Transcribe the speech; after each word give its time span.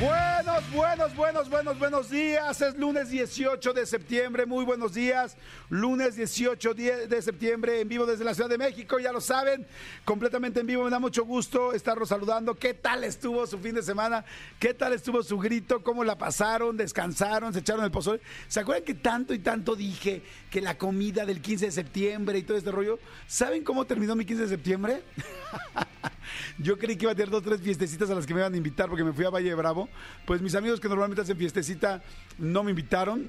Buenos, 0.00 0.72
buenos, 0.72 1.14
buenos, 1.14 1.50
buenos, 1.50 1.78
buenos 1.78 2.08
días. 2.08 2.58
Es 2.62 2.74
lunes 2.78 3.10
18 3.10 3.74
de 3.74 3.84
septiembre. 3.84 4.46
Muy 4.46 4.64
buenos 4.64 4.94
días. 4.94 5.36
Lunes 5.68 6.16
18 6.16 6.72
die- 6.72 7.06
de 7.06 7.20
septiembre 7.20 7.80
en 7.82 7.88
vivo 7.88 8.06
desde 8.06 8.24
la 8.24 8.32
Ciudad 8.32 8.48
de 8.48 8.56
México. 8.56 8.98
Ya 8.98 9.12
lo 9.12 9.20
saben, 9.20 9.66
completamente 10.06 10.60
en 10.60 10.66
vivo. 10.66 10.84
Me 10.84 10.90
da 10.90 10.98
mucho 10.98 11.26
gusto 11.26 11.74
estarlos 11.74 12.08
saludando. 12.08 12.54
¿Qué 12.54 12.72
tal 12.72 13.04
estuvo 13.04 13.46
su 13.46 13.58
fin 13.58 13.74
de 13.74 13.82
semana? 13.82 14.24
¿Qué 14.58 14.72
tal 14.72 14.94
estuvo 14.94 15.22
su 15.22 15.36
grito? 15.38 15.82
¿Cómo 15.82 16.02
la 16.02 16.16
pasaron? 16.16 16.78
¿Descansaron? 16.78 17.52
¿Se 17.52 17.58
echaron 17.58 17.84
el 17.84 17.90
pozole? 17.90 18.22
¿Se 18.48 18.60
acuerdan 18.60 18.84
que 18.86 18.94
tanto 18.94 19.34
y 19.34 19.38
tanto 19.40 19.76
dije 19.76 20.22
que 20.50 20.62
la 20.62 20.78
comida 20.78 21.26
del 21.26 21.42
15 21.42 21.66
de 21.66 21.72
septiembre 21.72 22.38
y 22.38 22.42
todo 22.42 22.56
este 22.56 22.70
rollo? 22.70 22.98
¿Saben 23.28 23.62
cómo 23.64 23.84
terminó 23.84 24.16
mi 24.16 24.24
15 24.24 24.44
de 24.44 24.48
septiembre? 24.48 25.02
Yo 26.58 26.78
creí 26.78 26.96
que 26.96 27.04
iba 27.04 27.12
a 27.12 27.14
tener 27.14 27.30
dos 27.30 27.42
tres 27.42 27.60
fiestecitas 27.60 28.10
a 28.10 28.14
las 28.14 28.26
que 28.26 28.34
me 28.34 28.40
iban 28.40 28.52
a 28.54 28.56
invitar 28.56 28.88
porque 28.88 29.04
me 29.04 29.12
fui 29.12 29.24
a 29.24 29.30
Valle 29.30 29.54
Bravo. 29.54 29.88
Pues 30.26 30.40
mis 30.42 30.54
amigos 30.54 30.80
que 30.80 30.88
normalmente 30.88 31.22
hacen 31.22 31.36
fiestecita 31.36 32.02
no 32.38 32.62
me 32.64 32.70
invitaron. 32.70 33.28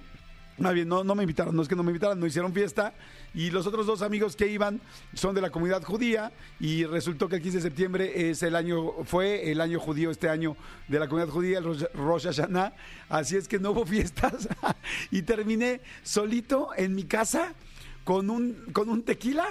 No, 0.58 1.04
no 1.04 1.16
me 1.16 1.24
invitaron, 1.24 1.56
no 1.56 1.64
es 1.64 1.68
que 1.68 1.76
no 1.76 1.82
me 1.82 1.90
invitaron, 1.90 2.20
no 2.20 2.28
hicieron 2.28 2.54
fiesta. 2.54 2.94
Y 3.34 3.50
los 3.50 3.66
otros 3.66 3.88
dos 3.88 4.04
amigos 4.04 4.36
que 4.36 4.46
iban 4.48 4.80
son 5.16 5.34
de 5.34 5.42
la 5.42 5.50
comunidad 5.50 5.82
judía. 5.82 6.32
Y 6.60 6.86
resultó 6.86 7.28
que 7.30 7.38
el 7.38 7.42
15 7.42 7.58
de 7.58 7.62
septiembre 7.64 8.30
es 8.30 8.44
el 8.44 8.56
año, 8.56 8.92
fue 9.06 9.50
el 9.52 9.60
año 9.60 9.80
judío 9.80 10.12
este 10.12 10.30
año 10.30 10.56
de 10.88 11.00
la 11.00 11.08
comunidad 11.08 11.32
judía, 11.34 11.58
el 11.58 11.64
Rosh- 11.66 11.90
Rosh 11.96 12.26
Hashanah. 12.26 12.74
Así 13.10 13.38
es 13.38 13.48
que 13.48 13.58
no 13.58 13.72
hubo 13.72 13.86
fiestas. 13.88 14.48
y 15.10 15.24
terminé 15.24 15.82
solito 16.04 16.70
en 16.78 16.94
mi 16.94 17.06
casa 17.06 17.54
con 18.04 18.30
un, 18.30 18.54
con 18.72 18.90
un 18.90 19.02
tequila 19.02 19.48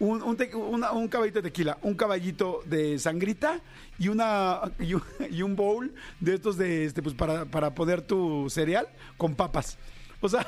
un, 0.00 0.22
un, 0.22 0.84
un 0.84 1.08
caballito 1.08 1.42
de 1.42 1.50
tequila, 1.50 1.78
un 1.82 1.94
caballito 1.94 2.62
de 2.66 2.98
sangrita 2.98 3.60
y 3.98 4.08
una 4.08 4.60
y 4.78 4.94
un, 4.94 5.02
y 5.30 5.42
un 5.42 5.56
bowl 5.56 5.92
de 6.20 6.34
estos 6.34 6.56
de 6.56 6.84
este 6.84 7.02
pues 7.02 7.14
para, 7.14 7.44
para 7.44 7.74
poner 7.74 8.02
tu 8.02 8.48
cereal 8.50 8.88
con 9.16 9.34
papas. 9.34 9.78
O 10.20 10.28
sea, 10.28 10.44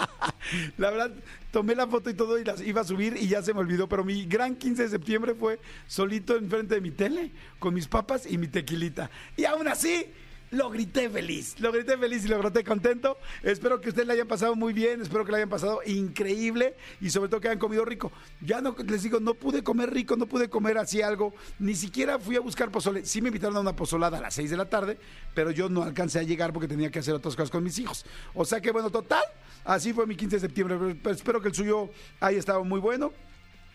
la 0.76 0.90
verdad, 0.90 1.12
tomé 1.50 1.74
la 1.74 1.86
foto 1.86 2.10
y 2.10 2.14
todo 2.14 2.38
y 2.38 2.44
las 2.44 2.60
iba 2.60 2.82
a 2.82 2.84
subir 2.84 3.16
y 3.18 3.26
ya 3.26 3.42
se 3.42 3.54
me 3.54 3.60
olvidó, 3.60 3.88
pero 3.88 4.04
mi 4.04 4.26
gran 4.26 4.54
15 4.54 4.82
de 4.82 4.88
septiembre 4.90 5.34
fue 5.34 5.58
solito 5.86 6.36
enfrente 6.36 6.74
de 6.74 6.80
mi 6.82 6.90
tele 6.90 7.30
con 7.58 7.72
mis 7.72 7.88
papas 7.88 8.26
y 8.30 8.36
mi 8.36 8.48
tequilita. 8.48 9.10
Y 9.36 9.46
aún 9.46 9.66
así, 9.66 10.12
lo 10.52 10.70
grité 10.70 11.08
feliz, 11.10 11.58
lo 11.60 11.72
grité 11.72 11.96
feliz 11.98 12.24
y 12.24 12.28
lo 12.28 12.38
grité 12.38 12.62
contento. 12.62 13.18
Espero 13.42 13.80
que 13.80 13.88
ustedes 13.88 14.06
la 14.06 14.12
hayan 14.14 14.28
pasado 14.28 14.54
muy 14.54 14.72
bien, 14.72 15.00
espero 15.02 15.24
que 15.24 15.32
la 15.32 15.38
hayan 15.38 15.48
pasado 15.48 15.80
increíble 15.86 16.74
y 17.00 17.10
sobre 17.10 17.28
todo 17.28 17.40
que 17.40 17.48
hayan 17.48 17.58
comido 17.58 17.84
rico. 17.84 18.12
Ya 18.40 18.60
no 18.60 18.76
les 18.86 19.02
digo, 19.02 19.18
no 19.18 19.34
pude 19.34 19.62
comer 19.64 19.90
rico, 19.92 20.14
no 20.16 20.26
pude 20.26 20.48
comer 20.50 20.78
así 20.78 21.00
algo, 21.02 21.34
ni 21.58 21.74
siquiera 21.74 22.18
fui 22.18 22.36
a 22.36 22.40
buscar 22.40 22.70
pozole. 22.70 23.04
Sí 23.04 23.20
me 23.22 23.28
invitaron 23.28 23.56
a 23.56 23.60
una 23.60 23.74
pozolada 23.74 24.18
a 24.18 24.20
las 24.20 24.34
6 24.34 24.50
de 24.50 24.56
la 24.56 24.68
tarde, 24.68 24.98
pero 25.34 25.50
yo 25.50 25.68
no 25.68 25.82
alcancé 25.82 26.18
a 26.18 26.22
llegar 26.22 26.52
porque 26.52 26.68
tenía 26.68 26.90
que 26.90 26.98
hacer 26.98 27.14
otras 27.14 27.34
cosas 27.34 27.50
con 27.50 27.64
mis 27.64 27.78
hijos. 27.78 28.04
O 28.34 28.44
sea 28.44 28.60
que 28.60 28.70
bueno, 28.72 28.90
total, 28.90 29.24
así 29.64 29.92
fue 29.92 30.06
mi 30.06 30.16
15 30.16 30.36
de 30.36 30.40
septiembre. 30.40 30.76
Pero- 30.78 30.96
pero 31.02 31.14
espero 31.14 31.40
que 31.40 31.48
el 31.48 31.54
suyo 31.54 31.90
haya 32.20 32.38
estado 32.38 32.62
muy 32.64 32.78
bueno. 32.78 33.12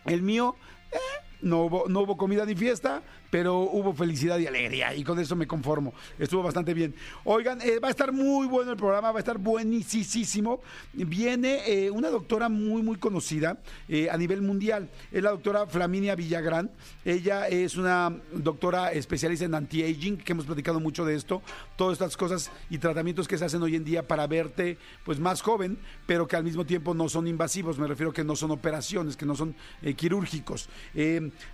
El 0.06 0.22
mío, 0.22 0.56
eh, 0.92 0.98
no 1.42 1.64
hubo, 1.64 1.88
no 1.88 2.02
hubo 2.02 2.18
comida 2.18 2.46
ni 2.46 2.56
fiesta, 2.56 3.02
pero 3.30 3.60
hubo 3.60 3.94
felicidad 3.94 4.38
y 4.40 4.48
alegría 4.48 4.96
y 4.96 5.04
con 5.04 5.20
eso 5.20 5.36
me 5.36 5.48
conformo. 5.48 5.94
Estuvo 6.18 6.44
bastante 6.44 6.74
bien. 6.74 6.96
Oigan, 7.24 7.62
eh, 7.62 7.80
va 7.80 7.90
a 7.90 7.92
estar 7.92 8.12
muy 8.12 8.48
bueno 8.48 8.72
el 8.72 8.78
programa, 8.78 9.12
va 9.12 9.20
a 9.20 9.20
estar 9.20 9.38
buenísimo. 9.38 10.62
Viene 10.94 11.62
eh, 11.68 11.92
una 11.92 12.10
doctora 12.10 12.50
muy, 12.50 12.82
muy 12.82 12.98
conocida 12.98 13.58
eh, 13.88 14.10
a 14.10 14.18
nivel 14.18 14.42
mundial. 14.42 14.90
Es 15.12 15.24
la 15.24 15.32
doctora 15.32 15.68
Flaminia 15.68 16.16
Villagrán. 16.16 16.72
Ella 17.04 17.48
es 17.48 17.78
una 17.78 18.16
doctora 18.34 18.92
especialista 18.92 19.46
en 19.46 19.56
anti-aging, 19.56 20.18
que 20.18 20.32
hemos 20.32 20.46
platicado 20.46 20.80
mucho 20.80 21.06
de 21.06 21.16
esto. 21.16 21.42
Todas 21.76 21.94
estas 21.94 22.18
cosas 22.18 22.52
y 22.70 22.78
tratamientos 22.78 23.28
que 23.28 23.38
se 23.38 23.46
hacen 23.46 23.62
hoy 23.62 23.76
en 23.76 23.84
día 23.84 24.08
para 24.08 24.28
verte 24.28 24.78
pues 25.04 25.20
más 25.20 25.42
joven, 25.42 25.78
pero 26.06 26.28
que 26.28 26.36
al 26.36 26.44
mismo 26.44 26.66
tiempo 26.66 26.94
no 26.94 27.10
son 27.10 27.28
invasivos. 27.28 27.78
Me 27.78 27.88
refiero 27.88 28.14
que 28.14 28.24
no 28.24 28.36
son 28.36 28.52
operaciones, 28.52 29.18
que 29.18 29.26
no 29.26 29.36
son 29.36 29.56
eh, 29.82 29.94
quirúrgicos. 29.94 30.70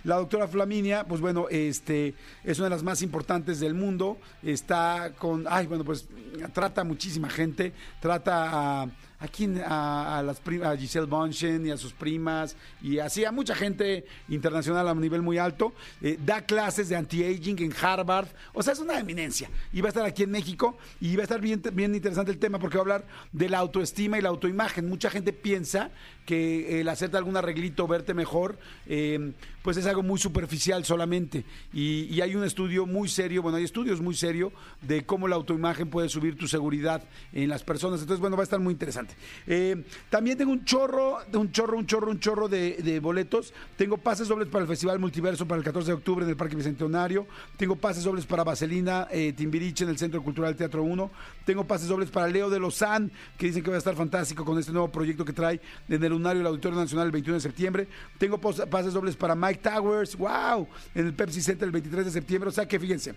La 0.04 0.16
doctora 0.16 0.48
Flaminia, 0.48 1.04
pues 1.04 1.20
bueno, 1.20 1.46
este 1.50 2.14
es 2.42 2.58
una 2.58 2.66
de 2.66 2.74
las 2.74 2.82
más 2.82 3.02
importantes 3.02 3.60
del 3.60 3.74
mundo. 3.74 4.18
Está 4.42 5.12
con, 5.18 5.46
ay, 5.48 5.66
bueno, 5.66 5.84
pues 5.84 6.06
trata 6.52 6.82
a 6.82 6.84
muchísima 6.84 7.28
gente, 7.28 7.72
trata 8.00 8.82
a 8.82 8.88
a, 9.24 9.28
quién? 9.28 9.60
a, 9.64 10.18
a 10.18 10.22
las 10.22 10.40
a 10.62 10.76
Giselle 10.76 11.06
Bonchen 11.06 11.66
y 11.66 11.70
a 11.70 11.76
sus 11.76 11.92
primas 11.92 12.56
y 12.82 12.98
así 12.98 13.24
a 13.24 13.32
mucha 13.32 13.54
gente 13.54 14.04
internacional 14.28 14.86
a 14.88 14.92
un 14.92 15.00
nivel 15.00 15.22
muy 15.22 15.38
alto. 15.38 15.72
Eh, 16.02 16.18
da 16.24 16.42
clases 16.42 16.88
de 16.88 16.96
anti-aging 16.96 17.62
en 17.62 17.74
Harvard. 17.80 18.28
O 18.52 18.62
sea, 18.62 18.72
es 18.72 18.78
una 18.78 18.98
eminencia. 18.98 19.48
Y 19.72 19.80
va 19.80 19.88
a 19.88 19.90
estar 19.90 20.04
aquí 20.04 20.22
en 20.24 20.30
México 20.30 20.76
y 21.00 21.16
va 21.16 21.22
a 21.22 21.24
estar 21.24 21.40
bien, 21.40 21.62
bien 21.72 21.94
interesante 21.94 22.30
el 22.30 22.38
tema 22.38 22.58
porque 22.58 22.76
va 22.76 22.80
a 22.80 22.84
hablar 22.84 23.06
de 23.32 23.48
la 23.48 23.58
autoestima 23.58 24.18
y 24.18 24.22
la 24.22 24.28
autoimagen. 24.28 24.88
Mucha 24.88 25.10
gente 25.10 25.32
piensa 25.32 25.90
que 26.26 26.80
el 26.80 26.88
hacerte 26.88 27.16
algún 27.16 27.36
arreglito, 27.36 27.86
verte 27.86 28.14
mejor, 28.14 28.58
eh, 28.86 29.32
pues 29.64 29.78
es 29.78 29.86
algo 29.86 30.02
muy 30.02 30.18
superficial 30.18 30.84
solamente. 30.84 31.42
Y, 31.72 32.20
hay 32.20 32.36
un 32.36 32.44
estudio 32.44 32.84
muy 32.84 33.08
serio, 33.08 33.40
bueno, 33.40 33.56
hay 33.56 33.64
estudios 33.64 34.02
muy 34.02 34.14
serios 34.14 34.52
de 34.82 35.06
cómo 35.06 35.26
la 35.26 35.36
autoimagen 35.36 35.88
puede 35.88 36.10
subir 36.10 36.36
tu 36.36 36.46
seguridad 36.46 37.02
en 37.32 37.48
las 37.48 37.62
personas. 37.62 38.02
Entonces, 38.02 38.20
bueno, 38.20 38.36
va 38.36 38.42
a 38.42 38.44
estar 38.44 38.60
muy 38.60 38.72
interesante. 38.72 39.14
Eh, 39.46 39.82
también 40.10 40.36
tengo 40.36 40.52
un 40.52 40.66
chorro, 40.66 41.16
un 41.32 41.50
chorro, 41.50 41.78
un 41.78 41.86
chorro, 41.86 42.10
un 42.10 42.20
chorro 42.20 42.46
de, 42.46 43.00
boletos. 43.02 43.54
Tengo 43.78 43.96
pases 43.96 44.28
dobles 44.28 44.48
para 44.48 44.64
el 44.64 44.68
Festival 44.68 44.98
Multiverso 44.98 45.48
para 45.48 45.58
el 45.58 45.64
14 45.64 45.92
de 45.92 45.94
octubre 45.94 46.24
en 46.24 46.30
el 46.30 46.36
Parque 46.36 46.56
Bicentenario. 46.56 47.26
Tengo 47.56 47.76
pases 47.76 48.04
dobles 48.04 48.26
para 48.26 48.44
Vaselina, 48.44 49.08
eh, 49.10 49.32
Timbiriche 49.32 49.84
en 49.84 49.90
el 49.90 49.96
Centro 49.96 50.22
Cultural 50.22 50.56
Teatro 50.56 50.82
1. 50.82 51.10
Tengo 51.46 51.64
pases 51.64 51.88
dobles 51.88 52.10
para 52.10 52.28
Leo 52.28 52.50
de 52.50 52.60
Lozán, 52.60 53.10
que 53.38 53.46
dicen 53.46 53.62
que 53.62 53.70
va 53.70 53.76
a 53.76 53.78
estar 53.78 53.96
fantástico 53.96 54.44
con 54.44 54.58
este 54.58 54.72
nuevo 54.72 54.92
proyecto 54.92 55.24
que 55.24 55.32
trae 55.32 55.58
en 55.88 56.04
el 56.04 56.10
Lunario 56.10 56.40
del 56.40 56.48
Auditorio 56.48 56.78
Nacional 56.78 57.06
el 57.06 57.12
21 57.12 57.36
de 57.36 57.40
septiembre. 57.40 57.88
Tengo 58.18 58.38
pases 58.38 58.92
dobles 58.92 59.16
para 59.16 59.34
Mike 59.34 59.53
Towers, 59.62 60.16
wow, 60.16 60.68
en 60.94 61.06
el 61.06 61.14
Pepsi 61.14 61.40
Center 61.40 61.66
el 61.66 61.72
23 61.72 62.06
de 62.06 62.10
septiembre. 62.10 62.48
O 62.48 62.52
sea 62.52 62.66
que 62.66 62.78
fíjense, 62.78 63.14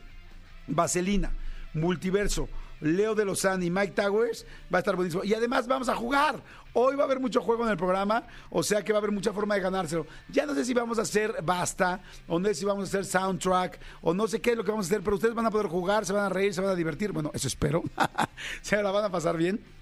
Vaselina, 0.67 1.31
Multiverso, 1.73 2.47
Leo 2.81 3.15
de 3.15 3.25
Lozán 3.25 3.63
y 3.63 3.69
Mike 3.69 3.93
Towers 3.93 4.45
va 4.73 4.77
a 4.77 4.79
estar 4.79 4.95
buenísimo. 4.95 5.23
Y 5.23 5.33
además 5.33 5.67
vamos 5.67 5.89
a 5.89 5.95
jugar. 5.95 6.41
Hoy 6.73 6.95
va 6.95 7.03
a 7.03 7.05
haber 7.05 7.19
mucho 7.19 7.41
juego 7.41 7.65
en 7.65 7.71
el 7.71 7.77
programa, 7.77 8.23
o 8.51 8.61
sea 8.61 8.83
que 8.83 8.93
va 8.93 8.99
a 8.99 9.01
haber 9.01 9.11
mucha 9.11 9.33
forma 9.33 9.55
de 9.55 9.61
ganárselo. 9.61 10.05
Ya 10.29 10.45
no 10.45 10.53
sé 10.53 10.63
si 10.63 10.73
vamos 10.73 10.99
a 10.99 11.01
hacer 11.01 11.35
basta, 11.43 12.01
o 12.27 12.39
no 12.39 12.47
sé 12.49 12.55
si 12.55 12.65
vamos 12.65 12.83
a 12.83 12.87
hacer 12.87 13.05
soundtrack, 13.05 13.79
o 14.01 14.13
no 14.13 14.27
sé 14.27 14.39
qué 14.41 14.51
es 14.51 14.57
lo 14.57 14.63
que 14.63 14.71
vamos 14.71 14.85
a 14.85 14.89
hacer, 14.89 15.01
pero 15.01 15.15
ustedes 15.15 15.33
van 15.33 15.47
a 15.47 15.51
poder 15.51 15.67
jugar, 15.67 16.05
se 16.05 16.13
van 16.13 16.25
a 16.25 16.29
reír, 16.29 16.53
se 16.53 16.61
van 16.61 16.69
a 16.69 16.75
divertir. 16.75 17.11
Bueno, 17.11 17.31
eso 17.33 17.47
espero. 17.47 17.83
se 18.61 18.81
la 18.81 18.91
van 18.91 19.05
a 19.05 19.09
pasar 19.09 19.37
bien. 19.37 19.76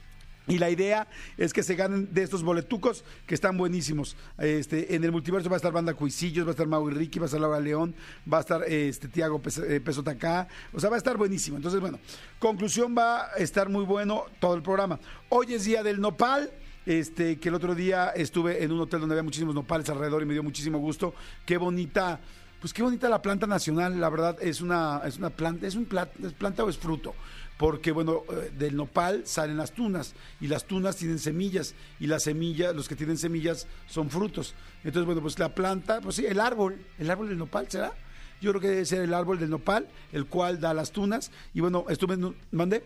Y 0.47 0.59
la 0.59 0.69
idea 0.69 1.07
es 1.37 1.53
que 1.53 1.63
se 1.63 1.75
ganen 1.75 2.13
de 2.13 2.21
estos 2.21 2.43
boletucos 2.43 3.03
que 3.25 3.33
están 3.33 3.57
buenísimos. 3.57 4.15
Este, 4.37 4.95
en 4.95 5.03
el 5.03 5.11
multiverso 5.11 5.49
va 5.49 5.55
a 5.55 5.57
estar 5.57 5.71
Banda 5.71 5.93
Cuisillos, 5.95 6.45
va 6.45 6.49
a 6.49 6.51
estar 6.51 6.67
Mau 6.67 6.87
y 6.89 6.93
Ricky, 6.93 7.17
va 7.17 7.25
a 7.25 7.27
estar 7.27 7.41
Laura 7.41 7.59
León, 7.59 7.95
va 8.31 8.37
a 8.37 8.41
estar 8.41 8.63
este, 8.63 9.07
Tiago 9.07 9.41
Pesotacá. 9.41 10.47
O 10.71 10.79
sea, 10.79 10.89
va 10.89 10.97
a 10.97 10.99
estar 10.99 11.17
buenísimo. 11.17 11.57
Entonces, 11.57 11.81
bueno, 11.81 11.99
conclusión 12.37 12.95
va 12.95 13.25
a 13.25 13.37
estar 13.37 13.69
muy 13.69 13.85
bueno 13.85 14.25
todo 14.39 14.53
el 14.55 14.61
programa. 14.61 14.99
Hoy 15.29 15.53
es 15.53 15.65
día 15.65 15.81
del 15.81 15.99
nopal. 15.99 16.51
Este, 16.85 17.39
que 17.39 17.49
el 17.49 17.55
otro 17.55 17.73
día 17.73 18.09
estuve 18.09 18.63
en 18.63 18.71
un 18.71 18.79
hotel 18.79 18.99
donde 18.99 19.15
había 19.15 19.23
muchísimos 19.23 19.55
nopales 19.55 19.89
alrededor 19.89 20.21
y 20.21 20.25
me 20.27 20.33
dio 20.33 20.43
muchísimo 20.43 20.77
gusto. 20.77 21.15
Qué 21.43 21.57
bonita, 21.57 22.19
pues 22.61 22.73
qué 22.73 22.83
bonita 22.83 23.09
la 23.09 23.23
planta 23.23 23.47
nacional, 23.47 23.99
la 23.99 24.07
verdad, 24.07 24.37
es 24.39 24.61
una, 24.61 25.01
es 25.03 25.17
una 25.17 25.31
planta, 25.31 25.65
es 25.65 25.73
un 25.73 25.89
plat- 25.89 26.11
es 26.23 26.33
planta 26.33 26.63
o 26.63 26.69
es 26.69 26.77
fruto 26.77 27.15
porque 27.57 27.91
bueno, 27.91 28.23
eh, 28.29 28.51
del 28.57 28.75
nopal 28.75 29.23
salen 29.25 29.57
las 29.57 29.71
tunas 29.71 30.13
y 30.41 30.47
las 30.47 30.65
tunas 30.65 30.97
tienen 30.97 31.19
semillas 31.19 31.73
y 31.99 32.07
las 32.07 32.23
semillas, 32.23 32.75
los 32.75 32.87
que 32.87 32.95
tienen 32.95 33.17
semillas 33.17 33.67
son 33.87 34.09
frutos. 34.09 34.55
Entonces, 34.83 35.05
bueno, 35.05 35.21
pues 35.21 35.39
la 35.39 35.55
planta, 35.55 36.01
pues 36.01 36.15
sí, 36.15 36.25
el 36.25 36.39
árbol, 36.39 36.77
el 36.99 37.09
árbol 37.09 37.29
del 37.29 37.37
nopal 37.37 37.69
será. 37.69 37.93
Yo 38.41 38.51
creo 38.51 38.61
que 38.61 38.67
debe 38.67 38.85
ser 38.85 39.01
el 39.01 39.13
árbol 39.13 39.39
del 39.39 39.49
nopal, 39.49 39.87
el 40.11 40.25
cual 40.25 40.59
da 40.59 40.73
las 40.73 40.91
tunas. 40.91 41.31
Y 41.53 41.61
bueno, 41.61 41.85
estuve 41.89 42.17
¿mandé? 42.51 42.83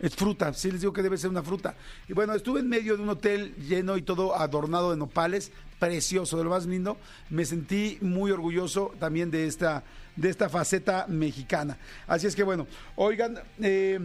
Es 0.00 0.14
fruta, 0.14 0.52
sí 0.54 0.70
les 0.70 0.80
digo 0.80 0.92
que 0.92 1.02
debe 1.02 1.18
ser 1.18 1.30
una 1.30 1.42
fruta. 1.42 1.74
Y 2.08 2.12
bueno, 2.12 2.34
estuve 2.34 2.60
en 2.60 2.68
medio 2.68 2.96
de 2.96 3.02
un 3.02 3.08
hotel 3.08 3.54
lleno 3.56 3.96
y 3.96 4.02
todo 4.02 4.36
adornado 4.36 4.92
de 4.92 4.96
nopales, 4.96 5.50
precioso, 5.78 6.36
de 6.36 6.44
lo 6.44 6.50
más 6.50 6.66
lindo. 6.66 6.96
Me 7.30 7.44
sentí 7.44 7.98
muy 8.00 8.30
orgulloso 8.30 8.94
también 9.00 9.30
de 9.30 9.46
esta, 9.46 9.82
de 10.14 10.30
esta 10.30 10.48
faceta 10.48 11.06
mexicana. 11.08 11.78
Así 12.06 12.26
es 12.26 12.36
que 12.36 12.44
bueno, 12.44 12.66
oigan, 12.96 13.40
eh, 13.60 13.98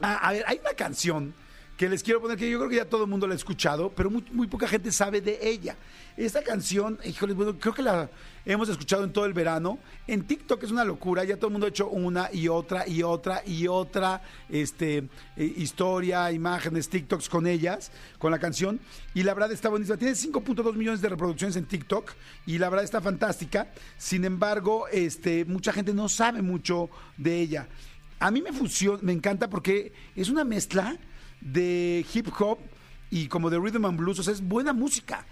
a, 0.00 0.28
a 0.28 0.32
ver, 0.32 0.44
hay 0.46 0.58
una 0.58 0.74
canción 0.74 1.34
que 1.82 1.88
les 1.88 2.04
quiero 2.04 2.20
poner, 2.20 2.38
que 2.38 2.48
yo 2.48 2.58
creo 2.58 2.70
que 2.70 2.76
ya 2.76 2.84
todo 2.84 3.02
el 3.02 3.10
mundo 3.10 3.26
la 3.26 3.32
ha 3.32 3.36
escuchado, 3.36 3.90
pero 3.90 4.08
muy, 4.08 4.46
poca 4.46 4.68
gente 4.68 4.92
sabe 4.92 5.20
de 5.20 5.40
ella. 5.42 5.74
Esta 6.16 6.40
canción, 6.40 6.96
híjole, 7.04 7.34
bueno, 7.34 7.58
creo 7.58 7.74
que 7.74 7.82
la 7.82 8.08
hemos 8.46 8.68
escuchado 8.68 9.02
en 9.02 9.12
todo 9.12 9.24
el 9.24 9.32
verano. 9.32 9.80
En 10.06 10.22
TikTok 10.22 10.62
es 10.62 10.70
una 10.70 10.84
locura, 10.84 11.24
ya 11.24 11.34
todo 11.34 11.48
el 11.48 11.54
mundo 11.54 11.66
ha 11.66 11.70
hecho 11.70 11.88
una 11.88 12.32
y 12.32 12.46
otra 12.46 12.86
y 12.86 13.02
otra 13.02 13.42
y 13.44 13.66
otra 13.66 14.22
este, 14.48 14.98
eh, 15.36 15.54
historia, 15.56 16.30
imágenes, 16.30 16.88
TikToks 16.88 17.28
con 17.28 17.48
ellas, 17.48 17.90
con 18.16 18.30
la 18.30 18.38
canción. 18.38 18.78
Y 19.12 19.24
la 19.24 19.34
verdad 19.34 19.50
está 19.50 19.68
buenísima. 19.68 19.96
Tiene 19.96 20.14
5.2 20.14 20.76
millones 20.76 21.00
de 21.00 21.08
reproducciones 21.08 21.56
en 21.56 21.64
TikTok 21.64 22.12
y 22.46 22.58
la 22.58 22.68
verdad 22.68 22.84
está 22.84 23.00
fantástica. 23.00 23.72
Sin 23.98 24.24
embargo, 24.24 24.86
este, 24.86 25.44
mucha 25.46 25.72
gente 25.72 25.92
no 25.92 26.08
sabe 26.08 26.42
mucho 26.42 26.90
de 27.16 27.40
ella. 27.40 27.66
A 28.20 28.30
mí 28.30 28.40
me 28.40 28.52
funciona, 28.52 29.00
me 29.02 29.10
encanta 29.10 29.50
porque 29.50 29.92
es 30.14 30.28
una 30.28 30.44
mezcla 30.44 30.96
de 31.42 32.04
hip 32.12 32.28
hop 32.38 32.58
y 33.10 33.26
como 33.26 33.50
de 33.50 33.58
rhythm 33.58 33.84
and 33.84 33.98
blues, 33.98 34.18
o 34.18 34.22
sea, 34.22 34.32
es 34.32 34.40
buena 34.40 34.72
música. 34.72 35.26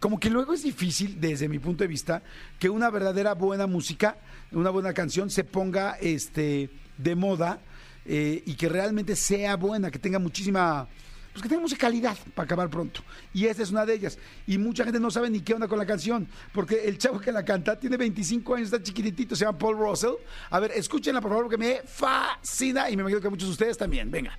Como 0.00 0.18
que 0.18 0.30
luego 0.30 0.54
es 0.54 0.62
difícil, 0.62 1.20
desde 1.20 1.48
mi 1.48 1.58
punto 1.58 1.84
de 1.84 1.88
vista, 1.88 2.22
que 2.58 2.70
una 2.70 2.90
verdadera 2.90 3.34
buena 3.34 3.66
música, 3.66 4.16
una 4.52 4.70
buena 4.70 4.94
canción 4.94 5.30
se 5.30 5.44
ponga 5.44 5.98
este 6.00 6.70
de 6.96 7.14
moda 7.14 7.60
eh, 8.06 8.42
y 8.46 8.54
que 8.54 8.68
realmente 8.68 9.16
sea 9.16 9.56
buena, 9.56 9.90
que 9.90 9.98
tenga 9.98 10.18
muchísima 10.18 10.88
pues 11.34 11.42
que 11.42 11.48
tenga 11.48 11.62
musicalidad 11.62 12.16
para 12.32 12.44
acabar 12.44 12.70
pronto. 12.70 13.00
Y 13.32 13.46
esta 13.46 13.64
es 13.64 13.72
una 13.72 13.84
de 13.84 13.94
ellas. 13.94 14.18
Y 14.46 14.56
mucha 14.56 14.84
gente 14.84 15.00
no 15.00 15.10
sabe 15.10 15.28
ni 15.28 15.40
qué 15.40 15.52
onda 15.52 15.66
con 15.66 15.80
la 15.80 15.84
canción, 15.84 16.28
porque 16.52 16.84
el 16.84 16.96
chavo 16.96 17.18
que 17.18 17.32
la 17.32 17.44
canta 17.44 17.76
tiene 17.76 17.96
25 17.96 18.54
años, 18.54 18.66
está 18.66 18.80
chiquitito, 18.80 19.34
se 19.34 19.44
llama 19.44 19.58
Paul 19.58 19.76
Russell. 19.76 20.12
A 20.50 20.60
ver, 20.60 20.70
escúchenla 20.76 21.20
por 21.20 21.32
favor, 21.32 21.46
porque 21.46 21.58
me 21.58 21.82
fascina 21.84 22.88
y 22.88 22.96
me 22.96 23.02
imagino 23.02 23.20
que 23.20 23.28
muchos 23.28 23.48
de 23.48 23.52
ustedes 23.52 23.76
también. 23.76 24.12
Venga. 24.12 24.38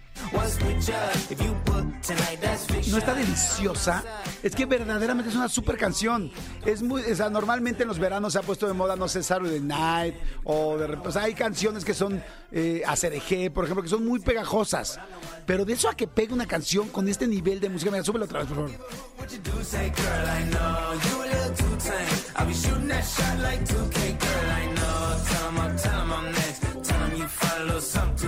No 2.90 2.98
está 2.98 3.14
deliciosa. 3.14 4.04
Es 4.42 4.56
que 4.56 4.66
verdaderamente 4.66 5.30
es 5.30 5.36
una 5.36 5.50
super 5.50 5.78
canción. 5.78 6.32
Es 6.66 6.82
muy, 6.82 7.02
o 7.02 7.16
sea, 7.16 7.30
normalmente 7.30 7.84
en 7.84 7.90
los 7.90 8.00
veranos 8.00 8.32
se 8.32 8.40
ha 8.40 8.42
puesto 8.42 8.68
de 8.68 8.74
moda, 8.74 8.96
no 8.96 9.10
sé, 9.10 9.22
Saturday 9.22 9.60
Night 9.60 10.16
o 10.46 10.78
de 10.78 10.86
o 10.96 11.12
sea, 11.12 11.24
hay 11.24 11.34
canciones 11.34 11.84
que 11.84 11.94
son 11.94 12.24
eh, 12.58 12.84
ACDG, 12.86 13.52
por 13.52 13.66
ejemplo, 13.66 13.84
que 13.84 13.90
son 13.90 14.06
muy 14.06 14.22
pegajosas. 14.22 14.98
Pero 15.46 15.66
de 15.66 15.74
eso 15.74 15.90
a 15.90 15.94
que 15.94 16.08
pegue 16.08 16.34
una 16.34 16.48
canción 16.48 16.88
con 16.88 17.10
este 17.10 17.28
nivel 17.28 17.60
de 17.60 17.68
música, 17.68 17.92
mira, 17.92 18.04
súbelo 18.04 18.24
otra 18.24 18.40
vez, 18.40 18.48
por 18.48 18.56
favor. 18.56 18.72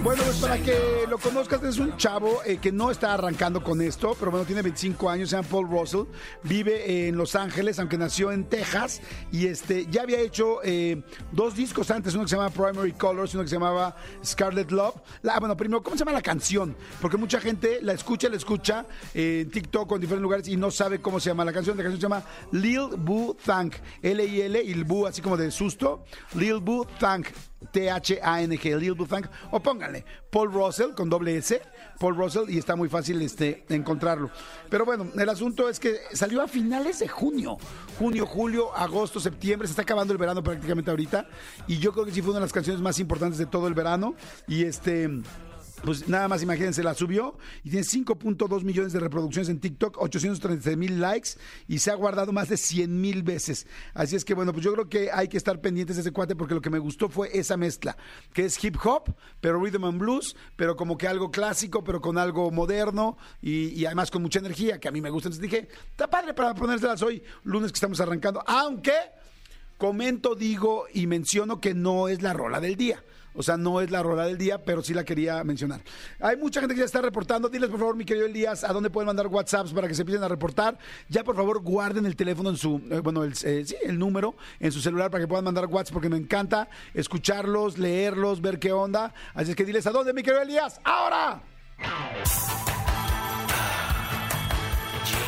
Bueno, 0.03 0.23
pues 0.23 0.37
para 0.37 0.57
que 0.57 1.05
lo 1.07 1.17
conozcas, 1.17 1.61
es 1.63 1.77
un 1.77 1.95
chavo 1.97 2.41
eh, 2.45 2.57
que 2.57 2.71
no 2.71 2.89
está 2.89 3.13
arrancando 3.13 3.63
con 3.63 3.81
esto, 3.81 4.15
pero 4.19 4.31
bueno, 4.31 4.45
tiene 4.45 4.61
25 4.61 5.09
años, 5.09 5.29
se 5.29 5.35
llama 5.35 5.47
Paul 5.47 5.69
Russell, 5.69 6.03
vive 6.43 7.07
en 7.07 7.17
Los 7.17 7.35
Ángeles, 7.35 7.77
aunque 7.79 7.97
nació 7.97 8.31
en 8.31 8.45
Texas, 8.45 9.01
y 9.31 9.47
este 9.47 9.85
ya 9.91 10.03
había 10.03 10.19
hecho 10.19 10.59
eh, 10.63 11.03
dos 11.31 11.55
discos 11.55 11.91
antes, 11.91 12.15
uno 12.15 12.23
que 12.23 12.29
se 12.29 12.35
llama 12.35 12.49
Primary 12.49 12.93
Colors 12.93 13.33
y 13.33 13.37
uno 13.37 13.43
que 13.43 13.49
se 13.49 13.55
llamaba 13.55 13.95
Scarlet 14.25 14.71
Love. 14.71 14.95
La, 15.21 15.39
bueno, 15.39 15.55
primero, 15.55 15.83
¿cómo 15.83 15.95
se 15.95 15.99
llama 15.99 16.13
la 16.13 16.21
canción? 16.21 16.75
Porque 16.99 17.17
mucha 17.17 17.39
gente 17.39 17.79
la 17.81 17.93
escucha, 17.93 18.29
la 18.29 18.37
escucha 18.37 18.85
eh, 19.13 19.41
en 19.41 19.51
TikTok 19.51 19.91
o 19.91 19.95
en 19.95 20.01
diferentes 20.01 20.23
lugares 20.23 20.47
y 20.47 20.57
no 20.57 20.71
sabe 20.71 20.99
cómo 20.99 21.19
se 21.19 21.29
llama 21.29 21.45
la 21.45 21.53
canción. 21.53 21.77
La 21.77 21.83
canción 21.83 21.99
se 22.01 22.03
llama 22.03 22.23
Lil 22.51 22.89
Boo 22.97 23.35
Thank, 23.45 23.75
L-I-L, 24.01 24.63
y 24.63 24.83
Boo 24.83 25.05
así 25.05 25.21
como 25.21 25.37
de 25.37 25.51
susto, 25.51 26.03
Lil 26.33 26.59
Boo 26.59 26.87
Thank. 26.99 27.27
T-H-A-N-G, 27.71 28.77
Lil 28.77 28.95
Thank, 29.07 29.27
o 29.51 29.59
pónganle 29.59 30.05
Paul 30.29 30.51
Russell 30.51 30.93
con 30.93 31.09
doble 31.09 31.37
S, 31.37 31.61
Paul 31.99 32.15
Russell, 32.15 32.49
y 32.49 32.57
está 32.57 32.75
muy 32.75 32.89
fácil 32.89 33.21
este, 33.21 33.65
encontrarlo. 33.69 34.29
Pero 34.69 34.85
bueno, 34.85 35.07
el 35.15 35.29
asunto 35.29 35.67
es 35.67 35.79
que 35.79 35.97
salió 36.13 36.41
a 36.41 36.47
finales 36.47 36.99
de 36.99 37.07
junio, 37.07 37.57
junio, 37.97 38.25
julio, 38.25 38.75
agosto, 38.75 39.19
septiembre, 39.19 39.67
se 39.67 39.71
está 39.71 39.81
acabando 39.81 40.13
el 40.13 40.19
verano 40.19 40.43
prácticamente 40.43 40.91
ahorita, 40.91 41.27
y 41.67 41.79
yo 41.79 41.91
creo 41.93 42.05
que 42.05 42.11
sí 42.11 42.21
fue 42.21 42.31
una 42.31 42.39
de 42.39 42.45
las 42.45 42.53
canciones 42.53 42.81
más 42.81 42.99
importantes 42.99 43.39
de 43.39 43.45
todo 43.45 43.67
el 43.67 43.73
verano, 43.73 44.15
y 44.47 44.63
este 44.63 45.09
pues 45.83 46.07
nada 46.07 46.27
más 46.27 46.41
imagínense, 46.41 46.83
la 46.83 46.93
subió 46.93 47.37
y 47.63 47.69
tiene 47.69 47.85
5.2 47.85 48.63
millones 48.63 48.93
de 48.93 48.99
reproducciones 48.99 49.49
en 49.49 49.59
TikTok, 49.59 49.97
836 49.97 50.77
mil 50.77 50.99
likes 50.99 51.31
y 51.67 51.79
se 51.79 51.91
ha 51.91 51.95
guardado 51.95 52.31
más 52.31 52.49
de 52.49 52.57
100 52.57 52.99
mil 52.99 53.23
veces. 53.23 53.67
Así 53.93 54.15
es 54.15 54.25
que 54.25 54.33
bueno, 54.33 54.53
pues 54.53 54.65
yo 54.65 54.73
creo 54.73 54.89
que 54.89 55.11
hay 55.11 55.27
que 55.27 55.37
estar 55.37 55.61
pendientes 55.61 55.95
de 55.95 56.01
ese 56.01 56.11
cuate 56.11 56.35
porque 56.35 56.55
lo 56.55 56.61
que 56.61 56.69
me 56.69 56.79
gustó 56.79 57.09
fue 57.09 57.29
esa 57.37 57.57
mezcla, 57.57 57.95
que 58.33 58.45
es 58.45 58.63
hip 58.63 58.77
hop, 58.83 59.15
pero 59.39 59.63
rhythm 59.63 59.85
and 59.85 59.99
blues, 59.99 60.35
pero 60.55 60.75
como 60.75 60.97
que 60.97 61.07
algo 61.07 61.29
clásico, 61.29 61.83
pero 61.83 62.01
con 62.01 62.17
algo 62.17 62.49
moderno 62.51 63.17
y, 63.41 63.67
y 63.69 63.85
además 63.85 64.09
con 64.09 64.21
mucha 64.21 64.39
energía, 64.39 64.79
que 64.79 64.87
a 64.87 64.91
mí 64.91 65.01
me 65.01 65.09
gusta. 65.09 65.29
Entonces 65.29 65.49
dije, 65.49 65.67
está 65.91 66.09
padre 66.09 66.33
para 66.33 66.55
ponérselas 66.55 67.01
hoy, 67.03 67.21
lunes 67.43 67.71
que 67.71 67.77
estamos 67.77 67.99
arrancando, 67.99 68.43
aunque 68.47 68.93
comento, 69.77 70.35
digo 70.35 70.85
y 70.91 71.07
menciono 71.07 71.61
que 71.61 71.73
no 71.73 72.07
es 72.07 72.21
la 72.21 72.33
rola 72.33 72.59
del 72.59 72.75
día. 72.75 73.03
O 73.37 73.43
sea, 73.43 73.55
no 73.55 73.81
es 73.81 73.91
la 73.91 74.01
rola 74.01 74.25
del 74.25 74.37
día, 74.37 74.63
pero 74.63 74.81
sí 74.81 74.93
la 74.93 75.05
quería 75.05 75.43
mencionar. 75.43 75.81
Hay 76.19 76.37
mucha 76.37 76.59
gente 76.59 76.73
que 76.73 76.79
ya 76.79 76.85
está 76.85 77.01
reportando. 77.01 77.49
Diles, 77.49 77.69
por 77.69 77.79
favor, 77.79 77.95
mi 77.95 78.03
querido 78.03 78.25
Elías, 78.25 78.63
a 78.63 78.73
dónde 78.73 78.89
pueden 78.89 79.05
mandar 79.05 79.27
WhatsApps 79.27 79.73
para 79.73 79.87
que 79.87 79.93
se 79.93 80.01
empiecen 80.01 80.23
a 80.23 80.27
reportar. 80.27 80.77
Ya, 81.07 81.23
por 81.23 81.35
favor, 81.35 81.61
guarden 81.61 82.07
el 82.07 82.15
teléfono 82.15 82.49
en 82.49 82.57
su, 82.57 82.81
eh, 82.89 82.99
bueno, 82.99 83.23
el, 83.23 83.33
eh, 83.43 83.63
sí, 83.63 83.75
el 83.83 83.99
número 83.99 84.35
en 84.59 84.71
su 84.71 84.81
celular 84.81 85.11
para 85.11 85.23
que 85.23 85.27
puedan 85.27 85.45
mandar 85.45 85.67
WhatsApp, 85.67 85.93
porque 85.93 86.09
me 86.09 86.17
encanta 86.17 86.67
escucharlos, 86.95 87.77
leerlos, 87.77 88.41
ver 88.41 88.57
qué 88.57 88.71
onda. 88.71 89.13
Así 89.35 89.51
es 89.51 89.55
que 89.55 89.65
diles, 89.65 89.85
¿a 89.85 89.91
dónde, 89.91 90.13
mi 90.13 90.23
querido 90.23 90.41
Elías? 90.41 90.81
¡Ahora! 90.83 91.43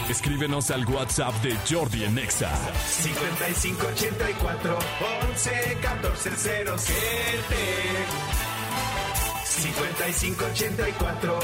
Escríbenos 0.10 0.72
al 0.72 0.86
WhatsApp 0.86 1.34
de 1.44 1.56
Jordi 1.70 2.04
en 2.04 2.18
Exa. 2.18 2.50
5584 2.88 4.80
11 5.32 5.78
14 5.82 6.32
07 6.36 7.56
5584 9.46 11.40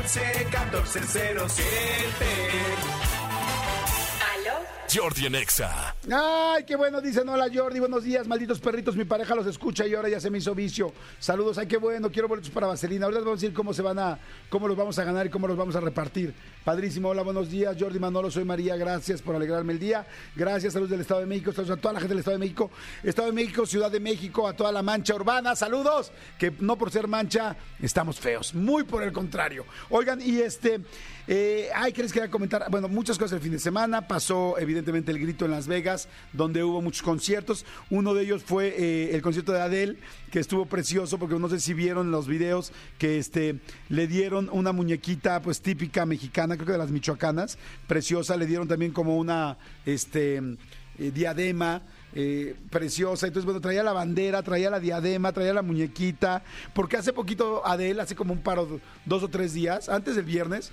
11 0.00 0.46
14 0.50 1.00
07 1.48 3.19
Jordi 4.92 5.26
en 5.26 5.36
Exa. 5.36 5.94
Ay, 6.12 6.64
qué 6.64 6.74
bueno, 6.74 7.00
dicen 7.00 7.28
hola 7.28 7.46
Jordi, 7.52 7.78
buenos 7.78 8.02
días, 8.02 8.26
malditos 8.26 8.58
perritos, 8.58 8.96
mi 8.96 9.04
pareja 9.04 9.36
los 9.36 9.46
escucha 9.46 9.86
y 9.86 9.94
ahora 9.94 10.08
ya 10.08 10.18
se 10.18 10.30
me 10.30 10.38
hizo 10.38 10.52
vicio. 10.52 10.92
Saludos, 11.20 11.58
ay, 11.58 11.68
qué 11.68 11.76
bueno, 11.76 12.10
quiero 12.10 12.26
boletos 12.26 12.50
para 12.50 12.66
Vaselina. 12.66 13.04
Ahora 13.04 13.18
les 13.18 13.24
vamos 13.24 13.38
a 13.38 13.40
decir 13.40 13.54
cómo 13.54 13.72
se 13.72 13.82
van 13.82 14.00
a, 14.00 14.18
cómo 14.48 14.66
los 14.66 14.76
vamos 14.76 14.98
a 14.98 15.04
ganar 15.04 15.26
y 15.26 15.30
cómo 15.30 15.46
los 15.46 15.56
vamos 15.56 15.76
a 15.76 15.80
repartir. 15.80 16.34
Padrísimo, 16.64 17.10
hola, 17.10 17.22
buenos 17.22 17.48
días, 17.48 17.76
Jordi 17.78 18.00
Manolo, 18.00 18.32
soy 18.32 18.44
María, 18.44 18.76
gracias 18.76 19.22
por 19.22 19.36
alegrarme 19.36 19.74
el 19.74 19.78
día. 19.78 20.06
Gracias, 20.34 20.72
saludos 20.72 20.90
del 20.90 21.02
Estado 21.02 21.20
de 21.20 21.26
México, 21.26 21.52
saludos 21.52 21.78
a 21.78 21.80
toda 21.80 21.94
la 21.94 22.00
gente 22.00 22.14
del 22.14 22.20
Estado 22.20 22.36
de 22.36 22.44
México, 22.44 22.70
Estado 23.04 23.28
de 23.28 23.34
México, 23.34 23.66
Ciudad 23.66 23.92
de 23.92 24.00
México, 24.00 24.48
a 24.48 24.54
toda 24.54 24.72
la 24.72 24.82
mancha 24.82 25.14
urbana, 25.14 25.54
saludos, 25.54 26.10
que 26.36 26.52
no 26.58 26.76
por 26.76 26.90
ser 26.90 27.06
mancha 27.06 27.56
estamos 27.80 28.18
feos, 28.18 28.54
muy 28.54 28.82
por 28.82 29.04
el 29.04 29.12
contrario. 29.12 29.66
Oigan, 29.90 30.20
y 30.20 30.40
este, 30.40 30.80
eh, 31.28 31.70
ay, 31.74 31.92
¿qué 31.92 32.02
les 32.02 32.12
quería 32.12 32.28
comentar? 32.28 32.66
Bueno, 32.70 32.88
muchas 32.88 33.16
cosas 33.16 33.36
el 33.36 33.40
fin 33.40 33.52
de 33.52 33.60
semana, 33.60 34.08
pasó 34.08 34.58
evidentemente 34.58 34.79
el 34.88 35.18
grito 35.18 35.44
en 35.44 35.50
Las 35.50 35.66
Vegas, 35.66 36.08
donde 36.32 36.64
hubo 36.64 36.82
muchos 36.82 37.02
conciertos. 37.02 37.64
Uno 37.90 38.14
de 38.14 38.22
ellos 38.22 38.42
fue 38.42 38.74
eh, 38.76 39.14
el 39.14 39.22
concierto 39.22 39.52
de 39.52 39.60
Adele, 39.60 39.96
que 40.30 40.40
estuvo 40.40 40.66
precioso, 40.66 41.18
porque 41.18 41.38
no 41.38 41.48
sé 41.48 41.60
si 41.60 41.74
vieron 41.74 42.10
los 42.10 42.26
videos 42.26 42.72
que 42.98 43.18
este, 43.18 43.60
le 43.88 44.06
dieron 44.06 44.48
una 44.52 44.72
muñequita 44.72 45.42
pues 45.42 45.60
típica 45.60 46.06
mexicana, 46.06 46.56
creo 46.56 46.66
que 46.66 46.72
de 46.72 46.78
las 46.78 46.90
michoacanas, 46.90 47.58
preciosa, 47.86 48.36
le 48.36 48.46
dieron 48.46 48.68
también 48.68 48.92
como 48.92 49.16
una 49.16 49.58
este, 49.86 50.36
eh, 50.98 51.10
diadema. 51.12 51.82
eh, 52.14 52.56
preciosa, 52.70 53.26
entonces 53.26 53.44
bueno, 53.44 53.60
traía 53.60 53.82
la 53.82 53.92
bandera, 53.92 54.42
traía 54.42 54.70
la 54.70 54.80
diadema, 54.80 55.32
traía 55.32 55.54
la 55.54 55.62
muñequita, 55.62 56.42
porque 56.74 56.96
hace 56.96 57.12
poquito 57.12 57.64
Adele, 57.66 58.02
hace 58.02 58.16
como 58.16 58.32
un 58.32 58.42
paro, 58.42 58.80
dos 59.04 59.22
o 59.22 59.28
tres 59.28 59.52
días, 59.52 59.88
antes 59.88 60.16
del 60.16 60.24
viernes, 60.24 60.72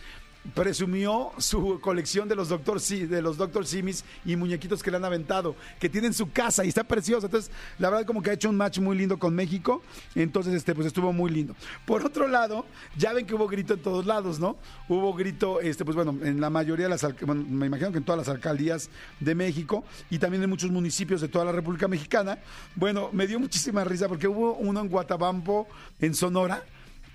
presumió 0.54 1.32
su 1.38 1.80
colección 1.80 2.28
de 2.28 2.36
los 2.36 2.50
Doctor 2.50 2.82
de 2.82 3.22
los 3.22 3.38
Doctor 3.38 3.66
Simis 3.66 4.04
y 4.26 4.36
muñequitos 4.36 4.84
que 4.84 4.92
le 4.92 4.98
han 4.98 5.06
aventado, 5.06 5.56
que 5.80 5.90
tiene 5.90 6.08
en 6.08 6.14
su 6.14 6.32
casa 6.32 6.64
y 6.64 6.70
está 6.70 6.84
precioso. 6.84 7.26
Entonces, 7.26 7.52
la 7.80 7.90
verdad 7.90 8.06
como 8.06 8.22
que 8.22 8.30
ha 8.30 8.34
hecho 8.34 8.50
un 8.50 8.58
match 8.58 8.80
muy 8.80 8.98
lindo 8.98 9.18
con 9.18 9.34
México. 9.34 9.82
Entonces, 10.16 10.54
este, 10.54 10.76
pues 10.76 10.88
estuvo 10.88 11.12
muy 11.14 11.32
lindo. 11.32 11.56
Por 11.86 12.06
otro 12.06 12.28
lado, 12.28 12.66
ya 12.98 13.14
ven 13.14 13.26
que 13.26 13.36
hubo 13.36 13.48
grito 13.48 13.74
en 13.74 13.82
todos 13.82 14.06
lados, 14.06 14.40
¿no? 14.40 14.58
Hubo 14.88 15.14
grito, 15.14 15.62
este, 15.62 15.84
pues 15.86 15.96
bueno, 15.96 16.18
en 16.24 16.40
la 16.40 16.50
mayoría 16.50 16.88
de 16.88 16.90
las, 16.90 17.06
me 17.26 17.66
imagino 17.66 17.92
que 17.92 17.98
en 17.98 18.04
todas 18.04 18.20
las 18.20 18.30
alcaldías 18.30 18.90
de 19.20 19.36
México 19.36 19.84
y 20.10 20.20
también 20.20 20.44
en 20.44 20.50
muchos 20.50 20.72
municipios 20.72 21.22
de 21.22 21.28
toda 21.28 21.46
la 21.46 21.52
República 21.52 21.88
Mexicana. 21.88 22.40
Bueno, 22.76 23.10
me 23.12 23.28
dio 23.28 23.40
muchísima 23.40 23.84
risa 23.84 24.08
porque 24.08 24.28
hubo 24.28 24.56
uno 24.56 24.82
en 24.82 24.90
Guatabampo, 24.90 25.68
en 26.00 26.14
Sonora, 26.14 26.64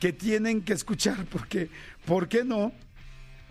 que 0.00 0.12
tienen 0.12 0.62
que 0.62 0.72
escuchar 0.72 1.24
porque, 1.26 1.70
¿por 2.04 2.28
qué 2.28 2.44
no? 2.44 2.72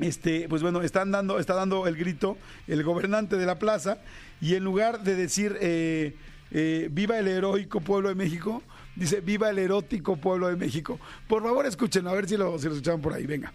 este, 0.01 0.47
pues 0.49 0.61
bueno, 0.61 0.81
están 0.81 1.11
dando, 1.11 1.39
está 1.39 1.53
dando 1.53 1.87
el 1.87 1.95
grito 1.95 2.37
el 2.67 2.83
gobernante 2.83 3.37
de 3.37 3.45
la 3.45 3.59
plaza 3.59 3.99
y 4.41 4.55
en 4.55 4.63
lugar 4.63 5.01
de 5.01 5.15
decir 5.15 5.57
eh, 5.61 6.15
eh, 6.51 6.87
viva 6.91 7.17
el 7.17 7.27
heroico 7.27 7.81
pueblo 7.81 8.09
de 8.09 8.15
México, 8.15 8.63
dice 8.95 9.21
viva 9.21 9.49
el 9.49 9.59
erótico 9.59 10.17
pueblo 10.17 10.47
de 10.47 10.55
México. 10.55 10.99
Por 11.27 11.43
favor, 11.43 11.65
escuchen, 11.65 12.07
a 12.07 12.13
ver 12.13 12.27
si 12.27 12.37
lo, 12.37 12.57
si 12.57 12.65
lo 12.65 12.73
escuchaban 12.73 13.01
por 13.01 13.13
ahí, 13.13 13.25
venga. 13.25 13.53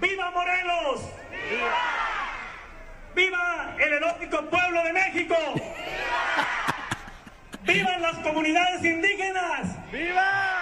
¡Viva 0.00 0.30
Morelos! 0.30 1.00
¡Viva! 1.50 1.76
¡Viva 3.14 3.76
el 3.80 3.92
erótico 3.94 4.50
pueblo 4.50 4.84
de 4.84 4.92
México! 4.92 5.34
¡Viva! 5.54 6.72
comunidades 8.22 8.84
indígenas. 8.84 9.76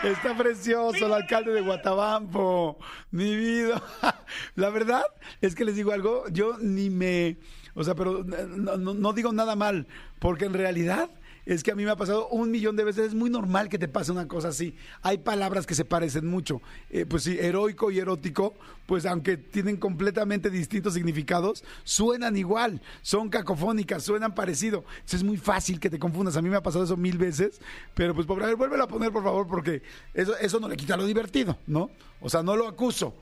Está 0.04 0.36
precioso 0.36 1.06
el 1.06 1.12
alcalde 1.12 1.52
de 1.52 1.60
Guatabampo. 1.60 2.78
Mi 3.10 3.36
vida. 3.36 3.82
La 4.54 4.70
verdad 4.70 5.04
es 5.40 5.54
que 5.54 5.64
les 5.64 5.76
digo 5.76 5.92
algo, 5.92 6.24
yo 6.30 6.56
ni 6.60 6.90
me... 6.90 7.38
O 7.74 7.82
sea, 7.82 7.94
pero 7.94 8.22
no, 8.24 8.76
no- 8.76 8.94
no 8.94 9.12
digo 9.12 9.32
nada 9.32 9.56
mal, 9.56 9.86
porque 10.20 10.44
en 10.44 10.54
realidad 10.54 11.10
es 11.46 11.62
que 11.62 11.72
a 11.72 11.74
mí 11.74 11.84
me 11.84 11.90
ha 11.90 11.96
pasado 11.96 12.28
un 12.28 12.50
millón 12.50 12.76
de 12.76 12.84
veces. 12.84 13.08
Es 13.08 13.14
muy 13.14 13.30
normal 13.30 13.68
que 13.68 13.78
te 13.78 13.88
pase 13.88 14.12
una 14.12 14.26
cosa 14.26 14.48
así. 14.48 14.74
Hay 15.02 15.18
palabras 15.18 15.66
que 15.66 15.74
se 15.74 15.84
parecen 15.84 16.26
mucho. 16.26 16.60
Eh, 16.90 17.06
pues 17.06 17.24
sí, 17.24 17.38
heroico 17.38 17.90
y 17.90 17.98
erótico, 17.98 18.54
pues 18.86 19.06
aunque 19.06 19.36
tienen 19.36 19.76
completamente 19.76 20.50
distintos 20.50 20.94
significados, 20.94 21.64
suenan 21.84 22.36
igual, 22.36 22.80
son 23.02 23.28
cacofónicas, 23.28 24.02
suenan 24.02 24.34
parecido. 24.34 24.84
Entonces 24.94 25.20
es 25.20 25.24
muy 25.24 25.36
fácil 25.36 25.80
que 25.80 25.90
te 25.90 25.98
confundas. 25.98 26.36
A 26.36 26.42
mí 26.42 26.48
me 26.48 26.56
ha 26.56 26.62
pasado 26.62 26.84
eso 26.84 26.96
mil 26.96 27.18
veces, 27.18 27.60
pero 27.94 28.14
pues, 28.14 28.26
pobre, 28.26 28.44
a 28.44 28.48
ver, 28.48 28.56
vuélvelo 28.56 28.84
a 28.84 28.88
poner, 28.88 29.12
por 29.12 29.24
favor, 29.24 29.46
porque 29.46 29.82
eso, 30.12 30.36
eso 30.38 30.60
no 30.60 30.68
le 30.68 30.76
quita 30.76 30.96
lo 30.96 31.06
divertido, 31.06 31.58
¿no? 31.66 31.90
O 32.20 32.28
sea, 32.28 32.42
no 32.42 32.56
lo 32.56 32.66
acuso. 32.66 33.14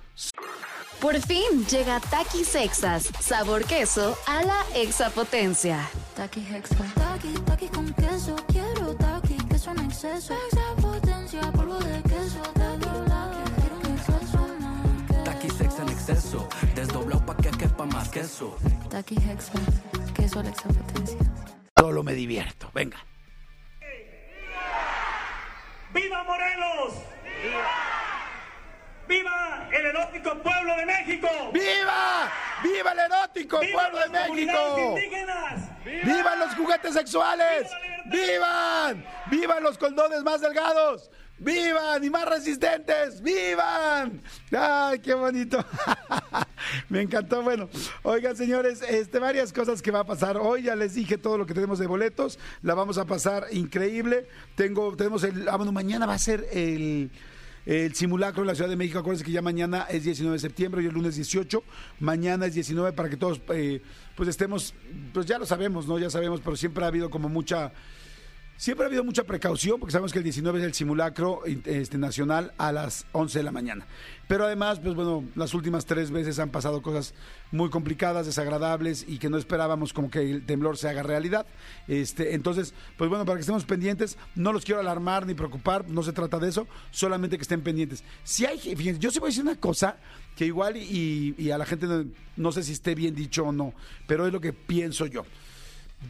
Por 1.02 1.20
fin 1.20 1.66
llega 1.68 1.98
Takis 1.98 2.46
Sexas, 2.46 3.10
sabor 3.20 3.64
queso 3.64 4.16
a 4.28 4.44
la 4.44 4.64
exapotencia. 4.76 5.90
Taki 6.14 6.46
Hexa. 6.46 6.76
Taki, 6.94 7.32
taki 7.44 7.66
con 7.66 7.92
exceso. 10.02 10.34
Extra 10.34 10.74
potencia, 10.80 11.40
polvo 11.52 11.78
de 11.78 12.02
queso. 12.02 12.42
Taki, 12.54 12.86
taki, 13.06 13.42
quiero 13.60 13.76
un 13.76 13.86
exceso 13.86 14.38
más. 14.60 15.24
Taqui 15.24 15.50
sex 15.50 15.78
en 15.78 15.88
exceso, 15.88 16.48
desdoblado 16.74 17.24
pa' 17.24 17.36
que 17.36 17.50
quepa 17.50 17.86
más 17.86 18.08
queso. 18.08 18.56
Taki 18.90 19.14
Hexa. 19.16 19.58
Queso 20.14 20.40
a 20.40 20.42
la 20.42 20.52
potencia. 20.52 21.18
Solo 21.78 22.02
me 22.02 22.14
divierto. 22.14 22.70
Venga. 22.74 22.98
¡Viva 25.94 26.24
Morelos! 26.24 26.94
¡Viva 27.42 27.91
el 29.20 29.86
erótico 29.86 30.42
pueblo 30.42 30.76
de 30.76 30.86
México! 30.86 31.28
¡Viva! 31.52 32.32
¡Viva 32.62 32.92
el 32.92 32.98
erótico 32.98 33.60
¡Viva 33.60 33.90
pueblo 33.90 33.98
de 34.00 34.08
México! 34.08 34.76
indígenas! 34.78 35.84
¡Vivan 35.84 36.38
los 36.38 36.54
juguetes 36.54 36.94
sexuales! 36.94 37.70
¡Vivan! 38.06 39.04
¡Vivan 39.30 39.62
los 39.62 39.76
condones 39.76 40.22
más 40.22 40.40
delgados! 40.40 41.10
¡Vivan! 41.38 42.04
¡Y 42.04 42.10
más 42.10 42.26
resistentes! 42.26 43.20
¡Vivan! 43.20 44.22
¡Ay, 44.56 45.00
qué 45.00 45.14
bonito! 45.14 45.64
Me 46.88 47.02
encantó. 47.02 47.42
Bueno, 47.42 47.68
oigan, 48.02 48.36
señores, 48.36 48.82
este, 48.82 49.18
varias 49.18 49.52
cosas 49.52 49.82
que 49.82 49.90
va 49.90 50.00
a 50.00 50.04
pasar. 50.04 50.36
Hoy 50.36 50.62
ya 50.62 50.76
les 50.76 50.94
dije 50.94 51.18
todo 51.18 51.36
lo 51.36 51.46
que 51.46 51.54
tenemos 51.54 51.78
de 51.80 51.86
boletos. 51.86 52.38
La 52.62 52.74
vamos 52.74 52.96
a 52.96 53.06
pasar 53.06 53.46
increíble. 53.50 54.28
Tengo, 54.54 54.96
tenemos 54.96 55.24
el. 55.24 55.48
Ah, 55.48 55.56
bueno, 55.56 55.72
mañana 55.72 56.06
va 56.06 56.14
a 56.14 56.18
ser 56.18 56.46
el. 56.52 57.10
El 57.64 57.94
simulacro 57.94 58.42
en 58.42 58.48
la 58.48 58.54
Ciudad 58.56 58.68
de 58.68 58.74
México, 58.74 58.98
acuérdense 58.98 59.24
que 59.24 59.30
ya 59.30 59.40
mañana 59.40 59.86
es 59.88 60.02
19 60.02 60.34
de 60.34 60.40
septiembre, 60.40 60.80
hoy 60.80 60.88
es 60.88 60.92
lunes 60.92 61.14
18, 61.14 61.62
mañana 62.00 62.46
es 62.46 62.54
19 62.54 62.92
para 62.92 63.08
que 63.08 63.16
todos 63.16 63.40
eh, 63.54 63.80
pues 64.16 64.28
estemos, 64.28 64.74
pues 65.14 65.26
ya 65.26 65.38
lo 65.38 65.46
sabemos, 65.46 65.86
¿no? 65.86 65.96
Ya 65.98 66.10
sabemos, 66.10 66.40
pero 66.40 66.56
siempre 66.56 66.84
ha 66.84 66.88
habido 66.88 67.08
como 67.08 67.28
mucha, 67.28 67.72
siempre 68.62 68.84
ha 68.84 68.86
habido 68.86 69.02
mucha 69.02 69.24
precaución 69.24 69.80
porque 69.80 69.90
sabemos 69.90 70.12
que 70.12 70.18
el 70.18 70.22
19 70.22 70.60
es 70.60 70.64
el 70.64 70.72
simulacro 70.72 71.40
este, 71.44 71.98
nacional 71.98 72.54
a 72.58 72.70
las 72.70 73.06
11 73.10 73.40
de 73.40 73.42
la 73.42 73.50
mañana. 73.50 73.88
Pero 74.28 74.44
además, 74.44 74.78
pues 74.78 74.94
bueno, 74.94 75.24
las 75.34 75.52
últimas 75.52 75.84
tres 75.84 76.12
veces 76.12 76.38
han 76.38 76.50
pasado 76.50 76.80
cosas 76.80 77.12
muy 77.50 77.70
complicadas, 77.70 78.24
desagradables 78.24 79.04
y 79.08 79.18
que 79.18 79.28
no 79.28 79.36
esperábamos 79.36 79.92
como 79.92 80.12
que 80.12 80.20
el 80.20 80.46
temblor 80.46 80.78
se 80.78 80.88
haga 80.88 81.02
realidad. 81.02 81.44
Este, 81.88 82.34
entonces, 82.34 82.72
pues 82.96 83.10
bueno, 83.10 83.24
para 83.24 83.34
que 83.34 83.40
estemos 83.40 83.64
pendientes, 83.64 84.16
no 84.36 84.52
los 84.52 84.64
quiero 84.64 84.80
alarmar 84.80 85.26
ni 85.26 85.34
preocupar, 85.34 85.90
no 85.90 86.04
se 86.04 86.12
trata 86.12 86.38
de 86.38 86.48
eso, 86.48 86.68
solamente 86.92 87.38
que 87.38 87.42
estén 87.42 87.62
pendientes. 87.62 88.04
Si 88.22 88.46
hay, 88.46 88.60
fíjense, 88.60 89.00
yo 89.00 89.10
sí 89.10 89.18
voy 89.18 89.26
a 89.26 89.30
decir 89.30 89.42
una 89.42 89.56
cosa 89.58 89.96
que 90.36 90.46
igual 90.46 90.76
y, 90.76 91.34
y 91.36 91.50
a 91.50 91.58
la 91.58 91.66
gente 91.66 91.88
no, 91.88 92.04
no 92.36 92.52
sé 92.52 92.62
si 92.62 92.74
esté 92.74 92.94
bien 92.94 93.16
dicho 93.16 93.42
o 93.42 93.50
no, 93.50 93.74
pero 94.06 94.24
es 94.24 94.32
lo 94.32 94.40
que 94.40 94.52
pienso 94.52 95.06
yo. 95.06 95.24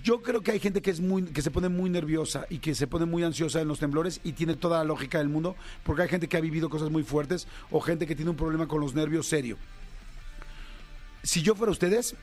Yo 0.03 0.23
creo 0.23 0.41
que 0.41 0.53
hay 0.53 0.59
gente 0.59 0.81
que 0.81 0.91
es 0.91 1.01
muy, 1.01 1.25
que 1.25 1.43
se 1.43 1.51
pone 1.51 1.69
muy 1.69 1.91
nerviosa 1.91 2.47
y 2.49 2.59
que 2.59 2.75
se 2.75 2.87
pone 2.87 3.05
muy 3.05 3.23
ansiosa 3.25 3.61
en 3.61 3.69
los 3.69 3.79
temblores 3.79 4.21
y 4.25 4.33
tiene 4.33 4.57
toda 4.57 4.79
la 4.79 4.85
lógica 4.85 5.19
del 5.19 5.29
mundo, 5.29 5.55
porque 5.85 6.03
hay 6.03 6.09
gente 6.09 6.29
que 6.29 6.37
ha 6.37 6.41
vivido 6.41 6.71
cosas 6.71 6.91
muy 6.91 7.03
fuertes 7.03 7.47
o 7.71 7.81
gente 7.81 8.07
que 8.07 8.17
tiene 8.17 8.31
un 8.31 8.37
problema 8.37 8.67
con 8.67 8.81
los 8.81 8.95
nervios 8.95 9.27
serio. 9.27 9.59
Si 11.23 11.43
yo 11.43 11.55
fuera 11.55 11.71
ustedes, 11.71 12.17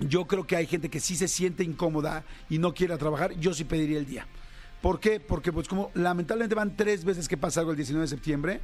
yo 0.00 0.26
creo 0.26 0.46
que 0.46 0.56
hay 0.56 0.66
gente 0.66 0.88
que 0.88 1.00
sí 1.00 1.16
se 1.16 1.28
siente 1.28 1.64
incómoda 1.64 2.24
y 2.50 2.58
no 2.58 2.74
quiere 2.74 2.96
trabajar, 2.98 3.32
yo 3.38 3.54
sí 3.54 3.64
pediría 3.64 3.98
el 3.98 4.06
día. 4.06 4.26
¿Por 4.82 5.00
qué? 5.00 5.18
Porque 5.18 5.52
pues 5.52 5.66
como 5.66 5.90
lamentablemente 5.94 6.54
van 6.54 6.76
tres 6.76 7.04
veces 7.04 7.28
que 7.28 7.36
pasa 7.36 7.60
algo 7.60 7.72
el 7.72 7.76
19 7.76 8.02
de 8.02 8.08
septiembre, 8.08 8.60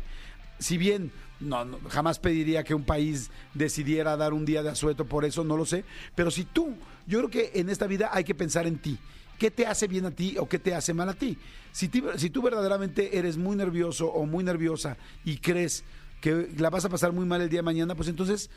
si 0.59 0.79
bien 0.79 1.11
no, 1.41 1.65
no, 1.65 1.79
jamás 1.89 2.19
pediría 2.19 2.63
que 2.63 2.75
un 2.75 2.85
país 2.85 3.31
decidiera 3.55 4.17
dar 4.17 4.33
un 4.33 4.45
día 4.45 4.63
de 4.63 4.71
asueto 4.71 5.07
por 5.07 5.25
eso, 5.25 5.43
no 5.43 5.57
lo 5.57 5.67
sé, 5.67 5.85
pero 6.15 6.31
si 6.31 6.45
tú, 6.45 6.75
yo 7.07 7.19
creo 7.19 7.31
que 7.31 7.61
en 7.61 7.69
esta 7.69 7.87
vida 7.87 8.11
hay 8.13 8.25
que 8.25 8.35
pensar 8.35 8.67
en 8.67 8.79
ti. 8.79 8.99
¿Qué 9.39 9.51
te 9.51 9.67
hace 9.67 9.89
bien 9.89 10.07
a 10.07 10.11
ti 10.13 10.37
o 10.39 10.49
qué 10.49 10.59
te 10.59 10.75
hace 10.75 10.95
mal 10.95 11.09
a 11.09 11.15
ti? 11.15 11.37
Si, 11.73 11.91
si 12.17 12.31
tú 12.31 12.41
verdaderamente 12.41 13.19
eres 13.19 13.37
muy 13.37 13.57
nervioso 13.57 14.07
o 14.07 14.27
muy 14.27 14.45
nerviosa 14.45 14.97
y 15.25 15.39
crees 15.39 15.83
que 16.21 16.49
la 16.57 16.71
vas 16.71 16.85
a 16.85 16.89
pasar 16.89 17.13
muy 17.13 17.27
mal 17.27 17.41
el 17.43 17.49
día 17.49 17.59
de 17.59 17.65
mañana, 17.65 17.95
pues 17.97 18.09
entonces 18.09 18.49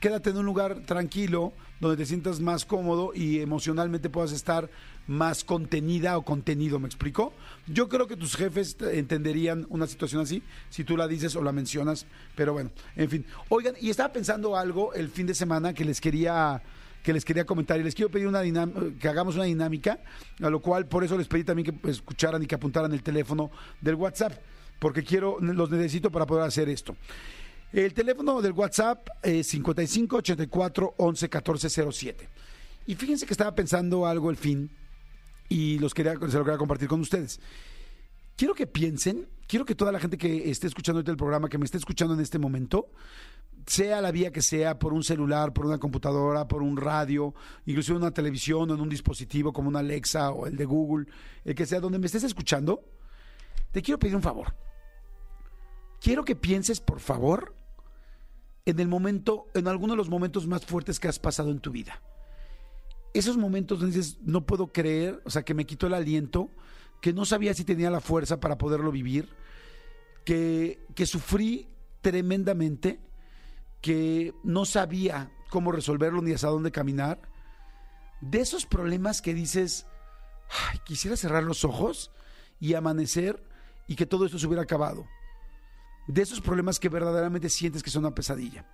quédate 0.00 0.30
en 0.30 0.38
un 0.38 0.46
lugar 0.46 0.80
tranquilo 0.86 1.52
donde 1.78 1.98
te 1.98 2.06
sientas 2.06 2.40
más 2.40 2.64
cómodo 2.64 3.12
y 3.14 3.40
emocionalmente 3.40 4.08
puedas 4.10 4.32
estar 4.32 4.70
más 5.06 5.44
contenida 5.44 6.16
o 6.16 6.22
contenido, 6.22 6.78
¿me 6.80 6.86
explico? 6.86 7.34
Yo 7.66 7.90
creo 7.90 8.06
que 8.06 8.16
tus 8.16 8.34
jefes 8.34 8.76
te- 8.76 8.98
entenderían 8.98 9.66
una 9.68 9.86
situación 9.86 10.22
así 10.22 10.42
si 10.70 10.84
tú 10.84 10.96
la 10.96 11.06
dices 11.06 11.36
o 11.36 11.42
la 11.42 11.52
mencionas, 11.52 12.06
pero 12.34 12.54
bueno, 12.54 12.70
en 12.96 13.10
fin. 13.10 13.26
Oigan, 13.50 13.74
y 13.78 13.90
estaba 13.90 14.12
pensando 14.12 14.56
algo 14.56 14.94
el 14.94 15.10
fin 15.10 15.26
de 15.26 15.34
semana 15.34 15.74
que 15.74 15.84
les 15.84 16.00
quería 16.00 16.62
que 17.04 17.12
les 17.12 17.24
quería 17.24 17.44
comentar 17.44 17.78
y 17.78 17.84
les 17.84 17.94
quiero 17.94 18.10
pedir 18.10 18.26
una 18.26 18.42
que 18.98 19.08
hagamos 19.08 19.34
una 19.34 19.44
dinámica, 19.44 20.00
a 20.40 20.48
lo 20.48 20.60
cual 20.60 20.88
por 20.88 21.04
eso 21.04 21.18
les 21.18 21.28
pedí 21.28 21.44
también 21.44 21.66
que 21.66 21.72
pues, 21.74 21.96
escucharan 21.96 22.42
y 22.42 22.46
que 22.46 22.54
apuntaran 22.54 22.92
el 22.94 23.02
teléfono 23.02 23.50
del 23.82 23.94
WhatsApp, 23.96 24.32
porque 24.78 25.04
quiero 25.04 25.38
los 25.38 25.70
necesito 25.70 26.10
para 26.10 26.24
poder 26.24 26.44
hacer 26.44 26.70
esto. 26.70 26.96
El 27.74 27.92
teléfono 27.92 28.40
del 28.40 28.52
WhatsApp 28.52 29.06
es 29.22 29.48
55 29.48 30.16
84 30.16 30.94
11 30.96 31.28
14 31.28 31.92
07. 31.92 32.28
Y 32.86 32.94
fíjense 32.94 33.26
que 33.26 33.34
estaba 33.34 33.54
pensando 33.54 34.06
algo 34.06 34.30
el 34.30 34.36
fin 34.36 34.70
y 35.50 35.78
los 35.80 35.92
quería, 35.92 36.14
se 36.14 36.38
lo 36.38 36.44
quería 36.44 36.56
compartir 36.56 36.88
con 36.88 37.00
ustedes. 37.00 37.38
Quiero 38.34 38.54
que 38.54 38.66
piensen, 38.66 39.28
quiero 39.46 39.66
que 39.66 39.74
toda 39.74 39.92
la 39.92 40.00
gente 40.00 40.16
que 40.16 40.50
esté 40.50 40.68
escuchando 40.68 41.00
el 41.00 41.16
programa, 41.18 41.50
que 41.50 41.58
me 41.58 41.66
esté 41.66 41.76
escuchando 41.76 42.14
en 42.14 42.20
este 42.20 42.38
momento, 42.38 42.88
sea 43.66 44.00
la 44.00 44.10
vía 44.10 44.30
que 44.30 44.42
sea, 44.42 44.78
por 44.78 44.92
un 44.92 45.02
celular, 45.02 45.52
por 45.52 45.66
una 45.66 45.78
computadora, 45.78 46.46
por 46.46 46.62
un 46.62 46.76
radio, 46.76 47.34
inclusive 47.66 47.96
una 47.96 48.12
televisión 48.12 48.70
o 48.70 48.74
en 48.74 48.80
un 48.80 48.88
dispositivo 48.88 49.52
como 49.52 49.68
una 49.68 49.78
Alexa 49.78 50.30
o 50.30 50.46
el 50.46 50.56
de 50.56 50.64
Google, 50.64 51.06
el 51.44 51.54
que 51.54 51.66
sea, 51.66 51.80
donde 51.80 51.98
me 51.98 52.06
estés 52.06 52.24
escuchando, 52.24 52.84
te 53.72 53.82
quiero 53.82 53.98
pedir 53.98 54.16
un 54.16 54.22
favor. 54.22 54.54
Quiero 56.00 56.24
que 56.24 56.36
pienses, 56.36 56.80
por 56.80 57.00
favor, 57.00 57.54
en 58.66 58.80
el 58.80 58.88
momento, 58.88 59.46
en 59.54 59.68
alguno 59.68 59.94
de 59.94 59.98
los 59.98 60.08
momentos 60.08 60.46
más 60.46 60.64
fuertes 60.64 61.00
que 61.00 61.08
has 61.08 61.18
pasado 61.18 61.50
en 61.50 61.60
tu 61.60 61.70
vida. 61.70 62.02
Esos 63.12 63.36
momentos 63.36 63.80
donde 63.80 63.96
dices, 63.96 64.18
no 64.22 64.44
puedo 64.44 64.72
creer, 64.72 65.22
o 65.24 65.30
sea, 65.30 65.44
que 65.44 65.54
me 65.54 65.66
quitó 65.66 65.86
el 65.86 65.94
aliento, 65.94 66.50
que 67.00 67.12
no 67.12 67.24
sabía 67.24 67.54
si 67.54 67.64
tenía 67.64 67.90
la 67.90 68.00
fuerza 68.00 68.40
para 68.40 68.58
poderlo 68.58 68.90
vivir, 68.90 69.28
que, 70.24 70.84
que 70.94 71.06
sufrí 71.06 71.68
tremendamente, 72.00 73.00
que 73.84 74.32
no 74.42 74.64
sabía 74.64 75.30
cómo 75.50 75.70
resolverlo 75.70 76.22
ni 76.22 76.32
hacia 76.32 76.48
dónde 76.48 76.72
caminar. 76.72 77.20
De 78.22 78.40
esos 78.40 78.64
problemas 78.64 79.20
que 79.20 79.34
dices, 79.34 79.86
"Ay, 80.70 80.78
quisiera 80.86 81.18
cerrar 81.18 81.42
los 81.42 81.66
ojos 81.66 82.10
y 82.58 82.72
amanecer 82.72 83.46
y 83.86 83.94
que 83.94 84.06
todo 84.06 84.24
esto 84.24 84.38
se 84.38 84.46
hubiera 84.46 84.62
acabado. 84.62 85.06
De 86.08 86.22
esos 86.22 86.40
problemas 86.40 86.80
que 86.80 86.88
verdaderamente 86.88 87.50
sientes 87.50 87.82
que 87.82 87.90
son 87.90 88.06
una 88.06 88.14
pesadilla. 88.14 88.66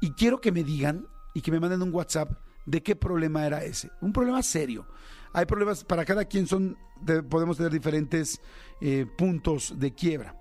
Y 0.00 0.12
quiero 0.12 0.40
que 0.40 0.52
me 0.52 0.62
digan 0.62 1.08
y 1.34 1.40
que 1.40 1.50
me 1.50 1.58
manden 1.58 1.82
un 1.82 1.92
WhatsApp 1.92 2.30
de 2.66 2.84
qué 2.84 2.94
problema 2.94 3.44
era 3.48 3.64
ese. 3.64 3.90
Un 4.00 4.12
problema 4.12 4.44
serio. 4.44 4.86
Hay 5.32 5.46
problemas, 5.46 5.82
para 5.82 6.04
cada 6.04 6.24
quien 6.24 6.46
son, 6.46 6.78
de- 7.00 7.24
podemos 7.24 7.56
tener 7.56 7.72
diferentes 7.72 8.40
eh, 8.80 9.06
puntos 9.18 9.74
de 9.76 9.92
quiebra. 9.92 10.36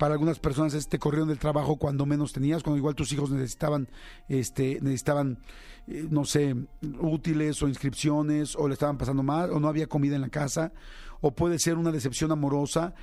Para 0.00 0.14
algunas 0.14 0.38
personas 0.38 0.72
es 0.72 0.88
te 0.88 0.98
corrieron 0.98 1.28
del 1.28 1.38
trabajo 1.38 1.76
cuando 1.76 2.06
menos 2.06 2.32
tenías, 2.32 2.62
cuando 2.62 2.78
igual 2.78 2.94
tus 2.94 3.12
hijos 3.12 3.30
necesitaban, 3.30 3.86
este, 4.30 4.78
necesitaban, 4.80 5.40
eh, 5.88 6.06
no 6.08 6.24
sé, 6.24 6.56
útiles 7.02 7.62
o 7.62 7.68
inscripciones, 7.68 8.56
o 8.56 8.66
le 8.66 8.72
estaban 8.72 8.96
pasando 8.96 9.22
mal, 9.22 9.52
o 9.52 9.60
no 9.60 9.68
había 9.68 9.88
comida 9.88 10.16
en 10.16 10.22
la 10.22 10.30
casa, 10.30 10.72
o 11.20 11.32
puede 11.32 11.58
ser 11.58 11.76
una 11.76 11.92
decepción 11.92 12.32
amorosa, 12.32 12.94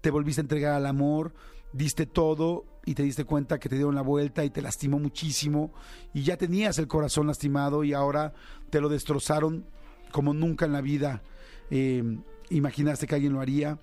te 0.00 0.10
volviste 0.10 0.40
a 0.40 0.44
entregar 0.44 0.72
al 0.72 0.86
amor, 0.86 1.34
diste 1.74 2.06
todo 2.06 2.64
y 2.86 2.94
te 2.94 3.02
diste 3.02 3.26
cuenta 3.26 3.60
que 3.60 3.68
te 3.68 3.74
dieron 3.74 3.94
la 3.94 4.00
vuelta 4.00 4.42
y 4.42 4.48
te 4.48 4.62
lastimó 4.62 4.98
muchísimo, 4.98 5.74
y 6.14 6.22
ya 6.22 6.38
tenías 6.38 6.78
el 6.78 6.88
corazón 6.88 7.26
lastimado 7.26 7.84
y 7.84 7.92
ahora 7.92 8.32
te 8.70 8.80
lo 8.80 8.88
destrozaron 8.88 9.66
como 10.12 10.32
nunca 10.32 10.64
en 10.64 10.72
la 10.72 10.80
vida. 10.80 11.22
Eh, 11.70 12.02
imaginaste 12.48 13.06
que 13.06 13.16
alguien 13.16 13.34
lo 13.34 13.42
haría 13.42 13.78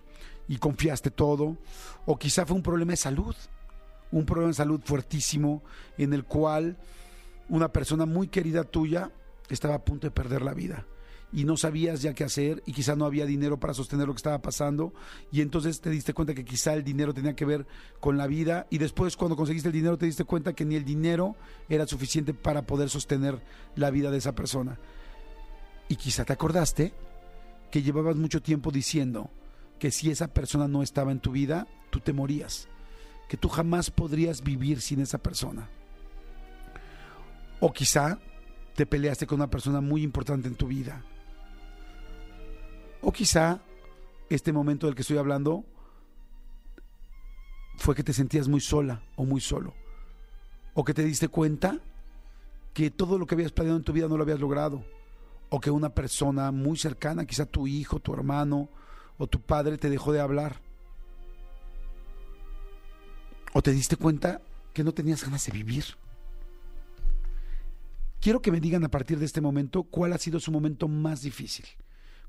y 0.47 0.57
confiaste 0.57 1.11
todo, 1.11 1.57
o 2.05 2.17
quizá 2.17 2.45
fue 2.45 2.55
un 2.55 2.63
problema 2.63 2.91
de 2.91 2.97
salud, 2.97 3.35
un 4.11 4.25
problema 4.25 4.49
de 4.49 4.55
salud 4.55 4.81
fuertísimo 4.83 5.63
en 5.97 6.13
el 6.13 6.23
cual 6.23 6.77
una 7.49 7.69
persona 7.69 8.05
muy 8.05 8.27
querida 8.27 8.63
tuya 8.63 9.11
estaba 9.49 9.75
a 9.75 9.83
punto 9.83 10.07
de 10.07 10.11
perder 10.11 10.41
la 10.41 10.53
vida 10.53 10.85
y 11.35 11.43
no 11.43 11.57
sabías 11.57 12.01
ya 12.01 12.13
qué 12.13 12.23
hacer 12.23 12.63
y 12.65 12.71
quizá 12.71 12.95
no 12.95 13.05
había 13.05 13.25
dinero 13.25 13.59
para 13.59 13.73
sostener 13.73 14.07
lo 14.07 14.13
que 14.13 14.19
estaba 14.19 14.41
pasando 14.41 14.93
y 15.31 15.41
entonces 15.41 15.81
te 15.81 15.89
diste 15.89 16.13
cuenta 16.13 16.33
que 16.33 16.45
quizá 16.45 16.73
el 16.73 16.83
dinero 16.83 17.13
tenía 17.13 17.35
que 17.35 17.45
ver 17.45 17.67
con 17.99 18.17
la 18.17 18.25
vida 18.25 18.67
y 18.69 18.77
después 18.77 19.17
cuando 19.17 19.35
conseguiste 19.35 19.67
el 19.67 19.73
dinero 19.73 19.97
te 19.97 20.05
diste 20.05 20.23
cuenta 20.23 20.53
que 20.53 20.63
ni 20.63 20.75
el 20.75 20.85
dinero 20.85 21.35
era 21.67 21.85
suficiente 21.87 22.33
para 22.33 22.65
poder 22.65 22.89
sostener 22.89 23.41
la 23.75 23.91
vida 23.91 24.11
de 24.11 24.17
esa 24.17 24.33
persona. 24.33 24.79
Y 25.89 25.97
quizá 25.97 26.23
te 26.23 26.33
acordaste 26.33 26.93
que 27.69 27.81
llevabas 27.81 28.15
mucho 28.15 28.41
tiempo 28.41 28.71
diciendo 28.71 29.29
que 29.79 29.91
si 29.91 30.09
esa 30.09 30.27
persona 30.27 30.67
no 30.67 30.83
estaba 30.83 31.11
en 31.11 31.19
tu 31.19 31.31
vida, 31.31 31.67
tú 31.89 31.99
te 31.99 32.13
morías, 32.13 32.67
que 33.27 33.37
tú 33.37 33.49
jamás 33.49 33.91
podrías 33.91 34.41
vivir 34.41 34.81
sin 34.81 35.01
esa 35.01 35.17
persona. 35.17 35.69
O 37.59 37.71
quizá 37.71 38.19
te 38.75 38.85
peleaste 38.85 39.25
con 39.25 39.39
una 39.39 39.49
persona 39.49 39.81
muy 39.81 40.03
importante 40.03 40.47
en 40.47 40.55
tu 40.55 40.67
vida. 40.67 41.03
O 43.01 43.11
quizá 43.11 43.61
este 44.29 44.51
momento 44.51 44.87
del 44.87 44.95
que 44.95 45.01
estoy 45.01 45.17
hablando 45.17 45.63
fue 47.77 47.95
que 47.95 48.03
te 48.03 48.13
sentías 48.13 48.47
muy 48.47 48.61
sola 48.61 49.03
o 49.15 49.25
muy 49.25 49.41
solo. 49.41 49.73
O 50.73 50.83
que 50.83 50.93
te 50.93 51.03
diste 51.03 51.27
cuenta 51.27 51.79
que 52.73 52.91
todo 52.91 53.17
lo 53.17 53.25
que 53.25 53.35
habías 53.35 53.51
planeado 53.51 53.77
en 53.77 53.83
tu 53.83 53.93
vida 53.93 54.07
no 54.07 54.17
lo 54.17 54.23
habías 54.23 54.39
logrado. 54.39 54.83
O 55.49 55.59
que 55.59 55.71
una 55.71 55.89
persona 55.89 56.51
muy 56.51 56.77
cercana, 56.77 57.25
quizá 57.25 57.45
tu 57.45 57.67
hijo, 57.67 57.99
tu 57.99 58.13
hermano 58.13 58.69
o 59.17 59.27
tu 59.27 59.41
padre 59.41 59.77
te 59.77 59.89
dejó 59.89 60.11
de 60.11 60.19
hablar. 60.19 60.61
O 63.53 63.61
te 63.61 63.71
diste 63.71 63.95
cuenta 63.95 64.41
que 64.73 64.83
no 64.83 64.93
tenías 64.93 65.23
ganas 65.23 65.45
de 65.45 65.51
vivir. 65.53 65.85
Quiero 68.19 68.41
que 68.41 68.51
me 68.51 68.59
digan 68.59 68.83
a 68.83 68.89
partir 68.89 69.19
de 69.19 69.25
este 69.25 69.39
momento 69.39 69.83
cuál 69.83 70.13
ha 70.13 70.17
sido 70.17 70.39
su 70.39 70.51
momento 70.51 70.87
más 70.87 71.21
difícil. 71.21 71.65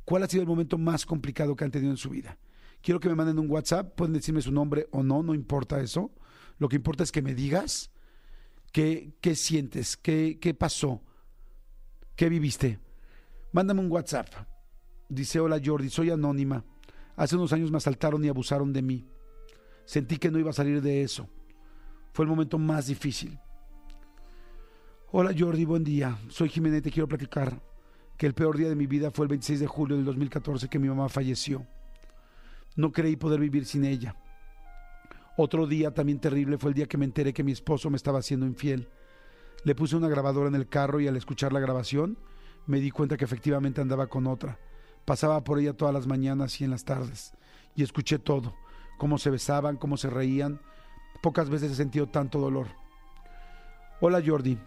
¿Cuál 0.05 0.23
ha 0.23 0.29
sido 0.29 0.43
el 0.43 0.49
momento 0.49 0.79
más 0.79 1.05
complicado 1.05 1.57
que 1.57 1.65
han 1.65 1.71
tenido 1.71 1.91
en 1.91 1.97
su 1.97 2.11
vida? 2.11 2.39
Quiero 2.81 3.01
que 3.01 3.09
me 3.09 3.17
manden 3.17 3.41
un 3.41 3.51
WhatsApp, 3.51 3.95
pueden 3.97 4.13
decirme 4.15 4.41
su 4.41 4.53
nombre 4.53 4.87
o 4.93 5.03
no, 5.03 5.23
no 5.23 5.35
importa 5.35 5.81
eso. 5.81 6.13
Lo 6.59 6.69
que 6.69 6.77
importa 6.77 7.03
es 7.03 7.11
que 7.11 7.23
me 7.23 7.35
digas 7.35 7.91
qué, 8.71 9.15
qué 9.21 9.35
sientes, 9.35 9.97
qué, 9.97 10.39
qué 10.41 10.55
pasó, 10.55 11.03
qué 12.15 12.29
viviste. 12.29 12.79
Mándame 13.51 13.81
un 13.81 13.91
WhatsApp. 13.91 14.29
Dice, 15.09 15.41
hola 15.41 15.61
Jordi, 15.65 15.91
soy 15.91 16.11
anónima. 16.11 16.65
Hace 17.17 17.37
unos 17.37 17.53
años 17.55 17.71
me 17.71 17.79
asaltaron 17.79 18.23
y 18.25 18.29
abusaron 18.29 18.73
de 18.73 18.83
mí. 18.83 19.07
Sentí 19.87 20.19
que 20.19 20.31
no 20.31 20.39
iba 20.39 20.51
a 20.51 20.55
salir 20.55 20.83
de 20.83 21.03
eso. 21.03 21.29
Fue 22.13 22.25
el 22.25 22.31
momento 22.31 22.59
más 22.59 22.87
difícil. 22.87 23.39
Hola 25.13 25.35
Jordi, 25.37 25.65
buen 25.65 25.83
día. 25.83 26.19
Soy 26.29 26.51
Jiménez 26.51 26.81
y 26.81 26.83
te 26.83 26.91
quiero 26.91 27.09
platicar 27.09 27.63
que 28.19 28.27
el 28.27 28.35
peor 28.35 28.59
día 28.59 28.69
de 28.69 28.77
mi 28.77 28.87
vida 28.87 29.11
fue 29.11 29.25
el 29.25 29.29
26 29.31 29.61
de 29.61 29.67
julio 29.67 29.97
del 29.97 30.05
2014 30.05 30.69
que 30.69 30.79
mi 30.79 30.89
mamá 30.89 31.09
falleció. 31.09 31.67
No 32.75 32.93
creí 32.93 33.17
poder 33.17 33.41
vivir 33.41 33.65
sin 33.65 33.85
ella. 33.85 34.15
Otro 35.39 35.67
día 35.67 35.93
también 35.93 36.19
terrible 36.19 36.59
fue 36.59 36.71
el 36.71 36.75
día 36.75 36.87
que 36.87 36.99
me 36.99 37.07
enteré 37.07 37.33
que 37.33 37.45
mi 37.45 37.53
esposo 37.53 37.89
me 37.89 37.97
estaba 37.97 38.19
haciendo 38.19 38.47
infiel. 38.47 38.89
Le 39.65 39.75
puse 39.75 39.97
una 39.97 40.09
grabadora 40.09 40.49
en 40.49 40.55
el 40.55 40.69
carro 40.69 41.01
y 41.01 41.09
al 41.09 41.17
escuchar 41.17 41.53
la 41.53 41.61
grabación 41.61 42.19
me 42.67 42.81
di 42.81 42.91
cuenta 42.91 43.17
que 43.17 43.25
efectivamente 43.25 43.81
andaba 43.81 44.07
con 44.07 44.27
otra. 44.27 44.59
Pasaba 45.07 45.45
por 45.45 45.61
ella 45.61 45.73
todas 45.73 45.95
las 45.95 46.09
mañanas 46.09 46.61
y 46.61 46.65
en 46.65 46.71
las 46.73 46.85
tardes 46.85 47.33
y 47.77 47.85
escuché 47.85 48.19
todo, 48.19 48.57
cómo 48.99 49.19
se 49.19 49.31
besaban, 49.31 49.77
cómo 49.77 49.97
se 49.97 50.11
reían. 50.11 50.61
Pocas 51.23 51.49
veces 51.49 51.73
he 51.73 51.75
sentido 51.77 52.09
tanto 52.09 52.41
dolor. 52.41 52.67
Hola 54.01 54.21
Jordi, 54.25 54.59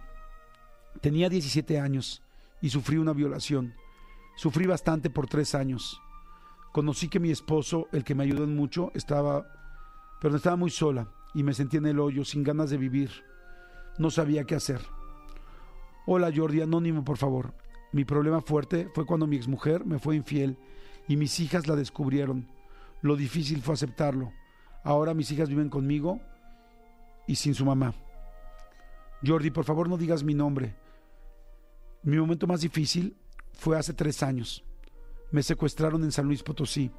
tenía 1.02 1.28
17 1.28 1.80
años 1.80 2.24
y 2.62 2.70
sufrí 2.70 2.98
una 2.98 3.12
violación. 3.12 3.74
Sufrí 4.38 4.66
bastante 4.66 5.10
por 5.10 5.28
tres 5.28 5.54
años. 5.56 6.02
Conocí 6.72 7.10
que 7.10 7.20
mi 7.20 7.32
esposo, 7.32 7.90
el 7.92 8.06
que 8.06 8.16
me 8.16 8.24
ayudó 8.24 8.48
mucho, 8.48 8.92
estaba, 8.94 9.46
pero 10.22 10.38
estaba 10.38 10.56
muy 10.56 10.70
sola 10.70 11.10
y 11.34 11.44
me 11.44 11.54
sentí 11.54 11.76
en 11.78 11.88
el 11.88 12.00
hoyo, 12.00 12.24
sin 12.24 12.44
ganas 12.44 12.70
de 12.70 12.78
vivir. 12.78 13.12
No 13.98 14.10
sabía 14.10 14.46
qué 14.46 14.56
hacer. 14.56 14.80
Hola 16.06 16.32
Jordi, 16.34 16.62
anónimo 16.62 17.04
por 17.04 17.18
favor. 17.18 17.54
Mi 17.92 18.06
problema 18.06 18.42
fuerte 18.42 18.90
fue 18.94 19.06
cuando 19.06 19.28
mi 19.28 19.36
exmujer 19.36 19.86
me 19.86 20.00
fue 20.00 20.16
infiel 20.16 20.58
y 21.08 21.18
mis 21.18 21.40
hijas 21.40 21.68
la 21.68 21.76
descubrieron. 21.76 22.48
Lo 23.02 23.16
difícil 23.16 23.62
fue 23.62 23.74
aceptarlo. 23.74 24.32
Ahora 24.84 25.14
mis 25.14 25.32
hijas 25.32 25.50
viven 25.50 25.70
conmigo 25.70 26.20
y 27.28 27.36
sin 27.36 27.56
su 27.56 27.66
mamá. 27.66 27.94
Jordi, 29.26 29.52
por 29.52 29.66
favor 29.66 29.90
no 29.90 29.98
digas 29.98 30.24
mi 30.24 30.34
nombre. 30.34 30.76
Mi 32.04 32.18
momento 32.18 32.48
más 32.48 32.62
difícil 32.62 33.18
fue 33.54 33.78
hace 33.78 33.94
tres 33.94 34.24
años. 34.24 34.64
Me 35.32 35.44
secuestraron 35.44 36.04
en 36.04 36.12
San 36.12 36.26
Luis 36.28 36.44
Potosí 36.44 36.92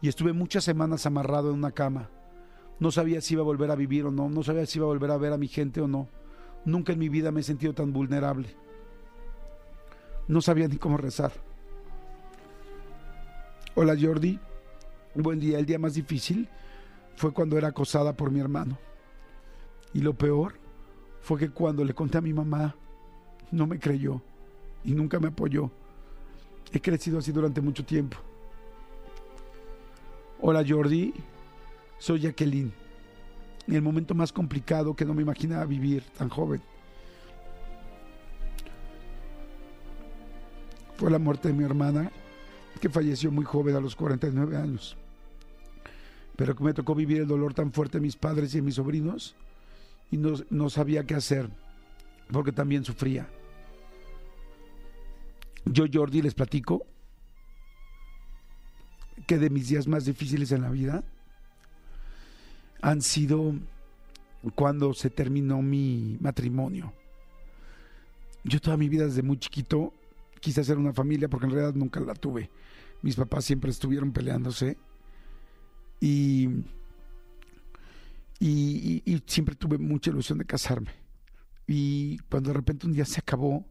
y 0.00 0.08
estuve 0.08 0.32
muchas 0.32 0.64
semanas 0.64 1.06
amarrado 1.06 1.50
en 1.50 1.56
una 1.56 1.72
cama. 1.72 2.10
No 2.78 2.90
sabía 2.90 3.20
si 3.20 3.34
iba 3.34 3.42
a 3.42 3.46
volver 3.46 3.70
a 3.70 3.76
vivir 3.76 4.04
o 4.04 4.10
no, 4.10 4.28
no 4.28 4.42
sabía 4.42 4.66
si 4.66 4.78
iba 4.78 4.86
a 4.86 4.88
volver 4.88 5.10
a 5.10 5.16
ver 5.16 5.32
a 5.32 5.38
mi 5.38 5.48
gente 5.48 5.80
o 5.80 5.88
no. 5.88 6.08
Nunca 6.64 6.92
en 6.92 6.98
mi 6.98 7.08
vida 7.08 7.32
me 7.32 7.40
he 7.40 7.44
sentido 7.44 7.74
tan 7.74 7.92
vulnerable. 7.92 8.54
No 10.26 10.40
sabía 10.40 10.68
ni 10.68 10.76
cómo 10.76 10.96
rezar. 10.96 11.32
Hola 13.74 13.94
Jordi, 14.00 14.38
buen 15.14 15.38
día. 15.38 15.58
El 15.58 15.66
día 15.66 15.78
más 15.78 15.94
difícil 15.94 16.48
fue 17.16 17.32
cuando 17.32 17.58
era 17.58 17.68
acosada 17.68 18.16
por 18.16 18.30
mi 18.30 18.40
hermano. 18.40 18.78
Y 19.92 20.00
lo 20.00 20.14
peor 20.14 20.54
fue 21.20 21.38
que 21.38 21.50
cuando 21.50 21.84
le 21.84 21.94
conté 21.94 22.18
a 22.18 22.22
mi 22.22 22.32
mamá 22.32 22.74
no 23.50 23.66
me 23.66 23.78
creyó 23.78 24.22
y 24.82 24.92
nunca 24.92 25.20
me 25.20 25.28
apoyó. 25.28 25.70
He 26.72 26.80
crecido 26.80 27.18
así 27.18 27.30
durante 27.30 27.60
mucho 27.60 27.84
tiempo. 27.84 28.16
Hola 30.40 30.64
Jordi, 30.66 31.12
soy 31.98 32.20
Jacqueline. 32.20 32.72
El 33.66 33.82
momento 33.82 34.14
más 34.14 34.32
complicado 34.32 34.94
que 34.94 35.04
no 35.04 35.14
me 35.14 35.22
imaginaba 35.22 35.64
vivir 35.66 36.02
tan 36.16 36.28
joven. 36.28 36.62
Fue 40.96 41.10
la 41.10 41.18
muerte 41.18 41.48
de 41.48 41.54
mi 41.54 41.64
hermana, 41.64 42.10
que 42.80 42.88
falleció 42.88 43.30
muy 43.30 43.44
joven 43.44 43.76
a 43.76 43.80
los 43.80 43.96
49 43.96 44.56
años. 44.56 44.96
Pero 46.36 46.54
que 46.54 46.64
me 46.64 46.74
tocó 46.74 46.94
vivir 46.94 47.22
el 47.22 47.28
dolor 47.28 47.54
tan 47.54 47.72
fuerte 47.72 47.98
de 47.98 48.02
mis 48.02 48.16
padres 48.16 48.54
y 48.54 48.58
de 48.58 48.62
mis 48.62 48.74
sobrinos 48.74 49.34
y 50.10 50.16
no, 50.16 50.34
no 50.50 50.70
sabía 50.70 51.04
qué 51.04 51.14
hacer 51.14 51.48
porque 52.30 52.52
también 52.52 52.84
sufría. 52.84 53.28
Yo, 55.64 55.84
Jordi, 55.92 56.22
les 56.22 56.34
platico 56.34 56.84
que 59.26 59.38
de 59.38 59.50
mis 59.50 59.68
días 59.68 59.86
más 59.86 60.04
difíciles 60.04 60.52
en 60.52 60.62
la 60.62 60.70
vida 60.70 61.02
han 62.82 63.00
sido 63.00 63.54
cuando 64.54 64.92
se 64.92 65.08
terminó 65.08 65.62
mi 65.62 66.18
matrimonio. 66.20 66.92
Yo 68.42 68.60
toda 68.60 68.76
mi 68.76 68.88
vida 68.88 69.06
desde 69.06 69.22
muy 69.22 69.38
chiquito 69.38 69.94
quise 70.44 70.60
hacer 70.60 70.76
una 70.76 70.92
familia 70.92 71.26
porque 71.26 71.46
en 71.46 71.52
realidad 71.52 71.74
nunca 71.74 72.00
la 72.00 72.12
tuve. 72.12 72.50
Mis 73.00 73.16
papás 73.16 73.46
siempre 73.46 73.70
estuvieron 73.70 74.12
peleándose 74.12 74.76
y, 76.00 76.50
y, 78.38 79.22
siempre 79.26 79.54
tuve 79.54 79.78
mucha 79.78 80.10
ilusión 80.10 80.36
de 80.36 80.44
casarme. 80.44 80.90
Y 81.66 82.18
cuando 82.28 82.50
de 82.50 82.54
repente 82.58 82.86
un 82.86 82.92
día 82.92 83.06
se 83.06 83.20
acabó, 83.20 83.64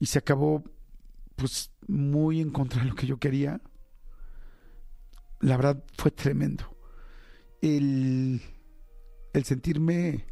y 0.00 0.06
se 0.06 0.18
acabó 0.18 0.64
pues 1.36 1.70
muy 1.86 2.40
en 2.40 2.50
contra 2.50 2.82
de 2.82 2.88
lo 2.88 2.96
que 2.96 3.06
yo 3.06 3.18
quería. 3.18 3.60
La 5.38 5.56
verdad 5.56 5.84
fue 5.96 6.10
tremendo. 6.10 6.64
El, 7.60 8.42
el 9.32 9.44
sentirme, 9.44 10.26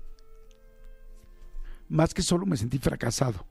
más 1.89 2.13
que 2.13 2.23
solo 2.23 2.45
me 2.45 2.57
sentí 2.57 2.79
fracasado. 2.79 3.47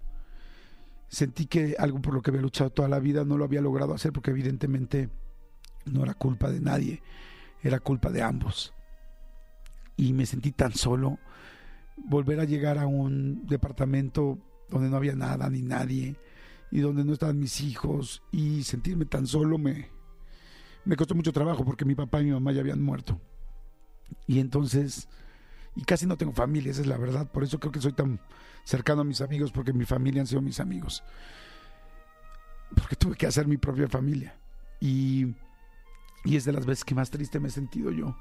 Sentí 1.11 1.45
que 1.45 1.75
algo 1.77 2.01
por 2.01 2.13
lo 2.13 2.21
que 2.21 2.31
había 2.31 2.41
luchado 2.41 2.69
toda 2.69 2.87
la 2.87 2.99
vida 2.99 3.25
no 3.25 3.37
lo 3.37 3.43
había 3.43 3.59
logrado 3.59 3.93
hacer 3.93 4.13
porque 4.13 4.31
evidentemente 4.31 5.09
no 5.83 6.03
era 6.03 6.13
culpa 6.13 6.49
de 6.49 6.61
nadie, 6.61 7.03
era 7.61 7.81
culpa 7.81 8.09
de 8.11 8.21
ambos. 8.21 8.73
Y 9.97 10.13
me 10.13 10.25
sentí 10.25 10.53
tan 10.53 10.71
solo. 10.71 11.19
Volver 11.97 12.39
a 12.39 12.45
llegar 12.45 12.77
a 12.77 12.87
un 12.87 13.45
departamento 13.45 14.39
donde 14.69 14.89
no 14.89 14.95
había 14.95 15.13
nada 15.13 15.49
ni 15.49 15.61
nadie 15.61 16.15
y 16.71 16.79
donde 16.79 17.03
no 17.03 17.11
estaban 17.11 17.37
mis 17.37 17.59
hijos 17.59 18.23
y 18.31 18.63
sentirme 18.63 19.03
tan 19.03 19.27
solo 19.27 19.57
me, 19.57 19.89
me 20.85 20.95
costó 20.95 21.13
mucho 21.13 21.33
trabajo 21.33 21.65
porque 21.65 21.83
mi 21.83 21.93
papá 21.93 22.21
y 22.21 22.25
mi 22.25 22.31
mamá 22.31 22.53
ya 22.53 22.61
habían 22.61 22.81
muerto. 22.81 23.19
Y 24.27 24.39
entonces, 24.39 25.09
y 25.75 25.83
casi 25.83 26.05
no 26.05 26.17
tengo 26.17 26.33
familia, 26.33 26.71
esa 26.71 26.81
es 26.81 26.87
la 26.87 26.97
verdad, 26.97 27.31
por 27.31 27.43
eso 27.43 27.59
creo 27.59 27.71
que 27.71 27.81
soy 27.81 27.93
tan 27.93 28.19
cercano 28.63 29.01
a 29.01 29.05
mis 29.05 29.21
amigos 29.21 29.51
porque 29.51 29.73
mi 29.73 29.85
familia 29.85 30.21
han 30.21 30.27
sido 30.27 30.41
mis 30.41 30.59
amigos. 30.59 31.03
Porque 32.75 32.95
tuve 32.95 33.15
que 33.15 33.27
hacer 33.27 33.47
mi 33.47 33.57
propia 33.57 33.87
familia. 33.87 34.35
y, 34.79 35.35
y 36.23 36.35
es 36.35 36.45
de 36.45 36.51
las 36.51 36.65
veces 36.65 36.85
que 36.85 36.95
más 36.95 37.09
triste 37.09 37.39
me 37.39 37.47
he 37.47 37.51
sentido 37.51 37.91
yo. 37.91 38.15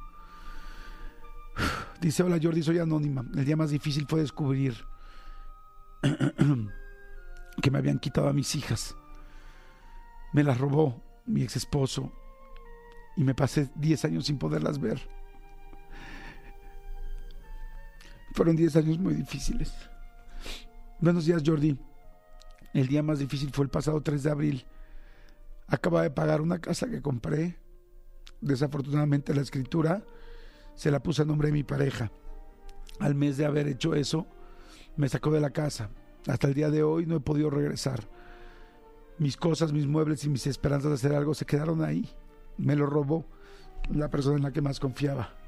Dice, 2.00 2.22
hola 2.22 2.38
Jordi, 2.42 2.62
soy 2.62 2.78
anónima. 2.78 3.24
El 3.34 3.44
día 3.44 3.56
más 3.56 3.70
difícil 3.70 4.06
fue 4.08 4.20
descubrir 4.20 4.74
que 7.62 7.70
me 7.70 7.78
habían 7.78 7.98
quitado 7.98 8.28
a 8.28 8.32
mis 8.32 8.54
hijas. 8.54 8.96
Me 10.32 10.42
las 10.42 10.58
robó 10.58 11.02
mi 11.26 11.42
ex 11.42 11.56
esposo 11.56 12.12
y 13.16 13.24
me 13.24 13.34
pasé 13.34 13.70
10 13.76 14.04
años 14.06 14.26
sin 14.26 14.38
poderlas 14.38 14.78
ver. 14.80 15.08
Fueron 18.32 18.56
10 18.56 18.76
años 18.76 18.98
muy 18.98 19.14
difíciles. 19.14 19.72
Buenos 21.00 21.24
días, 21.24 21.42
Jordi. 21.44 21.76
El 22.72 22.86
día 22.86 23.02
más 23.02 23.18
difícil 23.18 23.50
fue 23.52 23.64
el 23.64 23.70
pasado 23.70 24.00
3 24.00 24.22
de 24.22 24.30
abril. 24.30 24.66
Acaba 25.66 26.02
de 26.02 26.10
pagar 26.10 26.40
una 26.40 26.60
casa 26.60 26.88
que 26.88 27.02
compré. 27.02 27.58
Desafortunadamente 28.40 29.34
la 29.34 29.42
escritura 29.42 30.04
se 30.74 30.90
la 30.90 31.02
puse 31.02 31.22
a 31.22 31.24
nombre 31.24 31.48
de 31.48 31.52
mi 31.52 31.64
pareja. 31.64 32.10
Al 33.00 33.14
mes 33.14 33.36
de 33.36 33.46
haber 33.46 33.66
hecho 33.66 33.94
eso, 33.94 34.26
me 34.96 35.08
sacó 35.08 35.30
de 35.30 35.40
la 35.40 35.50
casa. 35.50 35.90
Hasta 36.26 36.46
el 36.46 36.54
día 36.54 36.70
de 36.70 36.82
hoy 36.82 37.06
no 37.06 37.16
he 37.16 37.20
podido 37.20 37.50
regresar. 37.50 38.08
Mis 39.18 39.36
cosas, 39.36 39.72
mis 39.72 39.86
muebles 39.86 40.24
y 40.24 40.28
mis 40.28 40.46
esperanzas 40.46 40.90
de 40.90 40.94
hacer 40.94 41.14
algo 41.14 41.34
se 41.34 41.46
quedaron 41.46 41.82
ahí. 41.82 42.08
Me 42.56 42.76
lo 42.76 42.86
robó 42.86 43.26
la 43.90 44.08
persona 44.08 44.36
en 44.36 44.42
la 44.44 44.52
que 44.52 44.62
más 44.62 44.78
confiaba. 44.78 45.39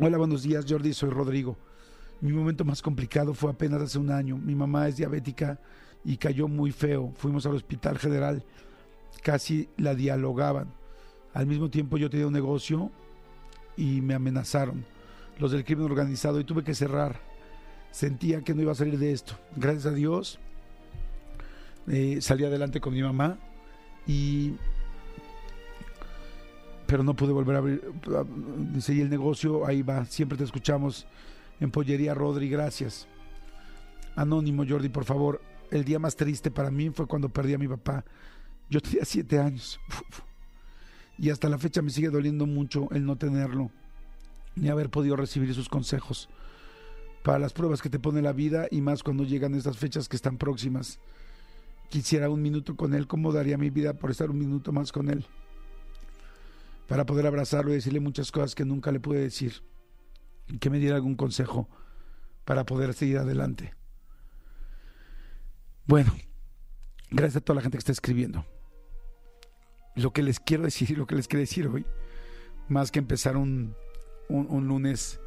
Hola, 0.00 0.16
buenos 0.16 0.44
días, 0.44 0.64
Jordi. 0.68 0.92
Soy 0.94 1.10
Rodrigo. 1.10 1.56
Mi 2.20 2.32
momento 2.32 2.64
más 2.64 2.80
complicado 2.82 3.34
fue 3.34 3.50
apenas 3.50 3.82
hace 3.82 3.98
un 3.98 4.10
año. 4.10 4.36
Mi 4.36 4.54
mamá 4.54 4.86
es 4.86 4.96
diabética 4.96 5.58
y 6.04 6.16
cayó 6.16 6.46
muy 6.46 6.70
feo. 6.70 7.12
Fuimos 7.16 7.44
al 7.46 7.56
hospital 7.56 7.98
general. 7.98 8.44
Casi 9.22 9.68
la 9.76 9.96
dialogaban. 9.96 10.72
Al 11.34 11.46
mismo 11.46 11.68
tiempo 11.68 11.96
yo 11.96 12.08
tenía 12.08 12.28
un 12.28 12.32
negocio 12.32 12.92
y 13.76 14.00
me 14.00 14.14
amenazaron 14.14 14.84
los 15.38 15.50
del 15.50 15.64
crimen 15.64 15.86
organizado 15.86 16.38
y 16.38 16.44
tuve 16.44 16.62
que 16.62 16.74
cerrar. 16.74 17.20
Sentía 17.90 18.42
que 18.42 18.54
no 18.54 18.62
iba 18.62 18.72
a 18.72 18.76
salir 18.76 18.98
de 18.98 19.10
esto. 19.10 19.34
Gracias 19.56 19.86
a 19.86 19.92
Dios 19.92 20.38
eh, 21.90 22.18
salí 22.20 22.44
adelante 22.44 22.80
con 22.80 22.92
mi 22.92 23.02
mamá 23.02 23.38
y 24.06 24.52
pero 26.88 27.04
no 27.04 27.14
pude 27.14 27.32
volver 27.32 27.54
a 27.54 27.58
abrir. 27.58 27.82
Y 28.88 29.00
el 29.02 29.10
negocio, 29.10 29.66
ahí 29.66 29.82
va, 29.82 30.06
siempre 30.06 30.38
te 30.38 30.44
escuchamos 30.44 31.06
en 31.60 31.70
Pollería 31.70 32.14
Rodri, 32.14 32.48
gracias. 32.48 33.06
Anónimo 34.16 34.64
Jordi, 34.66 34.88
por 34.88 35.04
favor, 35.04 35.42
el 35.70 35.84
día 35.84 35.98
más 35.98 36.16
triste 36.16 36.50
para 36.50 36.70
mí 36.70 36.88
fue 36.88 37.06
cuando 37.06 37.28
perdí 37.28 37.52
a 37.52 37.58
mi 37.58 37.68
papá. 37.68 38.06
Yo 38.70 38.80
tenía 38.80 39.04
siete 39.04 39.38
años. 39.38 39.78
Y 41.18 41.28
hasta 41.28 41.50
la 41.50 41.58
fecha 41.58 41.82
me 41.82 41.90
sigue 41.90 42.08
doliendo 42.08 42.46
mucho 42.46 42.88
el 42.92 43.04
no 43.04 43.16
tenerlo, 43.16 43.70
ni 44.56 44.70
haber 44.70 44.88
podido 44.88 45.14
recibir 45.14 45.54
sus 45.54 45.68
consejos 45.68 46.30
para 47.22 47.38
las 47.38 47.52
pruebas 47.52 47.82
que 47.82 47.90
te 47.90 47.98
pone 47.98 48.22
la 48.22 48.32
vida 48.32 48.66
y 48.70 48.80
más 48.80 49.02
cuando 49.02 49.24
llegan 49.24 49.54
estas 49.54 49.76
fechas 49.76 50.08
que 50.08 50.16
están 50.16 50.38
próximas. 50.38 51.00
Quisiera 51.90 52.30
un 52.30 52.40
minuto 52.40 52.76
con 52.76 52.94
él, 52.94 53.06
¿cómo 53.06 53.30
daría 53.30 53.58
mi 53.58 53.68
vida 53.68 53.92
por 53.92 54.10
estar 54.10 54.30
un 54.30 54.38
minuto 54.38 54.72
más 54.72 54.90
con 54.90 55.10
él? 55.10 55.26
Para 56.88 57.04
poder 57.04 57.26
abrazarlo 57.26 57.70
y 57.70 57.74
decirle 57.74 58.00
muchas 58.00 58.32
cosas 58.32 58.54
que 58.54 58.64
nunca 58.64 58.90
le 58.90 58.98
pude 58.98 59.20
decir 59.20 59.62
que 60.58 60.70
me 60.70 60.78
diera 60.78 60.96
algún 60.96 61.16
consejo 61.16 61.68
para 62.46 62.64
poder 62.64 62.94
seguir 62.94 63.18
adelante. 63.18 63.74
Bueno, 65.86 66.16
gracias 67.10 67.36
a 67.36 67.40
toda 67.42 67.56
la 67.56 67.60
gente 67.60 67.76
que 67.76 67.80
está 67.80 67.92
escribiendo. 67.92 68.46
Lo 69.96 70.14
que 70.14 70.22
les 70.22 70.40
quiero 70.40 70.64
decir 70.64 70.96
lo 70.96 71.06
que 71.06 71.14
les 71.14 71.28
quiero 71.28 71.40
decir 71.40 71.66
hoy, 71.66 71.84
más 72.68 72.90
que 72.90 73.00
empezar 73.00 73.36
un, 73.36 73.74
un, 74.30 74.66
lunes 74.66 75.20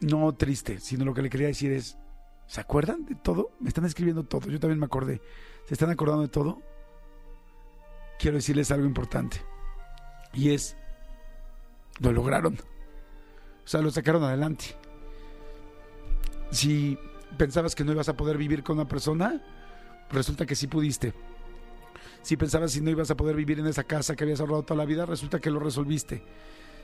no 0.00 0.34
triste, 0.34 0.80
sino 0.80 1.04
lo 1.04 1.12
que 1.12 1.20
le 1.20 1.28
quería 1.28 1.48
decir 1.48 1.70
es, 1.70 1.98
¿se 2.46 2.62
acuerdan 2.62 3.04
de 3.04 3.14
todo? 3.14 3.50
Me 3.60 3.68
están 3.68 3.84
escribiendo 3.84 4.24
todo, 4.24 4.48
yo 4.48 4.58
también 4.58 4.78
me 4.78 4.86
acordé. 4.86 5.20
¿Se 5.66 5.74
están 5.74 5.90
acordando 5.90 6.22
de 6.22 6.28
todo? 6.28 6.62
Quiero 8.18 8.38
decirles 8.38 8.70
algo 8.70 8.86
importante 8.86 9.53
y 10.34 10.50
es, 10.50 10.76
lo 12.00 12.12
lograron. 12.12 12.58
O 13.64 13.68
sea, 13.68 13.80
lo 13.80 13.90
sacaron 13.90 14.22
adelante. 14.24 14.76
Si 16.50 16.98
pensabas 17.38 17.74
que 17.74 17.84
no 17.84 17.92
ibas 17.92 18.08
a 18.08 18.16
poder 18.16 18.36
vivir 18.36 18.62
con 18.62 18.78
una 18.78 18.88
persona, 18.88 19.42
resulta 20.10 20.46
que 20.46 20.54
sí 20.54 20.66
pudiste. 20.66 21.14
Si 22.22 22.36
pensabas 22.36 22.74
que 22.74 22.80
no 22.80 22.90
ibas 22.90 23.10
a 23.10 23.16
poder 23.16 23.36
vivir 23.36 23.58
en 23.58 23.66
esa 23.66 23.84
casa 23.84 24.16
que 24.16 24.24
habías 24.24 24.40
ahorrado 24.40 24.62
toda 24.62 24.78
la 24.78 24.84
vida, 24.84 25.06
resulta 25.06 25.40
que 25.40 25.50
lo 25.50 25.60
resolviste. 25.60 26.24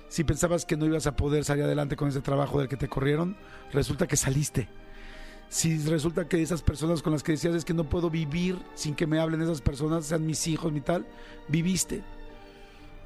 Si 0.08 0.24
pensabas 0.24 0.64
que 0.64 0.76
no 0.76 0.86
ibas 0.86 1.06
a 1.06 1.16
poder 1.16 1.44
salir 1.44 1.64
adelante 1.64 1.96
con 1.96 2.08
ese 2.08 2.20
trabajo 2.20 2.58
del 2.58 2.68
que 2.68 2.76
te 2.76 2.88
corrieron, 2.88 3.36
resulta 3.72 4.06
que 4.06 4.16
saliste. 4.16 4.68
Si 5.48 5.78
resulta 5.86 6.28
que 6.28 6.42
esas 6.42 6.62
personas 6.62 7.02
con 7.02 7.12
las 7.12 7.22
que 7.22 7.32
decías 7.32 7.54
es 7.54 7.64
que 7.64 7.74
no 7.74 7.88
puedo 7.88 8.10
vivir 8.10 8.58
sin 8.74 8.94
que 8.94 9.06
me 9.06 9.18
hablen 9.18 9.42
esas 9.42 9.60
personas, 9.60 10.06
sean 10.06 10.26
mis 10.26 10.46
hijos, 10.46 10.72
mi 10.72 10.80
tal, 10.80 11.06
viviste. 11.48 12.02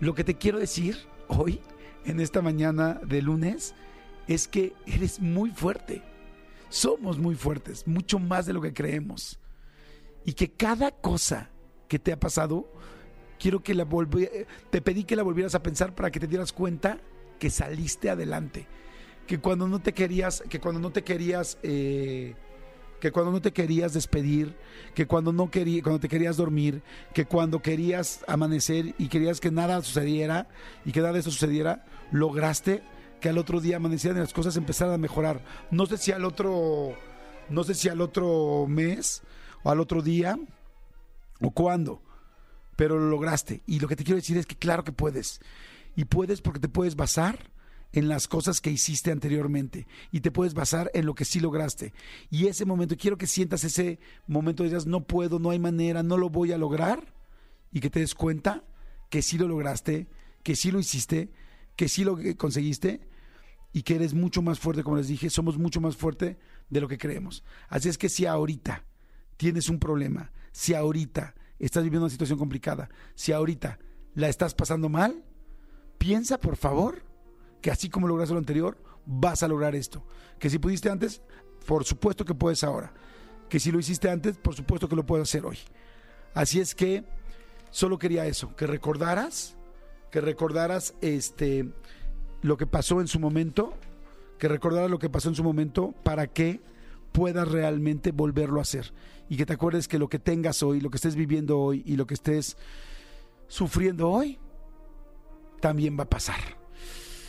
Lo 0.00 0.14
que 0.14 0.24
te 0.24 0.37
quiero 0.37 0.59
decir 0.59 0.96
hoy, 1.28 1.61
en 2.04 2.20
esta 2.20 2.42
mañana 2.42 3.00
de 3.04 3.22
lunes, 3.22 3.74
es 4.26 4.48
que 4.48 4.74
eres 4.87 5.20
muy 5.20 5.50
fuerte. 5.50 6.02
Somos 6.68 7.18
muy 7.18 7.35
fuertes, 7.35 7.87
mucho 7.87 8.18
más 8.18 8.46
de 8.46 8.52
lo 8.52 8.61
que 8.61 8.74
creemos. 8.74 9.38
Y 10.24 10.33
que 10.33 10.50
cada 10.50 10.90
cosa 10.90 11.50
que 11.88 11.98
te 11.98 12.12
ha 12.12 12.18
pasado, 12.18 12.68
quiero 13.38 13.62
que 13.62 13.74
la 13.74 13.87
te 14.70 14.83
pedí 14.83 15.04
que 15.04 15.16
la 15.16 15.22
volvieras 15.22 15.54
a 15.54 15.62
pensar 15.62 15.94
para 15.94 16.11
que 16.11 16.20
te 16.20 16.26
dieras 16.26 16.52
cuenta 16.52 16.98
que 17.38 17.50
saliste 17.50 18.11
adelante. 18.11 18.66
Que 19.26 19.38
cuando 19.38 19.68
no 19.68 19.80
te 19.80 19.92
querías, 19.92 20.42
que 20.48 20.61
cuando 20.61 20.80
no 20.80 20.90
te 20.90 21.04
querías 21.04 21.59
eh, 21.62 22.35
que 23.04 23.12
cuando 23.12 23.32
no 23.32 23.42
te 23.42 23.52
querías 23.52 23.92
despedir, 23.92 24.56
que 24.94 25.06
cuando 25.06 25.30
no 25.30 25.50
quería, 25.50 25.82
cuando 25.82 26.00
te 26.00 26.08
querías 26.08 26.38
dormir, 26.38 26.82
que 27.12 27.26
cuando 27.26 27.60
querías 27.60 28.24
amanecer 28.26 28.94
y 28.96 29.08
querías 29.08 29.40
que 29.40 29.50
nada 29.50 29.82
sucediera 29.82 30.48
y 30.86 30.92
que 30.92 31.00
nada 31.00 31.12
de 31.12 31.18
eso 31.18 31.30
sucediera, 31.30 31.84
lograste 32.12 32.82
que 33.20 33.28
al 33.28 33.36
otro 33.36 33.60
día 33.60 33.76
amanecieran 33.76 34.16
y 34.16 34.20
las 34.22 34.32
cosas 34.32 34.56
empezaran 34.56 34.94
a 34.94 34.96
mejorar. 34.96 35.44
No 35.70 35.84
sé 35.84 35.98
si 35.98 36.12
al 36.12 36.24
otro, 36.24 36.96
no 37.50 37.62
sé 37.62 37.74
si 37.74 37.90
al 37.90 38.00
otro 38.00 38.64
mes 38.70 39.20
o 39.64 39.70
al 39.70 39.80
otro 39.80 40.00
día 40.00 40.38
o 41.42 41.50
cuándo, 41.50 42.00
pero 42.74 42.98
lo 42.98 43.10
lograste. 43.10 43.60
Y 43.66 43.80
lo 43.80 43.88
que 43.88 43.96
te 43.96 44.04
quiero 44.04 44.16
decir 44.16 44.38
es 44.38 44.46
que 44.46 44.56
claro 44.56 44.82
que 44.82 44.92
puedes. 44.92 45.42
Y 45.94 46.06
puedes 46.06 46.40
porque 46.40 46.60
te 46.60 46.70
puedes 46.70 46.96
basar 46.96 47.50
en 47.94 48.09
las 48.09 48.26
cosas 48.26 48.61
que 48.61 48.72
hiciste 48.72 49.12
anteriormente 49.12 49.87
y 50.11 50.20
te 50.20 50.33
puedes 50.33 50.52
basar 50.52 50.90
en 50.94 51.07
lo 51.07 51.14
que 51.14 51.24
sí 51.24 51.38
lograste. 51.38 51.94
Y 52.28 52.48
ese 52.48 52.64
momento, 52.64 52.96
quiero 52.96 53.16
que 53.16 53.28
sientas 53.28 53.62
ese 53.62 54.00
momento 54.26 54.64
de 54.64 54.70
digas, 54.70 54.85
no 54.85 55.07
puedo, 55.07 55.38
no 55.38 55.50
hay 55.50 55.61
manera, 55.61 56.02
no 56.02 56.16
lo 56.16 56.28
voy 56.28 56.50
a 56.50 56.59
lograr 56.59 57.14
y 57.70 57.78
que 57.78 57.90
te 57.90 58.00
des 58.00 58.16
cuenta 58.16 58.64
que 59.11 59.22
sí 59.22 59.38
lo 59.38 59.46
lograste, 59.46 60.09
que 60.42 60.57
sí 60.57 60.72
lo 60.72 60.80
hiciste, 60.80 61.30
que 61.76 61.88
sí 61.88 62.02
lo 62.02 62.18
conseguiste 62.37 63.09
y 63.72 63.83
que 63.83 63.94
eres 63.94 64.12
mucho 64.12 64.42
más 64.42 64.59
fuerte, 64.59 64.83
como 64.83 64.96
les 64.96 65.07
dije, 65.07 65.30
somos 65.30 65.57
mucho 65.57 65.80
más 65.80 65.96
fuerte 65.96 66.37
de 66.70 66.80
lo 66.80 66.88
que 66.88 66.98
creemos. 66.98 67.44
Así 67.68 67.88
es 67.88 67.96
que 67.96 68.09
si 68.09 68.26
ahorita 68.26 68.85
tienes 69.37 69.68
un 69.68 69.78
problema, 69.78 70.33
si 70.50 70.74
ahorita 70.74 71.37
estás 71.61 71.85
viviendo 71.85 72.07
una 72.07 72.11
situación 72.11 72.40
complicada, 72.40 72.88
si 73.14 73.30
ahorita 73.30 73.78
la 74.14 74.28
estás 74.28 74.52
pasando 74.52 74.88
mal, 74.88 75.24
piensa 75.98 76.40
por 76.40 76.57
favor 76.57 77.13
que 77.64 77.70
así 77.70 77.88
como 77.88 78.07
lograste 78.07 78.35
lo 78.35 78.38
anterior, 78.38 78.77
vas 79.07 79.42
a 79.42 79.48
lograr 79.48 79.74
esto. 79.74 80.05
Que 80.38 80.50
si 80.50 80.59
pudiste 80.59 80.90
antes, 80.90 81.22
por 81.64 81.85
supuesto 81.85 82.27
que 82.27 82.35
puedes 82.35 82.62
ahora. 82.62 82.92
Que 83.48 83.59
si 83.59 83.72
lo 83.72 83.79
hiciste 83.79 84.11
antes, 84.11 84.37
por 84.37 84.55
supuesto 84.55 84.87
que 84.87 84.94
lo 84.94 85.07
puedes 85.07 85.27
hacer 85.27 85.46
hoy. 85.46 85.57
Así 86.35 86.61
es 86.61 86.74
que 86.74 87.05
solo 87.70 87.98
quería 87.98 88.27
eso, 88.27 88.55
que 88.55 88.66
recordaras, 88.66 89.57
que 90.11 90.20
recordaras 90.20 90.94
este 91.00 91.72
lo 92.42 92.59
que 92.59 92.66
pasó 92.66 93.00
en 93.00 93.09
su 93.09 93.18
momento, 93.18 93.72
que 94.38 94.48
recordaras 94.48 94.90
lo 94.90 94.98
que 94.98 95.09
pasó 95.09 95.31
en 95.31 95.35
su 95.35 95.42
momento 95.42 95.94
para 96.03 96.27
que 96.27 96.61
puedas 97.12 97.48
realmente 97.48 98.12
volverlo 98.12 98.59
a 98.59 98.62
hacer. 98.62 98.92
Y 99.31 99.38
que 99.38 99.46
te 99.46 99.55
acuerdes 99.55 99.88
que 99.88 99.98
lo 99.98 100.11
que 100.11 100.18
tengas 100.18 100.62
hoy, 100.62 100.83
lo 100.83 100.90
que 100.90 100.96
estés 100.96 101.16
viviendo 101.16 101.59
hoy 101.59 101.83
y 101.87 101.96
lo 101.96 102.07
que 102.07 102.12
estés 102.12 102.59
sufriendo 103.48 104.11
hoy, 104.11 104.38
también 105.62 105.98
va 105.98 106.03
a 106.03 106.11
pasar. 106.11 106.62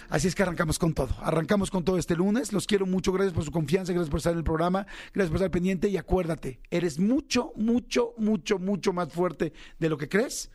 Así 0.09 0.27
es 0.27 0.35
que 0.35 0.43
arrancamos 0.43 0.79
con 0.79 0.93
todo. 0.93 1.09
Arrancamos 1.21 1.71
con 1.71 1.83
todo 1.83 1.97
este 1.97 2.15
lunes. 2.15 2.53
Los 2.53 2.67
quiero 2.67 2.85
mucho. 2.85 3.11
Gracias 3.11 3.33
por 3.33 3.43
su 3.43 3.51
confianza. 3.51 3.93
Gracias 3.93 4.09
por 4.09 4.19
estar 4.19 4.33
en 4.33 4.39
el 4.39 4.43
programa. 4.43 4.85
Gracias 5.13 5.29
por 5.29 5.37
estar 5.37 5.51
pendiente. 5.51 5.89
Y 5.89 5.97
acuérdate, 5.97 6.59
eres 6.69 6.99
mucho, 6.99 7.51
mucho, 7.55 8.13
mucho, 8.17 8.59
mucho 8.59 8.93
más 8.93 9.11
fuerte 9.11 9.53
de 9.79 9.89
lo 9.89 9.97
que 9.97 10.09
crees. 10.09 10.51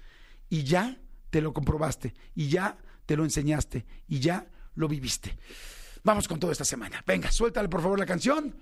Y 0.48 0.64
ya 0.64 0.98
te 1.30 1.40
lo 1.40 1.52
comprobaste. 1.52 2.14
Y 2.34 2.48
ya 2.48 2.78
te 3.06 3.16
lo 3.16 3.24
enseñaste. 3.24 3.86
Y 4.08 4.20
ya 4.20 4.46
lo 4.74 4.88
viviste. 4.88 5.36
Vamos 6.02 6.26
con 6.26 6.40
todo 6.40 6.50
esta 6.50 6.64
semana. 6.64 7.02
Venga, 7.06 7.30
suéltale 7.30 7.68
por 7.68 7.82
favor 7.82 7.98
la 7.98 8.06
canción. 8.06 8.56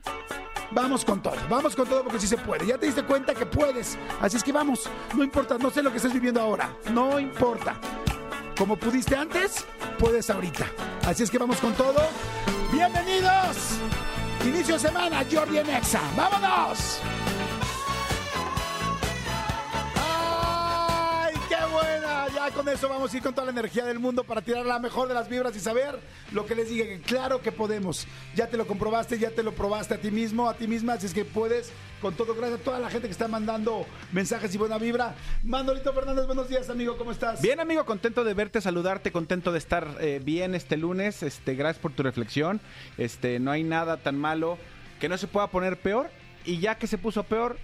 vamos 0.73 1.05
con 1.05 1.23
todo, 1.23 1.37
vamos 1.49 1.75
con 1.77 1.89
todo 1.89 2.03
porque 2.03 2.19
sí 2.19 2.27
se 2.27 2.37
puede. 2.37 2.67
Ya 2.67 2.79
te 2.79 2.87
diste 2.87 3.03
cuenta 3.05 3.35
que 3.35 3.47
puedes, 3.47 3.97
así 4.21 4.37
es 4.37 4.45
que 4.45 4.53
vamos, 4.53 4.89
no 5.17 5.23
importa, 5.23 5.57
no 5.59 5.71
sé 5.71 5.83
lo 5.83 5.91
que 5.91 5.97
estés 5.97 6.13
viviendo 6.13 6.41
ahora, 6.41 6.77
no 6.93 7.19
importa. 7.21 7.81
Como 8.59 8.77
pudiste 8.77 9.15
antes, 9.15 9.65
puedes 10.01 10.29
ahorita. 10.31 10.67
Así 11.07 11.23
es 11.23 11.31
que 11.31 11.39
vamos 11.39 11.59
con 11.59 11.73
todo. 11.75 12.01
Bienvenidos. 12.73 13.79
Inicio 14.45 14.75
de 14.75 14.81
semana, 14.81 15.25
Jordi 15.31 15.59
en 15.59 15.71
Exa. 15.71 16.01
¡Vámonos! 16.17 17.01
Ya 22.35 22.51
con 22.51 22.69
eso 22.69 22.89
vamos 22.89 23.13
a 23.13 23.17
ir 23.17 23.23
con 23.23 23.35
toda 23.35 23.47
la 23.47 23.53
energía 23.53 23.85
del 23.85 23.99
mundo 23.99 24.25
para 24.25 24.43
tirar 24.43 24.65
la 24.67 24.79
mejor 24.79 25.09
de 25.09 25.15
las 25.15 25.29
vibras 25.29 25.57
y 25.57 25.61
saber 25.61 25.99
lo 26.33 26.47
que 26.47 26.55
les. 26.55 26.69
Que 26.69 27.01
claro 27.01 27.41
que 27.41 27.53
podemos. 27.53 28.07
Ya 28.35 28.49
te 28.49 28.57
lo 28.57 28.67
comprobaste, 28.67 29.19
ya 29.19 29.31
te 29.31 29.43
lo 29.43 29.53
probaste 29.53 29.95
a 29.95 29.99
ti 29.99 30.11
mismo, 30.11 30.49
a 30.49 30.55
ti 30.55 30.67
misma. 30.67 30.95
Así 30.95 31.07
es 31.07 31.15
que 31.15 31.25
puedes 31.25 31.73
con 32.01 32.15
todo. 32.15 32.35
Gracias 32.35 32.61
a 32.61 32.63
toda 32.63 32.79
la 32.79 32.91
gente 32.91 33.09
que 33.09 33.13
está 33.13 33.29
mandando 33.29 33.87
mensajes 34.13 34.55
y 34.55 34.59
buena 34.59 34.79
vibra. 34.79 35.15
Manolito 35.43 35.93
Fernández, 35.93 36.27
buenos 36.27 36.49
días, 36.49 36.69
amigo. 36.71 36.97
¿Cómo 36.99 37.13
estás? 37.13 37.41
Bien, 37.41 37.61
amigo, 37.61 37.85
contento 37.85 38.25
de 38.25 38.35
verte, 38.35 38.61
saludarte, 38.61 39.13
contento 39.13 39.53
de 39.53 39.59
estar 39.59 39.97
eh, 40.01 40.21
bien 40.23 40.55
este 40.55 40.77
lunes. 40.77 41.23
Este, 41.23 41.55
gracias 41.55 41.81
por 41.81 41.93
tu 41.93 42.03
reflexión. 42.03 42.61
Este, 42.99 43.41
no 43.41 43.51
hay 43.51 43.65
nada 43.65 43.97
tan 43.97 44.19
malo 44.19 44.59
que 45.01 45.09
no 45.09 45.17
se 45.17 45.27
pueda 45.27 45.47
poner 45.49 45.79
peor 45.81 46.11
y 46.45 46.59
ya 46.59 46.77
que 46.79 46.87
se 46.87 46.99
puso 46.99 47.25
peor, 47.25 47.59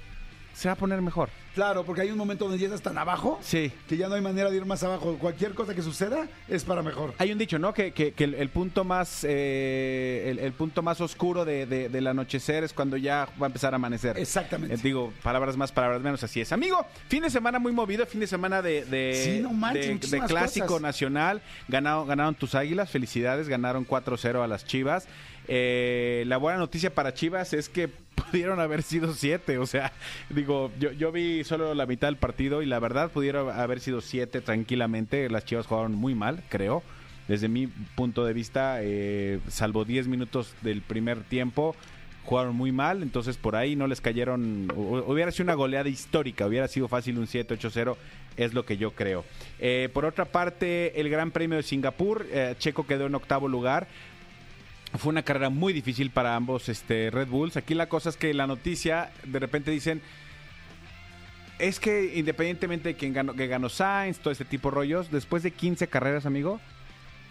se 0.55 0.69
va 0.69 0.73
a 0.73 0.77
poner 0.77 1.03
mejor. 1.03 1.29
Claro, 1.55 1.85
porque 1.85 2.01
hay 2.01 2.11
un 2.11 2.19
momento 2.19 2.47
donde 2.47 2.59
ya 2.59 2.67
estás 2.67 2.83
tan 2.83 2.99
abajo 2.99 3.39
Sí. 3.41 3.71
que 3.89 3.97
ya 3.97 4.09
no 4.09 4.17
hay 4.17 4.21
manera 4.21 4.51
de 4.51 4.57
ir 4.57 4.65
más 4.67 4.83
abajo. 4.83 5.17
Cualquier 5.21 5.55
cosa 5.55 5.73
que 5.73 5.83
suceda 5.83 6.27
es 6.49 6.65
para 6.65 6.83
mejor. 6.83 7.15
Hay 7.19 7.31
un 7.31 7.39
dicho, 7.39 7.61
¿no? 7.61 7.73
Que, 7.73 7.93
que- 7.93 8.13
que 8.13 8.25
el, 8.25 8.35
el 8.35 8.49
punto 8.49 8.83
más 8.83 9.25
eh, 9.25 10.27
el, 10.31 10.39
el 10.41 10.53
punto 10.53 10.83
más 10.83 11.01
oscuro 11.01 11.45
de, 11.45 11.67
de- 11.67 11.89
del 11.89 12.07
anochecer 12.09 12.65
es 12.65 12.73
cuando 12.73 12.97
ya 12.97 13.29
va 13.41 13.47
a 13.47 13.49
empezar 13.49 13.73
a 13.73 13.77
amanecer. 13.77 14.19
Exactamente. 14.19 14.75
Eh, 14.75 14.79
digo, 14.83 15.13
palabras 15.23 15.57
más, 15.57 15.71
palabras 15.71 16.01
menos, 16.03 16.25
así 16.25 16.41
es. 16.41 16.51
Amigo, 16.53 16.85
fin 17.09 17.23
de 17.23 17.31
semana 17.31 17.59
muy 17.61 17.73
movido, 17.73 18.05
fin 18.07 18.21
de 18.21 18.27
semana 18.27 18.61
de, 18.61 18.85
de, 18.85 19.15
Sí, 19.37 19.41
no 19.41 19.53
manches, 19.53 19.83
de- 19.83 19.89
de 19.89 19.95
muchísimas 19.95 20.29
clásico 20.31 20.67
cosas. 20.67 20.83
nacional. 20.83 21.43
Ganaron, 21.69 22.09
ganaron 22.09 22.35
tus 22.35 22.55
águilas, 22.57 22.91
felicidades, 22.91 23.49
ganaron 23.49 23.87
4-0 23.87 24.43
a 24.43 24.49
las 24.49 24.65
Chivas. 24.67 25.07
Eh, 25.49 26.25
la 26.27 26.37
buena 26.39 26.59
noticia 26.59 26.95
para 26.95 27.13
Chivas 27.15 27.53
es 27.53 27.69
que 27.69 27.89
pudieron 28.31 28.61
haber 28.61 28.83
sido 28.83 29.13
siete, 29.13 29.59
o 29.59 29.67
sea, 29.67 29.93
digo, 30.31 30.71
yo, 30.79 31.13
vi 31.13 31.45
solo 31.45 31.75
la 31.75 31.87
mitad 31.87 32.09
del 32.09 32.17
partido 32.17 32.63
y 32.63 32.67
la 32.67 32.79
verdad 32.79 33.11
pudieron 33.11 33.51
haber 33.51 33.81
sido 33.81 34.01
siete 34.01 34.41
tranquilamente. 34.41 35.29
Las 35.29 35.45
Chivas 35.45 35.67
jugaron 35.67 35.93
muy 35.95 36.15
mal, 36.15 36.43
creo. 36.49 36.83
Desde 37.29 37.49
mi 37.49 37.67
punto 37.67 38.25
de 38.25 38.33
vista, 38.35 38.79
eh, 38.83 39.41
salvo 39.49 39.85
10 39.87 40.09
minutos 40.09 40.55
del 40.61 40.83
primer 40.83 41.23
tiempo, 41.23 41.75
jugaron 42.25 42.55
muy 42.55 42.71
mal, 42.71 43.03
entonces 43.03 43.37
por 43.39 43.57
ahí 43.57 43.77
no 43.77 43.87
les 43.87 44.01
cayeron, 44.03 44.69
hu- 44.69 45.05
hubiera 45.07 45.31
sido 45.31 45.45
una 45.45 45.55
goleada 45.55 45.89
histórica, 45.89 46.47
hubiera 46.47 46.69
sido 46.69 46.87
fácil 46.89 47.19
un 47.19 47.27
7-8-0, 47.27 47.97
es 48.37 48.53
lo 48.53 48.67
que 48.67 48.77
yo 48.77 48.91
creo. 48.91 49.25
Eh, 49.59 49.89
por 49.95 50.05
otra 50.05 50.27
parte, 50.27 51.01
el 51.01 51.09
Gran 51.09 51.31
Premio 51.31 51.57
de 51.57 51.63
Singapur, 51.63 52.27
eh, 52.31 52.55
Checo 52.59 52.87
quedó 52.87 53.07
en 53.07 53.15
octavo 53.15 53.49
lugar, 53.49 53.87
fue 54.99 55.11
una 55.11 55.23
carrera 55.23 55.51
muy 55.51 55.73
difícil 55.73 56.11
para 56.11 56.37
ambos 56.37 56.69
este, 56.69 57.11
Red 57.11 57.29
Bulls. 57.29 57.57
Aquí 57.57 57.75
la 57.75 57.89
cosa 57.89 58.09
es 58.11 58.17
que 58.17 58.33
la 58.35 58.47
noticia, 58.47 59.11
de 59.25 59.39
repente 59.39 59.71
dicen, 59.71 60.01
es 61.59 61.79
que 61.81 62.13
independientemente 62.17 62.91
de 62.91 62.95
quién 62.95 63.13
ganó, 63.13 63.35
que 63.35 63.47
ganó 63.47 63.69
Sainz, 63.69 64.19
todo 64.19 64.31
este 64.33 64.45
tipo 64.45 64.71
de 64.71 64.75
rollos, 64.77 65.11
después 65.11 65.43
de 65.43 65.51
15 65.53 65.87
carreras, 65.89 66.27
amigo, 66.27 66.61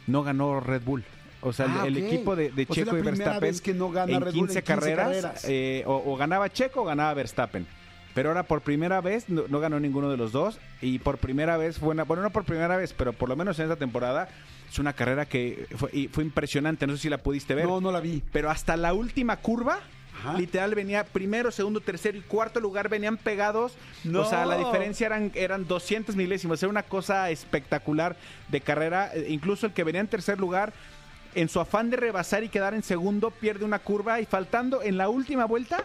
no 0.07 0.23
ganó 0.23 0.59
Red 0.59 0.81
Bull. 0.83 1.03
O 1.41 1.51
sea, 1.51 1.65
el- 1.65 1.71
Ah, 1.73 1.87
el, 1.87 1.97
equipo 1.97 2.35
de, 2.37 2.51
de 2.51 2.65
O 2.69 2.73
sea, 2.73 2.85
Checo 2.85 2.97
y 2.97 3.01
Verstappen 3.01 3.59
que 3.59 3.73
no 3.73 3.91
gana 3.91 4.13
en 4.13 4.21
Red 4.21 4.31
15, 4.31 4.39
Bull 4.39 4.49
en 4.49 4.55
15 4.55 4.63
carreras, 4.63 5.07
carreras. 5.07 5.45
eh, 5.47 5.83
o, 5.85 6.01
o 6.05 6.15
ganaba 6.15 6.49
Checo 6.49 6.81
o 6.81 6.85
ganaba 6.85 7.13
Verstappen. 7.13 7.67
Pero 8.13 8.29
ahora 8.29 8.43
por 8.43 8.61
primera 8.61 9.01
vez 9.01 9.27
no, 9.27 9.43
no 9.49 9.59
ganó 9.59 9.79
ninguno 9.79 10.09
de 10.09 10.17
los 10.17 10.31
dos 10.31 10.59
y 10.81 10.99
por 10.99 11.17
primera 11.17 11.57
vez 11.57 11.79
fue 11.79 11.89
una, 11.89 12.03
bueno, 12.03 12.23
no 12.23 12.29
por 12.29 12.43
primera 12.45 12.77
vez, 12.77 12.93
pero 12.93 13.11
por 13.11 13.27
lo 13.27 13.35
menos 13.35 13.57
en 13.59 13.63
esta 13.65 13.75
temporada 13.75 14.29
es 14.73 14.79
una 14.79 14.93
carrera 14.93 15.27
que 15.27 15.67
fue, 15.77 15.89
y 15.93 16.07
fue 16.07 16.23
impresionante, 16.23 16.87
no 16.87 16.95
sé 16.95 17.03
si 17.03 17.09
la 17.09 17.19
pudiste 17.19 17.53
ver. 17.53 17.65
No, 17.65 17.79
no 17.79 17.91
la 17.91 17.99
vi. 17.99 18.23
Pero 18.31 18.49
hasta 18.49 18.75
la 18.75 18.93
última 18.93 19.37
curva, 19.37 19.79
Ajá. 20.19 20.33
literal 20.35 20.73
venía 20.73 21.03
primero, 21.03 21.51
segundo, 21.51 21.79
tercero 21.79 22.17
y 22.17 22.21
cuarto 22.21 22.59
lugar 22.59 22.89
venían 22.89 23.17
pegados. 23.17 23.73
No. 24.03 24.21
O 24.21 24.25
sea, 24.25 24.47
la 24.47 24.57
diferencia 24.57 25.05
eran, 25.05 25.31
eran 25.35 25.67
200 25.67 26.15
milésimos. 26.15 26.63
Era 26.63 26.71
una 26.71 26.81
cosa 26.81 27.29
espectacular 27.29 28.15
de 28.49 28.61
carrera. 28.61 29.11
Eh, 29.13 29.27
Incluso 29.29 29.67
el 29.67 29.73
que 29.73 29.83
venía 29.83 30.01
en 30.01 30.07
tercer 30.07 30.39
lugar, 30.39 30.73
en 31.35 31.49
su 31.49 31.59
afán 31.59 31.91
de 31.91 31.97
rebasar 31.97 32.43
y 32.43 32.49
quedar 32.49 32.73
en 32.73 32.81
segundo, 32.81 33.29
pierde 33.29 33.65
una 33.65 33.77
curva 33.77 34.21
y 34.21 34.25
faltando 34.25 34.81
en 34.81 34.97
la 34.97 35.07
última 35.07 35.45
vuelta. 35.45 35.83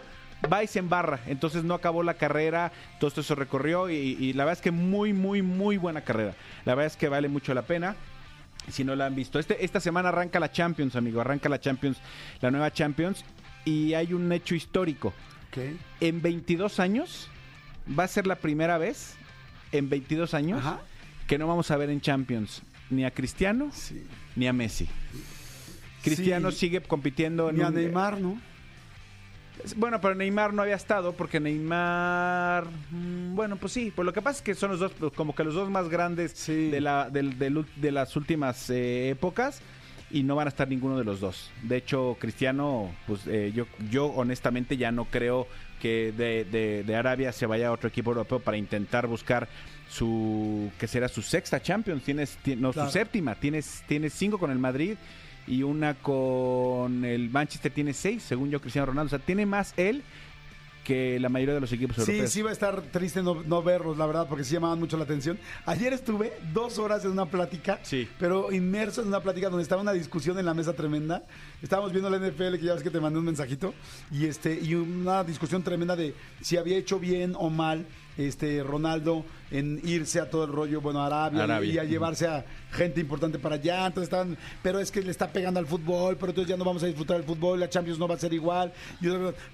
Va 0.51 0.63
y 0.63 0.67
se 0.67 0.79
embarra, 0.79 1.19
entonces 1.27 1.65
no 1.65 1.73
acabó 1.73 2.01
la 2.01 2.13
carrera, 2.13 2.71
todo 2.97 3.09
esto 3.09 3.21
se 3.21 3.35
recorrió 3.35 3.89
y, 3.89 3.95
y 4.19 4.31
la 4.31 4.45
verdad 4.45 4.57
es 4.59 4.63
que 4.63 4.71
muy, 4.71 5.11
muy, 5.11 5.41
muy 5.41 5.75
buena 5.75 5.99
carrera. 6.01 6.33
La 6.63 6.75
verdad 6.75 6.87
es 6.87 6.95
que 6.95 7.09
vale 7.09 7.27
mucho 7.27 7.53
la 7.53 7.63
pena 7.63 7.97
si 8.71 8.83
no 8.83 8.95
la 8.95 9.05
han 9.07 9.15
visto. 9.15 9.39
Este, 9.39 9.63
esta 9.63 9.79
semana 9.79 10.09
arranca 10.09 10.39
la 10.39 10.51
Champions, 10.51 10.95
amigo, 10.95 11.21
arranca 11.21 11.49
la 11.49 11.59
Champions, 11.59 11.97
la 12.41 12.51
nueva 12.51 12.71
Champions, 12.71 13.23
y 13.65 13.93
hay 13.93 14.13
un 14.13 14.31
hecho 14.31 14.55
histórico. 14.55 15.13
En 15.99 16.21
22 16.21 16.79
años, 16.79 17.27
va 17.97 18.03
a 18.03 18.07
ser 18.07 18.27
la 18.27 18.35
primera 18.35 18.77
vez, 18.77 19.15
en 19.71 19.89
22 19.89 20.33
años, 20.33 20.59
Ajá. 20.59 20.79
que 21.27 21.37
no 21.37 21.47
vamos 21.47 21.69
a 21.71 21.77
ver 21.77 21.89
en 21.89 21.99
Champions 22.01 22.61
ni 22.89 23.03
a 23.05 23.11
Cristiano 23.11 23.69
Sí. 23.73 24.03
ni 24.35 24.47
a 24.47 24.53
Messi. 24.53 24.87
Cristiano 26.03 26.51
Sí. 26.51 26.57
sigue 26.59 26.81
compitiendo 26.81 27.49
en 27.49 27.57
Ni 27.57 27.61
a 27.63 27.67
un- 27.67 27.75
Neymar, 27.75 28.19
¿no? 28.21 28.39
Bueno, 29.75 29.99
pero 30.01 30.15
Neymar 30.15 30.53
no 30.53 30.61
había 30.61 30.75
estado 30.75 31.13
porque 31.13 31.39
Neymar, 31.39 32.65
mm, 32.91 33.35
bueno, 33.35 33.57
pues 33.57 33.73
sí, 33.73 33.91
pues 33.93 34.05
lo 34.05 34.13
que 34.13 34.21
pasa 34.21 34.37
es 34.37 34.41
que 34.41 34.55
son 34.55 34.71
los 34.71 34.79
dos, 34.79 34.91
pues, 34.97 35.11
como 35.13 35.35
que 35.35 35.43
los 35.43 35.53
dos 35.53 35.69
más 35.69 35.89
grandes 35.89 36.31
Sí. 36.33 36.69
de, 36.69 36.81
la, 36.81 37.09
del 37.09 37.37
ul- 37.37 37.67
de 37.75 37.91
las 37.91 38.15
últimas 38.15 38.69
eh, 38.69 39.09
épocas 39.09 39.61
y 40.11 40.23
no 40.23 40.35
van 40.35 40.47
a 40.47 40.49
estar 40.49 40.67
ninguno 40.67 40.97
de 40.97 41.03
los 41.03 41.19
dos. 41.19 41.51
De 41.61 41.77
hecho, 41.77 42.15
Cristiano, 42.19 42.89
pues 43.05 43.27
eh, 43.27 43.51
yo, 43.53 43.65
yo 43.91 44.05
honestamente 44.07 44.77
ya 44.77 44.91
no 44.91 45.05
creo 45.05 45.47
que 45.81 46.13
de, 46.15 46.45
de- 46.45 46.83
de 46.83 46.95
Arabia 46.95 47.31
se 47.31 47.45
vaya 47.45 47.67
a 47.67 47.71
otro 47.71 47.89
equipo 47.89 48.11
europeo 48.11 48.39
para 48.39 48.57
intentar 48.57 49.07
buscar 49.07 49.47
su, 49.89 50.71
que 50.79 50.87
será 50.87 51.07
su 51.09 51.21
sexta 51.21 51.61
Champions, 51.61 52.03
tienes, 52.03 52.37
ti- 52.37 52.55
no, 52.55 52.71
Claro. 52.71 52.89
su 52.89 52.93
séptima, 52.93 53.35
tienes, 53.35 53.83
tienes 53.87 54.13
cinco 54.13 54.37
con 54.37 54.51
el 54.51 54.59
Madrid 54.59 54.95
y 55.49 55.63
una 55.63 55.95
con 55.95 57.03
el 57.03 57.29
Manchester 57.29 57.71
tiene 57.73 57.93
seis, 57.93 58.23
según 58.23 58.49
yo, 58.51 58.61
Cristiano 58.61 58.85
Ronaldo. 58.85 59.07
O 59.07 59.17
sea, 59.17 59.19
tiene 59.25 59.45
más 59.45 59.73
él 59.75 60.03
que 60.83 61.19
la 61.19 61.29
mayoría 61.29 61.53
de 61.53 61.61
los 61.61 61.71
equipos 61.71 61.97
Sí, 61.97 62.01
europeos. 62.13 62.31
sí 62.31 62.41
va 62.41 62.49
a 62.49 62.53
estar 62.53 62.81
triste 62.81 63.21
no, 63.21 63.43
no 63.43 63.61
verlos, 63.61 63.97
la 63.97 64.07
verdad, 64.07 64.27
porque 64.27 64.43
sí 64.43 64.53
llamaban 64.53 64.79
mucho 64.79 64.97
la 64.97 65.03
atención. 65.03 65.37
Ayer 65.67 65.93
estuve 65.93 66.33
dos 66.51 66.79
horas 66.79 67.05
en 67.05 67.11
una 67.11 67.27
plática, 67.27 67.79
Sí. 67.83 68.07
pero 68.17 68.51
inmerso 68.51 69.01
en 69.01 69.09
una 69.09 69.19
plática 69.21 69.49
donde 69.49 69.61
estaba 69.63 69.81
una 69.83 69.93
discusión 69.93 70.39
en 70.39 70.45
la 70.45 70.53
mesa 70.55 70.73
tremenda. 70.73 71.23
Estábamos 71.61 71.91
viendo 71.91 72.09
la 72.09 72.17
NFL, 72.17 72.57
que 72.57 72.65
ya 72.65 72.73
ves 72.73 72.81
que 72.81 72.89
te 72.89 72.99
mandé 72.99 73.19
un 73.19 73.25
mensajito, 73.25 73.73
y 74.11 74.25
este 74.25 74.59
y 74.59 74.73
una 74.73 75.23
discusión 75.23 75.61
tremenda 75.61 75.95
de 75.95 76.15
si 76.41 76.57
había 76.57 76.77
hecho 76.77 76.99
bien 76.99 77.33
o 77.37 77.49
mal 77.51 77.85
este 78.19 78.63
Ronaldo 78.63 79.25
en 79.51 79.81
irse 79.83 80.19
a 80.19 80.29
todo 80.29 80.43
el 80.43 80.51
rollo, 80.51 80.81
bueno, 80.81 81.01
a 81.01 81.07
Arabia, 81.07 81.43
Arabia. 81.43 81.73
Y, 81.73 81.77
a 81.77 81.83
llevarse 81.83 82.27
a 82.27 82.45
gente 82.71 82.99
importante 82.99 83.39
para 83.39 83.55
allá. 83.55 83.87
Entonces 83.87 84.03
estaban, 84.03 84.37
pero 84.61 84.79
es 84.79 84.91
que 84.91 85.01
le 85.01 85.11
está 85.11 85.31
pegando 85.31 85.59
al 85.59 85.65
fútbol, 85.65 86.17
pero 86.17 86.31
entonces 86.31 86.49
ya 86.49 86.57
no 86.57 86.65
vamos 86.65 86.83
a 86.83 86.87
disfrutar 86.87 87.17
el 87.17 87.23
fútbol, 87.23 87.59
la 87.59 87.69
Champions 87.69 87.97
no 87.97 88.07
va 88.07 88.15
a 88.15 88.19
ser 88.19 88.33
igual. 88.33 88.73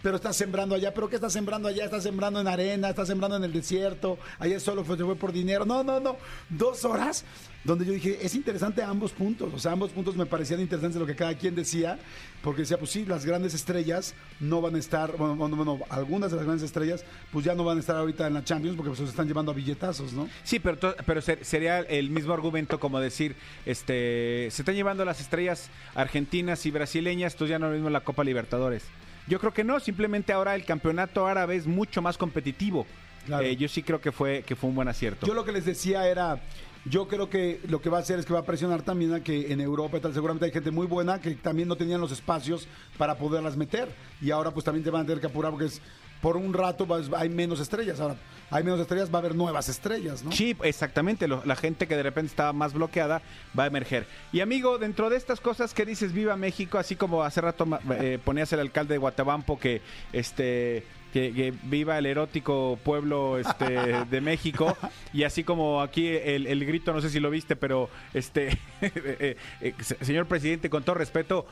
Pero 0.01 0.15
está 0.15 0.33
sembrando 0.33 0.75
allá, 0.75 0.93
pero 0.93 1.09
¿qué 1.09 1.15
está 1.15 1.29
sembrando 1.29 1.67
allá? 1.67 1.85
Está 1.85 2.01
sembrando 2.01 2.41
en 2.41 2.47
arena, 2.47 2.89
está 2.89 3.05
sembrando 3.05 3.37
en 3.37 3.43
el 3.43 3.53
desierto, 3.53 4.17
allá 4.39 4.59
solo 4.59 4.83
se 4.83 5.03
fue 5.03 5.15
por 5.15 5.31
dinero. 5.31 5.65
No, 5.65 5.83
no, 5.83 5.99
no. 5.99 6.17
Dos 6.49 6.83
horas 6.85 7.23
donde 7.65 7.83
yo 7.85 7.91
dije, 7.93 8.19
es 8.21 8.35
interesante 8.35 8.81
ambos 8.83 9.11
puntos. 9.11 9.51
O 9.53 9.59
sea, 9.59 9.71
ambos 9.73 9.91
puntos 9.91 10.15
me 10.15 10.25
parecían 10.25 10.59
interesantes 10.61 10.99
lo 10.99 11.05
que 11.07 11.15
cada 11.15 11.33
quien 11.35 11.55
decía, 11.55 11.97
porque 12.43 12.61
decía, 12.61 12.77
pues 12.77 12.91
sí, 12.91 13.05
las 13.05 13.25
grandes 13.25 13.53
estrellas 13.55 14.13
no 14.39 14.61
van 14.61 14.75
a 14.75 14.77
estar, 14.77 15.17
bueno, 15.17 15.35
bueno, 15.35 15.55
bueno, 15.55 15.79
algunas 15.89 16.29
de 16.31 16.37
las 16.37 16.45
grandes 16.45 16.63
estrellas, 16.63 17.03
pues 17.31 17.43
ya 17.43 17.55
no 17.55 17.63
van 17.63 17.77
a 17.77 17.79
estar 17.79 17.95
ahorita 17.97 18.27
en 18.27 18.35
la 18.35 18.43
Champions 18.43 18.77
porque 18.77 18.89
pues, 18.91 18.99
se 18.99 19.05
están 19.05 19.27
llevando 19.27 19.51
a 19.51 19.55
billetazos, 19.55 20.13
¿no? 20.13 20.29
Sí, 20.43 20.59
pero, 20.59 20.77
to- 20.77 20.95
pero 21.05 21.21
ser- 21.21 21.43
sería 21.43 21.79
el 21.79 22.11
mismo 22.11 22.33
argumento 22.33 22.79
como 22.79 22.99
decir, 22.99 23.35
este, 23.65 24.47
se 24.51 24.61
están 24.61 24.75
llevando 24.75 25.03
las 25.03 25.19
estrellas 25.19 25.69
argentinas 25.95 26.65
y 26.65 26.71
brasileñas, 26.71 27.33
entonces 27.33 27.51
ya 27.51 27.59
no 27.59 27.67
lo 27.67 27.73
mismo 27.73 27.89
la 27.89 28.01
Copa 28.01 28.23
Libertadores. 28.23 28.83
Yo 29.27 29.39
creo 29.39 29.53
que 29.53 29.63
no, 29.63 29.79
simplemente 29.79 30.33
ahora 30.33 30.53
el 30.53 30.65
campeonato 30.65 31.25
árabe 31.25 31.55
es 31.55 31.65
mucho 31.65 32.01
más 32.01 32.15
competitivo. 32.17 32.85
Claro. 33.25 33.43
Eh, 33.43 33.55
yo 33.55 33.67
sí 33.67 33.81
creo 33.81 33.99
que 33.99 34.11
fue, 34.11 34.43
que 34.45 34.55
fue 34.55 34.69
un 34.69 34.75
buen 34.75 34.87
acierto. 34.87 35.25
Yo 35.25 35.33
lo 35.33 35.43
que 35.43 35.51
les 35.51 35.65
decía 35.65 36.07
era, 36.07 36.39
yo 36.85 37.07
creo 37.07 37.29
que 37.29 37.59
lo 37.67 37.81
que 37.81 37.89
va 37.89 37.97
a 37.97 38.01
hacer 38.01 38.19
es 38.19 38.25
que 38.25 38.33
va 38.33 38.39
a 38.39 38.45
presionar 38.45 38.81
también 38.83 39.13
a 39.13 39.23
que 39.23 39.51
en 39.51 39.59
Europa 39.61 39.99
tal, 39.99 40.13
seguramente 40.13 40.45
hay 40.45 40.51
gente 40.51 40.71
muy 40.71 40.85
buena 40.87 41.19
que 41.19 41.31
también 41.35 41.67
no 41.67 41.75
tenían 41.75 41.99
los 41.99 42.11
espacios 42.11 42.67
para 42.97 43.17
poderlas 43.17 43.57
meter. 43.57 43.89
Y 44.21 44.31
ahora 44.31 44.51
pues 44.51 44.63
también 44.65 44.83
te 44.83 44.91
van 44.91 45.01
a 45.03 45.05
tener 45.05 45.19
que 45.19 45.27
apurar 45.27 45.51
porque 45.51 45.65
es 45.65 45.81
por 46.21 46.37
un 46.37 46.53
rato 46.53 46.87
va- 46.87 47.01
hay 47.19 47.29
menos 47.29 47.59
estrellas. 47.59 47.99
Ahora, 47.99 48.15
hay 48.49 48.63
menos 48.63 48.79
estrellas, 48.79 49.09
va 49.13 49.17
a 49.17 49.19
haber 49.19 49.35
nuevas 49.35 49.67
estrellas, 49.69 50.23
¿no? 50.23 50.31
Sí, 50.31 50.55
exactamente. 50.63 51.27
la 51.27 51.55
gente 51.55 51.87
que 51.87 51.95
de 51.95 52.03
repente 52.03 52.29
estaba 52.29 52.53
más 52.53 52.73
bloqueada 52.73 53.21
va 53.57 53.63
a 53.63 53.67
emerger. 53.67 54.07
Y 54.31 54.39
amigo, 54.41 54.77
dentro 54.77 55.09
de 55.09 55.17
estas 55.17 55.39
cosas 55.39 55.73
que 55.73 55.85
dices, 55.85 56.13
viva 56.13 56.35
México, 56.35 56.77
así 56.77 56.95
como 56.95 57.23
hace 57.23 57.41
rato 57.41 57.67
eh, 57.99 58.19
ponías 58.23 58.51
el 58.53 58.59
alcalde 58.59 58.93
de 58.93 58.97
Guatabampo 58.99 59.59
que 59.59 59.81
este 60.13 60.83
que, 61.15 61.31
que 61.33 61.53
viva 61.63 61.97
el 61.97 62.07
erótico 62.07 62.77
pueblo 62.83 63.37
este, 63.39 64.03
de 64.11 64.19
México. 64.19 64.77
Y 65.13 65.23
así 65.23 65.45
como 65.45 65.81
aquí 65.81 66.09
el, 66.09 66.45
el 66.45 66.65
grito, 66.65 66.91
no 66.91 66.99
sé 66.99 67.09
si 67.09 67.21
lo 67.21 67.29
viste, 67.29 67.55
pero 67.55 67.89
este 68.13 68.49
eh, 68.81 69.37
eh, 69.61 69.73
se- 69.79 70.03
señor 70.03 70.25
presidente, 70.25 70.69
con 70.69 70.83
todo 70.83 70.95
respeto, 70.95 71.47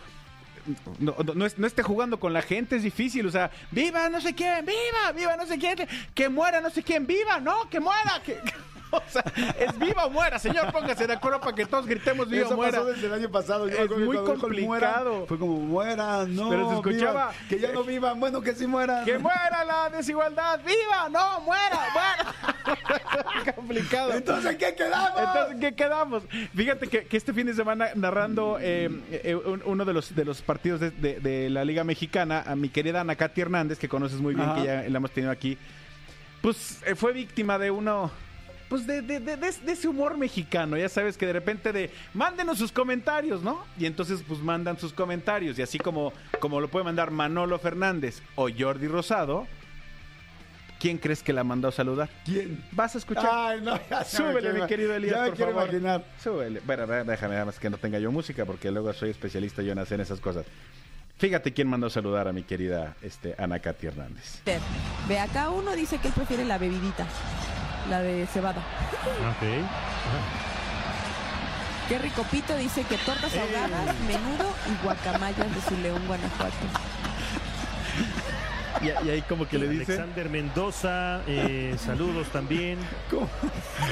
no, 0.99 1.15
no, 1.33 1.45
no 1.55 1.65
esté 1.67 1.81
jugando 1.81 2.19
con 2.19 2.33
la 2.33 2.41
gente, 2.41 2.75
es 2.75 2.83
difícil, 2.83 3.25
o 3.25 3.31
sea, 3.31 3.51
viva 3.71 4.09
no 4.09 4.19
sé 4.19 4.35
quién, 4.35 4.65
viva, 4.65 5.13
viva 5.15 5.37
no 5.37 5.45
sé 5.45 5.57
quién, 5.57 5.77
que 6.13 6.27
muera 6.27 6.59
no 6.59 6.69
sé 6.69 6.83
quién, 6.83 7.07
viva, 7.07 7.39
no, 7.39 7.69
que 7.69 7.79
muera, 7.79 8.21
que... 8.25 8.37
O 8.93 9.01
sea, 9.09 9.23
es 9.59 9.77
viva 9.79 10.05
o 10.05 10.09
muera, 10.09 10.37
señor, 10.39 10.71
póngase 10.71 11.07
de 11.07 11.13
acuerdo 11.13 11.39
para 11.39 11.55
que 11.55 11.65
todos 11.65 11.85
gritemos 11.87 12.29
viva 12.29 12.45
Eso 12.45 12.53
o 12.53 12.57
muera. 12.57 12.77
pasó 12.79 12.85
desde 12.85 13.07
el 13.07 13.13
año 13.13 13.29
pasado. 13.31 13.67
Yo 13.67 13.75
Es 13.77 13.89
muy 13.89 14.17
complicado. 14.17 15.25
fue 15.27 15.39
como 15.39 15.57
mueran, 15.59 16.35
no. 16.35 16.49
Pero 16.49 16.69
se 16.69 16.75
escuchaba- 16.75 17.31
que 17.49 17.59
ya 17.59 17.71
no 17.71 17.83
vivan, 17.83 18.19
bueno, 18.19 18.41
que 18.41 18.53
sí 18.53 18.67
mueran. 18.67 19.03
Que 19.05 19.17
muera 19.17 19.63
la 19.65 19.89
desigualdad, 19.89 20.59
viva, 20.63 21.09
no, 21.09 21.41
muera, 21.41 21.79
muera. 21.93 23.53
complicado. 23.55 24.13
Entonces, 24.13 24.51
¿en 24.51 24.57
qué 24.57 24.75
quedamos? 24.75 25.19
Entonces, 25.19 25.51
¿en 25.53 25.59
¿qué 25.59 25.75
quedamos? 25.75 26.23
Fíjate 26.55 26.87
que, 26.87 27.05
que 27.05 27.17
este 27.17 27.33
fin 27.33 27.47
de 27.47 27.53
semana 27.53 27.87
narrando 27.95 28.57
eh, 28.59 28.89
eh, 29.11 29.35
un- 29.35 29.61
uno 29.65 29.85
de 29.85 29.93
los 29.93 30.15
de 30.15 30.25
los 30.25 30.41
partidos 30.41 30.79
de, 30.79 30.91
de- 30.91 31.19
de 31.19 31.49
la 31.49 31.65
Liga 31.65 31.83
Mexicana, 31.83 32.43
a 32.45 32.55
mi 32.55 32.69
querida 32.69 33.01
Ana 33.01 33.15
Katy 33.15 33.41
Hernández, 33.41 33.79
que 33.79 33.89
conoces 33.89 34.19
muy 34.19 34.33
bien, 34.35 34.47
Ajá. 34.49 34.59
que 34.61 34.67
ya 34.67 34.83
la 34.87 34.97
hemos 34.97 35.11
tenido 35.11 35.31
aquí, 35.31 35.57
pues 36.41 36.81
eh, 36.85 36.95
fue 36.95 37.13
víctima 37.13 37.57
de 37.57 37.71
uno. 37.71 38.11
Pues 38.73 38.87
de, 38.87 39.03
de- 39.03 39.19
de- 39.19 39.37
de- 39.37 39.51
de 39.51 39.71
ese 39.71 39.87
humor 39.87 40.17
mexicano, 40.17 40.75
ya 40.75 40.89
sabes 40.89 41.15
que 41.15 41.27
de 41.27 41.33
repente 41.33 41.71
de 41.71 41.91
mándenos 42.15 42.57
sus 42.57 42.71
comentarios, 42.71 43.43
¿no? 43.43 43.63
Y 43.77 43.85
entonces 43.85 44.23
pues 44.27 44.39
mandan 44.39 44.79
sus 44.79 44.91
comentarios 44.93 45.59
y 45.59 45.61
así 45.61 45.77
como, 45.77 46.11
como 46.39 46.59
lo 46.59 46.67
puede 46.69 46.83
mandar 46.83 47.11
Manolo 47.11 47.59
Fernández 47.59 48.23
o 48.33 48.47
Jordi 48.49 48.87
Rosado, 48.87 49.45
¿quién 50.79 50.97
crees 50.97 51.21
que 51.21 51.33
la 51.33 51.43
mandó 51.43 51.67
a 51.67 51.71
saludar? 51.71 52.09
¿Quién? 52.25 52.65
Vas 52.71 52.95
a 52.95 52.97
escuchar. 52.97 53.29
Ay, 53.31 53.61
no, 53.61 53.75
ya 53.91 53.99
me 53.99 54.05
Súbele, 54.05 54.53
mi 54.53 54.65
querido 54.65 54.95
Elías, 54.95 55.17
Ya 55.17 55.21
me 55.21 55.27
por 55.27 55.35
quiero 55.37 55.51
favor. 55.51 55.69
imaginar. 55.69 56.05
Súbele. 56.23 56.59
Bueno, 56.65 56.87
déjame 56.87 57.33
nada 57.35 57.45
más 57.45 57.59
que 57.59 57.69
no 57.69 57.77
tenga 57.77 57.99
yo 57.99 58.11
música, 58.11 58.43
porque 58.43 58.71
luego 58.71 58.91
soy 58.93 59.11
especialista 59.11 59.61
yo 59.61 59.73
en 59.73 59.77
hacer 59.77 60.01
esas 60.01 60.19
cosas. 60.19 60.47
Fíjate 61.19 61.53
quién 61.53 61.67
mandó 61.67 61.85
a 61.85 61.89
saludar 61.91 62.27
a 62.27 62.33
mi 62.33 62.41
querida 62.41 62.95
este, 63.03 63.35
Ana 63.37 63.59
Katy 63.59 63.85
Hernández. 63.85 64.41
Ve 65.07 65.19
acá 65.19 65.49
uno 65.51 65.73
dice 65.75 65.99
que 65.99 66.07
él 66.07 66.13
prefiere 66.15 66.43
la 66.43 66.57
bebidita, 66.57 67.05
la 67.89 68.01
de 68.01 68.25
cebada. 68.27 68.61
Qué 71.89 71.97
rico 71.99 72.23
pito 72.31 72.55
dice 72.55 72.83
que 72.83 72.97
tortas 72.97 73.31
ahogadas, 73.35 73.95
menudo 74.07 74.49
y 74.71 74.83
guacamayas 74.83 75.53
de 75.53 75.61
su 75.67 75.77
León, 75.81 76.01
Guanajuato. 76.07 76.53
Y, 78.81 79.07
y 79.07 79.09
ahí 79.11 79.21
como 79.23 79.47
que 79.47 79.57
le 79.59 79.67
dice... 79.67 79.93
Alexander 79.93 80.29
Mendoza, 80.29 81.21
eh, 81.27 81.75
saludos 81.77 82.27
también. 82.29 82.79
¿Cómo? 83.09 83.29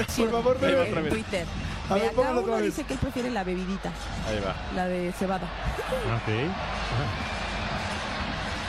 Sí, 0.07 0.23
Por 0.23 0.31
favor, 0.31 0.59
bebe 0.59 0.89
otra 0.89 1.01
vez. 1.01 1.13
Twitter. 1.13 1.45
A 1.89 1.93
Ve 1.95 1.99
ver, 2.01 2.09
acá 2.11 2.21
otra 2.21 2.31
uno 2.43 2.51
vez. 2.53 2.63
dice 2.63 2.83
que 2.85 2.93
él 2.93 2.99
prefiere 2.99 3.29
la 3.29 3.43
bebidita, 3.43 3.89
Ahí 4.27 4.39
va. 4.45 4.55
la 4.75 4.87
de 4.87 5.11
cebada. 5.13 5.47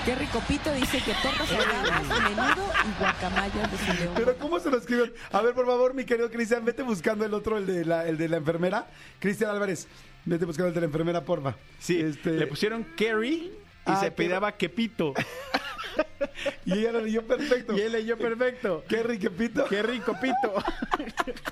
Qué 0.04 0.14
rico 0.16 0.42
pito 0.48 0.72
dice 0.74 0.98
que 0.98 1.12
tortas 1.22 1.50
ahogadas, 1.52 2.02
menudo 2.24 2.72
y 2.84 2.98
guacamayas 3.00 3.70
de 3.70 3.78
su 3.78 3.92
León. 4.00 4.12
Pero 4.16 4.36
¿cómo 4.38 4.58
se 4.58 4.68
lo 4.70 4.78
escriben? 4.78 5.12
A 5.30 5.40
ver, 5.42 5.54
por 5.54 5.64
favor, 5.66 5.94
mi 5.94 6.04
querido 6.04 6.28
Cristian, 6.28 6.64
vete 6.64 6.82
buscando 6.82 7.24
el 7.24 7.32
otro, 7.34 7.56
el 7.56 7.66
de 7.66 7.84
la, 7.84 8.06
el 8.08 8.18
de 8.18 8.28
la 8.28 8.38
enfermera. 8.38 8.88
Cristian 9.20 9.50
Álvarez, 9.50 9.86
vete 10.24 10.44
buscando 10.44 10.68
el 10.68 10.74
de 10.74 10.80
la 10.80 10.86
enfermera, 10.86 11.24
porfa. 11.24 11.54
Sí, 11.78 12.00
Este, 12.00 12.30
le 12.32 12.46
pusieron 12.48 12.84
Kerry 12.96 13.52
y 13.52 13.52
Ah, 13.86 13.96
se 14.00 14.10
pedaba 14.10 14.50
Quepito. 14.52 15.14
Y 16.64 16.72
ella 16.78 16.92
lo 16.92 17.00
leyó 17.00 17.22
perfecto. 17.26 17.76
y 17.76 17.80
él 17.80 17.92
leyó 17.92 18.16
perfecto. 18.16 18.84
Qué 18.88 19.02
riquepito. 19.02 19.64
Qué 19.66 19.82
rico 19.82 20.14
pito. 20.20 20.54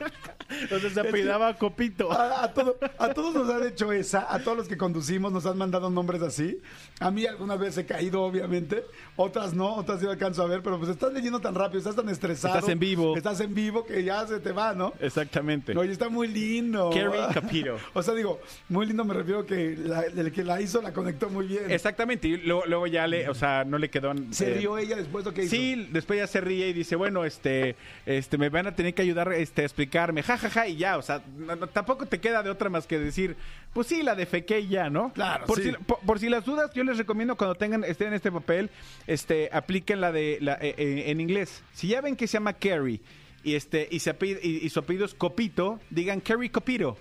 Entonces 0.63 0.93
se 0.93 1.01
apellidaba 1.01 1.55
Copito. 1.57 2.11
A, 2.11 2.45
a 2.45 2.53
todo- 2.53 2.77
a 2.99 3.09
todos 3.15 3.35
nos 3.35 3.49
han 3.51 3.67
hecho 3.67 3.93
esa, 3.93 4.33
a 4.33 4.41
todos 4.41 4.57
los 4.59 4.69
que 4.69 4.77
conducimos 4.77 5.33
nos 5.33 5.47
han 5.47 5.57
mandado 5.57 5.91
nombres 5.91 6.23
así. 6.23 6.61
A 6.99 7.11
mí 7.11 7.25
algunas 7.27 7.59
veces 7.59 7.79
he 7.79 7.87
caído, 7.87 8.23
obviamente, 8.23 8.85
otras 9.17 9.55
no, 9.55 9.75
otras 9.77 10.01
sí 10.01 10.07
alcanzo 10.07 10.43
a 10.43 10.47
ver, 10.47 10.63
pero 10.63 10.79
pues 10.79 10.91
estás 10.91 11.13
leyendo 11.13 11.41
tan 11.41 11.55
rápido, 11.55 11.79
estás 11.79 11.95
tan 11.97 12.09
estresado. 12.09 12.55
Estás 12.57 12.71
en 12.71 12.79
vivo. 12.81 13.17
Estás 13.17 13.41
en 13.41 13.55
vivo 13.55 13.85
que 13.87 14.03
ya 14.03 14.27
se 14.27 14.41
te 14.41 14.51
va, 14.53 14.75
¿no? 14.75 14.93
Exactamente. 15.01 15.77
Oye, 15.77 15.93
está 15.93 16.09
muy 16.09 16.27
lindo. 16.29 16.91
Kerry 16.91 17.19
Capito. 17.33 17.77
O 17.95 18.03
sea, 18.03 18.15
digo, 18.15 18.41
muy 18.69 18.87
lindo 18.87 19.05
me 19.05 19.15
refiero 19.15 19.47
que 19.47 19.77
la- 19.77 20.03
el 20.03 20.33
que 20.33 20.43
la 20.45 20.61
hizo 20.61 20.83
la 20.83 20.93
conectó 20.93 21.29
muy 21.31 21.47
bien. 21.47 21.71
Exactamente. 21.71 22.27
Y 22.29 22.37
luego, 22.39 22.65
luego 22.67 22.87
ya 22.87 23.07
le, 23.07 23.29
o 23.29 23.35
sea, 23.35 23.65
no 23.65 23.79
le 23.79 23.89
quedó. 23.91 24.13
Se 24.31 24.51
eh, 24.53 24.55
rió 24.55 24.79
ella 24.79 24.97
después 24.97 25.25
lo 25.25 25.35
que 25.35 25.43
hizo. 25.45 25.51
Sí, 25.51 25.89
después 25.91 26.19
ya 26.19 26.27
se 26.27 26.41
ríe 26.41 26.69
y 26.69 26.73
dice, 26.73 26.97
bueno, 26.97 27.25
este, 27.25 27.77
este, 28.07 28.39
me 28.39 28.49
van 28.49 28.67
a 28.67 28.75
tener 28.77 28.95
que 28.95 29.03
ayudar 29.03 29.33
este, 29.33 29.63
a 29.63 29.65
explicarme, 29.65 30.23
ja, 30.23 30.37
ja, 30.39 30.51
ja, 30.51 30.69
y 30.69 30.77
ya, 30.77 30.97
o 30.99 31.03
sea, 31.03 31.23
no- 31.37 31.57
no, 31.57 31.67
tampoco 31.67 32.07
te 32.07 32.21
queda 32.21 32.43
de 32.43 32.51
otra 32.51 32.69
más 32.71 32.87
que 32.87 32.99
decir, 32.99 33.37
pues 33.73 33.87
sí, 33.87 34.03
la 34.03 34.15
defequé 34.15 34.61
y 34.61 34.69
ya, 34.69 34.91
¿no? 34.91 35.13
Claro, 35.13 35.47
por 35.47 35.59
sí. 35.61 35.71
Si, 35.71 35.73
por, 35.85 35.99
por 36.01 36.19
si 36.19 36.29
las 36.29 36.45
dudas, 36.45 36.71
yo 36.75 36.85
les 36.85 36.99
recomiendo 36.99 37.37
cuando 37.37 37.55
tengan, 37.55 37.85
estén 37.85 38.09
en 38.09 38.15
este 38.15 38.31
papel, 38.33 38.71
este, 39.07 39.49
apliquen 39.53 40.01
la 40.01 40.13
de, 40.13 40.39
la, 40.41 40.55
eh, 40.61 40.75
eh, 40.77 41.05
en 41.07 41.21
inglés. 41.21 41.63
Si 41.73 41.89
ya 41.89 42.01
ven 42.01 42.17
que 42.17 42.27
se 42.27 42.35
llama 42.35 42.53
Carrie 42.53 43.01
y 43.43 43.55
este, 43.55 43.89
y, 43.91 43.99
se 44.01 44.11
apellido- 44.11 44.41
y, 44.43 44.65
y 44.65 44.69
su 44.71 44.79
apellido 44.81 45.07
es 45.07 45.15
Copito, 45.15 45.81
digan 45.91 46.21
Carrie 46.21 46.51
Copito. 46.51 46.97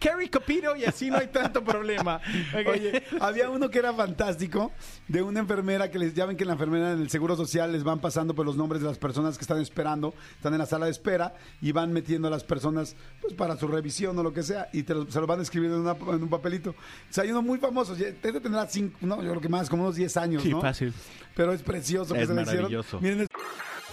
Carrie 0.00 0.30
Copito 0.30 0.74
y 0.74 0.84
así 0.84 1.10
no 1.10 1.18
hay 1.18 1.26
tanto 1.28 1.62
problema. 1.62 2.20
Oye, 2.66 3.02
había 3.20 3.50
uno 3.50 3.68
que 3.70 3.78
era 3.78 3.92
fantástico, 3.92 4.72
de 5.08 5.22
una 5.22 5.40
enfermera 5.40 5.90
que 5.90 5.98
les 5.98 6.14
llaman 6.14 6.36
que 6.36 6.44
la 6.44 6.54
enfermera 6.54 6.92
en 6.92 7.00
el 7.02 7.10
Seguro 7.10 7.36
Social 7.36 7.70
les 7.70 7.84
van 7.84 8.00
pasando 8.00 8.34
por 8.34 8.46
los 8.46 8.56
nombres 8.56 8.80
de 8.80 8.88
las 8.88 8.98
personas 8.98 9.36
que 9.36 9.42
están 9.42 9.60
esperando, 9.60 10.14
están 10.36 10.54
en 10.54 10.58
la 10.60 10.66
sala 10.66 10.86
de 10.86 10.92
espera 10.92 11.34
y 11.60 11.72
van 11.72 11.92
metiendo 11.92 12.28
a 12.28 12.30
las 12.30 12.42
personas 12.44 12.96
pues 13.20 13.34
para 13.34 13.56
su 13.56 13.68
revisión 13.68 14.18
o 14.18 14.22
lo 14.22 14.32
que 14.32 14.42
sea 14.42 14.68
y 14.72 14.82
te 14.84 14.94
lo- 14.94 15.10
se 15.10 15.20
lo 15.20 15.26
van 15.26 15.40
escribiendo 15.40 15.76
en, 15.76 15.82
una- 15.82 16.16
en 16.16 16.22
un 16.22 16.28
papelito. 16.30 16.70
O 16.70 16.74
sea, 17.12 17.24
hay 17.24 17.30
uno 17.30 17.42
muy 17.42 17.58
famoso, 17.58 17.94
ya- 17.94 18.10
debe 18.22 18.40
tener 18.40 18.66
cinco, 18.70 18.96
no, 19.02 19.16
yo 19.22 19.28
creo 19.30 19.40
que 19.40 19.48
más, 19.50 19.68
como 19.68 19.82
unos 19.84 19.96
10 19.96 20.16
años, 20.16 20.42
Sí, 20.42 20.48
¿no? 20.50 20.60
fácil. 20.62 20.94
Pero 21.36 21.52
es 21.52 21.62
precioso 21.62 22.14
que 22.14 22.26
se 22.26 22.34
lo 22.34 22.40
hicieron. 22.40 22.62
maravilloso. 22.64 23.00
Miren, 23.00 23.26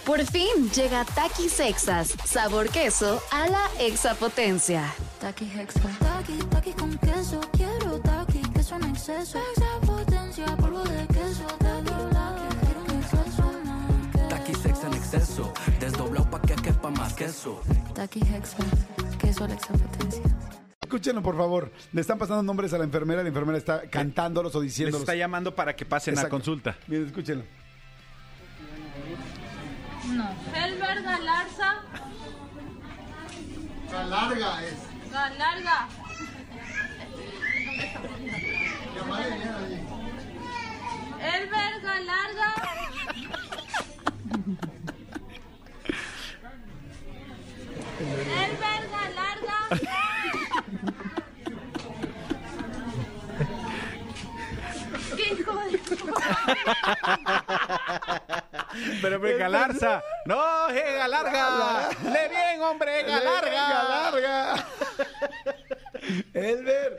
Por 0.08 0.24
fin 0.24 0.70
llega 0.74 1.04
Takis 1.04 1.60
Exas, 1.60 2.14
sabor 2.24 2.70
queso 2.70 3.20
a 3.30 3.46
la 3.46 3.68
exapotencia. 3.78 4.82
Taki 5.20 5.44
Hexa. 5.44 5.80
Taki, 6.00 6.38
taki 6.48 6.72
con 6.72 6.96
queso. 6.96 7.38
Quiero 7.52 8.00
taki, 8.00 8.40
queso 8.54 8.76
en 8.76 8.84
exceso. 8.84 9.38
Extra 9.38 9.80
potencia, 9.86 10.46
polvo 10.56 10.82
de 10.84 11.06
queso. 11.08 11.44
Taki, 11.58 11.90
taki, 12.16 12.56
quiero 12.64 12.80
un 12.80 12.90
exceso 13.02 13.52
Taqui 14.30 14.54
sex 14.54 14.84
en 14.84 14.94
exceso, 14.94 15.52
desdoblado 15.78 16.30
pa' 16.30 16.40
que 16.40 16.54
quepa 16.54 16.88
más 16.88 17.12
queso. 17.12 17.60
Taki 17.94 18.20
Hexa. 18.20 18.64
Queso 19.20 19.44
a 19.44 19.48
la 19.48 19.54
extra 19.56 19.76
potencia. 19.76 20.22
escúchenlo 20.80 21.22
por 21.22 21.36
favor. 21.36 21.70
Le 21.92 22.00
están 22.00 22.16
pasando 22.16 22.42
nombres 22.42 22.72
a 22.72 22.78
la 22.78 22.84
enfermera, 22.84 23.22
la 23.22 23.28
enfermera 23.28 23.58
está 23.58 23.82
cantándolos 23.90 24.54
o 24.54 24.62
Les 24.62 24.70
diciéndolos. 24.72 25.02
está 25.02 25.14
llamando 25.14 25.54
para 25.54 25.76
que 25.76 25.84
pasen 25.84 26.14
a 26.14 26.22
Exacto. 26.22 26.34
consulta. 26.34 26.78
Miren, 26.86 27.08
escúchenlo. 27.08 27.44
No. 30.18 30.26
Helber 30.52 31.00
Galarza. 31.02 31.70
larga 34.10 34.62
es. 34.64 34.78
Galarga. 35.12 35.88
Elber 41.34 41.74
Galarga. 41.86 42.50
Elber 48.42 48.82
Galarga. 48.94 49.58
Pero 59.02 59.18
me 59.18 59.32
galarza. 59.34 60.02
No, 60.24 60.68
es 60.68 60.94
galarga. 60.94 61.90
Le 62.02 62.28
bien, 62.28 62.62
hombre, 62.62 63.02
galarga. 63.02 63.50
Galarga. 63.50 64.66
Elber, 66.34 66.98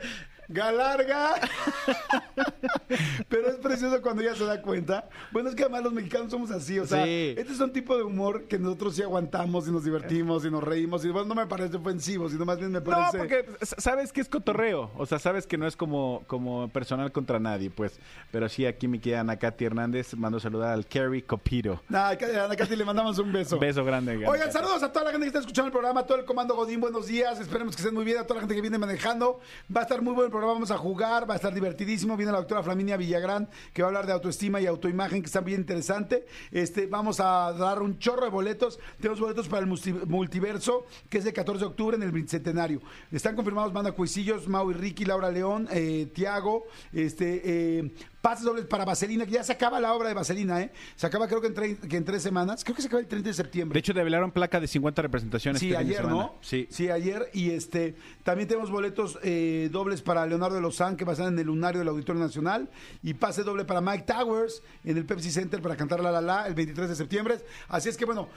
Galarga. 0.50 1.34
Pero 3.28 3.48
es 3.48 3.56
precioso 3.56 4.02
cuando 4.02 4.22
ella 4.22 4.34
se 4.34 4.44
da 4.44 4.60
cuenta. 4.60 5.08
Bueno, 5.30 5.48
es 5.48 5.54
que 5.54 5.62
además 5.62 5.84
los 5.84 5.92
mexicanos 5.92 6.30
somos 6.30 6.50
así, 6.50 6.78
o 6.78 6.86
sea, 6.86 7.04
Sí. 7.04 7.34
este 7.38 7.52
es 7.52 7.60
un 7.60 7.72
tipo 7.72 7.96
de 7.96 8.02
humor 8.02 8.44
que 8.48 8.58
nosotros 8.58 8.96
sí 8.96 9.02
aguantamos 9.02 9.68
y 9.68 9.70
nos 9.72 9.84
divertimos 9.84 10.44
y 10.44 10.50
nos 10.50 10.62
reímos. 10.64 11.04
Y 11.04 11.10
bueno, 11.10 11.28
no 11.28 11.34
me 11.36 11.46
parece 11.46 11.76
ofensivo, 11.76 12.28
sino 12.28 12.44
más 12.44 12.58
bien 12.58 12.72
me 12.72 12.80
No, 12.80 12.84
parece. 12.84 13.18
porque 13.18 13.46
s- 13.60 13.76
sabes 13.78 14.12
que 14.12 14.20
es 14.20 14.28
cotorreo. 14.28 14.90
O 14.96 15.06
sea, 15.06 15.18
sabes 15.20 15.46
que 15.46 15.56
no 15.56 15.66
es 15.66 15.76
como, 15.76 16.24
como 16.26 16.68
personal 16.68 17.12
contra 17.12 17.38
nadie, 17.38 17.70
pues. 17.70 17.98
Pero 18.32 18.48
sí, 18.48 18.66
aquí 18.66 18.88
mi 18.88 18.98
querida 18.98 19.20
Ana 19.20 19.38
Katy 19.38 19.64
Hernández 19.64 20.14
mando 20.14 20.40
saludar 20.40 20.72
al 20.72 20.86
Kerry 20.86 21.22
Copiro. 21.22 21.80
Nah, 21.88 22.08
a 22.10 22.44
Ana 22.44 22.56
Katy 22.56 22.74
le 22.74 22.84
mandamos 22.84 23.18
un 23.18 23.32
beso. 23.32 23.58
Beso 23.60 23.84
grande. 23.84 24.12
Ana 24.14 24.28
Oigan, 24.28 24.50
saludos 24.52 24.82
a 24.82 24.92
toda 24.92 25.04
la 25.06 25.10
gente 25.12 25.24
que 25.24 25.28
está 25.28 25.38
escuchando 25.40 25.66
el 25.66 25.72
programa, 25.72 26.04
todo 26.04 26.18
el 26.18 26.24
comando 26.24 26.54
Godín, 26.56 26.80
buenos 26.80 27.06
días, 27.06 27.38
esperemos 27.40 27.76
que 27.76 27.82
estén 27.82 27.94
muy 27.94 28.04
bien, 28.04 28.18
a 28.18 28.22
toda 28.24 28.36
la 28.36 28.40
gente 28.40 28.54
que 28.56 28.60
viene 28.60 28.78
manejando. 28.78 29.38
Va 29.74 29.80
a 29.80 29.84
estar 29.84 30.02
muy 30.02 30.12
bueno 30.14 30.26
el 30.26 30.32
programa, 30.40 30.54
vamos 30.54 30.70
a 30.70 30.78
jugar, 30.78 31.28
va 31.28 31.34
a 31.34 31.36
estar 31.36 31.52
divertidísimo. 31.52 32.16
Viene 32.16 32.32
la 32.32 32.38
doctora 32.38 32.62
Flaminia 32.62 32.96
Villagrán, 32.96 33.48
que 33.74 33.82
va 33.82 33.88
a 33.88 33.90
hablar 33.90 34.06
de 34.06 34.12
autoestima 34.12 34.60
y 34.60 34.66
autoimagen, 34.66 35.20
que 35.20 35.26
está 35.26 35.40
bien 35.40 35.60
interesante. 35.60 36.24
Este, 36.50 36.86
vamos 36.86 37.20
a 37.20 37.52
dar 37.52 37.82
un 37.82 37.98
chorro 37.98 38.24
de 38.24 38.30
boletos. 38.30 38.78
Tenemos 38.98 39.20
boletos 39.20 39.48
para 39.48 39.60
el 39.60 39.66
multi- 39.68 39.92
multiverso, 40.06 40.86
que 41.08 41.18
es 41.18 41.26
el 41.26 41.32
14 41.34 41.60
de 41.60 41.66
octubre 41.66 41.96
en 41.96 42.02
el 42.02 42.10
bicentenario. 42.12 42.80
Están 43.12 43.36
confirmados 43.36 43.72
Manda 43.72 43.92
Cuisillos, 43.92 44.48
Mau 44.48 44.70
y 44.70 44.74
Ricky, 44.74 45.04
Laura 45.04 45.30
León, 45.30 45.68
eh, 45.70 46.10
Tiago, 46.14 46.64
este, 46.92 47.42
eh, 47.80 47.90
pases 48.20 48.44
dobles 48.44 48.66
para 48.66 48.84
Vaselina, 48.84 49.24
que 49.24 49.32
ya 49.32 49.42
se 49.44 49.52
acaba 49.52 49.80
la 49.80 49.94
obra 49.94 50.08
de 50.08 50.14
Vaselina, 50.14 50.60
¿eh? 50.60 50.70
Se 50.96 51.06
acaba 51.06 51.26
creo 51.26 51.40
que 51.40 51.46
en, 51.48 51.54
tre- 51.54 51.78
que 51.88 51.96
en 51.96 52.04
tres 52.04 52.22
semanas, 52.22 52.62
creo 52.64 52.76
que 52.76 52.82
se 52.82 52.88
acaba 52.88 53.00
el 53.00 53.06
30 53.08 53.28
de 53.30 53.34
septiembre. 53.34 53.74
De 53.74 53.80
hecho, 53.80 53.92
develaron 53.94 54.30
placa 54.30 54.60
de 54.60 54.66
50 54.66 55.02
representaciones. 55.02 55.60
Sí, 55.60 55.68
este 55.68 55.78
ayer. 55.78 56.04
¿no? 56.04 56.34
Sí. 56.42 56.66
Sí, 56.70 56.90
ayer. 56.90 57.30
Y 57.32 57.50
este 57.50 57.94
también 58.22 58.48
tenemos 58.48 58.70
boletos 58.70 59.18
eh, 59.22 59.68
dobles 59.72 60.02
para 60.02 60.26
Leonardo 60.26 60.56
de 60.56 60.62
Lozán, 60.62 60.96
que 60.96 61.04
va 61.04 61.12
a 61.12 61.14
estar 61.14 61.28
en 61.32 61.38
el 61.38 61.46
lunario 61.46 61.78
del 61.78 61.88
Auditorio 61.88 62.20
Nacional. 62.22 62.68
Y 63.02 63.14
pase 63.14 63.42
doble 63.42 63.64
para 63.64 63.80
Mike 63.80 64.04
Towers 64.06 64.62
en 64.84 64.96
el 64.98 65.04
Pepsi 65.06 65.30
Center 65.30 65.62
para 65.62 65.76
cantar 65.76 66.00
La 66.00 66.10
La 66.10 66.20
La 66.20 66.46
el 66.46 66.54
23 66.54 66.88
de 66.90 66.96
septiembre. 66.96 67.38
Así 67.68 67.88
es 67.88 67.96
que, 67.96 68.04
bueno, 68.04 68.28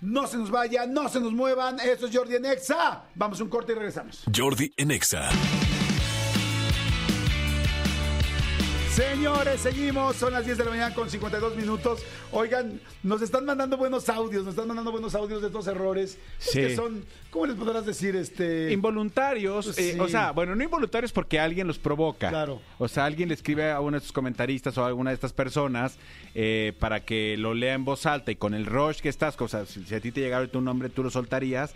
no 0.00 0.26
se 0.26 0.38
nos 0.38 0.50
vaya, 0.50 0.86
no 0.86 1.08
se 1.10 1.20
nos 1.20 1.32
muevan. 1.32 1.78
Esto 1.80 2.06
es 2.06 2.16
Jordi 2.16 2.36
en 2.36 2.46
Exa. 2.46 3.04
Vamos 3.14 3.38
a 3.40 3.44
un 3.44 3.50
corte 3.50 3.72
y 3.72 3.74
regresamos. 3.74 4.24
Jordi 4.34 4.72
en 4.78 4.90
Exa. 4.92 5.28
Señores, 8.94 9.60
seguimos. 9.60 10.16
Son 10.16 10.32
las 10.32 10.44
10 10.44 10.58
de 10.58 10.64
la 10.64 10.70
mañana 10.70 10.94
con 10.94 11.08
52 11.08 11.54
minutos. 11.56 12.00
Oigan, 12.32 12.80
nos 13.04 13.22
están 13.22 13.44
mandando 13.44 13.76
buenos 13.76 14.08
audios, 14.08 14.44
nos 14.44 14.52
están 14.54 14.66
mandando 14.66 14.90
buenos 14.90 15.14
audios 15.14 15.40
de 15.40 15.46
estos 15.46 15.66
errores. 15.68 16.18
Es 16.40 16.50
Sí. 16.50 16.58
que 16.60 16.74
son, 16.76 17.04
¿cómo 17.30 17.46
les 17.46 17.54
podrás 17.56 17.86
decir? 17.86 18.16
Este. 18.16 18.72
Involuntarios, 18.72 19.66
Pues 19.66 19.78
eh, 19.78 19.92
sí. 19.94 20.00
o 20.00 20.08
sea, 20.08 20.32
bueno, 20.32 20.56
no 20.56 20.64
involuntarios 20.64 21.12
porque 21.12 21.38
alguien 21.38 21.68
los 21.68 21.78
provoca. 21.78 22.30
Claro. 22.30 22.60
O 22.78 22.88
sea, 22.88 23.04
alguien 23.04 23.28
le 23.28 23.34
escribe 23.36 23.70
a 23.70 23.80
uno 23.80 23.96
de 23.96 24.00
sus 24.02 24.12
comentaristas 24.12 24.76
o 24.76 24.84
a 24.84 24.88
alguna 24.88 25.10
de 25.10 25.14
estas 25.14 25.32
personas 25.32 25.96
eh, 26.34 26.72
para 26.80 27.00
que 27.04 27.36
lo 27.38 27.54
lea 27.54 27.74
en 27.74 27.84
voz 27.84 28.06
alta 28.06 28.32
y 28.32 28.36
con 28.36 28.54
el 28.54 28.66
rush 28.66 28.98
que 28.98 29.08
estás, 29.08 29.40
o 29.40 29.48
sea, 29.48 29.66
si, 29.66 29.84
si 29.84 29.94
a 29.94 30.00
ti 30.00 30.10
te 30.10 30.20
llegara 30.20 30.46
tu 30.48 30.60
nombre, 30.60 30.88
tú 30.88 31.04
lo 31.04 31.10
soltarías 31.10 31.72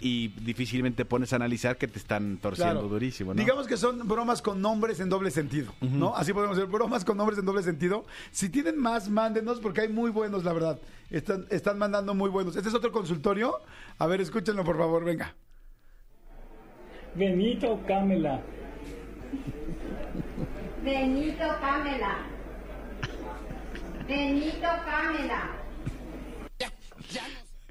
y 0.00 0.28
difícilmente 0.28 1.04
pones 1.04 1.32
a 1.32 1.36
analizar 1.36 1.76
que 1.76 1.88
te 1.88 1.98
están 1.98 2.38
torciendo 2.38 2.74
Claro. 2.74 2.88
durísimo, 2.88 3.34
¿no? 3.34 3.40
Digamos 3.40 3.66
que 3.66 3.76
son 3.76 4.06
bromas 4.06 4.42
con 4.42 4.60
nombres 4.62 5.00
en 5.00 5.08
doble 5.08 5.30
sentido, 5.30 5.72
¿no? 5.80 6.14
Así 6.14 6.32
podemos 6.32 6.56
decir, 6.56 6.70
bromas 6.70 7.04
con 7.04 7.16
nombres 7.16 7.38
en 7.38 7.44
doble 7.44 7.62
sentido. 7.62 8.04
Si 8.30 8.48
tienen 8.48 8.78
más, 8.78 9.08
mándenos, 9.08 9.60
porque 9.60 9.82
hay 9.82 9.88
muy 9.88 10.10
buenos, 10.10 10.44
la 10.44 10.52
verdad. 10.52 10.78
Están, 11.10 11.46
están 11.50 11.78
mandando 11.78 12.14
muy 12.14 12.30
buenos. 12.30 12.54
Este 12.56 12.68
es 12.68 12.74
otro 12.74 12.92
consultorio. 12.92 13.54
A 13.98 14.06
ver, 14.06 14.20
escúchenlo, 14.20 14.64
por 14.64 14.76
favor, 14.78 15.04
venga. 15.04 15.34
Benito 17.14 17.80
Camela. 17.86 18.40
Benito 20.84 21.44
Camela. 21.60 22.18
Benito 24.06 24.68
Camela. 24.86 25.50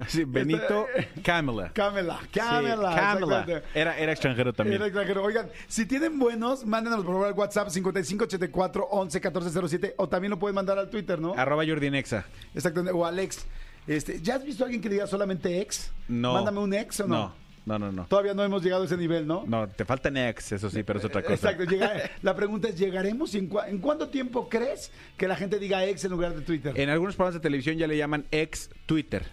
Sí, 0.08 0.26
Benito 0.26 0.86
Camela. 1.24 1.72
Camela, 1.74 2.20
Sí, 2.24 2.40
Camela. 2.40 2.96
Camela. 2.96 3.64
Era, 3.74 3.98
era 3.98 4.12
extranjero 4.12 4.54
también. 4.54 4.76
Era 4.76 4.86
extranjero. 4.86 5.24
Oigan, 5.24 5.50
si 5.68 5.86
tienen 5.88 6.20
buenos, 6.20 6.66
mándenos 6.66 7.00
por 7.04 7.14
favor 7.16 7.28
al 7.28 7.34
WhatsApp 7.34 7.70
5584 7.70 8.88
11 8.92 9.18
1407 9.20 9.96
o 9.98 10.08
también 10.08 10.30
lo 10.32 10.38
pueden 10.40 10.54
mandar 10.56 10.78
al 10.78 10.90
Twitter, 10.90 11.20
¿no? 11.20 11.34
Arroba 11.36 11.66
Jordi 11.66 11.90
Nexa. 11.90 12.26
Exactamente, 12.54 12.92
o 12.98 13.06
al 13.06 13.18
ex. 13.20 13.46
Este, 13.88 14.22
¿Ya 14.22 14.36
has 14.36 14.44
visto 14.44 14.64
a 14.64 14.66
alguien 14.66 14.82
que 14.82 14.90
diga 14.90 15.08
solamente 15.08 15.62
ex? 15.62 15.92
No. 16.08 16.34
Mándame 16.34 16.60
un 16.60 16.74
ex 16.74 17.00
o 17.00 17.08
no. 17.08 17.34
No, 17.66 17.80
no, 17.80 17.88
no, 17.88 17.92
no. 17.92 18.06
Todavía 18.06 18.34
no 18.34 18.44
hemos 18.44 18.64
llegado 18.64 18.84
a 18.84 18.86
ese 18.86 18.96
nivel, 18.98 19.26
¿no? 19.28 19.44
No, 19.48 19.68
te 19.68 19.84
faltan 19.84 20.16
ex, 20.16 20.52
eso 20.54 20.70
sí, 20.70 20.84
pero 20.84 21.00
es 21.00 21.06
otra 21.06 21.22
cosa. 21.22 21.34
Exacto. 21.52 21.64
llega- 21.70 22.10
la 22.22 22.36
pregunta 22.36 22.70
es, 22.70 22.78
¿llegaremos? 22.78 23.34
¿Y 23.36 23.40
en, 23.40 23.50
cua- 23.50 23.68
en 23.68 23.80
cuánto 23.80 24.08
tiempo 24.10 24.48
crees 24.48 24.92
que 25.18 25.28
la 25.28 25.36
gente 25.36 25.58
diga 25.60 25.84
ex 25.86 26.06
en 26.06 26.12
lugar 26.12 26.34
de 26.36 26.42
Twitter? 26.42 26.80
En 26.80 26.90
algunos 26.90 27.16
programas 27.16 27.34
de 27.34 27.40
televisión 27.42 27.78
ya 27.78 27.88
le 27.88 27.98
llaman 27.98 28.26
ex 28.32 28.70
Twitter. 28.86 29.26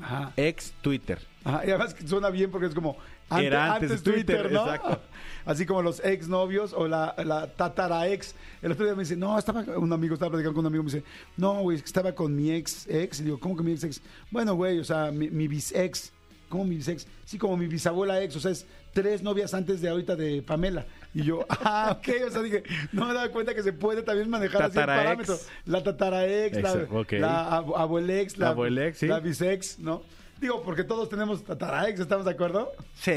Ajá. 0.00 0.32
Ex 0.36 0.72
Twitter. 0.80 1.18
Ajá, 1.44 1.62
Y 1.64 1.70
además 1.70 1.94
suena 2.06 2.30
bien 2.30 2.50
porque 2.50 2.66
es 2.66 2.74
como 2.74 2.96
ante- 3.28 3.46
Era 3.46 3.74
antes, 3.74 3.90
antes 3.90 4.02
Twitter, 4.02 4.42
Twitter, 4.42 4.52
¿no? 4.52 4.60
exacto. 4.64 5.00
Así 5.46 5.64
como 5.64 5.80
los 5.82 6.04
ex 6.04 6.28
novios 6.28 6.72
o 6.74 6.86
la, 6.86 7.14
la 7.24 7.46
tatara 7.46 8.06
ex. 8.08 8.34
El 8.60 8.72
otro 8.72 8.84
día 8.84 8.94
me 8.94 9.02
dice, 9.04 9.16
no, 9.16 9.38
estaba 9.38 9.62
un 9.78 9.92
amigo, 9.92 10.14
estaba 10.14 10.30
platicando 10.32 10.54
con 10.54 10.66
un 10.66 10.66
amigo, 10.66 10.84
me 10.84 10.90
dice, 10.90 11.04
no, 11.36 11.60
güey, 11.62 11.78
estaba 11.78 12.12
con 12.12 12.36
mi 12.36 12.50
ex 12.50 12.86
ex. 12.88 13.20
Y 13.20 13.24
digo, 13.24 13.40
¿cómo 13.40 13.56
que 13.56 13.62
mi 13.62 13.72
ex 13.72 13.84
ex? 13.84 14.02
Bueno, 14.30 14.54
güey, 14.54 14.78
o 14.78 14.84
sea, 14.84 15.10
mi, 15.10 15.30
mi 15.30 15.48
bis 15.48 15.72
ex. 15.72 16.12
¿Cómo 16.50 16.64
mi 16.66 16.76
ex? 16.76 17.06
Sí, 17.24 17.38
como 17.38 17.56
mi 17.56 17.66
bisabuela 17.66 18.20
ex, 18.22 18.36
o 18.36 18.40
sea, 18.40 18.50
es 18.50 18.66
tres 18.92 19.22
novias 19.22 19.54
antes 19.54 19.80
de 19.80 19.88
ahorita 19.88 20.16
de 20.16 20.42
Pamela. 20.42 20.84
Y 21.14 21.22
yo, 21.22 21.46
ah, 21.48 21.96
ok, 21.98 22.08
o 22.28 22.30
sea, 22.30 22.42
dije, 22.42 22.62
no 22.92 23.06
me 23.06 23.14
daba 23.14 23.28
cuenta 23.30 23.54
que 23.54 23.62
se 23.62 23.72
puede 23.72 24.02
también 24.02 24.28
manejar 24.28 24.64
así 24.64 24.78
el 24.78 24.84
parámetro. 24.84 25.38
La 25.64 25.82
tatara 25.82 26.26
ex, 26.26 26.60
la, 26.60 26.72
Exacto, 26.72 26.98
ok. 27.00 27.12
la 27.12 27.50
ab- 27.62 27.72
abuelex, 27.76 28.36
la, 28.36 28.48
Abuelex, 28.50 28.98
sí. 28.98 29.06
la 29.06 29.20
bisex, 29.20 29.78
¿no? 29.78 30.02
Digo, 30.40 30.62
porque 30.62 30.84
todos 30.84 31.10
tenemos 31.10 31.44
tataraex, 31.44 32.00
¿estamos 32.00 32.24
de 32.24 32.30
acuerdo? 32.32 32.72
Sí. 32.94 33.12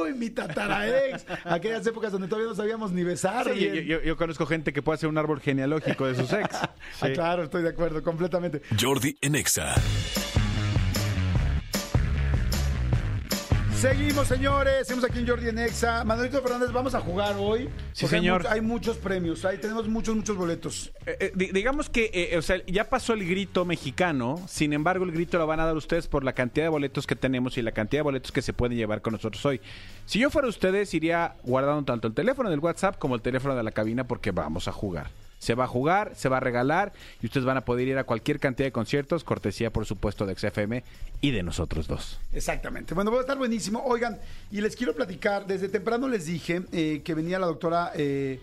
Uy, 0.00 0.14
mi 0.14 0.30
tataraex. 0.30 1.26
Aquellas 1.44 1.86
épocas 1.86 2.10
donde 2.10 2.26
todavía 2.26 2.48
no 2.48 2.54
sabíamos 2.56 2.90
ni 2.90 3.04
besar. 3.04 3.52
Sí, 3.52 3.60
yo, 3.60 3.74
yo- 3.74 4.02
yo 4.02 4.16
conozco 4.16 4.46
gente 4.46 4.72
que 4.72 4.80
puede 4.80 4.94
hacer 4.96 5.10
un 5.10 5.18
árbol 5.18 5.40
genealógico 5.40 6.06
de 6.06 6.14
sus 6.14 6.32
ex. 6.32 6.48
Ah, 7.00 7.06
Sí. 7.06 7.12
claro, 7.12 7.44
estoy 7.44 7.62
de 7.62 7.68
acuerdo, 7.68 8.02
completamente. 8.02 8.62
Jordi 8.80 9.16
en 9.20 9.34
Seguimos, 13.80 14.26
señores. 14.26 14.88
Seguimos 14.88 15.08
aquí 15.08 15.20
en 15.20 15.28
Jordi 15.28 15.48
en 15.50 15.58
Exa. 15.60 16.02
Manuelito 16.02 16.42
Fernández, 16.42 16.72
vamos 16.72 16.96
a 16.96 17.00
jugar 17.00 17.36
hoy. 17.38 17.68
Sí, 17.92 18.06
hay 18.06 18.10
señor. 18.10 18.44
Hay, 18.48 18.60
muchos 18.60 18.96
premios. 18.96 19.44
Ahí 19.44 19.58
tenemos 19.58 19.86
muchos, 19.86 20.16
muchos 20.16 20.36
boletos. 20.36 20.90
Eh, 21.06 21.16
eh, 21.20 21.32
di- 21.36 21.52
digamos 21.52 21.88
que, 21.88 22.10
eh, 22.12 22.36
o 22.36 22.42
sea, 22.42 22.56
ya 22.66 22.90
pasó 22.90 23.12
el 23.12 23.24
grito 23.24 23.64
mexicano, 23.64 24.42
sin 24.48 24.72
embargo 24.72 25.04
el 25.04 25.12
grito 25.12 25.38
lo 25.38 25.46
van 25.46 25.60
a 25.60 25.64
dar 25.64 25.76
ustedes 25.76 26.08
por 26.08 26.24
la 26.24 26.32
cantidad 26.32 26.64
de 26.66 26.70
boletos 26.70 27.06
que 27.06 27.14
tenemos 27.14 27.56
y 27.56 27.62
la 27.62 27.70
cantidad 27.70 28.00
de 28.00 28.04
boletos 28.04 28.32
que 28.32 28.42
se 28.42 28.52
pueden 28.52 28.76
llevar 28.76 29.00
con 29.00 29.12
nosotros 29.12 29.46
hoy. 29.46 29.60
Si 30.06 30.18
yo 30.18 30.28
fuera 30.28 30.48
ustedes, 30.48 30.92
iría 30.94 31.36
guardando 31.44 31.84
tanto 31.84 32.08
el 32.08 32.14
teléfono 32.14 32.50
del 32.50 32.58
WhatsApp 32.58 32.98
como 32.98 33.14
el 33.14 33.22
teléfono 33.22 33.54
de 33.54 33.62
la 33.62 33.70
cabina 33.70 34.02
porque 34.02 34.32
vamos 34.32 34.66
a 34.66 34.72
jugar. 34.72 35.08
Se 35.38 35.54
va 35.54 35.64
a 35.64 35.68
jugar, 35.68 36.12
se 36.16 36.28
va 36.28 36.38
a 36.38 36.40
regalar 36.40 36.92
y 37.22 37.26
ustedes 37.26 37.46
van 37.46 37.56
a 37.56 37.64
poder 37.64 37.86
ir 37.86 37.96
a 37.98 38.04
cualquier 38.04 38.40
cantidad 38.40 38.66
de 38.66 38.72
conciertos, 38.72 39.22
cortesía 39.22 39.70
por 39.72 39.86
supuesto 39.86 40.26
de 40.26 40.34
XFM 40.36 40.82
y 41.20 41.30
de 41.30 41.42
nosotros 41.44 41.86
dos. 41.86 42.18
Exactamente. 42.32 42.92
Bueno, 42.94 43.10
va 43.12 43.18
a 43.18 43.20
estar 43.20 43.38
buenísimo. 43.38 43.82
Oigan, 43.86 44.18
y 44.50 44.60
les 44.60 44.74
quiero 44.74 44.94
platicar, 44.94 45.46
desde 45.46 45.68
temprano 45.68 46.08
les 46.08 46.26
dije 46.26 46.62
eh, 46.72 47.02
que 47.04 47.14
venía 47.14 47.38
la 47.38 47.46
doctora 47.46 47.92
eh, 47.94 48.40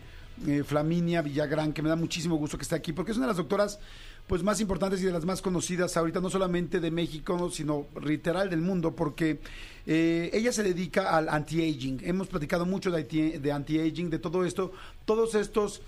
eh, 0.48 0.64
Flaminia 0.66 1.22
Villagrán, 1.22 1.74
que 1.74 1.82
me 1.82 1.90
da 1.90 1.96
muchísimo 1.98 2.38
gusto 2.38 2.58
que 2.58 2.64
esté 2.64 2.76
aquí, 2.76 2.94
porque 2.94 3.12
es 3.12 3.18
una 3.18 3.26
de 3.28 3.32
las 3.32 3.38
doctoras 3.38 3.80
pues 4.28 4.42
más 4.42 4.60
importantes 4.60 5.02
y 5.02 5.06
de 5.06 5.12
las 5.12 5.24
más 5.26 5.42
conocidas 5.42 5.96
ahorita, 5.98 6.20
no 6.22 6.30
solamente 6.30 6.80
de 6.80 6.92
México, 6.92 7.52
sino 7.52 7.86
literal 8.04 8.50
del 8.50 8.62
mundo, 8.62 8.96
porque 8.96 9.40
eh, 9.86 10.32
ella 10.34 10.52
se 10.52 10.64
dedica 10.64 11.16
al 11.16 11.30
anti-aging. 11.30 12.00
Hemos 12.04 12.28
platicado 12.28 12.66
mucho 12.66 12.90
de, 12.90 13.02
anti- 13.02 13.38
de 13.38 13.52
anti-aging, 13.52 14.10
de 14.10 14.18
todo 14.20 14.46
esto, 14.46 14.72
todos 15.04 15.36
estos... 15.36 15.82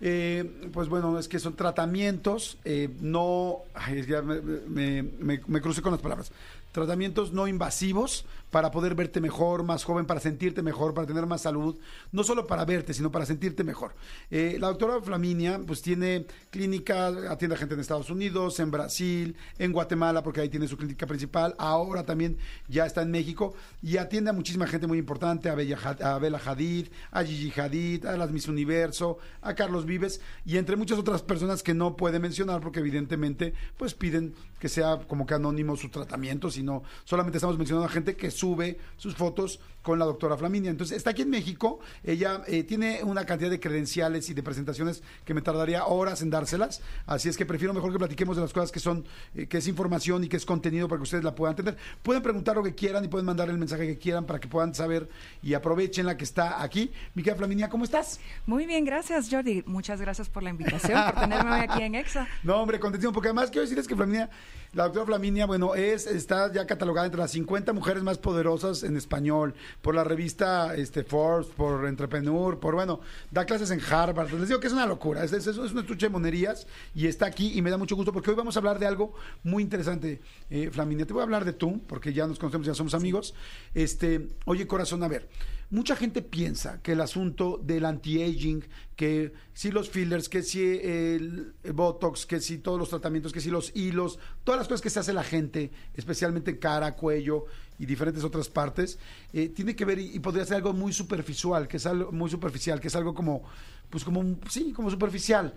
Eh, 0.00 0.68
pues 0.72 0.88
bueno, 0.88 1.18
es 1.18 1.26
que 1.26 1.40
son 1.40 1.54
tratamientos, 1.56 2.58
eh, 2.64 2.88
no, 3.00 3.62
ay, 3.74 4.06
ya 4.06 4.22
me, 4.22 4.40
me- 4.40 5.02
me- 5.02 5.40
me 5.44 5.60
crucé 5.60 5.82
con 5.82 5.90
las 5.92 6.00
palabras, 6.00 6.30
tratamientos 6.78 7.32
no 7.32 7.48
invasivos 7.48 8.24
para 8.50 8.70
poder 8.70 8.94
verte 8.94 9.20
mejor, 9.20 9.62
más 9.62 9.84
joven, 9.84 10.06
para 10.06 10.20
sentirte 10.20 10.62
mejor, 10.62 10.94
para 10.94 11.06
tener 11.06 11.26
más 11.26 11.42
salud, 11.42 11.76
no 12.12 12.24
solo 12.24 12.46
para 12.46 12.64
verte, 12.64 12.94
sino 12.94 13.10
para 13.10 13.26
sentirte 13.26 13.62
mejor. 13.64 13.94
Eh, 14.30 14.56
la 14.58 14.68
doctora 14.68 15.00
Flaminia, 15.02 15.60
pues 15.66 15.82
tiene 15.82 16.26
clínica, 16.50 17.08
atiende 17.30 17.56
a 17.56 17.58
gente 17.58 17.74
en 17.74 17.80
Estados 17.80 18.10
Unidos, 18.10 18.58
en 18.60 18.70
Brasil, 18.70 19.36
en 19.58 19.72
Guatemala, 19.72 20.22
porque 20.22 20.40
ahí 20.40 20.48
tiene 20.48 20.66
su 20.66 20.76
clínica 20.76 21.06
principal, 21.06 21.54
ahora 21.58 22.04
también 22.04 22.38
ya 22.68 22.86
está 22.86 23.02
en 23.02 23.10
México, 23.10 23.54
y 23.82 23.98
atiende 23.98 24.30
a 24.30 24.32
muchísima 24.32 24.66
gente 24.66 24.86
muy 24.86 24.98
importante, 24.98 25.50
a 25.50 25.54
Bella, 25.54 25.78
a 26.02 26.18
Bella 26.18 26.40
Hadid, 26.44 26.88
a 27.10 27.24
Gigi 27.24 27.60
Hadid, 27.60 28.06
a 28.06 28.16
las 28.16 28.30
Miss 28.30 28.48
Universo, 28.48 29.18
a 29.42 29.54
Carlos 29.54 29.84
Vives, 29.84 30.20
y 30.46 30.56
entre 30.56 30.76
muchas 30.76 30.98
otras 30.98 31.22
personas 31.22 31.62
que 31.62 31.74
no 31.74 31.96
puede 31.96 32.18
mencionar, 32.18 32.60
porque 32.60 32.80
evidentemente, 32.80 33.52
pues 33.76 33.94
piden 33.94 34.34
que 34.58 34.68
sea 34.68 34.98
como 35.06 35.26
que 35.26 35.34
anónimo 35.34 35.76
su 35.76 35.88
tratamiento, 35.88 36.50
sino 36.50 36.82
solamente 37.04 37.38
estamos 37.38 37.56
mencionando 37.58 37.86
a 37.86 37.92
gente 37.92 38.16
que 38.16 38.30
sube 38.30 38.78
sus 38.96 39.14
fotos 39.14 39.60
con 39.82 39.98
la 39.98 40.04
doctora 40.04 40.36
Flaminia. 40.36 40.70
Entonces, 40.70 40.96
está 40.96 41.10
aquí 41.10 41.22
en 41.22 41.30
México, 41.30 41.80
ella 42.04 42.42
eh, 42.46 42.62
tiene 42.62 43.02
una 43.04 43.24
cantidad 43.24 43.50
de 43.50 43.58
credenciales 43.58 44.28
y 44.28 44.34
de 44.34 44.42
presentaciones 44.42 45.02
que 45.24 45.32
me 45.32 45.40
tardaría 45.40 45.86
horas 45.86 46.20
en 46.20 46.30
dárselas, 46.30 46.82
así 47.06 47.28
es 47.28 47.36
que 47.36 47.46
prefiero 47.46 47.72
mejor 47.72 47.92
que 47.92 47.98
platiquemos 47.98 48.36
de 48.36 48.42
las 48.42 48.52
cosas 48.52 48.70
que 48.70 48.80
son, 48.80 49.06
eh, 49.34 49.46
que 49.46 49.58
es 49.58 49.66
información 49.66 50.24
y 50.24 50.28
que 50.28 50.36
es 50.36 50.44
contenido 50.44 50.88
para 50.88 50.98
que 50.98 51.04
ustedes 51.04 51.24
la 51.24 51.34
puedan 51.34 51.52
entender. 51.52 51.76
Pueden 52.02 52.22
preguntar 52.22 52.56
lo 52.56 52.62
que 52.62 52.74
quieran 52.74 53.04
y 53.04 53.08
pueden 53.08 53.24
mandar 53.24 53.48
el 53.48 53.56
mensaje 53.56 53.86
que 53.86 53.98
quieran 53.98 54.26
para 54.26 54.40
que 54.40 54.48
puedan 54.48 54.74
saber 54.74 55.08
y 55.42 55.54
aprovechen 55.54 56.04
la 56.04 56.16
que 56.16 56.24
está 56.24 56.62
aquí. 56.62 56.90
Mi 57.14 57.22
querida 57.22 57.38
Flaminia, 57.38 57.68
¿cómo 57.68 57.84
estás? 57.84 58.20
Muy 58.46 58.66
bien, 58.66 58.84
gracias 58.84 59.28
Jordi. 59.30 59.62
Muchas 59.66 60.00
gracias 60.00 60.28
por 60.28 60.42
la 60.42 60.50
invitación, 60.50 61.02
por 61.12 61.20
tenerme 61.20 61.50
hoy 61.50 61.60
aquí 61.60 61.82
en 61.82 61.94
EXA. 61.94 62.28
No, 62.42 62.56
hombre, 62.56 62.78
contentísimo, 62.78 63.12
porque 63.12 63.28
además 63.28 63.50
quiero 63.50 63.62
decirles 63.62 63.86
que 63.86 63.96
Flaminia, 63.96 64.30
la 64.74 64.84
doctora 64.84 65.06
Flaminia, 65.06 65.46
bueno, 65.46 65.74
es, 65.74 66.06
está 66.06 66.52
ya 66.52 66.66
catalogada 66.66 67.06
entre 67.06 67.20
las 67.20 67.30
50 67.30 67.72
mujeres 67.72 68.02
más 68.02 68.18
poderosas 68.18 68.82
en 68.82 68.96
español, 68.96 69.54
por 69.80 69.94
la 69.94 70.04
revista 70.04 70.74
este, 70.74 71.04
Forbes, 71.04 71.46
por 71.46 71.86
Entrepreneur, 71.86 72.60
por, 72.60 72.74
bueno, 72.74 73.00
da 73.30 73.46
clases 73.46 73.70
en 73.70 73.80
Harvard. 73.80 74.30
Les 74.32 74.48
digo 74.48 74.60
que 74.60 74.66
es 74.66 74.72
una 74.72 74.86
locura, 74.86 75.24
es, 75.24 75.32
es, 75.32 75.46
es 75.46 75.56
una 75.56 75.80
estuche 75.80 76.06
de 76.06 76.10
monerías 76.10 76.66
y 76.94 77.06
está 77.06 77.26
aquí 77.26 77.58
y 77.58 77.62
me 77.62 77.70
da 77.70 77.78
mucho 77.78 77.96
gusto 77.96 78.12
porque 78.12 78.30
hoy 78.30 78.36
vamos 78.36 78.56
a 78.56 78.60
hablar 78.60 78.78
de 78.78 78.86
algo 78.86 79.14
muy 79.42 79.62
interesante, 79.62 80.20
eh, 80.50 80.70
Flaminia. 80.70 81.06
Te 81.06 81.14
voy 81.14 81.20
a 81.20 81.24
hablar 81.24 81.44
de 81.44 81.54
tú, 81.54 81.80
porque 81.86 82.12
ya 82.12 82.26
nos 82.26 82.38
conocemos, 82.38 82.66
ya 82.66 82.74
somos 82.74 82.94
amigos. 82.94 83.34
Este, 83.74 84.28
oye, 84.44 84.66
corazón, 84.66 85.02
a 85.02 85.08
ver. 85.08 85.28
Mucha 85.70 85.96
gente 85.96 86.22
piensa 86.22 86.80
que 86.82 86.92
el 86.92 87.00
asunto 87.02 87.60
del 87.62 87.84
anti-aging, 87.84 88.64
que 88.96 89.34
si 89.52 89.70
los 89.70 89.90
fillers, 89.90 90.30
que 90.30 90.42
si 90.42 90.62
el, 90.62 91.52
Botox, 91.74 92.24
que 92.24 92.40
si 92.40 92.56
todos 92.56 92.78
los 92.78 92.88
tratamientos, 92.88 93.34
que 93.34 93.40
si 93.42 93.50
los 93.50 93.76
hilos, 93.76 94.18
todas 94.44 94.58
las 94.58 94.66
cosas 94.66 94.80
que 94.80 94.88
se 94.88 95.00
hace 95.00 95.12
la 95.12 95.24
gente, 95.24 95.70
especialmente 95.94 96.58
cara, 96.58 96.94
cuello 96.94 97.44
y 97.78 97.84
diferentes 97.84 98.24
otras 98.24 98.48
partes, 98.48 98.98
eh, 99.34 99.50
tiene 99.50 99.76
que 99.76 99.84
ver 99.84 99.98
y, 99.98 100.16
y 100.16 100.20
podría 100.20 100.46
ser 100.46 100.56
algo 100.56 100.72
muy 100.72 100.94
superficial, 100.94 101.68
que 101.68 101.76
es 101.76 101.84
algo 101.84 102.12
muy 102.12 102.30
superficial, 102.30 102.80
que 102.80 102.88
es 102.88 102.96
algo 102.96 103.14
como, 103.14 103.42
pues 103.90 104.04
como, 104.04 104.38
sí, 104.48 104.72
como 104.72 104.90
superficial. 104.90 105.52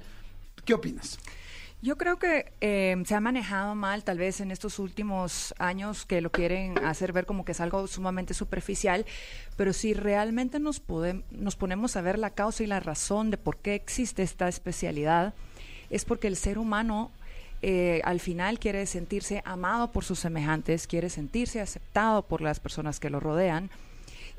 ¿Qué 0.65 0.73
opinas? 0.73 1.19
Yo 1.83 1.97
creo 1.97 2.19
que 2.19 2.53
eh, 2.61 2.95
se 3.05 3.15
ha 3.15 3.19
manejado 3.19 3.73
mal, 3.73 4.03
tal 4.03 4.19
vez 4.19 4.39
en 4.39 4.51
estos 4.51 4.77
últimos 4.77 5.55
años, 5.57 6.05
que 6.05 6.21
lo 6.21 6.31
quieren 6.31 6.77
hacer 6.85 7.11
ver 7.11 7.25
como 7.25 7.43
que 7.43 7.53
es 7.53 7.59
algo 7.59 7.87
sumamente 7.87 8.35
superficial, 8.35 9.03
pero 9.57 9.73
si 9.73 9.95
realmente 9.95 10.59
nos, 10.59 10.83
nos 11.31 11.55
ponemos 11.55 11.95
a 11.95 12.01
ver 12.01 12.19
la 12.19 12.29
causa 12.29 12.63
y 12.63 12.67
la 12.67 12.79
razón 12.79 13.31
de 13.31 13.37
por 13.37 13.57
qué 13.57 13.73
existe 13.73 14.21
esta 14.21 14.47
especialidad, 14.47 15.33
es 15.89 16.05
porque 16.05 16.27
el 16.27 16.35
ser 16.35 16.59
humano 16.59 17.09
eh, 17.63 18.01
al 18.03 18.19
final 18.19 18.59
quiere 18.59 18.85
sentirse 18.85 19.41
amado 19.43 19.91
por 19.91 20.03
sus 20.03 20.19
semejantes, 20.19 20.85
quiere 20.85 21.09
sentirse 21.09 21.61
aceptado 21.61 22.21
por 22.21 22.41
las 22.41 22.59
personas 22.59 22.99
que 22.99 23.09
lo 23.09 23.19
rodean. 23.19 23.71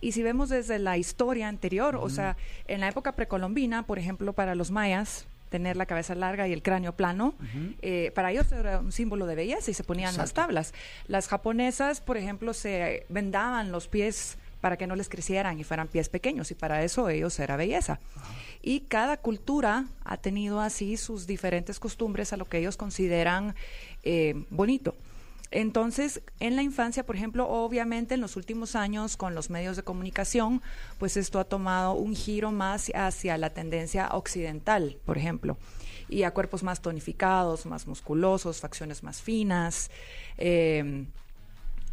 Y 0.00 0.12
si 0.12 0.22
vemos 0.22 0.48
desde 0.48 0.78
la 0.78 0.96
historia 0.96 1.48
anterior, 1.48 1.96
o 1.96 2.08
sea, 2.08 2.36
en 2.68 2.80
la 2.80 2.88
época 2.88 3.12
precolombina, 3.12 3.84
por 3.84 3.98
ejemplo, 3.98 4.32
para 4.32 4.54
los 4.54 4.70
mayas, 4.70 5.26
tener 5.52 5.76
la 5.76 5.86
cabeza 5.86 6.16
larga 6.16 6.48
y 6.48 6.52
el 6.52 6.62
cráneo 6.62 6.96
plano, 6.96 7.34
eh, 7.82 8.10
para 8.16 8.32
ellos 8.32 8.50
era 8.50 8.80
un 8.80 8.90
símbolo 8.90 9.26
de 9.26 9.36
belleza 9.36 9.70
y 9.70 9.74
se 9.74 9.84
ponían 9.84 10.16
las 10.16 10.32
tablas. 10.32 10.74
Las 11.06 11.28
japonesas, 11.28 12.00
por 12.00 12.16
ejemplo, 12.16 12.54
se 12.54 13.06
vendaban 13.08 13.70
los 13.70 13.86
pies 13.86 14.38
para 14.60 14.76
que 14.76 14.86
no 14.86 14.96
les 14.96 15.08
crecieran 15.08 15.58
y 15.58 15.64
fueran 15.64 15.88
pies 15.88 16.08
pequeños 16.08 16.50
y 16.50 16.54
para 16.54 16.82
eso 16.82 17.08
ellos 17.08 17.38
era 17.38 17.56
belleza. 17.56 18.00
Y 18.62 18.80
cada 18.80 19.16
cultura 19.18 19.86
ha 20.04 20.16
tenido 20.16 20.60
así 20.60 20.96
sus 20.96 21.26
diferentes 21.26 21.78
costumbres 21.78 22.32
a 22.32 22.36
lo 22.36 22.46
que 22.46 22.58
ellos 22.58 22.76
consideran 22.76 23.54
eh, 24.02 24.44
bonito. 24.50 24.94
Entonces, 25.52 26.22
en 26.40 26.56
la 26.56 26.62
infancia, 26.62 27.04
por 27.04 27.14
ejemplo, 27.14 27.48
obviamente 27.48 28.14
en 28.14 28.20
los 28.20 28.36
últimos 28.36 28.74
años 28.74 29.16
con 29.16 29.34
los 29.34 29.50
medios 29.50 29.76
de 29.76 29.82
comunicación, 29.82 30.62
pues 30.98 31.16
esto 31.16 31.38
ha 31.38 31.44
tomado 31.44 31.92
un 31.92 32.16
giro 32.16 32.50
más 32.50 32.90
hacia 32.94 33.36
la 33.38 33.50
tendencia 33.50 34.08
occidental, 34.12 34.98
por 35.04 35.18
ejemplo, 35.18 35.58
y 36.08 36.22
a 36.22 36.32
cuerpos 36.32 36.62
más 36.62 36.80
tonificados, 36.80 37.66
más 37.66 37.86
musculosos, 37.86 38.60
facciones 38.60 39.02
más 39.02 39.22
finas. 39.22 39.90
eh, 40.38 41.06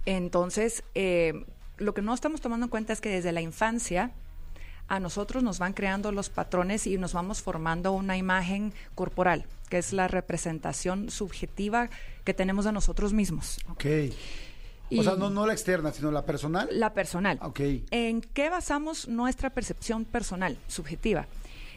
entonces, 0.05 0.84
eh, 0.95 1.45
lo 1.78 1.93
que 1.93 2.01
no 2.01 2.14
estamos 2.14 2.41
tomando 2.41 2.66
en 2.66 2.70
cuenta 2.70 2.93
es 2.93 3.01
que 3.01 3.10
desde 3.10 3.32
la 3.32 3.41
infancia 3.41 4.12
a 4.88 4.99
nosotros 4.99 5.43
nos 5.43 5.60
van 5.60 5.74
creando 5.74 6.12
los 6.12 6.30
patrones 6.30 6.88
y 6.88 6.97
nos 6.97 7.14
vamos 7.14 7.41
formando 7.41 7.91
una 7.91 8.18
imagen 8.18 8.74
corporal, 8.95 9.45
que 9.70 9.78
es 9.78 9.93
la 9.93 10.07
representación 10.07 11.12
subjetiva 11.12 11.89
que 12.30 12.34
tenemos 12.36 12.63
de 12.65 12.71
nosotros 12.71 13.11
mismos. 13.11 13.57
Ok. 13.71 13.86
Y- 14.91 14.99
o 14.99 15.03
sea, 15.03 15.15
no, 15.15 15.32
no 15.32 15.47
la 15.47 15.53
externa, 15.53 15.91
sino 15.91 16.11
la 16.11 16.25
personal. 16.25 16.67
La 16.71 16.93
personal. 16.93 17.39
Ok. 17.41 17.59
¿En 17.89 18.21
qué 18.21 18.49
basamos 18.51 19.07
nuestra 19.07 19.49
percepción 19.49 20.05
personal, 20.05 20.57
subjetiva? 20.67 21.25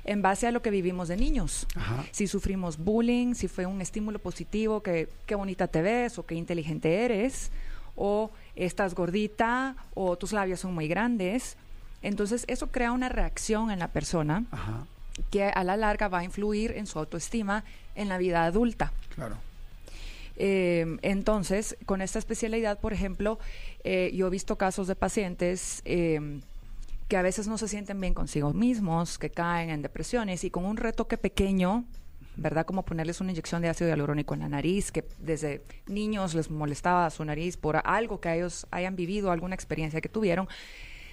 En 0.04 0.20
base 0.20 0.46
a 0.46 0.50
lo 0.50 0.60
que 0.60 0.70
vivimos 0.70 1.08
de 1.08 1.16
niños. 1.16 1.66
Ajá. 1.74 2.04
Si 2.10 2.26
sufrimos 2.26 2.76
bullying, 2.76 3.34
si 3.34 3.48
fue 3.48 3.64
un 3.64 3.80
estímulo 3.80 4.18
positivo, 4.18 4.82
que 4.82 5.08
qué 5.26 5.34
bonita 5.36 5.68
te 5.68 5.80
ves 5.80 6.18
o 6.18 6.26
qué 6.26 6.34
inteligente 6.34 7.04
eres, 7.06 7.50
o 7.96 8.30
estás 8.56 8.94
gordita 8.94 9.74
o 9.94 10.16
tus 10.18 10.32
labios 10.32 10.60
son 10.60 10.74
muy 10.74 10.86
grandes. 10.86 11.56
Entonces 12.02 12.44
eso 12.46 12.66
crea 12.66 12.92
una 12.92 13.08
reacción 13.08 13.70
en 13.70 13.78
la 13.78 13.88
persona 13.88 14.44
Ajá, 14.50 14.86
que 15.30 15.44
a 15.44 15.64
la 15.64 15.76
larga 15.78 16.08
va 16.08 16.18
a 16.20 16.24
influir 16.24 16.72
en 16.72 16.86
su 16.86 16.98
autoestima 16.98 17.64
en 17.94 18.08
la 18.10 18.18
vida 18.18 18.44
adulta. 18.44 18.92
claro. 19.14 19.36
Eh, 20.44 20.98
entonces, 21.02 21.76
con 21.86 22.02
esta 22.02 22.18
especialidad, 22.18 22.80
por 22.80 22.92
ejemplo, 22.92 23.38
eh, 23.84 24.10
yo 24.12 24.26
he 24.26 24.30
visto 24.30 24.58
casos 24.58 24.88
de 24.88 24.96
pacientes 24.96 25.82
eh, 25.84 26.40
que 27.06 27.16
a 27.16 27.22
veces 27.22 27.46
no 27.46 27.58
se 27.58 27.68
sienten 27.68 28.00
bien 28.00 28.12
consigo 28.12 28.52
mismos, 28.52 29.18
que 29.18 29.30
caen 29.30 29.70
en 29.70 29.82
depresiones 29.82 30.42
y 30.42 30.50
con 30.50 30.64
un 30.64 30.78
retoque 30.78 31.16
pequeño, 31.16 31.84
¿verdad? 32.34 32.66
Como 32.66 32.84
ponerles 32.84 33.20
una 33.20 33.30
inyección 33.30 33.62
de 33.62 33.68
ácido 33.68 33.90
hialurónico 33.90 34.34
en 34.34 34.40
la 34.40 34.48
nariz, 34.48 34.90
que 34.90 35.04
desde 35.20 35.62
niños 35.86 36.34
les 36.34 36.50
molestaba 36.50 37.08
su 37.10 37.24
nariz 37.24 37.56
por 37.56 37.76
algo 37.76 38.20
que 38.20 38.34
ellos 38.34 38.66
hayan 38.72 38.96
vivido, 38.96 39.30
alguna 39.30 39.54
experiencia 39.54 40.00
que 40.00 40.08
tuvieron, 40.08 40.48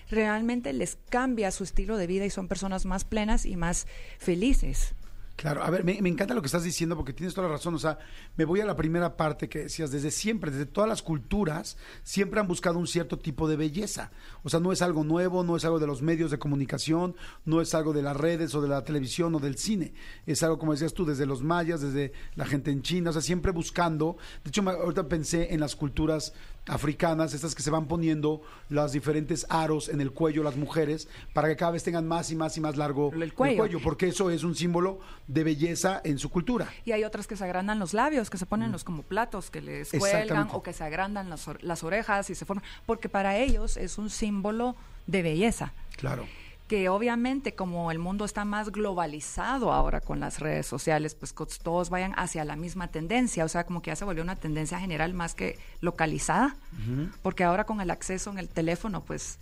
realmente 0.10 0.74
les 0.74 0.98
cambia 1.10 1.52
su 1.52 1.64
estilo 1.64 1.98
de 1.98 2.08
vida 2.08 2.26
y 2.26 2.32
son 2.32 2.48
personas 2.48 2.88
más 2.88 3.06
plenas 3.06 3.46
y 3.46 3.58
más 3.58 3.86
felices. 4.18 4.96
Claro, 5.40 5.64
a 5.64 5.70
ver, 5.70 5.86
me, 5.86 5.94
encanta 5.94 6.34
lo 6.34 6.42
que 6.42 6.48
estás 6.48 6.66
diciendo 6.66 6.98
porque 6.98 7.14
tienes 7.14 7.34
toda 7.34 7.48
la 7.48 7.54
razón. 7.54 7.74
O 7.74 7.80
sea, 7.80 7.98
me 8.36 8.44
voy 8.44 8.60
a 8.60 8.66
la 8.66 8.76
primera 8.76 9.16
parte 9.16 9.48
que 9.48 9.60
decías, 9.60 9.90
desde 9.90 10.12
siempre, 10.12 10.52
desde 10.52 10.66
todas 10.66 10.90
las 10.90 11.02
culturas, 11.02 11.78
siempre 12.04 12.42
han 12.42 12.48
buscado 12.50 12.78
un 12.78 12.88
cierto 12.88 13.18
tipo 13.18 13.48
de 13.48 13.56
belleza. 13.56 14.12
O 14.44 14.50
sea, 14.50 14.60
no 14.60 14.74
es 14.74 14.82
algo 14.82 15.06
nuevo, 15.06 15.46
no 15.46 15.56
es 15.56 15.64
algo 15.64 15.80
de 15.80 15.88
los 15.88 16.02
medios 16.02 16.30
de 16.30 16.40
comunicación, 16.40 17.16
no 17.46 17.62
es 17.62 17.74
algo 17.74 17.94
de 17.94 18.02
las 18.02 18.18
redes 18.18 18.54
o 18.54 18.62
de 18.62 18.68
la 18.68 18.84
televisión 18.84 19.34
o 19.34 19.40
del 19.40 19.58
cine. 19.58 19.94
Es 20.26 20.44
algo, 20.44 20.60
como 20.60 20.74
decías 20.74 20.94
tú, 20.94 21.06
desde 21.06 21.26
los 21.26 21.42
mayas, 21.42 21.80
desde 21.80 22.12
la 22.36 22.46
gente 22.46 22.72
en 22.72 22.82
China, 22.82 23.12
o 23.12 23.14
sea, 23.14 23.22
siempre 23.22 23.54
buscando. 23.54 24.18
De 24.44 24.50
hecho, 24.50 24.62
ahorita 24.70 25.08
pensé 25.08 25.54
en 25.54 25.62
las 25.62 25.78
culturas 25.78 26.34
africanas, 26.70 27.34
estas 27.34 27.56
que 27.56 27.62
se 27.62 27.70
van 27.70 27.88
poniendo 27.88 28.42
los 28.70 28.92
diferentes 28.92 29.46
aros 29.50 29.90
en 29.90 30.02
el 30.02 30.12
cuello 30.12 30.44
las 30.44 30.56
mujeres 30.56 31.08
para 31.34 31.48
que 31.48 31.56
cada 31.56 31.72
vez 31.72 31.84
tengan 31.84 32.08
más 32.08 32.32
y 32.32 32.36
más 32.36 32.56
y 32.58 32.62
más 32.62 32.78
largo 32.78 33.12
el 33.14 33.34
cuello. 33.34 33.80
porque 33.84 34.08
eso 34.08 34.30
es 34.30 34.44
un 34.44 34.56
símbolo 34.56 35.00
de 35.28 35.44
belleza 35.44 36.02
en 36.04 36.18
su 36.18 36.30
cultura. 36.30 36.70
Y 36.86 36.92
hay 36.92 37.04
otras 37.04 37.28
que 37.28 37.36
se 37.36 37.44
agrandan 37.44 37.80
los 37.80 37.94
labios, 37.94 38.30
que 38.30 38.38
se 38.38 38.46
ponen 38.46 38.72
los 38.72 38.84
como 38.84 39.04
platos, 39.04 39.50
que 39.50 39.62
les 39.62 39.92
cuelgan 39.92 40.50
o 40.52 40.64
que 40.64 40.74
se 40.74 40.84
agrandan 40.84 41.30
las, 41.30 41.48
las 41.62 41.84
orejas 41.84 42.30
y 42.30 42.36
se 42.36 42.46
forman, 42.46 42.64
porque 42.86 43.10
para 43.10 43.38
ellos 43.38 43.78
es 43.78 43.98
un 43.98 44.10
símbolo 44.10 44.76
de 45.08 45.24
belleza. 45.24 45.74
Claro. 45.98 46.26
Que 46.70 46.88
obviamente 46.88 47.56
como 47.56 47.92
el 47.92 47.98
mundo 48.00 48.24
está 48.26 48.46
más 48.46 48.72
globalizado 48.72 49.74
ahora 49.74 50.00
con 50.02 50.20
las 50.22 50.40
redes 50.40 50.68
sociales, 50.68 51.16
pues 51.16 51.34
todos 51.62 51.90
vayan 51.90 52.14
hacia 52.16 52.46
la 52.46 52.56
misma 52.56 52.88
tendencia, 52.90 53.44
o 53.44 53.50
sea, 53.50 53.66
como 53.66 53.82
que 53.82 53.90
ya 53.92 53.96
se 53.96 54.06
volvió 54.06 54.22
una 54.24 54.36
tendencia 54.36 54.80
general 54.80 55.14
más 55.16 55.34
que 55.34 55.58
localizada, 55.82 56.56
porque 57.24 57.44
ahora 57.44 57.66
con 57.66 57.82
el 57.82 57.90
acceso 57.90 58.30
en 58.30 58.38
el 58.38 58.48
teléfono, 58.48 59.04
pues 59.04 59.40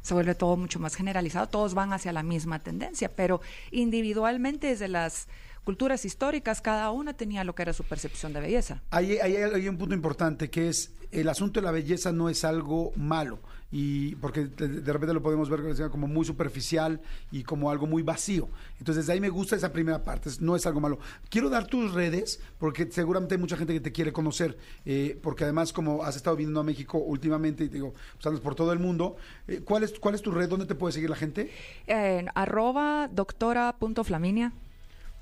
se 0.00 0.14
vuelve 0.14 0.34
todo 0.34 0.56
mucho 0.56 0.80
más 0.80 0.94
generalizado, 0.96 1.46
todos 1.46 1.74
van 1.74 1.92
hacia 1.92 2.10
la 2.12 2.22
misma 2.22 2.58
tendencia, 2.58 3.08
pero 3.14 3.40
individualmente 3.70 4.68
desde 4.68 4.88
las 4.88 5.28
culturas 5.64 6.04
históricas 6.06 6.60
cada 6.62 6.90
una 6.90 7.12
tenía 7.12 7.44
lo 7.44 7.54
que 7.54 7.62
era 7.62 7.72
su 7.74 7.84
percepción 7.84 8.32
de 8.32 8.40
belleza. 8.40 8.80
Hay, 8.90 9.18
hay- 9.18 9.36
hay 9.36 9.68
un 9.68 9.76
punto 9.76 9.94
importante 9.94 10.48
que 10.50 10.68
es 10.70 10.90
el 11.10 11.28
asunto 11.28 11.60
de 11.60 11.66
la 11.66 11.70
belleza 11.72 12.10
no 12.12 12.30
es 12.30 12.42
algo 12.44 12.92
malo 12.96 13.38
y 13.72 14.14
porque 14.16 14.44
de, 14.44 14.68
de 14.68 14.92
repente 14.92 15.14
lo 15.14 15.22
podemos 15.22 15.48
ver 15.48 15.90
como 15.90 16.06
muy 16.06 16.24
superficial 16.24 17.00
y 17.32 17.42
como 17.42 17.70
algo 17.70 17.86
muy 17.86 18.02
vacío. 18.02 18.48
Entonces 18.78 19.04
desde 19.04 19.14
ahí 19.14 19.20
me 19.20 19.30
gusta 19.30 19.56
esa 19.56 19.72
primera 19.72 20.04
parte, 20.04 20.30
no 20.40 20.54
es 20.54 20.66
algo 20.66 20.80
malo. 20.80 20.98
Quiero 21.30 21.48
dar 21.48 21.66
tus 21.66 21.92
redes 21.92 22.38
porque 22.58 22.86
seguramente 22.90 23.34
hay 23.34 23.40
mucha 23.40 23.56
gente 23.56 23.72
que 23.72 23.80
te 23.80 23.90
quiere 23.90 24.12
conocer, 24.12 24.58
eh, 24.84 25.18
porque 25.22 25.44
además 25.44 25.72
como 25.72 26.04
has 26.04 26.16
estado 26.16 26.36
viniendo 26.36 26.60
a 26.60 26.64
México 26.64 26.98
últimamente 26.98 27.64
y 27.64 27.68
te 27.68 27.74
digo, 27.74 27.94
pues 28.14 28.26
andas 28.26 28.42
por 28.42 28.54
todo 28.54 28.72
el 28.72 28.78
mundo, 28.78 29.16
eh, 29.48 29.62
¿cuál, 29.64 29.84
es, 29.84 29.98
¿cuál 29.98 30.14
es 30.14 30.22
tu 30.22 30.30
red? 30.30 30.48
¿Dónde 30.48 30.66
te 30.66 30.74
puede 30.74 30.92
seguir 30.92 31.08
la 31.08 31.16
gente? 31.16 31.50
En 31.86 32.28
arroba 32.34 33.08
doctora.flaminia 33.10 34.52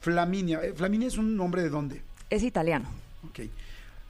Flaminia. 0.00 0.60
Eh, 0.64 0.72
Flaminia 0.74 1.06
es 1.06 1.18
un 1.18 1.36
nombre 1.36 1.62
de 1.62 1.70
dónde? 1.70 2.02
es 2.30 2.42
italiano. 2.44 2.88
Ok. 3.28 3.40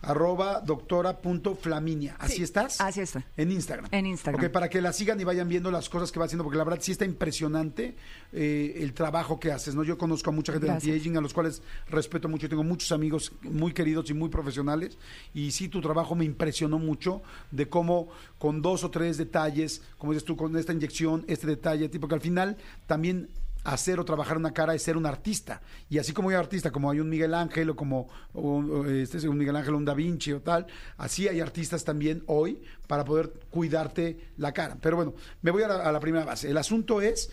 Arroba 0.03 0.61
doctora.flaminia. 0.61 2.17
¿Así 2.19 2.37
Sí, 2.37 2.43
estás? 2.43 2.81
así 2.81 3.01
está. 3.01 3.25
En 3.37 3.53
Instagram. 3.53 3.89
En 3.93 4.07
Instagram. 4.07 4.45
Ok, 4.45 4.51
para 4.51 4.69
que 4.69 4.81
la 4.81 4.93
sigan 4.93 5.21
y 5.21 5.25
vayan 5.25 5.49
viendo 5.49 5.71
las 5.71 5.89
cosas 5.89 6.11
que 6.13 6.19
va 6.19 6.27
haciendo, 6.27 6.45
porque 6.45 6.59
la 6.59 6.65
verdad 6.65 6.81
sí 6.83 6.93
está 6.93 7.05
impresionante 7.05 7.97
eh, 8.33 8.75
el 8.79 8.93
trabajo 8.95 9.39
que 9.39 9.53
haces, 9.53 9.75
¿no? 9.75 9.83
Yo 9.85 9.99
conozco 9.99 10.31
a 10.31 10.33
mucha 10.33 10.53
gente 10.53 10.67
Gracias. 10.67 10.85
de 10.85 10.93
anti-aging, 10.93 11.17
a 11.17 11.21
los 11.21 11.35
cuales 11.35 11.63
respeto 11.89 12.29
mucho, 12.29 12.49
tengo 12.49 12.65
muchos 12.65 12.93
amigos 12.93 13.33
muy 13.43 13.73
queridos 13.73 14.09
y 14.11 14.15
muy 14.15 14.29
profesionales, 14.29 14.97
y 15.35 15.51
sí, 15.51 15.69
tu 15.69 15.81
trabajo 15.81 16.15
me 16.15 16.25
impresionó 16.25 16.79
mucho 16.79 17.23
de 17.51 17.69
cómo 17.69 18.09
con 18.39 18.63
dos 18.63 18.85
o 18.85 18.91
tres 18.91 19.19
detalles, 19.19 19.83
como 19.99 20.13
dices 20.13 20.25
tú, 20.25 20.37
con 20.37 20.57
esta 20.57 20.73
inyección, 20.73 21.25
este 21.29 21.47
detalle, 21.47 21.89
tipo 21.89 22.09
que 22.09 22.15
al 22.15 22.21
final 22.21 22.57
también 22.87 23.29
hacer 23.65 24.01
o 24.01 24.05
trabajar 24.05 24.37
una 24.37 24.53
cara 24.53 24.75
es 24.75 24.83
ser 24.83 24.97
un 24.97 25.07
artista. 25.07 25.61
Y 25.89 25.99
así 25.99 26.13
como 26.13 26.31
hay 26.31 26.37
artista, 26.37 26.71
como 26.71 26.91
hay 26.91 27.01
un 27.01 27.09
Miguel 27.09 27.35
Ángel 27.35 27.71
o 27.71 27.77
como 27.77 28.09
o- 28.33 28.85
este 28.87 29.19
es 29.19 29.25
un 29.25 29.37
Miguel 29.37 29.57
Ángel, 29.57 29.75
un 29.75 29.85
Da 29.85 29.95
Vinci 29.95 30.33
o 30.33 30.41
tal, 30.41 30.67
así 30.97 31.29
hay 31.29 31.41
artistas 31.41 31.85
también 31.85 32.23
hoy 32.27 32.63
para 32.87 33.05
poder 33.05 33.33
cuidarte 33.51 34.31
la 34.37 34.53
cara. 34.53 34.77
Pero 34.81 34.97
bueno, 34.97 35.15
me 35.43 35.51
voy 35.51 35.63
a 35.63 35.69
la, 35.69 35.77
a 35.85 35.93
la 35.93 36.01
primera 36.01 36.25
base. 36.25 36.51
El 36.51 36.57
asunto 36.57 37.01
es, 37.03 37.31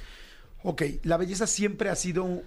ok, 0.63 0.81
la 1.03 1.17
belleza 1.17 1.47
siempre 1.47 1.89
ha 1.89 1.95
sido 1.95 2.41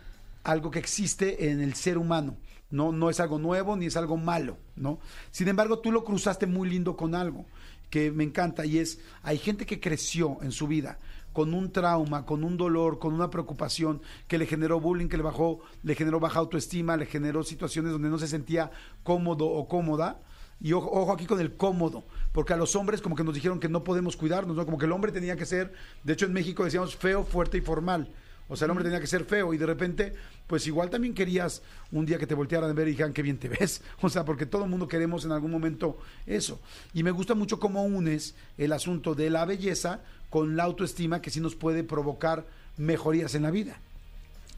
algo 0.44 0.70
que 0.70 0.78
existe 0.78 1.50
en 1.50 1.60
el 1.60 1.74
ser 1.74 1.98
humano. 1.98 2.36
No, 2.70 2.92
no 2.92 3.10
es 3.10 3.18
algo 3.18 3.38
nuevo 3.38 3.76
ni 3.76 3.86
es 3.86 3.96
algo 3.96 4.16
malo, 4.16 4.56
¿no? 4.76 5.00
Sin 5.32 5.48
embargo, 5.48 5.80
tú 5.80 5.90
lo 5.90 6.04
cruzaste 6.04 6.46
muy 6.46 6.68
lindo 6.70 6.96
con 6.96 7.14
algo 7.16 7.44
que 7.90 8.12
me 8.12 8.22
encanta 8.22 8.64
y 8.64 8.78
es, 8.78 9.00
hay 9.24 9.38
gente 9.38 9.66
que 9.66 9.80
creció 9.80 10.38
en 10.42 10.52
su 10.52 10.68
vida 10.68 11.00
con 11.32 11.54
un 11.54 11.72
trauma, 11.72 12.26
con 12.26 12.44
un 12.44 12.56
dolor, 12.56 12.98
con 12.98 13.14
una 13.14 13.30
preocupación 13.30 14.02
que 14.28 14.38
le 14.38 14.46
generó 14.46 14.80
bullying, 14.80 15.08
que 15.08 15.16
le 15.16 15.22
bajó, 15.22 15.60
le 15.82 15.94
generó 15.94 16.20
baja 16.20 16.40
autoestima, 16.40 16.96
le 16.96 17.06
generó 17.06 17.42
situaciones 17.42 17.92
donde 17.92 18.08
no 18.08 18.18
se 18.18 18.28
sentía 18.28 18.70
cómodo 19.02 19.46
o 19.46 19.68
cómoda. 19.68 20.20
Y 20.60 20.72
ojo, 20.74 20.90
ojo 20.92 21.12
aquí 21.12 21.24
con 21.24 21.40
el 21.40 21.56
cómodo, 21.56 22.04
porque 22.32 22.52
a 22.52 22.56
los 22.56 22.76
hombres 22.76 23.00
como 23.00 23.16
que 23.16 23.24
nos 23.24 23.34
dijeron 23.34 23.60
que 23.60 23.68
no 23.68 23.82
podemos 23.82 24.16
cuidarnos, 24.16 24.56
¿no? 24.56 24.64
Como 24.66 24.76
que 24.76 24.84
el 24.84 24.92
hombre 24.92 25.10
tenía 25.10 25.36
que 25.36 25.46
ser, 25.46 25.72
de 26.04 26.12
hecho 26.12 26.26
en 26.26 26.34
México 26.34 26.64
decíamos 26.64 26.94
feo, 26.96 27.24
fuerte 27.24 27.56
y 27.56 27.62
formal. 27.62 28.12
O 28.50 28.56
sea, 28.56 28.66
el 28.66 28.72
hombre 28.72 28.84
tenía 28.84 29.00
que 29.00 29.06
ser 29.06 29.24
feo 29.24 29.54
y 29.54 29.58
de 29.58 29.64
repente, 29.64 30.12
pues 30.46 30.66
igual 30.66 30.90
también 30.90 31.14
querías 31.14 31.62
un 31.92 32.04
día 32.04 32.18
que 32.18 32.26
te 32.26 32.34
voltearan 32.34 32.68
a 32.68 32.72
ver 32.74 32.88
y 32.88 32.90
dijeran 32.90 33.12
qué 33.14 33.22
bien 33.22 33.38
te 33.38 33.48
ves. 33.48 33.80
O 34.02 34.08
sea, 34.10 34.24
porque 34.24 34.44
todo 34.44 34.64
el 34.64 34.70
mundo 34.70 34.88
queremos 34.88 35.24
en 35.24 35.32
algún 35.32 35.50
momento 35.50 35.96
eso. 36.26 36.60
Y 36.92 37.02
me 37.02 37.12
gusta 37.12 37.34
mucho 37.34 37.58
cómo 37.60 37.84
unes 37.84 38.34
el 38.58 38.72
asunto 38.72 39.14
de 39.14 39.30
la 39.30 39.44
belleza 39.46 40.00
con 40.28 40.56
la 40.56 40.64
autoestima 40.64 41.22
que 41.22 41.30
sí 41.30 41.40
nos 41.40 41.54
puede 41.54 41.84
provocar 41.84 42.44
mejorías 42.76 43.34
en 43.34 43.42
la 43.44 43.50
vida. 43.50 43.78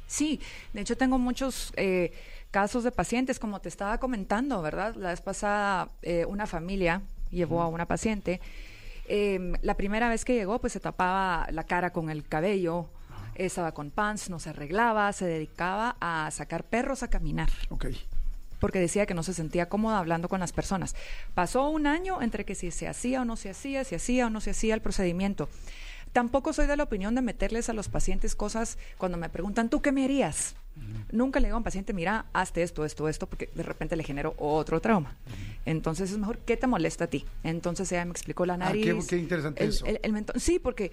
Sí, 0.07 0.41
de 0.73 0.81
hecho 0.83 0.97
tengo 0.97 1.19
muchos 1.19 1.73
eh, 1.77 2.13
casos 2.51 2.85
de 2.85 2.93
pacientes, 2.93 3.39
como 3.39 3.61
te 3.61 3.69
estaba 3.69 3.99
comentando, 3.99 4.61
¿verdad? 4.63 4.95
La 4.97 5.11
vez 5.11 5.21
pasada 5.23 5.89
eh, 6.03 6.25
una 6.27 6.47
familia 6.47 7.03
llevó 7.31 7.63
a 7.63 7.69
una 7.69 7.87
paciente. 7.87 8.41
eh, 9.09 9.53
la 9.63 9.75
primera 9.77 10.09
vez 10.09 10.25
que 10.25 10.35
llegó, 10.35 10.59
pues 10.61 10.73
se 10.75 10.81
tapaba 10.81 11.47
la 11.51 11.65
cara 11.65 11.91
con 11.93 12.09
el 12.11 12.25
cabello, 12.27 12.87
estaba 13.35 13.73
con 13.73 13.91
pants, 13.91 14.31
no 14.31 14.39
se 14.39 14.51
arreglaba, 14.51 15.13
se 15.13 15.25
dedicaba 15.27 15.97
a 16.01 16.31
sacar 16.31 16.65
perros 16.65 17.03
a 17.03 17.09
caminar. 17.09 17.51
Ok. 17.71 17.87
Porque 18.61 18.79
decía 18.79 19.07
que 19.07 19.15
no 19.15 19.23
se 19.25 19.35
sentía 19.35 19.69
cómoda 19.69 19.99
hablando 19.99 20.29
con 20.29 20.39
las 20.41 20.53
personas. 20.53 20.95
Pasó 21.35 21.69
un 21.69 21.87
año 21.87 22.23
entre 22.23 22.45
que 22.45 22.55
si 22.55 22.71
se 22.71 22.87
hacía 22.87 23.23
o 23.23 23.25
no 23.25 23.37
se 23.37 23.51
hacía, 23.51 23.83
si 23.85 23.95
hacía 23.97 24.27
o 24.27 24.31
no 24.31 24.41
se 24.41 24.51
hacía 24.51 24.75
el 24.75 24.81
procedimiento. 24.81 25.49
Tampoco 26.13 26.53
soy 26.53 26.67
de 26.67 26.77
la 26.77 26.83
opinión 26.85 27.15
de 27.15 27.23
meterles 27.23 27.69
a 27.71 27.73
los 27.73 27.89
pacientes 27.89 28.35
cosas 28.37 28.77
cuando 28.99 29.17
me 29.19 29.29
preguntan, 29.31 29.71
¿tú 29.71 29.81
qué 29.81 29.93
me 29.93 30.05
harías? 30.05 30.55
Nunca 31.11 31.41
le 31.41 31.49
digo 31.49 31.57
a 31.57 31.59
un 31.59 31.65
paciente, 31.65 31.93
mira, 31.93 32.27
hazte 32.33 32.63
esto, 32.63 32.85
esto, 32.85 33.09
esto, 33.09 33.27
porque 33.27 33.51
de 33.55 33.63
repente 33.63 33.97
le 33.97 34.05
genero 34.05 34.35
otro 34.39 34.81
trauma. 34.81 35.17
Entonces 35.65 36.11
es 36.11 36.19
mejor, 36.19 36.39
¿qué 36.39 36.57
te 36.57 36.67
molesta 36.67 37.05
a 37.05 37.07
ti? 37.09 37.25
Entonces 37.45 37.91
ella 37.93 38.05
me 38.05 38.11
explicó 38.13 38.47
la 38.47 38.55
Ah, 38.55 38.59
nariz. 38.59 38.85
qué- 38.85 39.07
qué 39.09 39.17
interesante 39.17 39.63
el- 39.65 39.71
eso. 39.71 39.87
el- 39.87 40.01
el 40.03 40.13
mentón. 40.13 40.39
Sí, 40.39 40.59
porque 40.59 40.93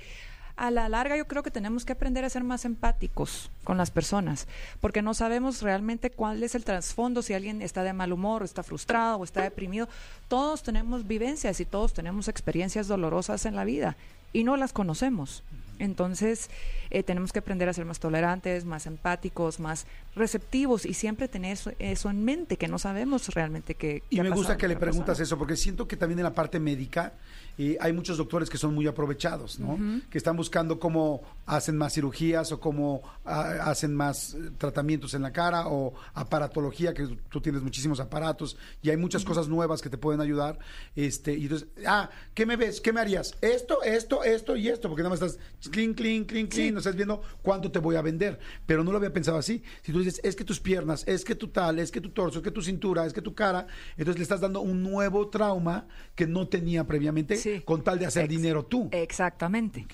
a 0.59 0.71
la 0.71 0.89
larga 0.89 1.15
yo 1.15 1.25
creo 1.25 1.41
que 1.41 1.51
tenemos 1.51 1.85
que 1.85 1.93
aprender 1.93 2.25
a 2.25 2.29
ser 2.29 2.43
más 2.43 2.65
empáticos 2.65 3.49
con 3.63 3.77
las 3.77 3.91
personas, 3.91 4.45
porque 4.81 5.01
no 5.01 5.13
sabemos 5.13 5.61
realmente 5.61 6.09
cuál 6.09 6.43
es 6.43 6.53
el 6.53 6.65
trasfondo, 6.65 7.21
si 7.21 7.33
alguien 7.33 7.61
está 7.61 7.81
de 7.83 7.93
mal 7.93 8.11
humor, 8.11 8.41
o 8.41 8.45
está 8.45 8.61
frustrado, 8.61 9.17
o 9.17 9.23
está 9.23 9.41
deprimido. 9.41 9.87
Todos 10.27 10.61
tenemos 10.61 11.07
vivencias 11.07 11.61
y 11.61 11.65
todos 11.65 11.93
tenemos 11.93 12.27
experiencias 12.27 12.89
dolorosas 12.89 13.45
en 13.45 13.55
la 13.55 13.63
vida 13.63 13.95
y 14.33 14.43
no 14.43 14.57
las 14.57 14.73
conocemos. 14.73 15.43
Entonces, 15.79 16.49
eh, 16.91 17.03
tenemos 17.03 17.33
que 17.33 17.39
aprender 17.39 17.69
a 17.69 17.73
ser 17.73 17.85
más 17.85 17.99
tolerantes, 17.99 18.65
más 18.65 18.85
empáticos, 18.85 19.59
más 19.59 19.87
receptivos 20.15 20.85
y 20.85 20.93
siempre 20.93 21.27
tener 21.27 21.53
eso, 21.53 21.71
eso 21.79 22.09
en 22.09 22.23
mente, 22.23 22.57
que 22.57 22.67
no 22.67 22.77
sabemos 22.77 23.29
realmente 23.29 23.75
qué. 23.75 24.03
Y 24.09 24.17
qué 24.17 24.23
me 24.23 24.29
gusta 24.29 24.57
que 24.57 24.67
le 24.67 24.75
preguntas 24.75 25.19
eso, 25.19 25.37
porque 25.37 25.55
siento 25.55 25.87
que 25.87 25.97
también 25.97 26.19
en 26.19 26.23
la 26.23 26.33
parte 26.33 26.59
médica 26.59 27.13
eh, 27.57 27.77
hay 27.81 27.91
muchos 27.91 28.17
doctores 28.17 28.49
que 28.49 28.57
son 28.57 28.73
muy 28.73 28.87
aprovechados, 28.87 29.59
¿no? 29.59 29.77
Que 30.09 30.17
están 30.17 30.37
buscando 30.37 30.79
cómo 30.79 31.21
hacen 31.45 31.77
más 31.77 31.93
cirugías 31.93 32.53
o 32.53 32.59
cómo 32.61 33.01
ah, 33.25 33.65
hacen 33.65 33.93
más 33.93 34.33
eh, 34.33 34.51
tratamientos 34.57 35.13
en 35.13 35.23
la 35.23 35.33
cara 35.33 35.67
o 35.67 35.93
aparatología, 36.13 36.93
que 36.93 37.17
tú 37.29 37.41
tienes 37.41 37.61
muchísimos 37.61 37.99
aparatos 37.99 38.55
y 38.81 38.91
hay 38.91 38.95
muchas 38.97 39.25
cosas 39.25 39.49
nuevas 39.49 39.81
que 39.81 39.89
te 39.89 39.97
pueden 39.97 40.21
ayudar. 40.21 40.57
Este, 40.95 41.33
y 41.33 41.43
entonces, 41.43 41.67
ah, 41.85 42.09
¿qué 42.33 42.45
me 42.45 42.55
ves? 42.55 42.79
¿Qué 42.79 42.93
me 42.93 43.01
harías? 43.01 43.35
Esto, 43.41 43.83
esto, 43.83 44.23
esto 44.23 44.55
y 44.55 44.69
esto, 44.69 44.87
porque 44.87 45.03
nada 45.03 45.15
más 45.15 45.21
estás 45.21 45.39
clean, 45.69 45.93
clean, 45.93 46.25
clean, 46.25 46.47
clean, 46.47 46.73
no 46.73 46.79
estás 46.79 46.95
viendo 46.95 47.21
cuánto 47.41 47.71
te 47.71 47.79
voy 47.79 47.95
a 47.95 48.01
vender. 48.01 48.39
Pero 48.65 48.83
no 48.83 48.91
lo 48.91 48.97
había 48.97 49.13
pensado 49.13 49.37
así. 49.37 49.63
Si 49.81 49.91
tú 49.91 49.99
dices, 49.99 50.19
es 50.23 50.35
que 50.35 50.43
tus 50.43 50.59
piernas, 50.59 51.03
es 51.07 51.23
que 51.23 51.35
tu 51.35 51.47
tal, 51.47 51.79
es 51.79 51.91
que 51.91 52.01
tu 52.01 52.09
torso, 52.09 52.39
es 52.39 52.43
que 52.43 52.51
tu 52.51 52.61
cintura, 52.61 53.05
es 53.05 53.13
que 53.13 53.21
tu 53.21 53.33
cara, 53.33 53.67
entonces 53.91 54.17
le 54.17 54.23
estás 54.23 54.41
dando 54.41 54.61
un 54.61 54.83
nuevo 54.83 55.29
trauma 55.29 55.87
que 56.15 56.27
no 56.27 56.47
tenía 56.47 56.85
previamente 56.85 57.63
con 57.63 57.83
tal 57.83 57.99
de 57.99 58.05
hacer 58.05 58.27
dinero 58.27 58.65
tú. 58.65 58.89
Exactamente. 58.91 59.85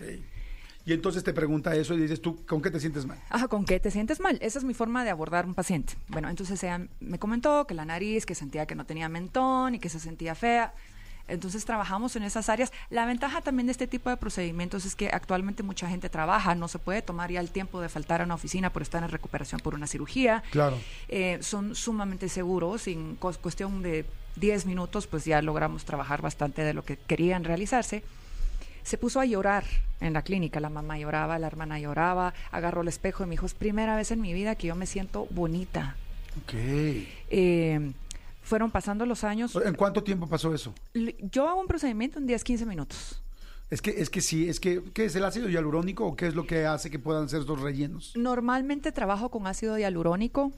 Y 0.86 0.93
entonces 0.93 1.23
te 1.23 1.34
pregunta 1.34 1.76
eso 1.76 1.95
y 1.95 2.01
dices 2.01 2.21
tú, 2.21 2.45
¿con 2.45 2.61
qué 2.61 2.69
te 2.69 2.80
sientes 2.80 3.07
mal? 3.07 3.19
Ajá, 3.30 3.47
¿con 3.47 3.65
qué 3.65 3.80
te 3.80 3.89
sientes 3.89 4.19
mal? 4.19 4.38
Esa 4.39 4.59
es 4.59 4.65
mi 4.65 4.76
forma 4.76 5.03
de 5.03 5.09
abordar 5.09 5.47
un 5.47 5.55
paciente. 5.55 5.95
Bueno, 6.09 6.30
entonces 6.30 6.63
ella 6.63 6.88
me 6.99 7.17
comentó 7.17 7.65
que 7.65 7.73
la 7.73 7.86
nariz, 7.86 8.26
que 8.26 8.36
sentía 8.36 8.67
que 8.67 8.76
no 8.76 8.86
tenía 8.86 9.09
mentón 9.09 9.73
y 9.73 9.80
que 9.80 9.89
se 9.89 9.99
sentía 9.99 10.36
fea. 10.36 10.76
Entonces 11.28 11.65
trabajamos 11.65 12.15
en 12.15 12.23
esas 12.23 12.49
áreas. 12.49 12.71
La 12.89 13.05
ventaja 13.05 13.41
también 13.41 13.67
de 13.67 13.71
este 13.71 13.88
tipo 13.88 14.09
de 14.09 14.17
procedimientos 14.17 14.86
es 14.86 14.95
que 14.95 15.09
actualmente 15.09 15.63
mucha 15.63 15.88
gente 15.88 16.09
trabaja, 16.09 16.55
no 16.55 16.67
se 16.67 16.80
puede 16.80 17.01
tomar 17.01 17.32
ya 17.32 17.39
el 17.39 17.49
tiempo 17.49 17.82
de 17.82 17.89
faltar 17.89 18.21
a 18.21 18.26
una 18.26 18.36
oficina 18.36 18.71
por 18.71 18.82
estar 18.82 19.03
en 19.03 19.09
recuperación 19.09 19.61
por 19.61 19.73
una 19.73 19.88
cirugía. 19.88 20.43
Claro. 20.51 20.78
Eh, 21.07 21.39
son 21.41 21.76
sumamente 21.76 22.30
seguros 22.30 22.88
en 22.88 23.15
cuestión 23.15 23.82
de 23.82 24.05
10 24.36 24.65
minutos 24.65 25.07
pues 25.07 25.26
ya 25.26 25.41
logramos 25.41 25.86
trabajar 25.86 26.21
bastante 26.21 26.63
de 26.63 26.73
lo 26.73 26.84
que 26.84 26.97
querían 26.97 27.43
realizarse. 27.43 28.03
Se 28.84 28.97
puso 28.97 29.19
a 29.19 29.26
llorar 29.26 29.63
en 29.99 30.13
la 30.13 30.21
clínica, 30.21 30.59
la 30.59 30.69
mamá 30.69 30.99
lloraba, 30.99 31.39
la 31.39 31.47
hermana 31.47 31.80
lloraba, 31.80 32.34
agarró 32.51 32.82
el 32.82 32.88
espejo 32.88 33.23
y 33.23 33.28
me 33.28 33.32
dijo, 33.32 33.47
es 33.47 33.55
primera 33.55 33.95
vez 33.95 34.11
en 34.11 34.21
mi 34.21 34.34
vida 34.34 34.55
que 34.55 34.67
yo 34.67 34.76
me 34.76 34.86
siento 34.86 35.28
bonita. 35.32 35.95
Ok. 36.43 36.53
Eh, 36.53 37.93
fueron 38.46 38.72
pasando 38.72 39.06
los 39.06 39.24
años. 39.26 39.54
¿En 39.66 39.74
cuánto 39.76 40.04
tiempo 40.04 40.28
pasó 40.28 40.54
eso? 40.54 40.74
Yo 41.32 41.50
hago 41.50 41.60
un 41.60 41.68
procedimiento 41.68 42.20
en 42.20 42.28
10, 42.28 42.43
15 42.43 42.66
minutos. 42.66 43.22
Es 43.72 43.82
que, 43.82 43.89
es 43.98 44.10
que 44.12 44.22
sí, 44.22 44.48
es 44.48 44.60
que, 44.60 44.84
¿qué 44.93 45.06
es 45.06 45.16
el 45.16 45.26
ácido 45.26 45.50
hialurónico 45.50 46.06
o 46.06 46.16
qué 46.16 46.28
es 46.28 46.36
lo 46.36 46.46
que 46.46 46.66
hace 46.68 46.91
que 46.91 47.00
puedan 47.00 47.28
ser 47.28 47.41
estos 47.41 47.60
rellenos? 47.60 48.14
Normalmente 48.16 48.91
trabajo 48.91 49.30
con 49.32 49.48
ácido 49.48 49.78
hialurónico 49.80 50.52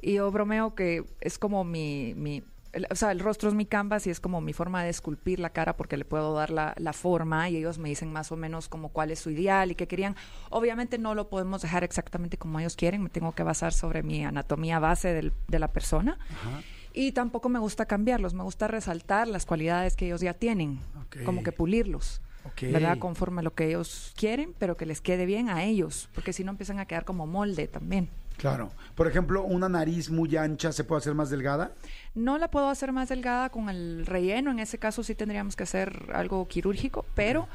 y 0.00 0.14
yo 0.14 0.30
bromeo 0.30 0.74
que 0.76 1.04
es 1.20 1.38
como 1.38 1.64
mi, 1.64 2.14
mi- 2.14 2.44
el- 2.72 2.86
o 2.88 2.94
sea, 2.94 3.10
el 3.10 3.18
rostro 3.18 3.48
es 3.48 3.54
mi 3.56 3.66
canvas 3.66 4.06
y 4.06 4.10
es 4.10 4.20
como 4.20 4.40
mi 4.40 4.52
forma 4.52 4.82
de 4.84 4.90
esculpir 4.90 5.40
la 5.40 5.50
cara 5.50 5.76
porque 5.76 5.96
le 5.96 6.04
puedo 6.04 6.32
dar 6.34 6.50
la, 6.50 6.72
la 6.78 6.92
forma 6.92 7.50
y 7.50 7.56
ellos 7.56 7.78
me 7.78 7.88
dicen 7.88 8.12
más 8.12 8.30
o 8.30 8.36
menos 8.36 8.68
como 8.68 8.90
cuál 8.90 9.10
es 9.10 9.18
su 9.18 9.30
ideal 9.30 9.72
y 9.72 9.74
qué 9.74 9.88
querían. 9.88 10.14
Obviamente 10.48 10.98
no 10.98 11.16
lo 11.16 11.28
podemos 11.28 11.62
dejar 11.62 11.82
exactamente 11.82 12.38
como 12.38 12.60
ellos 12.60 12.76
quieren, 12.76 13.02
me 13.02 13.10
tengo 13.10 13.32
que 13.34 13.42
basar 13.42 13.72
sobre 13.72 14.04
mi 14.04 14.24
anatomía 14.24 14.78
base 14.78 15.12
del- 15.12 15.32
de 15.48 15.58
la 15.58 15.68
persona. 15.72 16.16
Y 16.94 17.12
tampoco 17.12 17.48
me 17.48 17.58
gusta 17.58 17.86
cambiarlos, 17.86 18.34
me 18.34 18.42
gusta 18.42 18.68
resaltar 18.68 19.28
las 19.28 19.46
cualidades 19.46 19.96
que 19.96 20.06
ellos 20.06 20.20
ya 20.20 20.34
tienen, 20.34 20.80
como 21.24 21.42
que 21.42 21.52
pulirlos. 21.52 22.20
¿Verdad? 22.60 22.98
Conforme 22.98 23.40
a 23.40 23.42
lo 23.42 23.54
que 23.54 23.68
ellos 23.68 24.12
quieren, 24.16 24.54
pero 24.58 24.76
que 24.76 24.84
les 24.84 25.00
quede 25.00 25.26
bien 25.26 25.48
a 25.48 25.62
ellos, 25.64 26.08
porque 26.14 26.32
si 26.32 26.44
no 26.44 26.50
empiezan 26.50 26.80
a 26.80 26.86
quedar 26.86 27.04
como 27.04 27.26
molde 27.26 27.68
también. 27.68 28.08
Claro. 28.36 28.70
Por 28.94 29.06
ejemplo, 29.06 29.44
una 29.44 29.68
nariz 29.68 30.10
muy 30.10 30.36
ancha 30.36 30.72
se 30.72 30.84
puede 30.84 30.98
hacer 30.98 31.14
más 31.14 31.30
delgada. 31.30 31.72
No 32.14 32.38
la 32.38 32.50
puedo 32.50 32.68
hacer 32.68 32.92
más 32.92 33.08
delgada 33.08 33.50
con 33.50 33.68
el 33.68 34.04
relleno, 34.06 34.50
en 34.50 34.58
ese 34.58 34.78
caso 34.78 35.04
sí 35.04 35.14
tendríamos 35.14 35.54
que 35.54 35.62
hacer 35.62 36.10
algo 36.12 36.46
quirúrgico, 36.48 37.04
pero 37.14 37.48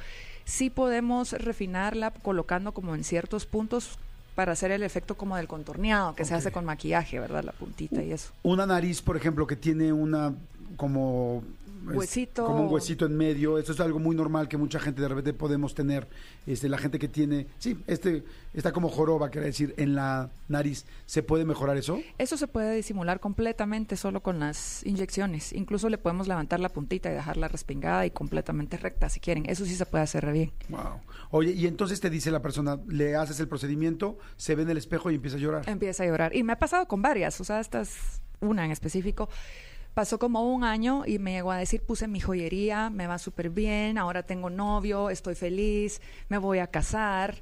sí 0.45 0.69
podemos 0.69 1.33
refinarla 1.33 2.11
colocando 2.11 2.73
como 2.73 2.95
en 2.95 3.03
ciertos 3.03 3.45
puntos 3.45 3.99
para 4.37 4.51
hacer 4.51 4.69
el 4.69 4.83
efecto 4.83 5.17
como 5.17 5.35
del 5.35 5.47
contorneado 5.47 6.13
que 6.13 6.23
se 6.23 6.35
hace 6.35 6.51
con 6.51 6.63
maquillaje, 6.63 7.19
¿verdad? 7.19 7.43
La 7.43 7.53
puntita 7.53 8.03
y 8.03 8.11
eso. 8.11 8.29
Una 8.43 8.67
nariz, 8.67 9.01
por 9.01 9.17
ejemplo, 9.17 9.47
que 9.47 9.55
tiene 9.55 9.91
una 9.91 10.31
como 10.75 11.43
es 11.91 11.97
huesito. 11.97 12.45
como 12.45 12.63
un 12.63 12.73
huesito 12.73 13.05
en 13.05 13.15
medio. 13.15 13.57
Eso 13.57 13.71
es 13.71 13.79
algo 13.79 13.99
muy 13.99 14.15
normal 14.15 14.47
que 14.47 14.57
mucha 14.57 14.79
gente 14.79 15.01
de 15.01 15.07
repente 15.07 15.33
podemos 15.33 15.73
tener. 15.73 16.07
Este, 16.45 16.69
la 16.69 16.77
gente 16.77 16.99
que 16.99 17.07
tiene, 17.07 17.47
sí, 17.57 17.77
este, 17.87 18.23
está 18.53 18.71
como 18.71 18.89
joroba, 18.89 19.29
quiere 19.29 19.47
decir, 19.47 19.73
en 19.77 19.95
la 19.95 20.29
nariz. 20.47 20.85
¿Se 21.05 21.23
puede 21.23 21.45
mejorar 21.45 21.77
eso? 21.77 21.99
Eso 22.17 22.37
se 22.37 22.47
puede 22.47 22.75
disimular 22.75 23.19
completamente 23.19 23.95
solo 23.97 24.21
con 24.21 24.39
las 24.39 24.85
inyecciones. 24.85 25.53
Incluso 25.53 25.89
le 25.89 25.97
podemos 25.97 26.27
levantar 26.27 26.59
la 26.59 26.69
puntita 26.69 27.09
y 27.11 27.13
dejarla 27.13 27.47
respingada 27.47 28.05
y 28.05 28.11
completamente 28.11 28.77
recta 28.77 29.09
si 29.09 29.19
quieren. 29.19 29.45
Eso 29.49 29.65
sí 29.65 29.75
se 29.75 29.85
puede 29.85 30.03
hacer 30.03 30.23
re 30.23 30.31
bien. 30.31 30.51
Wow. 30.69 31.01
Oye, 31.31 31.51
y 31.51 31.67
entonces 31.67 31.99
te 31.99 32.09
dice 32.09 32.31
la 32.31 32.41
persona, 32.41 32.79
le 32.87 33.15
haces 33.15 33.39
el 33.39 33.47
procedimiento, 33.47 34.17
se 34.37 34.55
ve 34.55 34.63
en 34.63 34.69
el 34.69 34.77
espejo 34.77 35.11
y 35.11 35.15
empieza 35.15 35.37
a 35.37 35.39
llorar. 35.39 35.69
Empieza 35.69 36.03
a 36.03 36.07
llorar. 36.07 36.35
Y 36.35 36.43
me 36.43 36.53
ha 36.53 36.59
pasado 36.59 36.87
con 36.87 37.01
varias, 37.01 37.39
o 37.41 37.43
sea, 37.43 37.59
esta 37.59 37.81
es 37.81 38.21
una 38.39 38.65
en 38.65 38.71
específico. 38.71 39.29
Pasó 39.97 40.19
como 40.19 40.43
un 40.43 40.63
año 40.63 41.05
y 41.07 41.17
me 41.17 41.31
llegó 41.31 41.51
a 41.51 41.57
decir, 41.57 41.81
puse 41.81 42.07
mi 42.07 42.19
joyería, 42.19 42.91
me 42.91 43.07
va 43.07 43.17
súper 43.17 43.49
bien, 43.49 43.97
ahora 43.97 44.21
tengo 44.21 44.51
novio, 44.51 45.09
estoy 45.09 45.33
feliz, 45.33 46.01
me 46.29 46.37
voy 46.37 46.59
a 46.59 46.67
casar. 46.67 47.41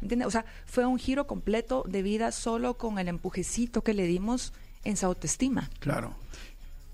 ¿Entiendes? 0.00 0.28
O 0.28 0.30
sea, 0.30 0.44
fue 0.66 0.86
un 0.86 1.00
giro 1.00 1.26
completo 1.26 1.82
de 1.84 2.02
vida 2.02 2.30
solo 2.30 2.78
con 2.78 3.00
el 3.00 3.08
empujecito 3.08 3.82
que 3.82 3.92
le 3.92 4.06
dimos 4.06 4.52
en 4.84 4.96
su 4.96 5.04
autoestima. 5.04 5.68
Claro. 5.80 6.14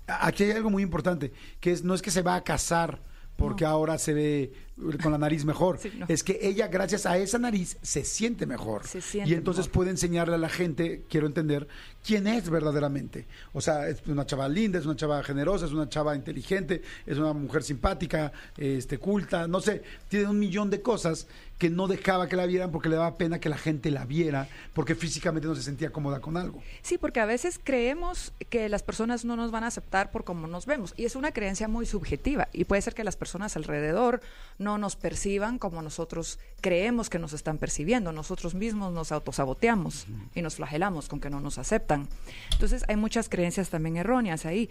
Aquí 0.07 0.45
hay 0.45 0.51
algo 0.53 0.71
muy 0.71 0.81
importante, 0.81 1.31
que 1.59 1.71
es 1.71 1.83
no 1.83 1.93
es 1.93 2.01
que 2.01 2.09
se 2.09 2.23
va 2.23 2.33
a 2.33 2.43
casar 2.43 2.99
porque 3.35 3.65
ahora 3.65 3.99
se 3.99 4.15
ve 4.15 4.53
con 5.01 5.11
la 5.11 5.17
nariz 5.17 5.45
mejor. 5.45 5.77
Sí, 5.79 5.91
no. 5.97 6.05
Es 6.09 6.23
que 6.23 6.39
ella, 6.41 6.67
gracias 6.67 7.05
a 7.05 7.17
esa 7.17 7.37
nariz, 7.37 7.77
se 7.81 8.03
siente 8.03 8.45
mejor. 8.45 8.87
Se 8.87 9.01
siente 9.01 9.29
y 9.29 9.33
entonces 9.33 9.65
mejor. 9.65 9.73
puede 9.73 9.91
enseñarle 9.91 10.35
a 10.35 10.39
la 10.39 10.49
gente, 10.49 11.03
quiero 11.09 11.27
entender, 11.27 11.67
quién 12.03 12.27
es 12.27 12.49
verdaderamente. 12.49 13.27
O 13.53 13.61
sea, 13.61 13.87
es 13.87 14.05
una 14.07 14.25
chava 14.25 14.49
linda, 14.49 14.79
es 14.79 14.85
una 14.85 14.95
chava 14.95 15.23
generosa, 15.23 15.65
es 15.65 15.71
una 15.71 15.87
chava 15.89 16.15
inteligente, 16.15 16.81
es 17.05 17.17
una 17.17 17.33
mujer 17.33 17.63
simpática, 17.63 18.31
este, 18.57 18.97
culta, 18.97 19.47
no 19.47 19.61
sé, 19.61 19.83
tiene 20.09 20.27
un 20.27 20.39
millón 20.39 20.69
de 20.69 20.81
cosas 20.81 21.27
que 21.57 21.69
no 21.69 21.87
dejaba 21.87 22.27
que 22.27 22.35
la 22.35 22.45
vieran 22.45 22.71
porque 22.71 22.89
le 22.89 22.95
daba 22.95 23.15
pena 23.15 23.39
que 23.39 23.47
la 23.47 23.57
gente 23.57 23.89
la 23.91 24.05
viera, 24.05 24.49
porque 24.73 24.95
físicamente 24.95 25.47
no 25.47 25.55
se 25.55 25.61
sentía 25.61 25.91
cómoda 25.91 26.19
con 26.19 26.35
algo. 26.35 26.61
Sí, 26.81 26.97
porque 26.97 27.21
a 27.21 27.25
veces 27.25 27.59
creemos 27.63 28.33
que 28.49 28.67
las 28.67 28.83
personas 28.83 29.23
no 29.23 29.35
nos 29.35 29.51
van 29.51 29.63
a 29.63 29.67
aceptar 29.67 30.11
por 30.11 30.25
cómo 30.25 30.47
nos 30.47 30.65
vemos. 30.65 30.93
Y 30.97 31.05
es 31.05 31.15
una 31.15 31.31
creencia 31.31 31.67
muy 31.67 31.85
subjetiva. 31.85 32.49
Y 32.51 32.65
puede 32.65 32.81
ser 32.81 32.93
que 32.93 33.03
las 33.03 33.15
personas 33.15 33.55
alrededor 33.55 34.21
no 34.63 34.77
nos 34.77 34.95
perciban 34.95 35.59
como 35.59 35.81
nosotros 35.81 36.39
creemos 36.61 37.09
que 37.09 37.19
nos 37.19 37.33
están 37.33 37.57
percibiendo. 37.57 38.11
Nosotros 38.11 38.55
mismos 38.55 38.93
nos 38.93 39.11
autosaboteamos 39.11 40.07
y 40.33 40.41
nos 40.41 40.55
flagelamos 40.55 41.07
con 41.09 41.19
que 41.19 41.29
no 41.29 41.39
nos 41.39 41.57
aceptan. 41.57 42.07
Entonces 42.53 42.83
hay 42.87 42.95
muchas 42.95 43.29
creencias 43.29 43.69
también 43.69 43.97
erróneas 43.97 44.45
ahí. 44.45 44.69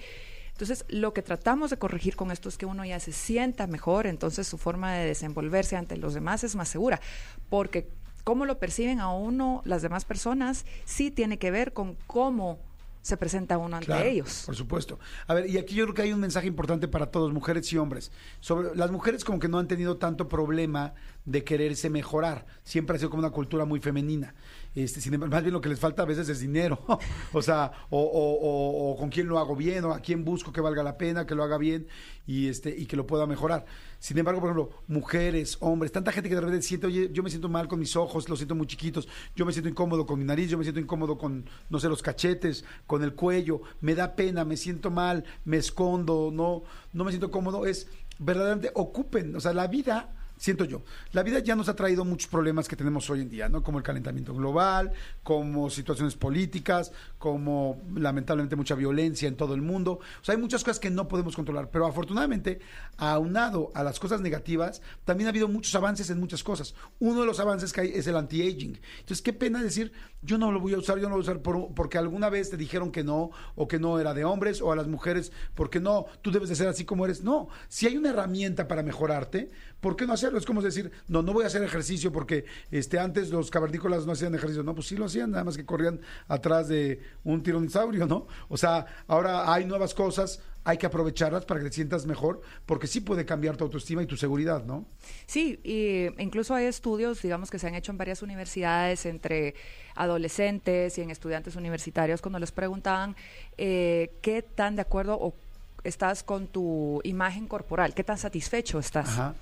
Entonces, 0.53 0.85
lo 0.89 1.13
que 1.15 1.23
tratamos 1.23 1.71
de 1.71 1.79
corregir 1.79 2.15
con 2.15 2.31
esto 2.31 2.49
es 2.49 2.59
que 2.59 2.67
uno 2.67 2.85
ya 2.85 3.01
se 3.01 3.13
sienta 3.13 3.67
mejor, 3.67 4.07
entonces 4.07 4.47
su 4.47 4.59
forma 4.59 4.93
de 4.93 5.07
desenvolverse 5.07 5.77
ante 5.77 5.97
los 5.97 6.15
demás 6.15 6.45
es 6.45 6.55
más 6.57 6.69
segura, 6.69 7.01
porque 7.49 7.89
cómo 8.23 8.45
lo 8.45 8.59
perciben 8.59 9.01
a 9.01 9.13
uno 9.13 9.63
las 9.65 9.83
demás 9.83 10.05
personas 10.05 10.65
sí 10.85 11.11
tiene 11.11 11.39
que 11.39 11.51
ver 11.51 11.73
con 11.73 11.97
cómo 12.07 12.59
se 13.03 13.17
presenta 13.17 13.59
uno 13.59 13.77
ante 13.77 13.87
Claro, 13.87 14.09
ellos. 14.09 14.45
Por 14.47 14.57
supuesto. 14.57 14.99
A 15.27 15.35
ver, 15.35 15.51
y 15.51 15.59
aquí 15.59 15.75
yo 15.75 15.85
creo 15.85 15.95
que 15.95 16.03
hay 16.03 16.13
un 16.13 16.21
mensaje 16.21 16.47
importante 16.47 16.89
para 16.89 17.11
todos, 17.11 17.33
mujeres 17.33 17.71
y 17.73 17.79
hombres. 17.79 18.13
Sobre 18.41 18.75
las 18.77 18.91
mujeres 18.91 19.25
como 19.25 19.39
que 19.39 19.49
no 19.49 19.59
han 19.59 19.69
tenido 19.69 19.97
tanto 19.97 20.29
problema 20.29 20.95
de 21.25 21.45
quererse 21.45 21.91
mejorar. 21.91 22.47
Siempre 22.63 22.97
ha 22.97 22.99
sido 22.99 23.11
como 23.11 23.21
una 23.21 23.31
cultura 23.31 23.65
muy 23.65 23.81
femenina. 23.81 24.35
Este, 24.75 25.01
sin 25.01 25.15
embargo, 25.15 25.35
más 25.35 25.43
bien 25.43 25.53
lo 25.53 25.61
que 25.61 25.69
les 25.69 25.79
falta 25.79 26.03
a 26.03 26.07
veces 26.07 26.29
es 26.29 26.41
dinero. 26.41 26.79
o 27.33 27.43
sea, 27.43 27.73
o 27.91 28.97
con 28.99 29.11
quién 29.11 29.29
lo 29.29 29.39
hago 29.39 29.57
bien, 29.57 29.85
o 29.85 29.93
a 29.93 30.01
quién 30.01 30.25
busco 30.25 30.53
que 30.53 30.61
valga 30.61 30.83
la 30.83 30.97
pena, 30.97 31.27
que 31.27 31.35
lo 31.35 31.43
haga 31.43 31.59
bien 31.59 31.87
y 32.27 32.49
este 32.49 32.71
y 32.77 32.87
que 32.87 32.97
lo 32.97 33.07
pueda 33.07 33.27
mejorar. 33.27 33.65
Sin 33.99 34.19
embargo, 34.19 34.41
por 34.41 34.51
ejemplo, 34.51 34.77
mujeres, 34.89 35.57
hombres, 35.61 35.93
tanta 35.93 36.13
gente 36.13 36.29
que 36.29 36.35
de 36.35 36.41
repente 36.41 36.63
siente, 36.63 36.87
oye, 36.87 37.11
yo 37.13 37.23
me 37.23 37.31
siento 37.31 37.49
mal 37.49 37.69
con 37.69 37.79
mis 37.79 37.97
ojos, 37.97 38.29
los 38.29 38.39
siento 38.39 38.55
muy 38.55 38.67
chiquitos, 38.67 39.09
yo 39.37 39.45
me 39.45 39.53
siento 39.53 39.69
incómodo 39.69 40.07
con 40.07 40.19
mi 40.19 40.25
nariz, 40.25 40.51
yo 40.51 40.59
me 40.59 40.65
siento 40.65 40.81
incómodo 40.81 41.19
con, 41.19 41.49
no 41.71 41.79
sé, 41.79 41.89
los 41.89 42.03
cachetes, 42.03 42.65
con 42.87 43.03
el 43.03 43.15
cuello, 43.15 43.63
me 43.81 43.95
da 43.95 44.15
pena, 44.15 44.45
me 44.45 44.57
siento 44.57 44.91
mal, 44.91 45.25
me 45.45 45.57
escondo, 45.57 46.31
no, 46.33 46.63
no 46.93 47.05
me 47.05 47.13
siento 47.13 47.31
cómodo, 47.31 47.67
es 47.67 47.89
verdaderamente 48.19 48.71
ocupen, 48.75 49.37
o 49.37 49.41
sea, 49.41 49.53
la 49.53 49.67
vida 49.67 50.22
siento 50.43 50.65
yo. 50.65 50.83
La 51.13 51.23
vida 51.23 51.39
ya 51.39 51.55
nos 51.55 51.69
ha 51.69 51.77
traído 51.77 52.05
muchos 52.05 52.29
problemas 52.29 52.67
que 52.67 52.75
tenemos 52.75 53.09
hoy 53.11 53.21
en 53.21 53.31
día, 53.31 53.49
¿no? 53.49 53.63
Como 53.63 53.79
el 53.79 53.85
calentamiento 53.85 54.35
global, 54.35 54.91
como 55.23 55.71
situaciones 55.71 56.17
políticas, 56.17 56.91
como 57.17 57.81
lamentablemente 57.95 58.57
mucha 58.57 58.75
violencia 58.75 59.29
en 59.29 59.37
todo 59.37 59.55
el 59.55 59.63
mundo. 59.63 60.01
O 60.21 60.25
sea, 60.25 60.35
hay 60.35 60.41
muchas 60.41 60.65
cosas 60.65 60.81
que 60.81 60.91
no 60.91 61.07
podemos 61.07 61.37
controlar, 61.37 61.71
pero 61.71 61.87
afortunadamente, 61.87 62.59
aunado 62.97 63.71
a 63.77 63.85
las 63.85 64.01
cosas 64.01 64.21
negativas, 64.21 64.83
también 65.05 65.29
ha 65.29 65.31
habido 65.31 65.47
muchos 65.47 65.77
avances 65.77 66.11
en 66.11 66.19
muchas 66.19 66.43
cosas. 66.43 66.75
Uno 66.99 67.21
de 67.21 67.27
los 67.27 67.39
avances 67.39 67.73
que 67.73 67.83
hay 67.83 67.93
es 67.95 68.09
el 68.09 68.17
anti-aging. 68.17 68.81
Entonces, 68.99 69.23
qué 69.23 69.33
pena 69.33 69.63
decir, 69.63 69.93
yo 70.23 70.39
no 70.39 70.51
lo 70.51 70.59
voy 70.59 70.75
a 70.75 70.79
usar, 70.79 70.97
yo 70.97 71.05
no 71.05 71.11
lo 71.11 71.15
voy 71.17 71.21
a 71.21 71.31
usar 71.31 71.41
por- 71.41 71.73
porque 71.75 71.99
alguna 71.99 72.31
vez 72.31 72.51
te 72.51 72.57
dijeron 72.57 72.91
que 72.91 73.05
no, 73.05 73.31
o 73.55 73.69
que 73.69 73.79
no 73.79 74.01
era 74.01 74.13
de 74.13 74.25
hombres, 74.25 74.61
o 74.61 74.73
a 74.73 74.77
las 74.77 74.89
mujeres, 74.89 75.31
porque 75.55 75.79
no, 75.79 76.07
tú 76.21 76.33
debes 76.33 76.49
de 76.49 76.57
ser 76.57 76.67
así 76.67 76.85
como 76.85 77.05
eres. 77.05 77.23
No, 77.23 77.49
si 77.69 77.87
hay 77.87 77.97
una 77.97 78.11
herramienta 78.11 78.67
para 78.67 78.83
mejorarte, 78.83 79.51
¿por 79.83 79.97
qué 79.97 80.07
no 80.07 80.13
hacerlo? 80.13 80.39
Es 80.39 80.47
como 80.47 80.63
decir, 80.63 80.91
no, 81.09 81.23
no 81.23 81.33
voy 81.33 81.43
a 81.43 81.49
hacer 81.49 81.63
ejercicio 81.63 82.13
porque 82.13 82.45
este 82.71 83.01
antes 83.01 83.31
los 83.31 83.51
cavernícolas 83.51 84.07
no 84.07 84.13
hacían 84.13 84.33
ejercicio. 84.35 84.63
No, 84.63 84.75
pues 84.77 84.87
sí 84.87 84.97
lo 84.97 85.07
hacían, 85.07 85.33
nada 85.33 85.43
más 85.43 85.57
que 85.57 85.67
corrían 85.67 86.01
atrás 86.29 86.69
de 86.69 87.03
un 87.25 87.43
tiranosaurio, 87.43 88.07
¿no? 88.07 88.29
O 88.49 88.57
sea, 88.57 88.87
ahora 89.09 89.53
hay 89.53 89.65
nuevas 89.65 89.93
cosas, 89.93 90.41
hay 90.63 90.79
que 90.79 90.87
aprovecharlas 90.87 91.45
para 91.45 91.59
que 91.59 91.67
te 91.67 91.73
sientas 91.73 92.07
mejor, 92.07 92.43
porque 92.65 92.87
sí 92.87 93.01
puede 93.01 93.27
cambiar 93.27 93.57
tu 93.57 93.65
autoestima 93.65 94.05
y 94.05 94.07
tu 94.07 94.17
seguridad, 94.17 94.65
¿no? 94.65 94.87
Sí, 95.27 95.59
y 95.65 96.07
incluso 96.23 96.55
hay 96.55 96.67
estudios, 96.67 97.21
digamos, 97.21 97.51
que 97.51 97.59
se 97.59 97.67
han 97.67 97.75
hecho 97.75 97.91
en 97.91 97.99
varias 97.99 98.23
universidades 98.23 99.05
entre 99.05 99.57
adolescentes 99.97 100.97
y 100.97 101.03
en 101.03 101.11
estudiantes 101.11 101.57
universitarios 101.57 102.23
cuando 102.23 102.39
les 102.39 102.53
preguntaban 102.53 103.17
eh, 103.59 104.13
qué 104.23 104.43
tan 104.43 104.77
de 104.77 104.83
acuerdo 104.83 105.19
o 105.21 105.35
estás 105.83 106.23
con 106.23 106.47
tu 106.47 107.01
imagen 107.03 107.49
corporal, 107.49 107.95
qué 107.95 108.05
tan 108.05 108.17
satisfecho 108.17 108.79
estás. 108.79 109.09
Ajá. 109.09 109.35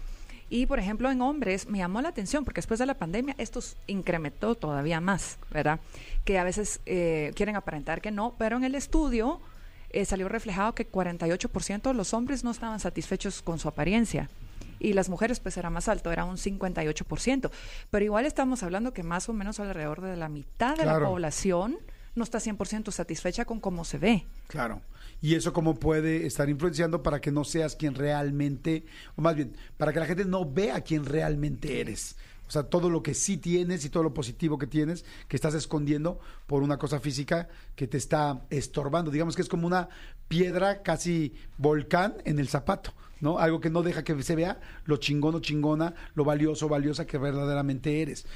Y, 0.53 0.66
por 0.66 0.80
ejemplo, 0.80 1.11
en 1.11 1.22
hombres 1.22 1.68
me 1.68 1.78
llamó 1.78 2.03
la 2.03 2.09
atención 2.09 2.44
porque 2.44 2.59
después 2.59 2.80
de 2.80 2.86
la 2.86 2.94
pandemia 2.94 3.36
esto 3.38 3.61
incrementó 3.86 4.57
todavía 4.57 5.01
más, 5.01 5.38
¿verdad? 5.51 5.78
Que 6.24 6.38
a 6.38 6.44
veces 6.44 6.80
eh, 6.86 7.30
quieren 7.36 7.55
aparentar 7.55 8.01
que 8.01 8.11
no, 8.11 8.34
pero 8.36 8.57
en 8.57 8.64
el 8.64 8.74
estudio 8.74 9.40
eh, 9.90 10.05
salió 10.05 10.28
reflejado 10.28 10.74
que 10.74 10.90
48% 10.90 11.82
de 11.82 11.94
los 11.94 12.12
hombres 12.14 12.42
no 12.42 12.51
estaban 12.51 12.80
satisfechos 12.80 13.42
con 13.42 13.61
su 13.61 13.68
apariencia. 13.68 14.28
Y 14.80 14.94
las 14.94 15.09
mujeres, 15.09 15.38
pues 15.38 15.57
era 15.57 15.70
más 15.70 15.88
alto, 15.88 16.11
era 16.11 16.24
un 16.24 16.36
58%. 16.36 17.51
Pero 17.90 18.05
igual 18.05 18.26
estamos 18.26 18.62
hablando 18.64 18.92
que 18.92 19.05
más 19.05 19.28
o 19.28 19.32
menos 19.32 19.61
alrededor 19.61 20.01
de 20.01 20.16
la 20.16 20.28
mitad 20.28 20.76
de 20.76 20.84
la 20.84 20.98
población 20.98 21.78
no 22.16 22.24
está 22.24 22.38
100% 22.38 22.90
satisfecha 22.90 23.44
con 23.44 23.61
cómo 23.61 23.84
se 23.84 23.98
ve. 23.98 24.26
Claro. 24.48 24.80
Y 25.22 25.34
eso 25.34 25.52
cómo 25.52 25.74
puede 25.74 26.26
estar 26.26 26.48
influenciando 26.48 27.02
para 27.02 27.20
que 27.20 27.30
no 27.30 27.44
seas 27.44 27.76
quien 27.76 27.94
realmente, 27.94 28.84
o 29.16 29.22
más 29.22 29.36
bien, 29.36 29.54
para 29.76 29.92
que 29.92 30.00
la 30.00 30.06
gente 30.06 30.24
no 30.24 30.50
vea 30.50 30.80
quién 30.80 31.04
realmente 31.04 31.80
eres. 31.80 32.16
O 32.50 32.52
sea, 32.52 32.64
todo 32.64 32.90
lo 32.90 33.00
que 33.00 33.14
sí 33.14 33.36
tienes 33.36 33.84
y 33.84 33.90
todo 33.90 34.02
lo 34.02 34.12
positivo 34.12 34.58
que 34.58 34.66
tienes, 34.66 35.04
que 35.28 35.36
estás 35.36 35.54
escondiendo 35.54 36.18
por 36.48 36.64
una 36.64 36.78
cosa 36.78 36.98
física 36.98 37.48
que 37.76 37.86
te 37.86 37.96
está 37.96 38.44
estorbando. 38.50 39.12
Digamos 39.12 39.36
que 39.36 39.42
es 39.42 39.48
como 39.48 39.68
una 39.68 39.88
piedra 40.26 40.82
casi 40.82 41.34
volcán 41.58 42.14
en 42.24 42.40
el 42.40 42.48
zapato, 42.48 42.92
¿no? 43.20 43.38
Algo 43.38 43.60
que 43.60 43.70
no 43.70 43.84
deja 43.84 44.02
que 44.02 44.20
se 44.24 44.34
vea 44.34 44.58
lo 44.84 44.96
chingón 44.96 45.36
o 45.36 45.40
chingona, 45.40 45.94
lo 46.16 46.24
valioso 46.24 46.66
o 46.66 46.68
valiosa 46.68 47.06
que 47.06 47.18
verdaderamente 47.18 48.02
eres. 48.02 48.26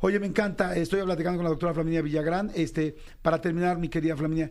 Oye, 0.00 0.18
me 0.18 0.26
encanta, 0.26 0.74
estoy 0.74 1.00
platicando 1.02 1.38
con 1.38 1.44
la 1.44 1.50
doctora 1.50 1.72
Flaminia 1.72 2.02
Villagrán. 2.02 2.50
Este, 2.56 2.96
para 3.22 3.40
terminar, 3.40 3.78
mi 3.78 3.88
querida 3.88 4.16
Flaminia, 4.16 4.50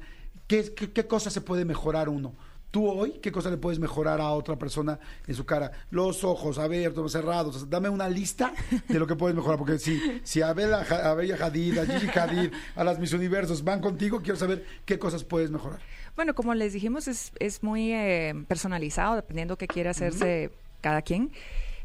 ¿qué, 0.52 0.74
qué, 0.74 0.92
qué 0.92 1.08
cosa 1.08 1.30
se 1.30 1.40
puede 1.40 1.64
mejorar 1.64 2.10
uno? 2.10 2.34
Tú 2.72 2.88
hoy, 2.88 3.20
¿qué 3.22 3.32
cosa 3.32 3.50
le 3.50 3.58
puedes 3.58 3.80
mejorar 3.80 4.20
a 4.20 4.32
otra 4.32 4.58
persona 4.58 5.00
en 5.28 5.36
su 5.36 5.46
cara? 5.46 5.72
Los 5.92 6.24
ojos 6.26 6.58
abiertos, 6.58 7.12
cerrados. 7.12 7.56
O 7.56 7.60
sea, 7.60 7.68
dame 7.70 7.88
una 7.90 8.08
lista 8.10 8.54
de 8.88 9.00
lo 9.00 9.08
que 9.08 9.16
puedes 9.16 9.36
mejorar. 9.36 9.58
Porque 9.58 9.78
si, 9.78 10.22
si 10.24 10.42
a 10.42 10.54
Bella, 10.54 10.80
a 10.82 11.14
Bella 11.14 11.38
Hadid, 11.42 11.78
a 11.80 11.86
Gigi 11.86 12.18
Hadid, 12.18 12.52
a 12.76 12.84
las 12.84 13.00
Mis 13.00 13.12
Universos 13.14 13.64
van 13.64 13.82
contigo, 13.82 14.22
quiero 14.22 14.38
saber 14.38 14.66
qué 14.86 15.00
cosas 15.00 15.24
puedes 15.24 15.52
mejorar. 15.52 15.80
Bueno, 16.16 16.34
como 16.34 16.54
les 16.54 16.72
dijimos, 16.72 17.08
es, 17.08 17.34
es 17.40 17.62
muy 17.64 17.94
eh, 17.94 18.34
personalizado, 18.48 19.16
dependiendo 19.16 19.58
qué 19.58 19.68
quiere 19.68 19.90
hacerse 19.90 20.52
cada 20.82 21.02
quien. 21.02 21.32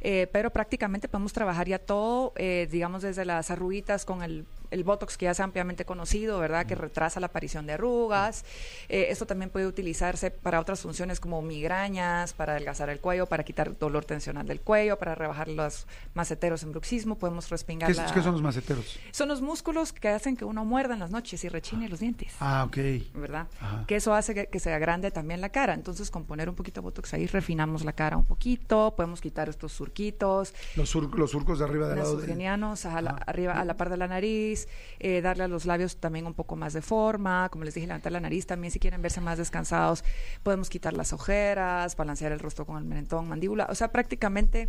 Eh, 0.00 0.28
pero 0.32 0.50
prácticamente 0.50 1.08
podemos 1.08 1.32
trabajar 1.32 1.66
ya 1.66 1.80
todo, 1.80 2.32
eh, 2.36 2.68
digamos, 2.70 3.02
desde 3.02 3.24
las 3.24 3.50
arruguitas 3.50 4.04
con 4.04 4.22
el 4.22 4.44
el 4.70 4.84
Botox 4.84 5.16
que 5.16 5.24
ya 5.24 5.30
es 5.32 5.40
ampliamente 5.40 5.84
conocido, 5.84 6.38
¿verdad? 6.38 6.66
Que 6.66 6.74
retrasa 6.74 7.20
la 7.20 7.26
aparición 7.26 7.66
de 7.66 7.74
arrugas. 7.74 8.44
Eh, 8.88 9.06
esto 9.10 9.26
también 9.26 9.50
puede 9.50 9.66
utilizarse 9.66 10.30
para 10.30 10.60
otras 10.60 10.80
funciones 10.80 11.20
como 11.20 11.42
migrañas, 11.42 12.32
para 12.32 12.52
adelgazar 12.52 12.88
el 12.90 13.00
cuello, 13.00 13.26
para 13.26 13.44
quitar 13.44 13.68
el 13.68 13.78
dolor 13.78 14.04
tensional 14.04 14.46
del 14.46 14.60
cuello, 14.60 14.98
para 14.98 15.14
rebajar 15.14 15.48
los 15.48 15.86
maceteros 16.14 16.62
en 16.62 16.72
bruxismo. 16.72 17.16
Podemos 17.18 17.48
respingar 17.50 17.90
¿Qué, 17.90 17.96
la- 17.96 18.12
qué 18.12 18.22
son 18.22 18.32
los 18.32 18.42
maceteros? 18.42 18.98
Son 19.10 19.28
los 19.28 19.40
músculos 19.42 19.92
que 19.92 20.08
hacen 20.08 20.36
que 20.36 20.44
uno 20.44 20.64
muerda 20.64 20.94
en 20.94 21.00
las 21.00 21.10
noches 21.10 21.42
y 21.44 21.48
rechine 21.48 21.88
los 21.88 22.00
dientes. 22.00 22.32
Ah, 22.40 22.64
ok. 22.66 22.76
¿verdad? 23.14 23.46
Ajá. 23.60 23.84
Que 23.86 23.96
eso 23.96 24.14
hace 24.14 24.34
que, 24.34 24.46
que 24.46 24.60
se 24.60 24.72
agrande 24.72 25.10
también 25.10 25.40
la 25.40 25.48
cara. 25.50 25.74
Entonces, 25.74 26.10
con 26.10 26.24
poner 26.24 26.48
un 26.48 26.54
poquito 26.54 26.80
de 26.80 26.84
Botox 26.84 27.14
ahí, 27.14 27.26
refinamos 27.26 27.84
la 27.84 27.92
cara 27.92 28.16
un 28.16 28.24
poquito, 28.24 28.94
podemos 28.96 29.20
quitar 29.20 29.48
estos 29.48 29.72
surquitos, 29.72 30.54
Los, 30.76 30.88
sur- 30.88 31.18
los 31.18 31.30
surcos 31.30 31.58
de 31.58 31.64
arriba 31.64 31.88
del 31.88 31.98
lado 31.98 32.16
de... 32.16 32.46
a 32.46 32.56
la, 33.02 33.10
Ajá. 33.10 33.18
arriba, 33.26 33.52
a 33.60 33.64
la 33.64 33.76
par 33.76 33.90
de 33.90 33.96
la 33.96 34.06
nariz, 34.08 34.55
eh, 34.98 35.20
darle 35.20 35.44
a 35.44 35.48
los 35.48 35.66
labios 35.66 35.96
también 35.98 36.26
un 36.26 36.34
poco 36.34 36.56
más 36.56 36.72
de 36.72 36.82
forma, 36.82 37.48
como 37.50 37.64
les 37.64 37.74
dije, 37.74 37.86
levantar 37.86 38.12
la 38.12 38.20
nariz 38.20 38.46
también 38.46 38.70
si 38.70 38.78
quieren 38.78 39.02
verse 39.02 39.20
más 39.20 39.38
descansados, 39.38 40.04
podemos 40.42 40.70
quitar 40.70 40.92
las 40.94 41.12
ojeras, 41.12 41.96
balancear 41.96 42.32
el 42.32 42.38
rostro 42.40 42.64
con 42.64 42.78
el 42.78 42.84
mentón, 42.84 43.28
mandíbula, 43.28 43.66
o 43.70 43.74
sea, 43.74 43.88
prácticamente 43.92 44.68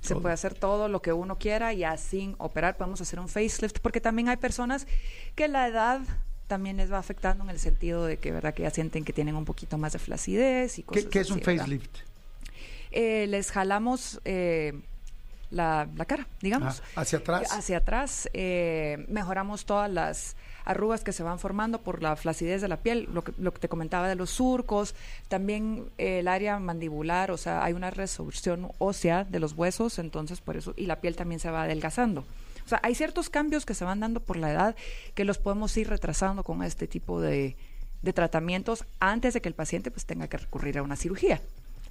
se 0.00 0.10
Todo. 0.14 0.22
puede 0.22 0.34
hacer 0.34 0.54
todo 0.54 0.88
lo 0.88 1.02
que 1.02 1.12
uno 1.12 1.38
quiera 1.38 1.72
y 1.72 1.84
sin 1.98 2.36
operar 2.38 2.76
podemos 2.76 3.00
hacer 3.00 3.18
un 3.18 3.28
facelift, 3.28 3.80
porque 3.80 4.00
también 4.00 4.28
hay 4.28 4.36
personas 4.36 4.86
que 5.34 5.48
la 5.48 5.66
edad 5.66 6.00
también 6.46 6.76
les 6.76 6.92
va 6.92 6.98
afectando 6.98 7.42
en 7.44 7.50
el 7.50 7.58
sentido 7.58 8.04
de 8.06 8.18
que, 8.18 8.30
¿verdad? 8.30 8.54
Que 8.54 8.62
ya 8.62 8.70
sienten 8.70 9.04
que 9.04 9.12
tienen 9.12 9.34
un 9.34 9.44
poquito 9.44 9.78
más 9.78 9.92
de 9.94 9.98
flacidez 9.98 10.78
y 10.78 10.84
cosas 10.84 11.04
¿Qué, 11.04 11.10
qué 11.10 11.20
es 11.20 11.30
un 11.30 11.40
facelift? 11.40 11.90
Eh, 12.92 13.26
les 13.26 13.50
jalamos 13.50 14.20
eh, 14.24 14.80
la, 15.50 15.88
la 15.94 16.04
cara, 16.04 16.26
digamos. 16.40 16.82
Ah, 16.94 17.02
¿Hacia 17.02 17.18
atrás? 17.18 17.52
Hacia 17.52 17.78
atrás. 17.78 18.28
eh, 18.32 19.04
mejoramos 19.08 19.64
todas 19.66 19.90
las 19.90 20.36
arrugas 20.64 21.04
que 21.04 21.12
se 21.12 21.22
van 21.22 21.38
formando 21.38 21.80
por 21.80 22.02
la 22.02 22.16
flacidez 22.16 22.60
de 22.60 22.66
la 22.68 22.78
piel, 22.78 23.08
lo 23.12 23.22
que, 23.22 23.32
lo 23.38 23.52
que 23.52 23.60
te 23.60 23.68
comentaba 23.68 24.08
de 24.08 24.16
los 24.16 24.30
surcos, 24.30 24.96
también 25.28 25.84
eh, 25.96 26.18
el 26.18 26.28
área 26.28 26.58
mandibular, 26.58 27.30
o 27.30 27.36
sea, 27.36 27.62
hay 27.62 27.72
una 27.72 27.90
resorción 27.90 28.72
ósea 28.78 29.22
de 29.24 29.38
los 29.38 29.52
huesos, 29.52 30.00
entonces 30.00 30.40
por 30.40 30.56
eso, 30.56 30.74
y 30.76 30.86
la 30.86 31.00
piel 31.00 31.14
también 31.14 31.38
se 31.38 31.50
va 31.50 31.62
adelgazando. 31.62 32.24
O 32.64 32.68
sea, 32.68 32.80
hay 32.82 32.96
ciertos 32.96 33.30
cambios 33.30 33.64
que 33.64 33.74
se 33.74 33.84
van 33.84 34.00
dando 34.00 34.18
por 34.18 34.36
la 34.36 34.50
edad 34.50 34.74
que 35.14 35.24
los 35.24 35.38
podemos 35.38 35.76
ir 35.76 35.88
retrasando 35.88 36.42
con 36.42 36.64
este 36.64 36.88
tipo 36.88 37.20
de, 37.20 37.56
de 38.02 38.12
tratamientos 38.12 38.84
antes 38.98 39.34
de 39.34 39.40
que 39.40 39.48
el 39.48 39.54
paciente 39.54 39.92
pues 39.92 40.04
tenga 40.04 40.26
que 40.26 40.36
recurrir 40.36 40.78
a 40.78 40.82
una 40.82 40.96
cirugía. 40.96 41.40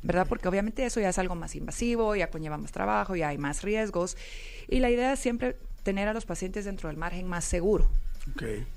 ¿Verdad? 0.06 0.26
Porque 0.30 0.48
obviamente 0.48 0.86
eso 0.86 1.00
ya 1.02 1.10
es 1.10 1.18
algo 1.20 1.36
más 1.36 1.56
invasivo, 1.56 2.16
ya 2.16 2.30
conlleva 2.30 2.58
más 2.58 2.72
trabajo, 2.72 3.16
ya 3.16 3.30
hay 3.30 3.38
más 3.38 3.62
riesgos. 3.64 4.16
Y 4.70 4.80
la 4.80 4.90
idea 4.90 5.14
es 5.14 5.20
siempre 5.20 5.58
tener 5.84 6.08
a 6.08 6.14
los 6.14 6.26
pacientes 6.26 6.66
dentro 6.66 6.88
del 6.90 6.98
margen 6.98 7.28
más 7.28 7.44
seguro. 7.44 7.90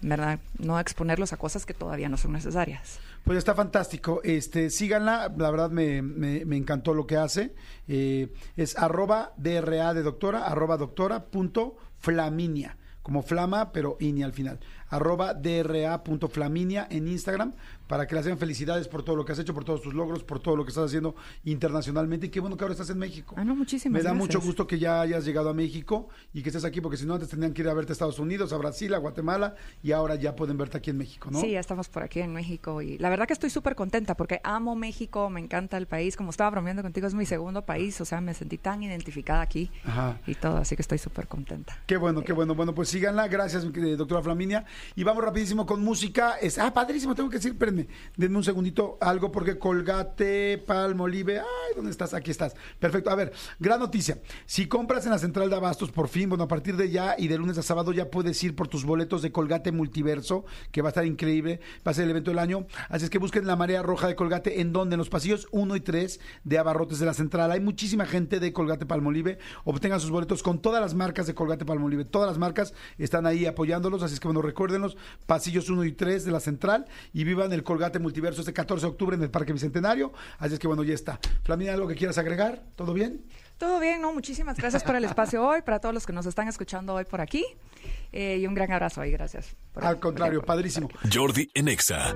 ¿verdad? 0.02 0.40
No 0.58 0.78
exponerlos 0.78 1.32
a 1.32 1.38
cosas 1.38 1.64
que 1.64 1.72
todavía 1.72 2.10
no 2.10 2.18
son 2.18 2.32
necesarias. 2.32 2.98
Pues 3.24 3.38
está 3.38 3.54
fantástico. 3.54 4.20
Este, 4.22 4.68
síganla, 4.68 5.32
la 5.38 5.50
verdad 5.50 5.70
me, 5.70 6.02
me- 6.02 6.44
me 6.44 6.56
encantó 6.58 6.92
lo 6.92 7.06
que 7.06 7.16
hace. 7.16 7.54
Eh, 7.88 8.28
es 8.56 8.76
arroba 8.76 9.32
DRA 9.38 9.94
de 9.94 10.02
doctora, 10.02 10.46
arroba 10.46 10.76
doctora 10.76 11.24
punto 11.24 11.76
flaminia, 11.98 12.76
como 13.02 13.22
flama, 13.22 13.72
pero 13.72 13.96
ini 14.00 14.22
al 14.22 14.32
final. 14.34 14.60
Arroba 14.90 15.34
DRA 15.34 16.02
punto 16.04 16.28
flaminia 16.28 16.86
en 16.90 17.08
Instagram 17.08 17.52
para 17.86 18.06
que 18.06 18.14
le 18.14 18.22
sean 18.22 18.38
felicidades 18.38 18.86
por 18.88 19.02
todo 19.02 19.16
lo 19.16 19.24
que 19.24 19.32
has 19.32 19.38
hecho, 19.38 19.54
por 19.54 19.64
todos 19.64 19.80
tus 19.82 19.94
logros, 19.94 20.22
por 20.22 20.40
todo 20.40 20.56
lo 20.56 20.64
que 20.64 20.68
estás 20.70 20.84
haciendo 20.86 21.14
internacionalmente. 21.44 22.26
Y 22.26 22.30
qué 22.30 22.40
bueno 22.40 22.56
que 22.56 22.64
ahora 22.64 22.72
estás 22.72 22.90
en 22.90 22.98
México. 22.98 23.34
Ah, 23.38 23.44
no, 23.44 23.54
muchísimas 23.56 23.92
Me 23.94 23.98
da 24.04 24.10
gracias. 24.10 24.26
mucho 24.36 24.40
gusto 24.46 24.66
que 24.66 24.78
ya 24.78 25.00
hayas 25.00 25.24
llegado 25.24 25.48
a 25.48 25.54
México 25.54 26.08
y 26.34 26.42
que 26.42 26.50
estés 26.50 26.64
aquí, 26.64 26.80
porque 26.80 26.96
si 26.96 27.06
no, 27.06 27.14
antes 27.14 27.28
tendrían 27.30 27.52
que 27.54 27.62
ir 27.62 27.68
a 27.68 27.74
verte 27.74 27.92
a 27.92 27.94
Estados 27.94 28.18
Unidos, 28.18 28.52
a 28.52 28.58
Brasil, 28.58 28.92
a 28.94 28.98
Guatemala, 28.98 29.54
y 29.82 29.92
ahora 29.92 30.14
ya 30.16 30.36
pueden 30.36 30.56
verte 30.58 30.76
aquí 30.78 30.90
en 30.90 30.98
México, 30.98 31.30
¿no? 31.30 31.40
Sí, 31.40 31.50
ya 31.52 31.60
estamos 31.60 31.88
por 31.88 32.02
aquí 32.02 32.20
en 32.20 32.32
México 32.32 32.82
y 32.82 32.98
la 32.98 33.08
verdad 33.08 33.26
que 33.26 33.32
estoy 33.32 33.50
súper 33.50 33.74
contenta 33.74 34.16
porque 34.16 34.40
amo 34.44 34.74
México, 34.76 35.30
me 35.30 35.40
encanta 35.40 35.76
el 35.78 35.86
país, 35.86 36.16
como 36.16 36.30
estaba 36.30 36.50
bromeando 36.50 36.82
contigo, 36.82 37.06
es 37.06 37.14
mi 37.14 37.26
segundo 37.26 37.62
país, 37.64 38.00
o 38.00 38.04
sea, 38.04 38.20
me 38.20 38.34
sentí 38.34 38.58
tan 38.58 38.82
identificada 38.82 39.40
aquí 39.40 39.70
Ajá. 39.84 40.20
y 40.26 40.34
todo, 40.34 40.58
así 40.58 40.76
que 40.76 40.82
estoy 40.82 40.98
súper 40.98 41.26
contenta. 41.26 41.76
Qué 41.86 41.96
bueno, 41.96 42.22
qué 42.22 42.32
bueno. 42.32 42.54
Bueno, 42.54 42.74
pues 42.74 42.88
síganla. 42.88 43.28
Gracias, 43.28 43.64
querida 43.66 43.96
doctora 43.96 44.22
Flaminia. 44.22 44.64
Y 44.96 45.04
vamos 45.04 45.24
rapidísimo 45.24 45.66
con 45.66 45.82
música. 45.82 46.38
Es, 46.40 46.58
ah, 46.58 46.72
padrísimo, 46.72 47.14
tengo 47.14 47.28
que 47.28 47.36
decir, 47.36 47.52
espérenme, 47.52 47.88
denme 48.16 48.38
un 48.38 48.44
segundito 48.44 48.98
algo 49.00 49.32
porque 49.32 49.58
Colgate, 49.58 50.58
Palmolive, 50.58 51.40
ay, 51.40 51.74
¿dónde 51.76 51.90
estás? 51.90 52.14
Aquí 52.14 52.30
estás. 52.30 52.54
Perfecto. 52.78 53.10
A 53.10 53.14
ver, 53.14 53.32
gran 53.58 53.80
noticia. 53.80 54.18
Si 54.46 54.66
compras 54.66 55.04
en 55.06 55.12
la 55.12 55.18
central 55.18 55.50
de 55.50 55.56
abastos, 55.56 55.90
por 55.90 56.08
fin, 56.08 56.28
bueno, 56.28 56.44
a 56.44 56.48
partir 56.48 56.76
de 56.76 56.90
ya 56.90 57.14
y 57.18 57.28
de 57.28 57.38
lunes 57.38 57.58
a 57.58 57.62
sábado 57.62 57.92
ya 57.92 58.10
puedes 58.10 58.42
ir 58.42 58.54
por 58.54 58.68
tus 58.68 58.84
boletos 58.84 59.22
de 59.22 59.32
Colgate 59.32 59.72
Multiverso, 59.72 60.44
que 60.72 60.82
va 60.82 60.88
a 60.88 60.90
estar 60.90 61.06
increíble, 61.06 61.60
va 61.86 61.92
a 61.92 61.94
ser 61.94 62.04
el 62.04 62.10
evento 62.10 62.30
del 62.30 62.38
año. 62.38 62.66
Así 62.88 63.04
es 63.04 63.10
que 63.10 63.18
busquen 63.18 63.46
la 63.46 63.56
marea 63.56 63.82
roja 63.82 64.06
de 64.06 64.16
Colgate, 64.16 64.60
en 64.60 64.72
donde 64.72 64.94
en 64.94 64.98
los 64.98 65.08
pasillos 65.08 65.48
1 65.52 65.76
y 65.76 65.80
3 65.80 66.20
de 66.44 66.58
abarrotes 66.58 66.98
de 66.98 67.06
la 67.06 67.14
central. 67.14 67.50
Hay 67.50 67.60
muchísima 67.60 68.06
gente 68.06 68.40
de 68.40 68.52
Colgate 68.52 68.86
Palmolive. 68.86 69.38
Obtengan 69.64 70.00
sus 70.00 70.10
boletos 70.10 70.42
con 70.42 70.60
todas 70.60 70.80
las 70.80 70.94
marcas 70.94 71.26
de 71.26 71.34
Colgate 71.34 71.64
Palmolive. 71.64 72.04
Todas 72.04 72.28
las 72.28 72.38
marcas 72.38 72.74
están 72.98 73.26
ahí 73.26 73.46
apoyándolos. 73.46 74.02
Así 74.02 74.14
es 74.14 74.20
que 74.20 74.28
bueno, 74.28 74.42
pasillos 75.26 75.68
1 75.70 75.84
y 75.84 75.92
3 75.92 76.24
de 76.24 76.30
la 76.32 76.40
central 76.40 76.86
y 77.12 77.24
vivan 77.24 77.52
el 77.52 77.62
Colgate 77.62 77.98
Multiverso 77.98 78.40
este 78.40 78.52
14 78.52 78.86
de 78.86 78.90
octubre 78.90 79.16
en 79.16 79.22
el 79.22 79.30
Parque 79.30 79.52
Bicentenario. 79.52 80.12
Así 80.38 80.54
es 80.54 80.60
que 80.60 80.66
bueno, 80.66 80.82
ya 80.84 80.94
está. 80.94 81.18
Flamina, 81.44 81.72
¿algo 81.72 81.88
que 81.88 81.94
quieras 81.94 82.18
agregar? 82.18 82.62
¿Todo 82.76 82.92
bien? 82.92 83.24
Todo 83.58 83.80
bien, 83.80 84.00
¿no? 84.00 84.12
Muchísimas 84.12 84.56
gracias 84.56 84.84
por 84.84 84.94
el 84.96 85.04
espacio 85.04 85.44
hoy, 85.44 85.62
para 85.62 85.80
todos 85.80 85.92
los 85.94 86.06
que 86.06 86.12
nos 86.12 86.26
están 86.26 86.46
escuchando 86.48 86.94
hoy 86.94 87.04
por 87.04 87.20
aquí. 87.20 87.44
Eh, 88.12 88.38
y 88.40 88.46
un 88.46 88.54
gran 88.54 88.70
abrazo 88.72 89.04
y 89.04 89.10
gracias. 89.10 89.56
por- 89.72 89.84
Al 89.84 89.98
contrario, 89.98 90.42
padrísimo. 90.42 90.88
Jordi 91.12 91.48
en 91.54 91.68
Exa. 91.68 92.14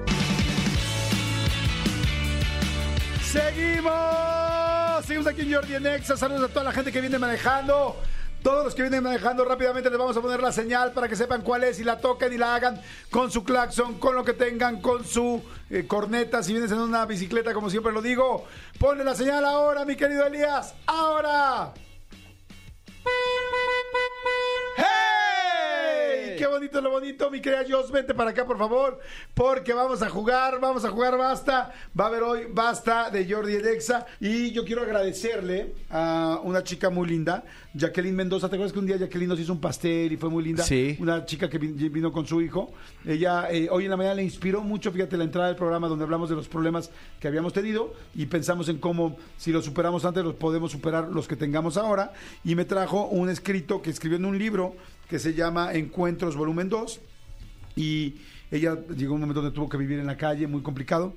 Seguimos, 3.33 5.05
seguimos 5.07 5.27
aquí 5.27 5.41
en 5.43 5.53
Jordi 5.55 5.75
en 5.75 5.87
Exa. 5.87 6.17
Saludos 6.17 6.51
a 6.51 6.53
toda 6.53 6.65
la 6.65 6.73
gente 6.73 6.93
que 6.93 7.01
viene 7.01 7.19
manejando. 7.19 7.97
Todos 8.43 8.64
los 8.64 8.74
que 8.74 8.82
vienen 8.82 9.05
manejando 9.05 9.45
rápidamente 9.45 9.88
les 9.88 9.99
vamos 9.99 10.16
a 10.16 10.20
poner 10.20 10.40
la 10.40 10.51
señal 10.51 10.93
para 10.93 11.09
que 11.09 11.14
sepan 11.14 11.43
cuál 11.43 11.62
es 11.62 11.78
y 11.78 11.84
la 11.84 11.99
toquen 11.99 12.32
y 12.32 12.38
la 12.38 12.57
hagan 12.57 12.80
con 13.11 13.30
su 13.30 13.45
claxon, 13.45 14.01
con 14.01 14.16
lo 14.16 14.24
que 14.24 14.32
tengan, 14.32 14.80
con 14.80 15.05
su 15.05 15.43
eh, 15.70 15.86
corneta. 15.86 16.43
Si 16.43 16.53
vienes 16.53 16.72
en 16.72 16.78
una 16.78 17.07
bicicleta, 17.07 17.55
como 17.55 17.70
siempre 17.70 17.93
lo 17.93 18.03
digo, 18.03 18.45
ponle 18.80 19.05
la 19.05 19.14
señal 19.14 19.45
ahora, 19.45 19.84
mi 19.84 19.95
querido 19.95 20.26
Elías. 20.26 20.74
¡Ahora! 20.86 21.72
¡Qué 26.43 26.49
bonito 26.49 26.80
lo 26.80 26.90
bonito! 26.90 27.30
Mi 27.30 27.40
querida 27.40 27.62
Jos, 27.70 27.93
vente 27.93 28.14
para 28.14 28.30
acá, 28.30 28.45
por 28.45 28.59
favor, 28.59 28.99
porque 29.32 29.72
vamos 29.72 30.03
a 30.03 30.09
jugar, 30.11 30.59
vamos 30.59 30.84
a 30.84 30.90
jugar 30.90 31.16
basta. 31.16 31.72
Va 31.97 32.07
a 32.07 32.09
haber 32.09 32.24
hoy 32.24 32.47
basta 32.51 33.11
de 33.11 33.32
Jordi 33.32 33.55
Edexa. 33.55 34.07
Y 34.18 34.51
yo 34.51 34.64
quiero 34.64 34.82
agradecerle 34.82 35.72
a 35.88 36.40
una 36.43 36.64
chica 36.64 36.90
muy 36.90 37.07
linda, 37.09 37.45
Jacqueline 37.74 38.16
Mendoza. 38.16 38.49
¿Te 38.49 38.57
acuerdas 38.57 38.72
que 38.72 38.80
un 38.80 38.86
día 38.86 38.97
Jacqueline 38.97 39.28
nos 39.28 39.38
hizo 39.38 39.53
un 39.53 39.61
pastel 39.61 40.11
y 40.11 40.16
fue 40.16 40.30
muy 40.30 40.43
linda? 40.43 40.64
Sí. 40.64 40.97
Una 40.99 41.24
chica 41.24 41.49
que 41.49 41.61
vin- 41.61 41.76
vino 41.93 42.11
con 42.11 42.26
su 42.26 42.43
hijo. 42.43 42.72
Ella 43.07 43.47
eh, 43.49 43.68
hoy 43.70 43.84
en 43.84 43.90
la 43.90 43.97
mañana 43.97 44.16
le 44.16 44.24
inspiró 44.24 44.62
mucho, 44.62 44.90
fíjate, 44.90 45.16
la 45.16 45.22
entrada 45.22 45.47
del 45.47 45.57
programa 45.57 45.86
donde 45.86 46.03
hablamos 46.03 46.28
de 46.28 46.34
los 46.34 46.49
problemas 46.49 46.90
que 47.20 47.28
habíamos 47.28 47.53
tenido 47.53 47.95
y 48.16 48.26
pensamos 48.26 48.68
en 48.68 48.78
cómo, 48.78 49.16
si 49.36 49.53
los 49.53 49.64
superamos 49.64 50.05
antes, 50.05 50.24
los 50.24 50.34
podemos 50.34 50.72
superar 50.72 51.07
los 51.09 51.28
que 51.28 51.36
tengamos 51.36 51.76
ahora. 51.76 52.12
Y 52.43 52.57
me 52.57 52.64
trajo 52.64 53.07
un 53.07 53.28
escrito 53.30 53.80
que 53.80 53.90
escribió 53.90 54.16
en 54.18 54.24
un 54.24 54.36
libro 54.36 54.74
que 55.13 55.19
se 55.19 55.35
llama 55.35 55.75
Encuentros 55.75 56.37
Volumen 56.37 56.71
2. 56.71 56.99
Y 57.77 58.15
ella 58.51 58.79
llegó 58.97 59.13
un 59.13 59.21
momento 59.21 59.43
donde 59.43 59.55
tuvo 59.55 59.69
que 59.69 59.77
vivir 59.77 59.99
en 59.99 60.07
la 60.07 60.17
calle, 60.17 60.47
muy 60.47 60.63
complicado. 60.63 61.13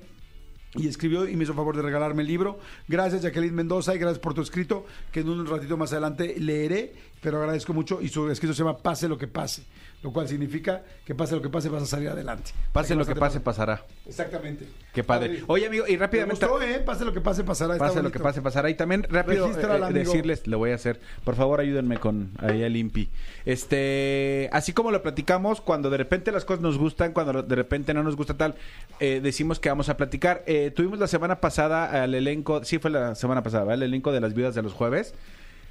Y 0.74 0.86
escribió 0.86 1.26
y 1.26 1.34
me 1.34 1.44
hizo 1.44 1.54
favor 1.54 1.74
de 1.74 1.80
regalarme 1.80 2.20
el 2.20 2.28
libro. 2.28 2.60
Gracias, 2.88 3.22
Jacqueline 3.22 3.54
Mendoza, 3.54 3.94
y 3.94 3.98
gracias 3.98 4.18
por 4.18 4.34
tu 4.34 4.42
escrito, 4.42 4.84
que 5.12 5.20
en 5.20 5.30
un 5.30 5.46
ratito 5.46 5.78
más 5.78 5.92
adelante 5.92 6.34
leeré, 6.38 6.92
pero 7.20 7.38
agradezco 7.38 7.72
mucho. 7.72 8.00
Y 8.00 8.08
su 8.08 8.30
escrito 8.30 8.54
se 8.54 8.62
llama 8.62 8.78
Pase 8.78 9.08
lo 9.08 9.18
que 9.18 9.26
pase, 9.26 9.62
lo 10.02 10.12
cual 10.12 10.28
significa 10.28 10.82
que 11.04 11.14
pase 11.14 11.34
lo 11.34 11.42
que 11.42 11.48
pase, 11.48 11.68
vas 11.68 11.82
a 11.82 11.86
salir 11.86 12.08
adelante. 12.08 12.52
Pase 12.72 12.94
lo 12.94 13.04
que 13.04 13.14
pase, 13.16 13.40
pasará. 13.40 13.84
Exactamente. 14.06 14.66
Qué 14.92 15.02
padre. 15.02 15.42
Oye, 15.46 15.66
amigo, 15.66 15.86
y 15.88 15.92
Me 15.92 15.98
rápidamente. 15.98 16.46
gustó, 16.46 16.62
¿eh? 16.62 16.80
Pase 16.80 17.04
lo 17.04 17.12
que 17.12 17.20
pase, 17.20 17.44
pasará. 17.44 17.74
Está 17.74 17.86
Pase 17.88 18.02
lo 18.02 18.12
que 18.12 18.20
pase, 18.20 18.42
pasará. 18.42 18.70
Y 18.70 18.74
también 18.74 19.04
rápido 19.08 19.50
eh, 19.50 19.64
amigo. 19.64 19.88
decirles, 19.92 20.46
le 20.46 20.56
voy 20.56 20.70
a 20.70 20.74
hacer, 20.76 21.00
por 21.24 21.34
favor 21.34 21.60
ayúdenme 21.60 21.98
con 21.98 22.30
ahí 22.38 22.62
al 22.62 22.76
Impi. 22.76 23.08
Este, 23.44 24.48
así 24.52 24.72
como 24.72 24.90
lo 24.90 25.02
platicamos, 25.02 25.60
cuando 25.60 25.90
de 25.90 25.96
repente 25.96 26.30
las 26.32 26.44
cosas 26.44 26.62
nos 26.62 26.78
gustan, 26.78 27.12
cuando 27.12 27.42
de 27.42 27.54
repente 27.56 27.94
no 27.94 28.02
nos 28.02 28.16
gusta 28.16 28.34
tal, 28.34 28.54
eh, 29.00 29.20
decimos 29.22 29.58
que 29.58 29.68
vamos 29.68 29.88
a 29.88 29.96
platicar. 29.96 30.42
Eh, 30.46 30.70
tuvimos 30.74 30.98
la 30.98 31.06
semana 31.08 31.40
pasada 31.40 32.02
al 32.02 32.14
elenco, 32.14 32.62
sí 32.64 32.78
fue 32.78 32.90
la 32.90 33.14
semana 33.14 33.42
pasada, 33.42 33.64
¿verdad? 33.64 33.82
el 33.82 33.90
elenco 33.90 34.12
de 34.12 34.20
las 34.20 34.34
viudas 34.34 34.54
de 34.54 34.62
los 34.62 34.72
jueves. 34.72 35.14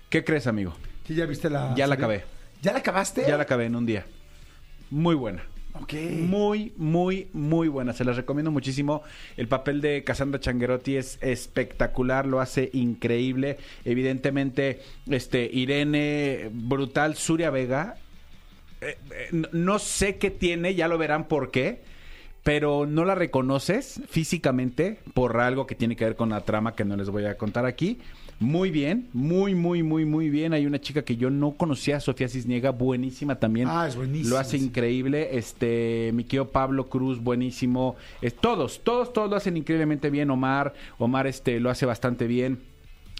¿Qué 0.09 0.23
crees, 0.23 0.47
amigo? 0.47 0.73
¿Sí, 1.07 1.15
ya 1.15 1.25
viste 1.25 1.49
la 1.49 1.73
Ya 1.75 1.87
la 1.87 1.95
serie? 1.95 2.05
acabé. 2.05 2.23
¿Ya 2.61 2.71
la 2.73 2.79
acabaste? 2.79 3.23
Ya 3.27 3.37
la 3.37 3.43
acabé 3.43 3.65
en 3.65 3.75
un 3.75 3.85
día. 3.85 4.05
Muy 4.89 5.15
buena. 5.15 5.43
Ok. 5.81 5.93
Muy, 6.21 6.71
muy, 6.77 7.27
muy 7.33 7.67
buena. 7.67 7.91
Se 7.93 8.05
las 8.05 8.15
recomiendo 8.15 8.49
muchísimo. 8.49 9.03
El 9.35 9.47
papel 9.49 9.81
de 9.81 10.03
Cassandra 10.05 10.39
Changuerotti 10.39 10.95
es 10.95 11.17
espectacular, 11.21 12.25
lo 12.25 12.39
hace 12.39 12.69
increíble. 12.73 13.57
Evidentemente, 13.83 14.81
este, 15.09 15.49
Irene, 15.51 16.49
brutal, 16.53 17.15
Suria 17.15 17.49
Vega. 17.49 17.97
eh, 18.81 18.97
eh, 19.11 19.43
no 19.51 19.79
sé 19.79 20.17
qué 20.17 20.31
tiene, 20.31 20.75
ya 20.75 20.87
lo 20.87 20.97
verán 20.97 21.27
por 21.27 21.51
qué, 21.51 21.81
pero 22.43 22.85
no 22.85 23.03
la 23.03 23.15
reconoces 23.15 24.01
físicamente 24.07 24.99
por 25.13 25.37
algo 25.41 25.65
que 25.67 25.75
tiene 25.75 25.95
que 25.95 26.05
ver 26.05 26.15
con 26.15 26.29
la 26.29 26.41
trama 26.41 26.73
que 26.75 26.85
no 26.85 26.95
les 26.95 27.09
voy 27.09 27.25
a 27.25 27.37
contar 27.37 27.65
aquí. 27.65 27.99
Muy 28.39 28.69
bien, 28.69 29.07
muy, 29.13 29.55
muy, 29.55 29.81
muy, 29.81 30.03
muy 30.05 30.29
bien. 30.29 30.53
Hay 30.53 30.65
una 30.65 30.79
chica 30.79 31.03
que 31.03 31.15
yo 31.15 31.29
no 31.29 31.51
conocía, 31.51 31.99
Sofía 31.99 32.27
Cisniega, 32.27 32.71
buenísima 32.71 33.35
también. 33.39 33.67
Ah, 33.69 33.87
es 33.87 33.95
buenísima, 33.95 34.29
Lo 34.29 34.37
hace 34.39 34.57
increíble. 34.57 35.37
Este, 35.37 36.11
mi 36.13 36.25
querido 36.25 36.49
Pablo 36.49 36.87
Cruz, 36.89 37.21
buenísimo. 37.21 37.95
Es, 38.21 38.35
todos, 38.35 38.81
todos, 38.83 39.13
todos 39.13 39.29
lo 39.29 39.37
hacen 39.37 39.55
increíblemente 39.55 40.09
bien. 40.09 40.29
Omar, 40.29 40.73
Omar, 40.97 41.27
este, 41.27 41.59
lo 41.59 41.69
hace 41.69 41.85
bastante 41.85 42.27
bien. 42.27 42.59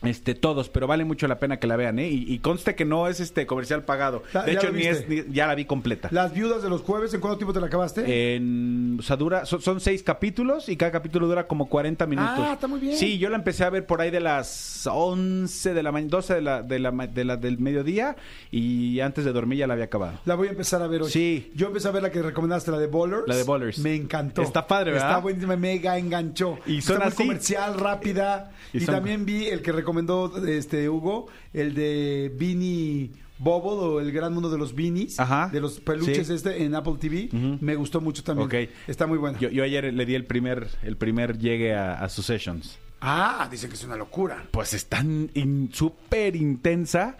Este, 0.07 0.35
todos, 0.35 0.69
pero 0.69 0.87
vale 0.87 1.05
mucho 1.05 1.27
la 1.27 1.39
pena 1.39 1.57
que 1.59 1.67
la 1.67 1.75
vean, 1.75 1.99
¿eh? 1.99 2.07
Y, 2.09 2.31
y 2.33 2.39
conste 2.39 2.75
que 2.75 2.85
no 2.85 3.07
es 3.07 3.19
este 3.19 3.45
comercial 3.45 3.83
pagado. 3.83 4.23
Ya- 4.33 4.43
De 4.43 4.53
hecho, 4.53 4.71
ni 4.71 4.83
es, 4.83 5.07
ni- 5.07 5.23
ya 5.31 5.47
la 5.47 5.55
vi 5.55 5.65
completa. 5.65 6.09
Las 6.11 6.33
viudas 6.33 6.63
de 6.63 6.69
los 6.69 6.81
jueves, 6.81 7.13
¿en 7.13 7.21
cuánto 7.21 7.37
tiempo 7.37 7.53
te 7.53 7.59
la 7.59 7.67
acabaste? 7.67 8.35
En, 8.35 8.97
o 8.99 9.03
sea, 9.03 9.15
dura, 9.15 9.45
son, 9.45 9.61
son 9.61 9.79
seis 9.79 10.03
capítulos 10.03 10.69
y 10.69 10.77
cada 10.77 10.91
capítulo 10.91 11.27
dura 11.27 11.47
como 11.47 11.67
40 11.69 12.05
minutos. 12.05 12.33
Ah, 12.37 12.53
está 12.53 12.67
muy 12.67 12.79
bien. 12.79 12.97
Sí, 12.97 13.17
yo 13.17 13.29
la 13.29 13.37
empecé 13.37 13.63
a 13.63 13.69
ver 13.69 13.85
por 13.85 14.01
ahí 14.01 14.11
de 14.11 14.19
las 14.19 14.87
11 14.91 15.73
de 15.73 15.83
la 15.83 15.91
mañana, 15.91 16.09
12 16.11 16.33
de 16.35 16.41
la, 16.41 16.61
de 16.63 16.79
la, 16.79 16.91
ma- 16.91 17.07
de 17.07 17.25
la- 17.25 17.37
del 17.37 17.57
mediodía 17.59 18.15
y 18.51 18.99
antes 18.99 19.25
de 19.25 19.31
dormir 19.33 19.59
ya 19.59 19.67
la 19.67 19.73
había 19.73 19.85
acabado. 19.85 20.19
La 20.25 20.35
voy 20.35 20.47
a 20.47 20.51
empezar 20.51 20.81
a 20.81 20.87
ver 20.87 21.03
hoy. 21.03 21.09
Sí. 21.11 21.51
Yo 21.55 21.67
empecé 21.67 21.87
a 21.87 21.91
ver 21.91 22.03
la 22.03 22.11
que 22.11 22.21
recomendaste, 22.21 22.71
la 22.71 22.77
de 22.79 22.87
Bowlers. 22.87 23.23
La 23.27 23.35
de 23.35 23.43
Bowlers. 23.43 23.79
Me 23.79 23.95
encantó. 23.95 24.41
Está 24.41 24.67
padre, 24.67 24.91
¿verdad? 24.91 25.09
Está 25.09 25.19
buenísima, 25.21 25.55
mega 25.55 25.97
enganchó. 25.97 26.57
Y 26.65 26.77
Está 26.79 26.93
son 26.93 26.97
muy 27.03 27.07
así. 27.07 27.17
comercial, 27.17 27.79
rápida. 27.79 28.51
Y 28.73 28.77
Y, 28.77 28.81
son- 28.81 28.95
también 28.95 29.25
vi 29.25 29.45
el 29.47 29.61
que 29.61 29.71
recomendó 29.95 30.45
este 30.47 30.89
Hugo, 30.89 31.27
el 31.53 31.73
de 31.73 32.31
Beanie 32.37 33.11
Bobble 33.37 33.71
o 33.85 33.99
el 33.99 34.11
gran 34.11 34.33
mundo 34.33 34.49
de 34.49 34.57
los 34.57 34.73
beanies, 34.75 35.19
Ajá. 35.19 35.49
de 35.51 35.59
los 35.61 35.79
peluches 35.79 36.27
Sí. 36.27 36.33
este 36.33 36.63
en 36.63 36.75
Apple 36.75 36.95
TV. 36.99 37.29
Ujú. 37.33 37.57
Me 37.61 37.75
gustó 37.75 38.01
mucho 38.01 38.23
también. 38.23 38.47
Ok. 38.47 38.69
Está 38.87 39.07
muy 39.07 39.17
buena. 39.17 39.37
Yo, 39.39 39.49
yo 39.49 39.63
ayer 39.63 39.93
le 39.93 40.05
di 40.05 40.15
el 40.15 40.25
primer, 40.25 40.67
el 40.83 40.97
primer 40.97 41.37
llegue 41.37 41.73
a, 41.75 41.95
a 41.95 42.09
sus 42.09 42.25
sessions. 42.25 42.77
Ah, 43.01 43.47
dicen 43.51 43.69
que 43.69 43.75
es 43.75 43.83
una 43.83 43.97
locura. 43.97 44.45
Pues 44.51 44.73
es 44.73 44.85
tan 44.87 45.29
in- 45.33 45.69
súper 45.73 46.35
intensa, 46.35 47.17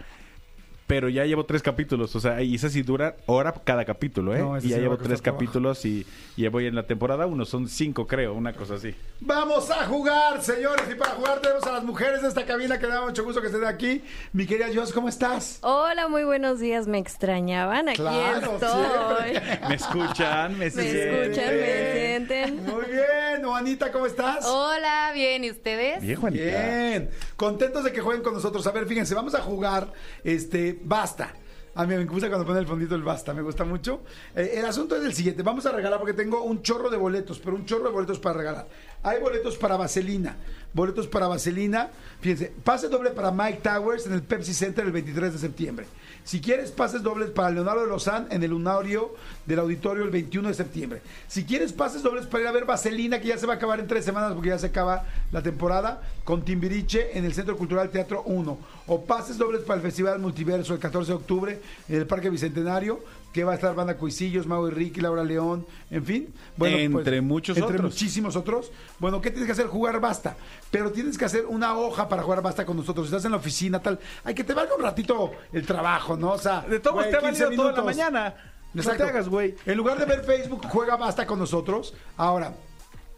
pero 0.86 1.08
ya 1.08 1.24
llevo 1.24 1.44
tres 1.46 1.62
capítulos. 1.62 2.14
O 2.16 2.20
sea, 2.20 2.42
y 2.42 2.54
esa 2.54 2.68
sí 2.68 2.82
dura 2.82 3.16
hora 3.26 3.52
cada 3.64 3.84
capítulo, 3.84 4.34
¿eh? 4.34 4.38
No, 4.38 4.56
y 4.58 4.68
ya 4.68 4.76
me 4.76 4.82
llevo 4.82 4.96
tres 4.98 5.20
capítulos 5.20 5.84
y, 5.84 6.06
y 6.36 6.42
ya 6.42 6.50
voy 6.50 6.66
en 6.66 6.74
la 6.74 6.86
temporada 6.86 7.26
uno. 7.26 7.44
Son 7.44 7.68
cinco, 7.68 8.06
creo, 8.06 8.34
una 8.34 8.52
cosa 8.52 8.74
así. 8.74 8.94
Vamos 9.20 9.70
a 9.70 9.84
jugar, 9.86 10.42
señores. 10.42 10.84
Y 10.90 10.94
para 10.94 11.12
jugar 11.12 11.40
tenemos 11.40 11.64
a 11.64 11.72
las 11.72 11.84
mujeres 11.84 12.22
de 12.22 12.28
esta 12.28 12.44
cabina 12.46 12.78
que 12.78 12.86
me 12.86 12.92
da 12.92 13.02
mucho 13.02 13.24
gusto 13.24 13.40
que 13.40 13.48
estén 13.48 13.64
aquí. 13.64 14.02
Mi 14.32 14.46
querida 14.46 14.66
Jos, 14.74 14.92
¿cómo 14.92 15.08
estás? 15.08 15.58
Hola, 15.62 16.06
muy 16.08 16.24
buenos 16.24 16.60
días. 16.60 16.86
¿Me 16.86 16.98
extrañaban? 16.98 17.88
Aquí 17.88 17.96
Claro, 17.96 18.52
estoy. 18.54 19.68
¿Me 19.68 19.74
escuchan? 19.74 20.52
¿Me, 20.58 20.66
Me 20.66 20.70
sienten? 20.70 21.22
escuchan, 21.22 21.54
me 21.56 21.92
sienten. 21.92 22.64
Muy 22.64 22.84
bien, 22.84 23.44
Juanita, 23.44 23.90
¿cómo 23.90 24.06
estás? 24.06 24.44
Hola, 24.44 25.10
bien, 25.14 25.44
¿y 25.44 25.50
ustedes? 25.50 26.02
Bien, 26.02 26.20
Juanita. 26.20 26.44
Bien, 26.44 27.10
contentos 27.36 27.82
de 27.84 27.92
que 27.92 28.00
jueguen 28.00 28.22
con 28.22 28.34
nosotros. 28.34 28.66
A 28.66 28.70
ver, 28.72 28.86
fíjense, 28.86 29.14
vamos 29.14 29.34
a 29.34 29.40
jugar 29.40 29.92
este 30.24 30.75
basta. 30.84 31.34
A 31.76 31.84
mí 31.84 31.94
me 31.94 32.06
gusta 32.06 32.28
cuando 32.28 32.46
pone 32.46 32.60
el 32.60 32.66
fondito 32.66 32.94
el 32.94 33.02
basta, 33.02 33.34
me 33.34 33.42
gusta 33.42 33.64
mucho. 33.64 34.00
Eh, 34.34 34.54
el 34.54 34.64
asunto 34.64 34.96
es 34.96 35.04
el 35.04 35.12
siguiente, 35.12 35.42
vamos 35.42 35.66
a 35.66 35.72
regalar 35.72 35.98
porque 35.98 36.14
tengo 36.14 36.42
un 36.42 36.62
chorro 36.62 36.88
de 36.88 36.96
boletos, 36.96 37.38
pero 37.38 37.54
un 37.54 37.66
chorro 37.66 37.84
de 37.84 37.90
boletos 37.90 38.18
para 38.18 38.38
regalar. 38.38 38.66
Hay 39.02 39.20
boletos 39.20 39.58
para 39.58 39.76
Vaselina, 39.76 40.36
boletos 40.72 41.06
para 41.06 41.28
Vaselina. 41.28 41.90
Fíjense, 42.20 42.50
pase 42.64 42.88
doble 42.88 43.10
para 43.10 43.30
Mike 43.30 43.60
Towers 43.62 44.06
en 44.06 44.14
el 44.14 44.22
Pepsi 44.22 44.54
Center 44.54 44.86
el 44.86 44.92
23 44.92 45.34
de 45.34 45.38
septiembre. 45.38 45.86
Si 46.26 46.40
quieres 46.40 46.72
pases 46.72 47.04
dobles 47.04 47.30
para 47.30 47.50
Leonardo 47.50 47.82
de 47.82 47.86
Lozán 47.86 48.26
en 48.30 48.42
el 48.42 48.50
lunario 48.50 49.14
del 49.46 49.60
auditorio 49.60 50.02
el 50.02 50.10
21 50.10 50.48
de 50.48 50.54
septiembre. 50.54 51.00
Si 51.28 51.44
quieres 51.44 51.72
pases 51.72 52.02
dobles 52.02 52.26
para 52.26 52.42
ir 52.42 52.48
a 52.48 52.52
ver 52.52 52.64
Vaselina, 52.64 53.20
que 53.20 53.28
ya 53.28 53.38
se 53.38 53.46
va 53.46 53.52
a 53.52 53.56
acabar 53.56 53.78
en 53.78 53.86
tres 53.86 54.04
semanas 54.04 54.32
porque 54.32 54.48
ya 54.48 54.58
se 54.58 54.66
acaba 54.66 55.04
la 55.30 55.40
temporada, 55.40 56.02
con 56.24 56.44
Timbiriche 56.44 57.16
en 57.16 57.24
el 57.24 57.32
Centro 57.32 57.56
Cultural 57.56 57.90
Teatro 57.90 58.24
1. 58.24 58.58
O 58.88 59.04
pases 59.04 59.38
dobles 59.38 59.62
para 59.62 59.76
el 59.76 59.82
Festival 59.82 60.18
Multiverso 60.18 60.74
el 60.74 60.80
14 60.80 61.12
de 61.12 61.16
octubre 61.16 61.60
en 61.88 61.94
el 61.94 62.08
Parque 62.08 62.28
Bicentenario, 62.28 62.98
que 63.32 63.44
va 63.44 63.52
a 63.52 63.54
estar 63.56 63.74
Banda 63.74 63.96
Cuisillos, 63.96 64.46
Mau 64.46 64.66
Enrique, 64.66 65.02
Laura 65.02 65.22
León, 65.22 65.66
en 65.90 66.04
fin. 66.04 66.34
Entre 66.58 67.20
muchos 67.20 67.56
entre 67.56 67.76
otros. 67.76 67.92
muchísimos 67.92 68.34
otros. 68.34 68.72
Bueno, 68.98 69.20
¿qué 69.20 69.30
tienes 69.30 69.46
que 69.46 69.52
hacer? 69.52 69.66
Jugar 69.66 70.00
basta. 70.00 70.36
Pero 70.70 70.90
tienes 70.90 71.18
que 71.18 71.26
hacer 71.26 71.44
una 71.46 71.76
hoja 71.76 72.08
para 72.08 72.22
jugar 72.22 72.40
basta 72.42 72.64
con 72.64 72.78
nosotros. 72.78 73.06
Estás 73.06 73.24
en 73.26 73.32
la 73.32 73.36
oficina, 73.36 73.80
tal. 73.80 73.98
Hay 74.24 74.34
que 74.34 74.42
te 74.42 74.54
valga 74.54 74.74
un 74.74 74.82
ratito 74.82 75.32
el 75.52 75.66
trabajo, 75.66 76.16
¿no? 76.16 76.32
O 76.32 76.38
sea, 76.38 76.62
De 76.62 76.80
todos 76.80 76.96
güey, 76.96 77.10
te 77.10 77.16
ha 77.16 77.20
15 77.20 77.44
valido 77.44 77.62
toda 77.62 77.76
la 77.76 77.82
mañana. 77.84 78.34
No 78.72 78.82
Exacto. 78.82 79.04
te 79.04 79.10
hagas, 79.10 79.28
güey. 79.28 79.54
En 79.66 79.76
lugar 79.76 79.98
de 79.98 80.06
ver 80.06 80.24
Facebook, 80.24 80.66
juega 80.68 80.96
basta 80.96 81.26
con 81.26 81.38
nosotros. 81.38 81.94
Ahora, 82.16 82.54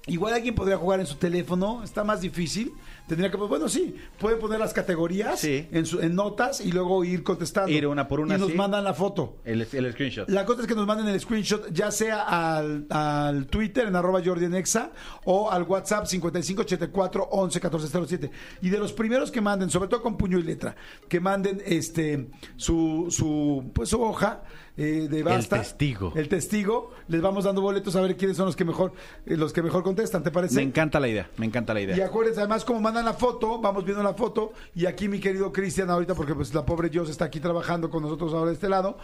igual 0.07 0.35
alguien 0.35 0.55
podría 0.55 0.77
jugar 0.77 1.01
en 1.01 1.07
su 1.07 1.17
teléfono, 1.17 1.83
está 1.85 2.03
más 2.05 2.21
difícil. 2.21 2.73
Tendría 3.09 3.31
que, 3.31 3.37
bueno, 3.39 3.69
sí, 3.69 3.97
pueden 4.19 4.39
poner 4.39 4.61
las 4.61 4.73
categorías 4.73 5.41
Sí. 5.41 5.67
en, 5.73 5.87
su- 5.87 6.01
en 6.01 6.15
notas 6.15 6.61
y 6.61 6.71
luego 6.71 7.03
ir 7.05 7.23
contestando. 7.23 7.71
Ir 7.73 7.87
una 7.87 8.07
por 8.07 8.21
una, 8.21 8.37
Y 8.37 8.39
nos 8.39 8.51
sí. 8.51 8.55
mandan 8.55 8.85
la 8.85 8.95
foto. 8.95 9.39
El, 9.45 9.63
el 9.73 9.93
screenshot. 9.93 10.29
La 10.29 10.45
cosa 10.45 10.61
es 10.63 10.67
que 10.69 10.75
nos 10.75 10.87
manden 10.87 11.09
el 11.09 11.19
screenshot 11.19 11.73
ya 11.73 11.91
sea 11.91 12.23
al, 12.23 12.87
al 12.91 13.47
Twitter 13.47 13.87
en 13.89 13.97
arroba 13.97 14.21
Jordi 14.25 14.45
en 14.45 14.55
Exa, 14.55 14.93
o 15.25 15.51
al 15.51 15.63
WhatsApp 15.65 16.07
5584 16.07 17.29
11 17.31 17.59
1407. 17.59 18.31
Y 18.63 18.69
de 18.71 18.79
los 18.79 18.93
primeros 18.93 19.31
que 19.31 19.41
manden, 19.41 19.71
sobre 19.71 19.89
todo 19.89 20.03
con 20.03 20.17
puño 20.17 20.39
y 20.39 20.43
letra, 20.43 20.77
que 21.09 21.21
manden 21.21 21.63
este 21.65 22.29
su, 22.57 23.07
su, 23.11 23.71
pues, 23.75 23.89
su 23.89 24.03
hoja 24.03 24.43
eh, 24.79 25.09
de 25.11 25.22
basta. 25.22 25.59
testigo. 25.59 26.12
El 26.14 26.29
testigo. 26.29 26.93
Les 27.09 27.20
vamos 27.20 27.45
dando 27.45 27.61
boletos 27.61 27.95
a 27.97 28.01
ver 28.01 28.16
quiénes 28.16 28.37
son 28.37 28.47
los 28.47 28.57
que 28.57 28.64
mejor, 28.64 28.93
eh, 29.26 29.37
los 29.37 29.53
que 29.53 29.61
mejor 29.62 29.83
contestan, 29.83 30.22
¿te 30.22 30.31
parece? 30.31 30.55
Me 30.55 30.62
encanta 30.62 31.01
la 31.01 31.09
idea, 31.09 31.29
me 31.37 31.47
encanta 31.47 31.74
la 31.74 31.81
Y 31.81 31.85
idea. 31.85 32.07
acuérdense, 32.07 32.41
además, 32.41 32.64
como 32.64 32.81
mandan 32.81 33.05
la 33.05 33.12
foto, 33.14 33.59
vamos 33.61 33.85
viendo 33.85 34.03
la 34.03 34.14
foto. 34.14 34.53
Y 34.74 34.87
aquí 34.87 35.09
mi 35.09 35.18
querido 35.20 35.53
Cristian, 35.53 35.91
ahorita, 35.91 36.14
porque 36.14 36.35
pues 36.35 36.55
la 36.55 36.64
pobre 36.64 36.91
Jos 36.93 37.11
está 37.11 37.24
aquí 37.26 37.41
trabajando 37.41 37.91
con 37.91 38.03
nosotros 38.03 38.33
ahora 38.33 38.47
de 38.51 38.55
este 38.55 38.68
lado, 38.68 38.97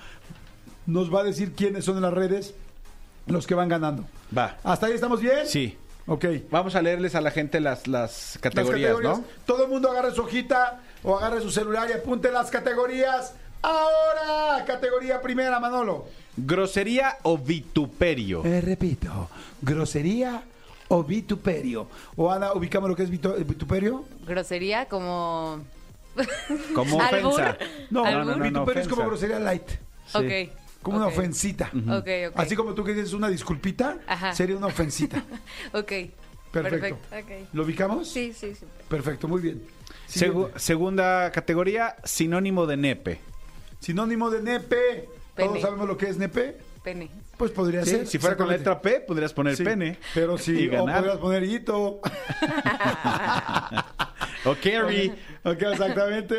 nos 0.86 1.12
va 1.12 1.20
a 1.20 1.24
decir 1.24 1.52
quiénes 1.52 1.84
son 1.84 1.96
en 1.96 2.02
las 2.02 2.12
redes 2.14 2.54
los 3.26 3.46
que 3.46 3.54
van 3.54 3.68
ganando. 3.68 4.04
Va. 4.36 4.58
¿Hasta 4.62 4.86
ahí 4.86 4.92
estamos 4.92 5.20
bien? 5.20 5.46
Sí. 5.46 5.76
Ok. 6.06 6.26
Vamos 6.50 6.74
a 6.74 6.82
leerles 6.82 7.14
a 7.14 7.22
la 7.22 7.30
gente 7.30 7.58
las, 7.60 7.86
las 7.88 8.34
Las 8.34 8.38
categorías, 8.42 9.00
¿no? 9.02 9.24
Todo 9.46 9.64
el 9.64 9.70
mundo 9.70 9.90
agarre 9.90 10.12
su 10.14 10.20
hojita 10.20 10.82
o 11.02 11.16
agarre 11.16 11.40
su 11.40 11.50
celular 11.50 11.88
y 11.88 11.94
apunte 11.94 12.30
las 12.30 12.50
categorías. 12.50 13.34
Ahora, 13.64 14.64
categoría 14.64 15.20
primera, 15.22 15.58
Manolo. 15.58 16.06
Grosería 16.36 17.18
o 17.22 17.38
vituperio. 17.38 18.44
Eh, 18.44 18.60
repito, 18.60 19.28
grosería 19.62 20.42
o 20.88 21.02
vituperio. 21.02 21.88
O 22.16 22.30
Ana, 22.30 22.52
ubicamos 22.52 22.90
lo 22.90 22.96
que 22.96 23.04
es 23.04 23.10
vitu- 23.10 23.36
vituperio. 23.44 24.04
Grosería 24.26 24.86
como... 24.86 25.64
Como 26.74 27.00
Albur. 27.02 27.32
ofensa. 27.32 27.56
No, 27.90 28.04
no, 28.04 28.24
no, 28.24 28.36
no, 28.36 28.44
vituperio 28.44 28.82
es 28.82 28.88
como 28.88 29.06
grosería 29.06 29.38
light. 29.38 29.68
Sí. 30.06 30.18
Ok. 30.18 30.82
Como 30.82 30.98
una 30.98 31.06
ok. 31.06 31.12
ofensita. 31.14 31.70
Ok, 31.74 32.08
ok. 32.28 32.34
Así 32.38 32.54
como 32.56 32.74
tú 32.74 32.84
que 32.84 32.92
dices 32.92 33.14
una 33.14 33.28
disculpita, 33.28 33.96
Ajá. 34.06 34.34
sería 34.34 34.56
una 34.56 34.66
ofensita. 34.66 35.22
Ok. 35.72 35.92
Perfecto. 36.52 36.98
Ok. 37.10 37.48
¿Lo 37.54 37.64
ubicamos? 37.64 38.08
Sí, 38.08 38.32
sí, 38.32 38.54
sí. 38.54 38.64
Perfecto, 38.88 39.26
muy 39.26 39.40
bien. 39.40 39.62
Segu- 40.08 40.32
Siguiente. 40.32 40.58
segunda 40.60 41.32
categoría, 41.32 41.96
sinónimo 42.04 42.66
de 42.66 42.76
nepe. 42.76 43.20
Sinónimo 43.84 44.30
de 44.30 44.40
nepe. 44.40 45.08
Todos 45.36 45.60
sabemos 45.60 45.86
lo 45.86 45.96
que 45.98 46.08
es 46.08 46.16
nepe. 46.16 46.56
Pene. 46.82 47.10
Pues 47.36 47.50
podría 47.50 47.84
Sí, 47.84 47.90
ser. 47.90 48.06
si 48.06 48.18
fuera 48.18 48.36
con 48.36 48.46
la 48.48 48.56
letra 48.56 48.80
P, 48.80 49.00
podrías 49.00 49.32
poner 49.34 49.56
Sí, 49.56 49.64
pene. 49.64 49.98
Pero 50.14 50.38
sí, 50.44 50.58
Y 50.58 50.68
o 50.68 50.84
ganar. 50.84 50.96
podrías 51.00 51.18
poner 51.18 51.42
hito. 51.44 52.00
O 54.46 54.54
Carrie. 54.62 55.10
ok, 55.44 55.62
exactamente. 55.72 56.36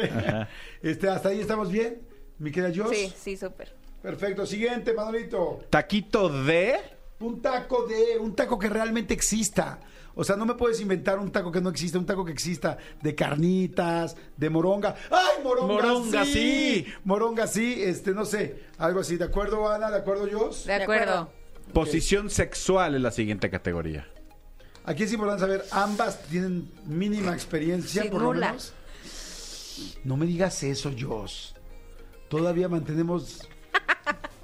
Este, 0.83 1.09
hasta 1.09 1.29
ahí 1.29 1.39
estamos 1.41 1.71
bien, 1.71 2.01
mi 2.37 2.51
querida 2.51 2.71
Jos. 2.83 2.95
Sí, 2.95 3.11
sí, 3.17 3.35
súper. 3.37 3.73
Perfecto. 4.01 4.45
Siguiente, 4.45 4.93
Manolito. 4.93 5.61
Taquito 5.71 6.29
de. 6.29 6.75
Un 7.19 7.41
taco 7.41 7.87
de, 7.87 8.19
un 8.19 8.35
taco 8.35 8.59
que 8.59 8.69
realmente 8.69 9.13
exista. 9.15 9.79
O 10.15 10.23
sea, 10.23 10.35
no 10.37 10.45
me 10.45 10.53
puedes 10.55 10.79
inventar 10.79 11.19
un 11.19 11.29
taco 11.31 11.51
que 11.51 11.59
no 11.61 11.69
exista, 11.69 11.97
un 11.99 12.05
taco 12.05 12.23
que 12.23 12.31
exista 12.31 12.77
de 13.01 13.13
carnitas, 13.15 14.15
de 14.37 14.49
moronga. 14.49 14.95
¡Ay, 15.11 15.43
moronga! 15.43 15.73
Moronga, 15.73 16.25
sí! 16.25 16.85
Moronga, 17.03 17.47
sí, 17.47 17.75
este, 17.83 18.11
no 18.11 18.23
sé, 18.25 18.63
algo 18.77 19.01
así. 19.01 19.17
¿De 19.17 19.25
acuerdo, 19.25 19.69
Ana? 19.69 19.91
¿De 19.91 19.97
acuerdo, 19.97 20.27
Jos? 20.31 20.65
De 20.65 20.73
acuerdo. 20.73 21.29
Posición 21.73 22.29
sexual 22.29 22.95
es 22.95 23.01
la 23.01 23.11
siguiente 23.11 23.49
categoría. 23.49 24.07
Aquí 24.85 25.03
es 25.03 25.11
importante 25.11 25.41
saber, 25.41 25.65
ambas 25.71 26.21
tienen 26.23 26.69
mínima 26.85 27.33
experiencia, 27.33 28.03
Sí, 28.03 28.09
por 28.09 28.21
lo 28.21 28.33
nula. 28.33 28.47
menos. 28.49 28.73
No 30.05 30.15
me 30.15 30.25
digas 30.25 30.63
eso, 30.63 30.91
Jos. 30.97 31.55
Todavía 32.29 32.69
mantenemos 32.69 33.41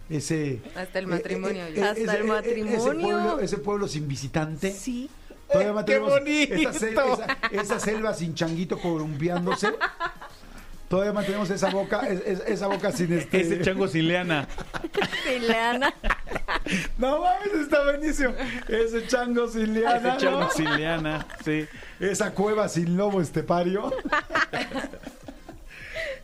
ese... 0.10 0.62
Hasta 0.76 1.00
el 1.00 1.08
matrimonio. 1.08 1.66
eh, 1.68 1.74
ya. 1.76 1.86
eh, 1.86 1.90
Hasta 1.90 2.02
ese- 2.02 2.18
el 2.18 2.24
matrimonio. 2.26 2.78
Ese 2.78 2.92
pueblo, 3.00 3.40
ese 3.40 3.58
pueblo 3.60 3.88
sin 3.88 4.08
visitante. 4.08 4.72
Sí. 4.72 5.10
Todavía 5.52 5.68
¡Qué 5.70 5.74
mantenemos 5.74 6.10
bonito! 6.10 6.54
Esa, 6.56 6.72
sel- 6.74 7.14
esa- 7.14 7.62
esa 7.62 7.80
selva 7.80 8.14
sin 8.14 8.34
changuito 8.36 8.78
columpiándose. 8.80 9.74
Todavía 10.88 11.14
mantenemos 11.14 11.50
esa 11.50 11.70
boca, 11.70 12.02
es- 12.08 12.22
es- 12.26 12.44
esa 12.48 12.68
boca 12.68 12.92
sin 12.92 13.14
este. 13.14 13.42
Ese 13.42 13.62
chango 13.62 13.88
sin 13.88 14.08
leana. 14.10 14.48
Leana. 15.40 15.94
No 16.98 17.22
mames, 17.22 17.54
está 17.62 17.84
buenísimo. 17.84 18.34
Ese 18.68 19.08
chango 19.08 19.48
sin 19.48 19.74
liana. 19.74 20.10
Ese 20.16 20.26
chango 20.26 20.40
¿no? 20.42 20.50
sin 20.52 20.76
leana, 20.76 21.26
sí. 21.46 21.66
Esa 22.00 22.32
cueva 22.32 22.68
sin 22.68 22.98
lobo 22.98 23.22
estepario. 23.22 23.94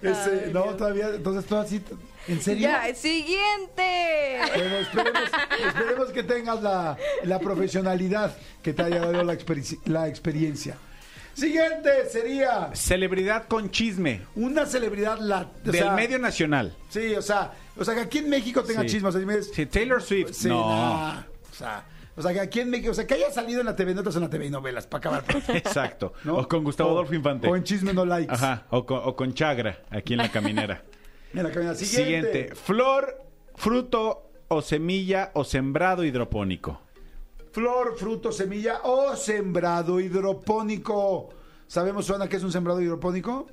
Ese, 0.01 0.51
no, 0.53 0.63
todavía, 0.75 1.07
entonces 1.15 1.45
todo 1.45 1.59
así, 1.61 1.81
¿en 2.27 2.41
serio? 2.41 2.69
Ya, 2.69 2.93
siguiente. 2.95 4.39
Bueno, 4.55 4.75
esperemos, 4.77 5.21
esperemos 5.67 6.09
que 6.11 6.23
tengas 6.23 6.61
la, 6.61 6.97
la 7.23 7.39
profesionalidad 7.39 8.35
que 8.61 8.73
te 8.73 8.83
haya 8.83 8.99
dado 8.99 9.23
la, 9.23 9.33
experi- 9.33 9.79
la 9.85 10.07
experiencia. 10.07 10.77
Siguiente 11.33 12.09
sería 12.11 12.71
Celebridad 12.73 13.47
con 13.47 13.69
chisme. 13.69 14.21
una 14.35 14.65
celebridad 14.65 15.19
la, 15.19 15.47
Del 15.63 15.75
sea, 15.75 15.91
medio 15.93 16.17
nacional. 16.17 16.75
Sí, 16.89 17.13
o 17.13 17.21
sea, 17.21 17.51
o 17.77 17.85
sea, 17.85 17.93
que 17.93 18.01
aquí 18.01 18.17
en 18.19 18.29
México 18.29 18.63
tenga 18.63 18.81
Sí. 18.81 18.87
chismes. 18.87 19.09
o 19.09 19.11
sea, 19.11 19.19
dime, 19.19 19.41
Sí, 19.43 19.65
Taylor 19.67 20.01
Swift. 20.01 20.31
sí, 20.33 20.47
no. 20.47 20.67
nah, 20.67 21.19
o 21.51 21.53
sea, 21.55 21.83
o 22.15 22.21
sea, 22.23 22.33
que 22.33 22.39
aquí 22.39 22.59
en 22.61 22.71
México, 22.71 22.89
o 22.89 22.93
sea, 22.95 23.05
que 23.05 23.13
haya 23.13 23.31
salido 23.31 23.59
en 23.59 23.67
la 23.67 23.75
TV 23.75 23.93
Notas 23.93 24.15
o 24.15 24.17
en 24.17 24.23
la 24.23 24.29
TV 24.31 24.47
y 24.47 24.49
novelas, 24.49 24.87
para 24.87 24.97
acabar. 25.19 25.23
Exacto. 25.49 26.13
¿no? 26.23 26.37
O 26.37 26.47
con 26.47 26.63
Gustavo 26.63 26.89
O- 26.89 26.93
Adolfo 26.93 27.13
Infante. 27.13 27.47
O 27.47 27.55
en 27.55 27.63
Chisme 27.63 27.93
No 27.93 28.03
Likes. 28.03 28.33
Ajá. 28.33 28.65
O 28.71 28.83
con, 28.87 28.99
o 29.03 29.15
con 29.15 29.35
Chagra, 29.35 29.83
aquí 29.91 30.13
en 30.13 30.19
la 30.19 30.31
caminera. 30.31 30.81
En 31.33 31.43
la 31.43 31.51
cabina. 31.51 31.75
Siguiente. 31.75 32.31
Siguiente. 32.31 32.55
Flor, 32.55 33.23
fruto 33.55 34.31
o 34.47 34.61
semilla 34.61 35.31
o 35.33 35.43
sembrado 35.43 36.03
hidropónico. 36.03 36.81
Flor, 37.51 37.97
fruto, 37.97 38.31
semilla 38.31 38.81
o 38.83 39.15
sembrado 39.15 39.99
hidropónico. 39.99 41.29
¿Sabemos, 41.67 42.05
Suana, 42.05 42.29
qué 42.29 42.37
es 42.37 42.43
un 42.43 42.51
sembrado 42.51 42.81
hidropónico? 42.81 43.47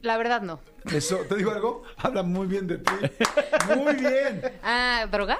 La 0.00 0.16
verdad 0.16 0.42
no. 0.42 0.60
Eso, 0.92 1.18
¿te 1.28 1.36
digo 1.36 1.52
algo? 1.52 1.82
Habla 1.96 2.22
muy 2.22 2.46
bien 2.46 2.66
de 2.66 2.78
ti. 2.78 2.92
Muy 3.76 3.94
bien. 3.94 4.42
Ah, 4.62 5.06
¿droga? 5.10 5.38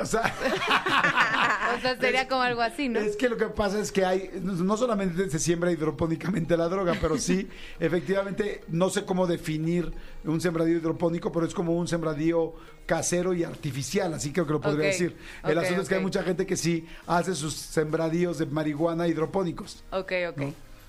O 0.00 0.06
sea, 0.06 0.34
O 1.76 1.80
sea, 1.80 1.98
sería 1.98 2.28
como 2.28 2.42
algo 2.42 2.62
así, 2.62 2.88
¿no? 2.88 3.00
es 3.00 3.16
que 3.16 3.28
lo 3.28 3.36
que 3.36 3.46
pasa 3.46 3.80
es 3.80 3.92
que 3.92 4.04
hay, 4.04 4.30
no 4.42 4.76
solamente 4.76 5.28
se 5.30 5.38
siembra 5.38 5.70
hidropónicamente 5.70 6.56
la 6.56 6.68
droga, 6.68 6.94
pero 7.00 7.18
sí, 7.18 7.48
efectivamente, 7.80 8.62
no 8.68 8.88
sé 8.90 9.04
cómo 9.04 9.26
definir 9.26 9.92
un 10.24 10.40
sembradío 10.40 10.76
hidropónico, 10.76 11.32
pero 11.32 11.46
es 11.46 11.54
como 11.54 11.76
un 11.76 11.88
sembradío 11.88 12.54
casero 12.86 13.34
y 13.34 13.44
artificial, 13.44 14.14
así 14.14 14.32
creo 14.32 14.46
que 14.46 14.52
lo 14.52 14.60
podría 14.60 14.86
decir. 14.86 15.16
El 15.44 15.58
asunto 15.58 15.82
es 15.82 15.88
que 15.88 15.96
hay 15.96 16.02
mucha 16.02 16.22
gente 16.22 16.46
que 16.46 16.56
sí 16.56 16.86
hace 17.06 17.34
sus 17.34 17.54
sembradíos 17.54 18.38
de 18.38 18.46
marihuana 18.46 19.08
hidropónicos. 19.08 19.84
Ok, 19.90 20.12
ok. 20.30 20.42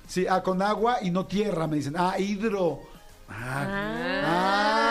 Sí, 0.08 0.26
ah, 0.30 0.42
con 0.42 0.62
agua 0.62 1.00
y 1.02 1.12
no 1.12 1.26
tierra, 1.26 1.68
me 1.68 1.78
dicen. 1.78 1.96
Ah, 1.98 2.18
hidro. 2.18 2.82
Ah. 3.30 4.84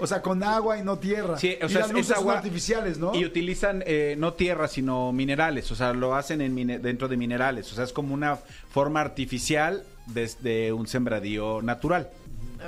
O 0.00 0.06
sea, 0.06 0.20
con 0.22 0.42
agua 0.42 0.78
y 0.78 0.82
no 0.82 0.98
tierra. 0.98 1.38
Sí, 1.38 1.56
o 1.62 1.66
y 1.66 1.68
sea, 1.68 1.80
las 1.82 1.90
es 1.90 1.94
luces 1.94 2.16
son 2.16 2.30
artificiales, 2.30 2.98
¿no? 2.98 3.14
Y 3.14 3.24
utilizan 3.24 3.84
eh, 3.86 4.16
no 4.18 4.32
tierra, 4.34 4.66
sino 4.66 5.12
minerales. 5.12 5.70
O 5.70 5.76
sea, 5.76 5.92
lo 5.92 6.16
hacen 6.16 6.40
en 6.40 6.52
mine- 6.54 6.80
dentro 6.80 7.06
de 7.08 7.16
minerales. 7.16 7.70
O 7.72 7.76
sea, 7.76 7.84
es 7.84 7.92
como 7.92 8.12
una 8.14 8.34
forma 8.36 9.00
artificial 9.00 9.84
desde 10.06 10.72
un 10.72 10.88
sembradío 10.88 11.62
natural. 11.62 12.10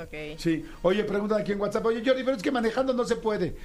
Ok. 0.01 0.13
Sí. 0.37 0.65
Oye, 0.81 1.03
preguntan 1.03 1.41
aquí 1.41 1.51
en 1.51 1.59
WhatsApp. 1.59 1.85
Oye, 1.85 2.01
Jordi, 2.05 2.23
pero 2.23 2.37
es 2.37 2.43
que 2.43 2.51
manejando 2.51 2.93
no 2.93 3.03
se 3.03 3.17
puede. 3.17 3.57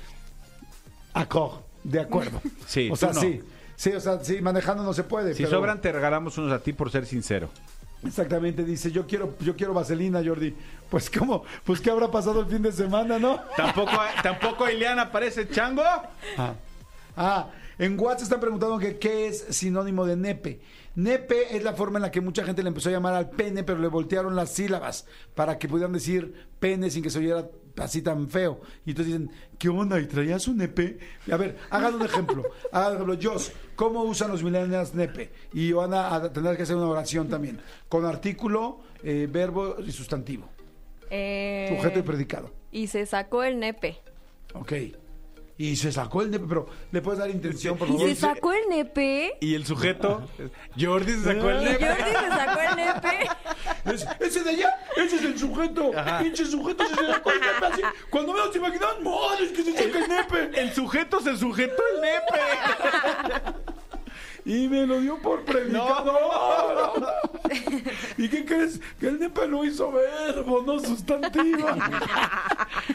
Acor, 1.15 1.63
de 1.85 2.01
acuerdo. 2.01 2.41
Sí, 2.67 2.89
O 2.91 2.97
sea, 2.97 3.13
no. 3.13 3.21
sí. 3.21 3.41
Sí, 3.77 3.91
o 3.93 4.01
sea, 4.01 4.19
sí, 4.23 4.41
manejando 4.43 4.83
no 4.83 4.93
se 4.93 5.05
puede. 5.05 5.33
Si 5.35 5.45
pero- 5.45 5.59
sobran, 5.59 5.81
te 5.81 5.93
regalamos 5.93 6.37
unos 6.39 6.53
a 6.53 6.59
ti 6.61 6.73
por 6.73 6.91
ser 6.91 7.07
sincero. 7.07 7.49
Exactamente, 8.05 8.65
dice, 8.65 8.91
yo 8.91 9.07
quiero, 9.07 9.37
yo 9.41 9.55
quiero 9.55 9.75
vaselina, 9.75 10.23
Jordi. 10.25 10.55
Pues 10.89 11.11
cómo, 11.11 11.45
pues 11.65 11.81
qué 11.81 11.91
habrá 11.91 12.11
pasado 12.11 12.41
el 12.41 12.47
fin 12.47 12.63
de 12.63 12.73
semana, 12.73 13.19
¿no? 13.19 13.39
¿Tampoco, 13.57 13.93
tampoco 14.23 14.69
Ileana 14.69 15.03
aparece 15.03 15.49
chango? 15.49 15.83
Ah, 16.37 16.55
Ah, 17.17 17.51
en 17.79 17.99
WhatsApp 17.99 18.23
están 18.23 18.41
preguntando 18.41 18.79
que 18.79 18.99
qué 18.99 19.27
es 19.27 19.45
sinónimo 19.51 20.07
de 20.07 20.17
nepe. 20.17 20.61
Nepe 20.95 21.57
es 21.57 21.63
la 21.63 21.75
forma 21.75 21.99
en 21.99 22.03
la 22.03 22.11
que 22.11 22.21
mucha 22.21 22.45
gente 22.45 22.63
le 22.63 22.69
empezó 22.69 22.89
a 22.89 22.93
llamar 22.93 23.15
al 23.15 23.31
pene, 23.31 23.63
pero 23.63 23.79
le 23.79 23.89
voltearon 23.89 24.35
las 24.37 24.51
sílabas 24.51 25.07
para 25.35 25.59
que 25.59 25.69
pudieran 25.69 25.93
decir 25.93 26.49
pene 26.59 26.91
sin 26.91 27.03
que 27.03 27.11
se 27.11 27.19
oyera 27.19 27.49
así 27.81 28.03
tan 28.03 28.29
feo. 28.29 28.61
Y 28.87 28.91
entonces 28.91 29.19
dicen, 29.19 29.31
¿qué 29.59 29.69
onda? 29.69 30.01
¿Y 30.01 30.07
traías 30.07 30.47
un 30.49 30.59
nepe? 30.59 30.99
A 31.31 31.37
ver, 31.37 31.57
hagan 31.71 31.95
un 31.95 32.03
ejemplo. 32.03 32.45
Hagan 32.73 33.03
un 33.03 33.11
ejemplo. 33.11 33.33
Jos, 33.33 33.53
¿cómo 33.77 34.03
usan 34.05 34.31
los 34.31 34.43
millennials 34.43 34.95
nepe? 34.95 35.31
Y 35.53 35.73
van 35.73 35.93
a, 35.95 36.15
a 36.15 36.33
tener 36.33 36.57
que 36.57 36.63
hacer 36.63 36.77
una 36.77 36.87
oración 36.89 37.29
también. 37.29 37.61
Con 37.89 38.05
artículo, 38.05 38.81
eh, 39.03 39.27
verbo 39.31 39.77
y 39.85 39.91
sustantivo. 39.93 40.49
Eh, 41.11 41.75
Sujeto 41.77 41.99
y 41.99 42.03
predicado. 42.03 42.53
y 42.71 42.87
se 42.87 43.05
sacó 43.07 43.43
el 43.43 43.59
nepe. 43.59 43.99
Ok. 44.55 44.73
Y 45.63 45.77
se 45.77 45.93
sacó 45.93 46.23
el 46.23 46.31
nepe, 46.31 46.47
pero 46.49 46.67
¿le 46.91 47.03
puedes 47.03 47.19
dar 47.21 47.29
intención, 47.29 47.77
por 47.77 47.87
¿Y 47.87 47.91
favor? 47.93 48.09
se 48.09 48.15
sacó 48.15 48.53
el 48.55 48.63
nepe? 48.71 49.37
Y 49.41 49.55
el 49.55 49.67
sujeto, 49.67 50.27
Jordi 50.81 51.13
se 51.13 51.23
sacó 51.23 51.51
el 51.51 51.61
¿Y 51.61 51.65
nepe. 51.67 51.87
Jordi 51.87 52.11
se 52.13 52.29
sacó 52.31 52.61
el 52.63 52.77
nepe? 52.77 53.29
Es- 53.95 54.07
ese 54.21 54.43
de 54.43 54.51
allá, 54.53 54.75
ese 54.97 55.17
es 55.17 55.23
el 55.23 55.39
sujeto. 55.39 55.91
Pinche 56.19 56.47
sujeto 56.47 56.83
se 56.89 56.95
sacó 57.07 57.31
el 57.33 57.41
nepe 57.41 57.67
así. 57.67 57.83
Cuando 58.09 58.33
menos 58.33 58.53
te 58.53 58.57
imaginas, 58.59 58.89
madre, 59.03 59.45
es 59.45 59.53
que 59.53 59.63
se 59.63 59.73
saca 59.75 59.99
el 59.99 60.09
nepe. 60.09 60.61
El 60.63 60.73
sujeto 60.73 61.21
se 61.21 61.37
sujetó 61.37 61.83
el 61.95 62.01
nepe. 62.01 63.61
Y 64.47 64.67
me 64.69 64.87
lo 64.87 64.99
dio 64.99 65.19
por 65.19 65.45
predicador. 65.45 67.07
¿Y 68.17 68.31
qué 68.31 68.47
crees? 68.47 68.81
Que 68.99 69.09
el 69.09 69.21
nepe 69.21 69.47
lo 69.47 69.63
hizo 69.67 69.93
verbo, 69.93 70.63
no 70.63 70.79
sustantivo. 70.81 71.69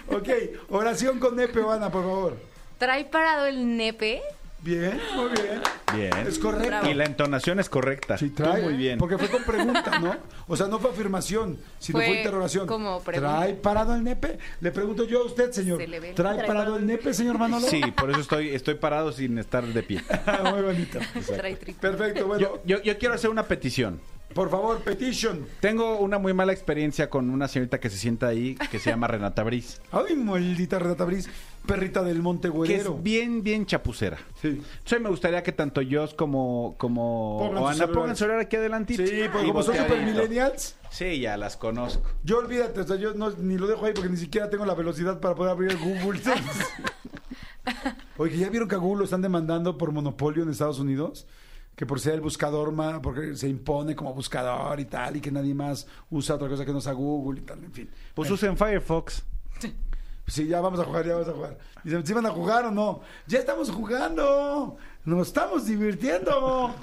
ok, 0.07 0.29
oración 0.71 1.19
con 1.19 1.35
nepe, 1.35 1.61
Ana, 1.69 1.91
por 1.91 2.01
favor. 2.01 2.54
¿Trae 2.77 3.05
parado 3.05 3.45
el 3.45 3.77
nepe? 3.77 4.21
Bien, 4.61 4.99
muy 5.15 5.29
bien. 5.29 5.61
Bien. 5.93 6.27
Es 6.27 6.39
correcto. 6.39 6.89
Y 6.89 6.95
la 6.95 7.05
entonación 7.05 7.59
es 7.59 7.69
correcta. 7.69 8.17
Sí, 8.17 8.29
Tú 8.29 8.41
trae. 8.43 8.63
muy 8.63 8.73
bien. 8.73 8.97
Porque 8.97 9.17
fue 9.19 9.29
con 9.29 9.43
pregunta, 9.43 9.99
¿no? 9.99 10.15
O 10.47 10.57
sea, 10.57 10.67
no 10.67 10.79
fue 10.79 10.89
afirmación, 10.91 11.59
sino 11.79 11.99
fue, 11.99 12.07
Fue 12.07 12.17
interrogación. 12.17 12.65
como 12.67 12.99
pregunta. 13.01 13.37
¿Trae 13.37 13.53
parado 13.53 13.95
el 13.95 14.03
nepe? 14.03 14.39
Le 14.61 14.71
pregunto 14.71 15.05
yo 15.05 15.21
a 15.21 15.25
usted, 15.25 15.51
señor. 15.51 15.79
Se 15.79 15.87
le 15.87 15.99
ve 15.99 16.13
¿Trae 16.13 16.45
parado 16.45 16.77
el 16.77 16.85
nepe, 16.87 17.13
señor 17.13 17.37
Manolo? 17.37 17.67
Sí, 17.67 17.81
por 17.95 18.09
eso 18.09 18.21
estoy, 18.21 18.49
estoy 18.49 18.75
parado 18.75 19.11
sin 19.11 19.37
estar 19.37 19.63
de 19.63 19.83
pie. 19.83 20.03
muy 20.51 20.61
bonito. 20.63 20.99
Trae. 21.35 21.55
Perfecto, 21.55 22.25
bueno. 22.27 22.41
Yo, 22.41 22.61
yo, 22.65 22.81
yo 22.81 22.97
quiero 22.97 23.13
hacer 23.13 23.29
una 23.29 23.43
petición. 23.43 23.99
Por 24.33 24.49
favor, 24.49 24.79
petition. 24.81 25.47
Tengo 25.61 25.97
una 25.99 26.17
muy 26.17 26.33
mala 26.33 26.51
experiencia 26.51 27.09
con 27.09 27.29
una 27.29 27.47
señorita 27.47 27.79
que 27.79 27.89
se 27.89 27.97
sienta 27.97 28.27
ahí, 28.27 28.55
que 28.69 28.79
se 28.79 28.89
llama 28.89 29.07
Renata 29.07 29.43
Briz, 29.43 29.79
Ay, 29.91 30.15
maldita 30.15 30.77
Renata 30.77 31.05
Briz, 31.05 31.29
perrita 31.65 32.03
del 32.03 32.21
Monte 32.21 32.47
que 32.49 32.53
Güerero. 32.53 32.95
es 32.97 33.03
bien, 33.03 33.43
bien 33.43 33.65
chapucera. 33.65 34.17
Sí. 34.41 34.61
Entonces 34.77 35.01
me 35.01 35.09
gustaría 35.09 35.43
que 35.43 35.51
tanto 35.51 35.81
yo 35.81 36.05
como, 36.15 36.75
como 36.77 37.37
Pongan 37.39 37.73
sus 37.73 37.81
Ana 37.81 37.87
pongan 37.93 38.15
celulares. 38.15 38.17
su 38.17 38.23
celular 38.23 38.39
aquí 38.41 38.55
adelantito. 38.55 39.05
Sí, 39.05 39.21
porque 39.31 39.47
Y 39.47 39.49
como 39.49 39.63
son 39.63 39.75
super 39.75 40.01
millennials, 40.05 40.75
Sí, 40.91 41.19
ya 41.19 41.35
las 41.37 41.57
conozco. 41.57 42.03
yo 42.23 42.37
olvídate, 42.37 42.79
o 42.81 42.87
sea, 42.87 42.95
yo 42.95 43.13
no, 43.13 43.31
ni 43.31 43.57
lo 43.57 43.67
dejo 43.67 43.85
ahí 43.85 43.93
porque 43.93 44.09
ni 44.09 44.17
siquiera 44.17 44.49
tengo 44.49 44.65
la 44.65 44.75
velocidad 44.75 45.19
para 45.19 45.35
poder 45.35 45.51
abrir 45.51 45.71
el 45.71 45.77
Google. 45.77 46.21
Oye, 48.17 48.37
¿ya 48.37 48.49
vieron 48.49 48.69
que 48.69 48.75
a 48.75 48.77
Google 48.77 48.99
lo 48.99 49.03
están 49.05 49.21
demandando 49.21 49.77
por 49.77 49.91
monopolio 49.91 50.43
en 50.43 50.49
Estados 50.49 50.79
Unidos? 50.79 51.27
Que 51.75 51.85
por 51.85 51.99
ser 51.99 52.13
el 52.13 52.21
buscador 52.21 52.71
más, 52.71 52.99
porque 53.01 53.35
se 53.35 53.49
impone 53.49 53.95
como 53.95 54.13
buscador 54.13 54.79
y 54.79 54.85
tal, 54.85 55.17
y 55.17 55.21
que 55.21 55.29
nadie 55.31 55.53
más 55.53 55.85
usa 56.09 56.35
otra 56.35 56.47
cosa 56.47 56.63
que 56.63 56.71
no 56.71 56.79
sea 56.79 56.93
Google 56.93 57.41
y 57.41 57.43
tal, 57.43 57.61
en 57.63 57.73
fin. 57.73 57.89
Pues 58.13 58.29
Bueno. 58.29 58.35
usen 58.35 58.55
Firefox. 58.57 59.23
Sí, 60.27 60.47
ya 60.47 60.59
vamos 60.59 60.79
a 60.79 60.83
jugar, 60.83 61.05
ya 61.05 61.13
vamos 61.13 61.29
a 61.29 61.33
jugar. 61.33 61.57
Dicen, 61.83 62.05
¿sí 62.05 62.13
van 62.13 62.25
a 62.25 62.31
jugar 62.31 62.65
o 62.65 62.71
no? 62.71 63.01
Ya 63.27 63.39
estamos 63.39 63.69
jugando. 63.69 64.77
Nos 65.03 65.27
estamos 65.27 65.65
divirtiendo. 65.67 66.73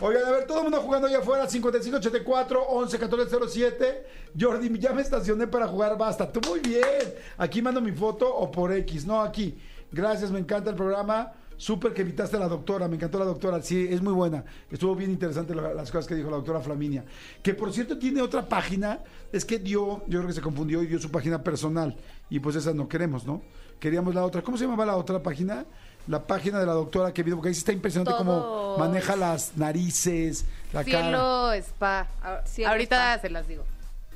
Oigan, 0.00 0.24
a 0.24 0.30
ver, 0.30 0.46
todo 0.46 0.58
el 0.58 0.64
mundo 0.64 0.80
jugando 0.80 1.08
allá 1.08 1.18
afuera, 1.18 1.46
5584 1.48 2.62
11 2.62 2.98
1407. 2.98 4.06
Jordi, 4.38 4.78
ya 4.78 4.92
me 4.92 5.02
estacioné 5.02 5.46
para 5.46 5.66
jugar 5.66 5.96
basta. 5.96 6.30
Tú 6.30 6.40
muy 6.48 6.60
bien. 6.60 7.14
Aquí 7.38 7.62
mando 7.62 7.80
mi 7.80 7.92
foto 7.92 8.34
o 8.34 8.50
por 8.50 8.72
X. 8.72 9.06
No, 9.06 9.20
aquí. 9.20 9.58
Gracias, 9.92 10.30
me 10.30 10.38
encanta 10.38 10.70
el 10.70 10.76
programa. 10.76 11.32
Súper 11.60 11.92
que 11.92 12.00
invitaste 12.00 12.38
a 12.38 12.40
la 12.40 12.48
doctora, 12.48 12.88
me 12.88 12.96
encantó 12.96 13.18
la 13.18 13.26
doctora, 13.26 13.60
sí, 13.60 13.86
es 13.90 14.00
muy 14.00 14.14
buena. 14.14 14.42
Estuvo 14.70 14.94
bien 14.96 15.10
interesante 15.10 15.54
la- 15.54 15.74
las 15.74 15.90
cosas 15.90 16.06
que 16.06 16.14
dijo 16.14 16.30
la 16.30 16.36
doctora 16.36 16.60
Flaminia. 16.60 17.04
Que 17.42 17.52
por 17.52 17.70
cierto 17.70 17.98
tiene 17.98 18.22
otra 18.22 18.48
página, 18.48 19.00
es 19.30 19.44
que 19.44 19.58
dio, 19.58 19.98
yo 20.08 20.20
creo 20.20 20.26
que 20.26 20.32
se 20.32 20.40
confundió 20.40 20.82
y 20.82 20.86
dio 20.86 20.98
su 20.98 21.10
página 21.10 21.42
personal. 21.42 21.94
Y 22.30 22.38
pues 22.40 22.56
esa 22.56 22.72
no 22.72 22.88
queremos, 22.88 23.26
¿no? 23.26 23.42
Queríamos 23.78 24.14
la 24.14 24.24
otra. 24.24 24.40
¿Cómo 24.40 24.56
se 24.56 24.64
llamaba 24.64 24.86
la 24.86 24.96
otra 24.96 25.22
página? 25.22 25.66
La 26.06 26.26
página 26.26 26.58
de 26.60 26.64
la 26.64 26.72
doctora 26.72 27.12
que 27.12 27.22
vino, 27.22 27.36
porque 27.36 27.48
ahí 27.48 27.54
sí 27.54 27.58
está 27.58 27.72
impresionante 27.72 28.14
cómo 28.16 28.32
Todos. 28.40 28.78
maneja 28.78 29.14
las 29.16 29.54
narices, 29.58 30.46
la 30.72 30.82
cara. 30.82 31.02
Cielo 31.02 31.52
Spa. 31.52 32.08
A- 32.22 32.46
Cielo 32.46 32.70
Ahorita 32.70 33.12
Spa. 33.16 33.20
se 33.20 33.28
las 33.28 33.46
digo. 33.46 33.64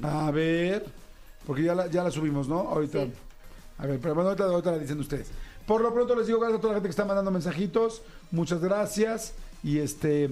A 0.02 0.30
ver, 0.30 0.86
porque 1.46 1.62
ya 1.64 1.74
la, 1.74 1.88
ya 1.88 2.02
la 2.02 2.10
subimos, 2.10 2.48
¿no? 2.48 2.60
Ahorita. 2.60 3.04
Sí. 3.04 3.12
A 3.76 3.86
ver, 3.86 4.00
pero 4.00 4.14
bueno, 4.14 4.30
ahorita, 4.30 4.44
ahorita 4.44 4.70
la 4.72 4.78
dicen 4.78 4.98
ustedes. 4.98 5.28
Por 5.66 5.80
lo 5.80 5.92
pronto 5.94 6.14
les 6.14 6.26
digo 6.26 6.40
gracias 6.40 6.58
a 6.58 6.60
toda 6.60 6.72
la 6.74 6.76
gente 6.78 6.88
que 6.88 6.90
está 6.90 7.04
mandando 7.04 7.30
mensajitos. 7.30 8.02
Muchas 8.30 8.60
gracias. 8.60 9.34
Y 9.62 9.78
este, 9.78 10.30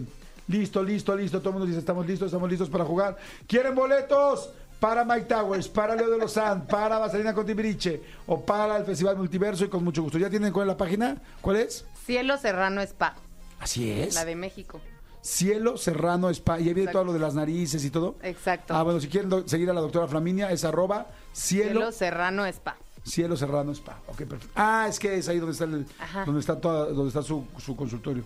listo, 0.48 0.82
listo, 0.82 1.16
listo. 1.16 1.38
Todo 1.38 1.50
el 1.50 1.54
mundo 1.54 1.66
dice, 1.66 1.78
estamos 1.78 2.06
listos, 2.06 2.26
estamos 2.26 2.50
listos 2.50 2.68
para 2.68 2.84
jugar. 2.84 3.16
¿Quieren 3.46 3.74
boletos? 3.74 4.50
para 4.82 5.04
Mike 5.04 5.26
Towers, 5.26 5.68
para 5.68 5.94
Leo 5.94 6.10
de 6.10 6.18
Lozán, 6.18 6.66
para 6.66 6.98
Vaselina 6.98 7.32
con 7.32 7.46
Timbiriche 7.46 8.02
o 8.26 8.40
para 8.40 8.76
el 8.76 8.84
Festival 8.84 9.16
Multiverso 9.16 9.64
y 9.64 9.68
con 9.68 9.84
mucho 9.84 10.02
gusto. 10.02 10.18
¿Ya 10.18 10.28
tienen 10.28 10.52
cuál 10.52 10.66
es 10.66 10.72
la 10.72 10.76
página? 10.76 11.22
¿Cuál 11.40 11.58
es? 11.58 11.84
Cielo 12.04 12.36
Serrano 12.36 12.82
Spa, 12.82 13.14
Así 13.60 13.88
es. 13.92 14.16
la 14.16 14.24
de 14.24 14.34
México. 14.34 14.80
Cielo 15.20 15.76
Serrano 15.76 16.30
Spa. 16.30 16.58
Y 16.58 16.66
ahí 16.66 16.74
viene 16.74 16.90
todo 16.90 17.04
lo 17.04 17.12
de 17.12 17.20
las 17.20 17.34
narices 17.34 17.84
y 17.84 17.90
todo. 17.90 18.16
Exacto. 18.22 18.74
Ah, 18.74 18.82
bueno, 18.82 18.98
si 18.98 19.06
quieren 19.06 19.48
seguir 19.48 19.70
a 19.70 19.72
la 19.72 19.80
doctora 19.80 20.08
Flaminia, 20.08 20.50
es 20.50 20.64
arroba 20.64 21.06
cielo, 21.32 21.68
Cielo 21.68 21.92
Serrano 21.92 22.44
Spa. 22.46 22.76
Cielo 23.04 23.36
Serrano 23.36 23.72
Spa. 23.72 23.98
Ok, 24.06 24.18
perfecto. 24.18 24.48
Ah, 24.54 24.86
es 24.88 24.98
que 24.98 25.16
es 25.16 25.28
ahí 25.28 25.38
donde 25.38 25.52
está, 25.52 25.64
el, 25.64 25.86
donde 26.24 26.40
está, 26.40 26.60
toda, 26.60 26.86
donde 26.86 27.08
está 27.08 27.22
su, 27.22 27.46
su 27.58 27.76
consultorio. 27.76 28.24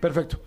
Perfecto. 0.00 0.40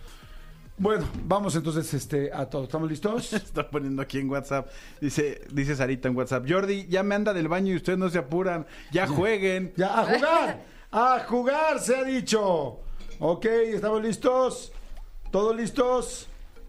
Bueno, 0.77 1.07
vamos 1.23 1.56
entonces 1.56 1.93
este, 1.93 2.31
a 2.34 2.49
todo. 2.49 2.65
¿Estamos 2.65 2.89
listos? 2.89 3.31
Está 3.34 3.69
poniendo 3.69 4.02
aquí 4.02 4.19
en 4.19 4.30
WhatsApp. 4.30 4.69
Dice, 4.99 5.41
dice 5.49 5.73
Sarita 5.73 6.10
en 6.10 6.18
WhatsApp. 6.18 6.45
Jordi, 6.47 6.85
ya 6.88 7.02
me 7.02 7.15
anda 7.15 7.34
del 7.34 7.47
baño 7.47 7.72
y 7.72 7.77
ustedes 7.77 7.97
no 7.97 8.10
se 8.10 8.18
apuran. 8.18 8.68
Ya 8.91 9.07
jueguen. 9.07 9.72
Ya, 9.77 10.02
a 10.02 10.03
jugar. 10.03 10.65
A 10.91 11.26
jugar, 11.27 11.80
se 11.80 11.95
ha 11.95 12.03
dicho. 12.03 12.80
Ok, 13.19 13.45
¿estamos 13.45 14.03
listos? 14.03 14.73
¿Todos 15.31 15.56
listos? 15.56 16.27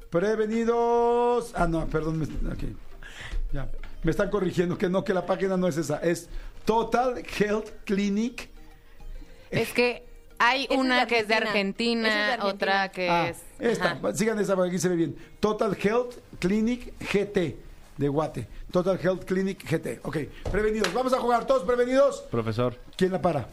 Prevenidos. 0.09 1.51
Ah, 1.57 1.66
no, 1.66 1.87
perdón. 1.87 2.20
Me, 2.20 2.24
ok. 2.27 2.62
Ya. 3.53 3.69
Me 4.05 4.12
están 4.12 4.31
corrigiendo 4.31 4.78
que 4.78 4.89
no, 4.89 5.03
que 5.03 5.12
la 5.12 5.27
página 5.27 5.57
no 5.57 5.66
es 5.66 5.77
esa. 5.78 5.99
Es 5.99 6.28
Total 6.66 7.22
Health 7.38 7.70
Clinic. 7.84 8.51
Es 9.51 9.72
que 9.72 10.05
hay 10.38 10.64
Esa 10.64 10.74
una 10.74 11.06
que 11.06 11.20
es 11.20 11.28
de 11.28 11.34
Argentina. 11.34 12.09
Esa 12.09 12.18
Argentina, 12.18 12.34
es 12.34 12.40
de 12.43 12.47
otra 12.47 12.90
que 12.90 13.09
Ah, 13.09 13.28
es... 13.28 13.38
esta. 13.59 13.93
Ajá. 13.93 14.14
Sigan 14.14 14.38
esa, 14.38 14.55
porque 14.55 14.70
aquí 14.70 14.78
se 14.78 14.88
ve 14.88 14.97
bien. 14.97 15.16
Total 15.40 15.74
Health 15.80 16.14
Clinic 16.38 16.93
GT 17.01 17.56
de 17.97 18.09
Guate. 18.09 18.47
Total 18.70 18.98
Health 19.02 19.24
Clinic 19.24 19.64
GT. 19.64 20.01
Ok, 20.02 20.18
prevenidos. 20.51 20.93
Vamos 20.93 21.12
a 21.14 21.18
jugar 21.20 21.47
todos 21.47 21.62
prevenidos. 21.62 22.20
Profesor, 22.30 22.78
¿Quién 22.97 23.12
la 23.12 23.22
para? 23.22 23.48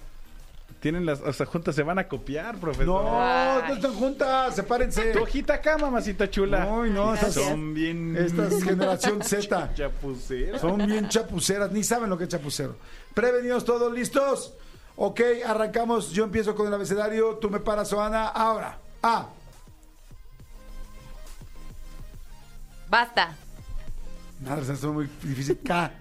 tienen 0.79 1.05
las, 1.05 1.21
o 1.21 1.31
sea, 1.31 1.45
juntas, 1.45 1.75
se 1.75 1.81
van 1.83 1.97
a 1.97 2.09
copiar, 2.09 2.57
profesor. 2.57 2.87
No, 3.05 3.21
Ay. 3.21 3.61
no 3.69 3.73
están 3.75 3.93
juntas. 3.93 4.53
Sepárense. 4.53 5.13
Tu 5.13 5.19
hojita 5.23 5.53
acá, 5.53 5.77
mamacita 5.77 6.29
chula. 6.29 6.65
No, 6.65 6.85
no, 6.85 7.13
estas 7.13 7.35
Son 7.35 7.73
bien... 7.73 8.17
Esta 8.17 8.47
es 8.47 8.61
generación 8.61 9.21
Z. 9.23 9.73
Chapuceras. 9.75 10.59
Son 10.59 10.85
bien 10.85 11.07
chapuceras, 11.07 11.71
ni 11.71 11.85
saben 11.85 12.09
lo 12.09 12.17
que 12.17 12.25
es 12.25 12.29
chapucero. 12.31 12.75
Prevenidos 13.13 13.65
todos, 13.65 13.91
listos. 13.91 14.53
Ok, 14.95 15.21
arrancamos. 15.45 16.11
Yo 16.11 16.23
empiezo 16.23 16.55
con 16.55 16.67
el 16.67 16.73
abecedario. 16.73 17.35
Tú 17.35 17.49
me 17.49 17.59
paras, 17.59 17.91
Joana. 17.91 18.27
Ahora. 18.27 18.77
A. 19.01 19.27
Basta. 22.89 23.35
Madre, 24.39 24.75
se 24.75 24.87
muy 24.87 25.09
difícil. 25.21 25.59
K. 25.63 25.91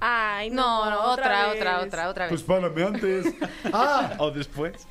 Ay, 0.00 0.50
No, 0.50 0.84
no, 0.84 0.90
no, 0.90 1.00
otra, 1.12 1.46
vez. 1.48 1.56
otra, 1.56 1.80
otra, 1.80 2.08
otra 2.08 2.28
Pues 2.28 2.46
vez. 2.46 2.48
párame 2.48 2.82
antes. 2.84 3.26
A. 3.72 4.14
O 4.18 4.30
después. 4.30 4.86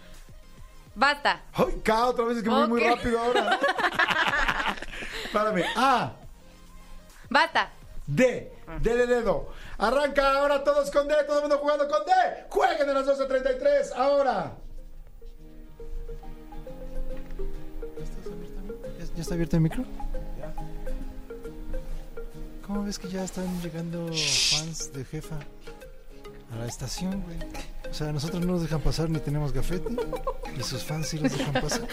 Basta. 0.95 1.41
Ay, 1.53 1.81
K 1.84 2.05
otra 2.07 2.25
vez, 2.25 2.38
es 2.38 2.43
que 2.43 2.49
voy 2.49 2.67
muy 2.67 2.81
rápido 2.81 3.19
ahora. 3.19 3.59
Párame. 5.34 5.63
A. 5.75 6.11
Basta. 7.29 7.69
D. 8.07 8.51
D 8.81 8.95
de 8.95 9.05
dedo. 9.07 9.49
Arranca 9.78 10.40
ahora 10.40 10.64
todos 10.64 10.90
con 10.90 11.08
D, 11.08 11.14
todo 11.28 11.38
el 11.38 11.41
mundo 11.44 11.60
jugando 11.60 11.88
con 11.88 12.04
D. 12.06 12.12
Jueguen 12.49 12.90
a 12.90 12.94
las 12.94 13.06
12.33. 13.06 13.94
Ahora. 13.95 14.58
¿Ya, 19.16 19.22
está 19.22 19.36
abierto 19.36 19.56
el 19.56 19.62
micro? 19.62 19.84
¿Cómo 22.66 22.84
ves 22.84 22.99
que 22.99 23.08
ya 23.08 23.24
están 23.24 23.62
llegando 23.62 24.08
fans 24.08 24.91
de 24.94 25.06
jefa 25.06 25.40
a 26.52 26.56
la 26.58 26.66
estación, 26.66 27.22
güey? 27.22 27.38
O 27.90 27.94
sea, 27.94 28.12
nosotros 28.12 28.45
no 28.45 28.54
nos 28.54 28.64
dejan 28.64 28.82
pasar 28.82 29.10
ni 29.10 29.20
tenemos 29.20 29.54
gafete 29.54 29.95
y 30.58 30.64
sus 30.64 30.84
fans 30.84 31.08
sí 31.08 31.20
los 31.20 31.32
dejan 31.32 31.54
pasar. 31.54 31.88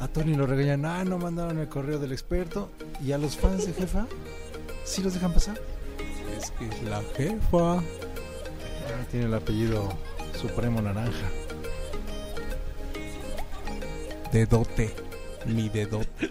A 0.00 0.08
Tony 0.08 0.34
lo 0.34 0.46
regañan, 0.46 0.84
ah, 0.86 1.04
no 1.04 1.18
mandaron 1.18 1.58
el 1.58 1.68
correo 1.68 1.98
del 1.98 2.12
experto 2.12 2.70
y 3.04 3.12
a 3.12 3.18
los 3.18 3.36
fans 3.36 3.66
de 3.66 3.74
jefa 3.74 4.06
sí 4.84 5.02
los 5.02 5.14
dejan 5.14 5.32
pasar. 5.32 5.60
Es 6.36 6.50
que 6.52 6.66
es 6.66 6.82
la 6.82 7.02
jefa. 7.16 7.78
Ah, 7.78 7.82
tiene 9.10 9.26
el 9.26 9.34
apellido 9.34 9.88
Supremo 10.40 10.80
Naranja. 10.80 11.28
Dedote. 14.32 14.94
Mi 15.46 15.68
dedote. 15.68 16.30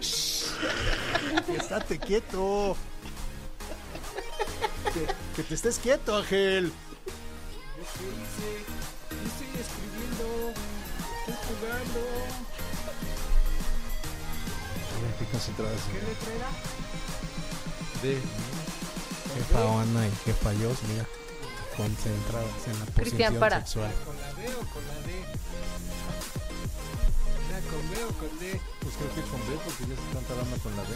Estate 1.56 1.98
quieto. 1.98 2.76
Que, 4.94 5.06
que 5.36 5.42
te 5.42 5.54
estés 5.54 5.78
quieto, 5.78 6.16
Ángel. 6.16 6.72
¿Qué 7.76 8.04
hice? 8.04 8.48
Estoy 9.26 9.60
escribiendo. 9.60 10.52
Estoy 11.28 11.56
jugando. 11.58 12.00
Qué 15.18 15.24
concentradas. 15.26 15.80
¿Qué 15.92 15.98
letra 15.98 16.34
era? 16.34 16.79
De. 18.02 18.18
Jefa 19.34 19.80
Ana 19.82 20.06
y 20.06 20.10
jefa 20.24 20.50
Dios, 20.52 20.78
mira. 20.88 21.06
Concentradas 21.76 22.66
en 22.66 22.78
la 22.80 22.86
Cristian, 22.86 23.34
posición 23.34 23.34
para. 23.36 23.60
sexual. 23.60 23.92
¿Con 24.04 24.16
la 24.20 24.32
D 24.34 24.48
o 24.54 24.64
con 24.72 24.86
la 24.86 24.94
D? 25.06 25.10
¿Era 27.48 27.60
con 27.70 27.90
B 27.90 28.04
o 28.04 28.12
con 28.18 28.38
D? 28.38 28.60
Pues 28.80 28.94
creo 28.96 29.14
que 29.14 29.22
con 29.30 29.40
B 29.40 29.58
porque 29.64 29.82
ya 29.86 29.94
se 29.96 30.02
están 30.08 30.24
tardando 30.24 30.56
con 30.58 30.76
la 30.76 30.82
D. 30.82 30.88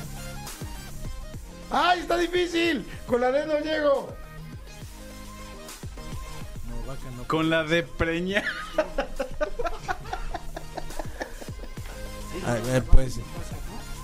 ¡Ay, 1.70 2.01
está 2.01 2.16
difícil! 2.18 2.86
Con 3.06 3.20
la 3.20 3.31
D 3.32 3.47
no 3.47 3.59
llego. 3.60 4.14
No, 6.68 6.86
vaca 6.86 7.10
no. 7.16 7.26
Con 7.28 7.51
la 7.51 7.64
de 7.64 7.82
preña. 7.82 8.43
A 12.47 12.55
ver, 12.55 12.85
pues. 12.85 13.20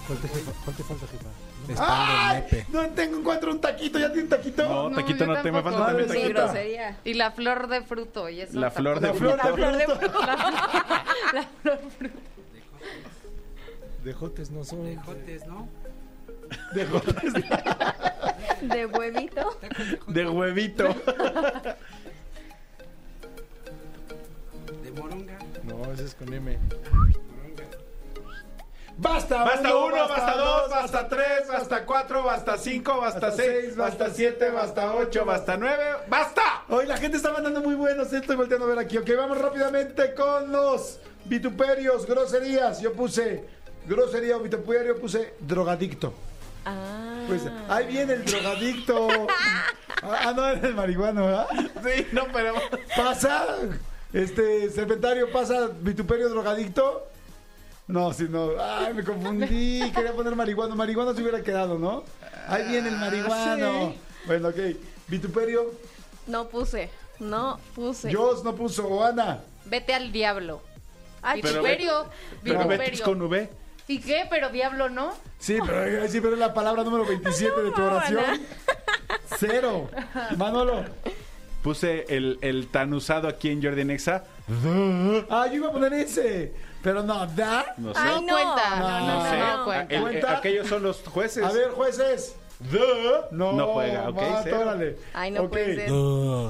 ¿Cuál 0.07 0.19
te, 0.19 0.29
jefa? 0.29 0.53
¿Cuál 0.65 0.77
te 0.77 0.83
falta, 0.85 1.07
jefa? 1.07 1.29
No. 1.75 1.77
¡Ay! 1.79 2.43
nepe. 2.43 2.67
No 2.71 2.89
tengo, 2.91 3.19
encuentro 3.19 3.51
un 3.53 3.61
taquito. 3.61 3.99
¿Ya 3.99 4.09
tiene 4.09 4.25
un 4.25 4.29
taquito? 4.29 4.63
No, 4.69 4.91
No, 4.91 4.97
taquito 4.97 5.25
yo 5.25 5.27
no 5.33 5.43
te 5.43 5.53
me 5.53 5.63
falta 5.63 5.87
también 5.87 6.09
taquito. 6.09 6.29
Grosería. 6.29 6.97
Y 7.05 7.15
la 7.15 7.31
flor 7.31 7.69
de 7.69 7.83
fruto. 7.83 8.29
Y 8.29 8.41
eso 8.41 8.59
La 8.59 8.71
flor 8.71 9.01
de 9.01 9.09
tampoco. 9.09 9.37
La 9.37 9.55
flor 9.55 9.77
de 9.77 9.85
fruto. 9.87 10.21
La 10.27 10.37
flor 11.63 11.81
de 11.81 11.91
fruto. 11.91 12.21
De 14.05 14.13
jotes 14.15 14.51
no 14.51 14.65
son. 14.65 14.97
Jotes, 14.97 15.47
¿no? 15.47 15.69
De 16.75 16.87
jotes. 16.87 17.33
De 18.63 18.87
huevito. 18.87 19.59
De 20.07 20.29
huevito. 20.29 20.89
De 24.83 24.91
moronga. 24.93 25.39
No, 25.65 25.93
ese 25.93 26.05
es 26.07 26.15
con 26.15 26.33
M. 26.33 26.59
Basta, 29.01 29.45
Basta 29.45 29.75
uno, 29.75 30.09
basta 30.09 30.37
dos, 30.37 30.71
basta 30.71 31.09
tres, 31.09 31.49
basta 31.49 31.87
cuatro, 31.87 32.23
basta 32.23 32.59
cinco, 32.59 33.01
basta 33.01 33.29
Basta 33.29 33.43
seis, 33.43 33.59
seis, 33.63 33.77
basta 33.77 34.11
siete, 34.11 34.51
basta 34.51 34.95
ocho, 34.95 35.07
ocho, 35.09 35.25
basta 35.25 35.57
nueve. 35.57 35.85
¡Basta! 36.07 36.65
Hoy 36.69 36.85
la 36.87 36.99
gente 36.99 37.17
está 37.17 37.33
mandando 37.33 37.63
muy 37.63 37.77
buenos. 37.77 38.13
Estoy 38.13 38.37
volteando 38.37 38.67
a 38.67 38.69
ver 38.69 38.79
aquí. 38.79 38.99
Ok, 38.99 39.09
vamos 39.17 39.39
rápidamente 39.39 40.13
con 40.13 40.53
los 40.53 40.99
vituperios, 41.25 42.05
groserías. 42.05 42.83
Yo 42.83 42.93
puse 42.93 43.47
grosería 43.87 44.37
o 44.37 44.41
vituperio, 44.41 45.01
puse 45.01 45.33
drogadicto. 45.41 46.13
Ah. 46.67 47.25
Pues 47.27 47.41
ahí 47.71 47.87
viene 47.87 48.15
el 48.15 48.25
drogadicto. 48.25 49.09
Ah, 50.03 50.33
no, 50.35 50.49
era 50.49 50.67
el 50.67 50.75
marihuano, 50.75 51.27
¿verdad? 51.27 51.47
Sí, 51.85 52.07
no, 52.13 52.25
pero. 52.33 52.55
¿Pasa? 52.97 53.45
Este, 54.15 54.71
serpentario, 54.71 55.31
¿pasa 55.31 55.69
vituperio 55.79 56.31
drogadicto? 56.31 57.10
No, 57.91 58.13
si 58.13 58.25
no. 58.25 58.51
Ay, 58.61 58.95
me 58.95 59.05
confundí. 59.05 59.91
Quería 59.95 60.13
poner 60.13 60.35
marihuano. 60.37 60.77
Marihuano 60.77 61.15
se 61.15 61.23
hubiera 61.23 61.43
quedado, 61.43 61.79
¿no? 61.79 62.05
Ahí 62.49 62.69
viene 62.69 62.89
el 62.89 62.97
marihuano. 62.97 63.95
Bueno, 64.27 64.49
ok. 64.49 64.57
Vituperio. 65.09 65.73
No 66.27 66.49
puse. 66.49 66.91
No 67.19 67.59
puse. 67.75 68.13
Jos 68.15 68.45
no 68.45 68.55
puso. 68.55 68.87
O 68.89 69.05
Ana. 69.05 69.41
Vete 69.67 69.93
al 69.95 70.13
diablo. 70.13 70.63
Ay, 71.23 71.41
Pero- 71.43 71.55
Vituperio. 71.63 72.07
Pero 72.43 72.59
Vituperio. 72.59 72.79
Betis 72.85 73.01
con 73.03 73.21
V. 73.23 73.51
¿Y 73.89 74.01
qué? 74.01 74.25
Pero 74.31 74.51
diablo 74.51 74.89
no. 74.89 75.13
Sí, 75.39 75.59
pero, 75.67 76.09
sí, 76.09 76.21
pero 76.21 76.35
es 76.35 76.39
la 76.39 76.55
palabra 76.55 76.85
número 76.85 77.05
27 77.07 77.61
de 77.65 77.71
tu 77.73 77.83
oración. 77.83 78.25
Cero. 79.39 79.91
Manolo. 80.37 80.85
Puse 81.63 82.07
el, 82.09 82.39
el 82.41 82.69
tan 82.69 82.95
usado 82.95 83.29
aquí 83.29 83.51
en 83.51 83.63
Jordi 83.63 83.85
Nexa. 83.85 84.25
Ah, 85.29 85.47
yo 85.49 85.55
iba 85.57 85.69
a 85.69 85.73
poner 85.73 85.93
ese. 85.93 86.53
Pero 86.83 87.03
no, 87.03 87.27
¿da? 87.27 87.75
No 87.77 87.93
sé. 87.95 88.01
Ay, 88.03 88.23
No 88.23 88.33
cuenta. 88.35 88.77
No, 88.77 88.89
No, 89.01 89.07
no, 89.25 89.31
sé. 89.31 89.39
no, 89.39 89.45
Ah, 89.45 89.63
cuenta. 89.65 89.95
el- 89.95 90.01
¿Cuenta? 90.03 90.37
aquellos 90.39 90.67
son 90.67 90.83
los 90.83 91.03
jueces. 91.07 91.45
A 91.45 91.53
ver, 91.53 91.71
jueces. 91.71 92.37
¿Da? 92.59 93.29
No, 93.31 93.53
No 93.53 93.67
juega, 93.69 94.09
ok, 94.11 94.17
va, 94.19 94.41
cero. 94.43 94.61
órale. 94.61 94.97
Ay, 95.15 95.31
no 95.31 95.43
Ok. 95.45 95.51
puede 95.51 95.75
ser. 95.77 95.91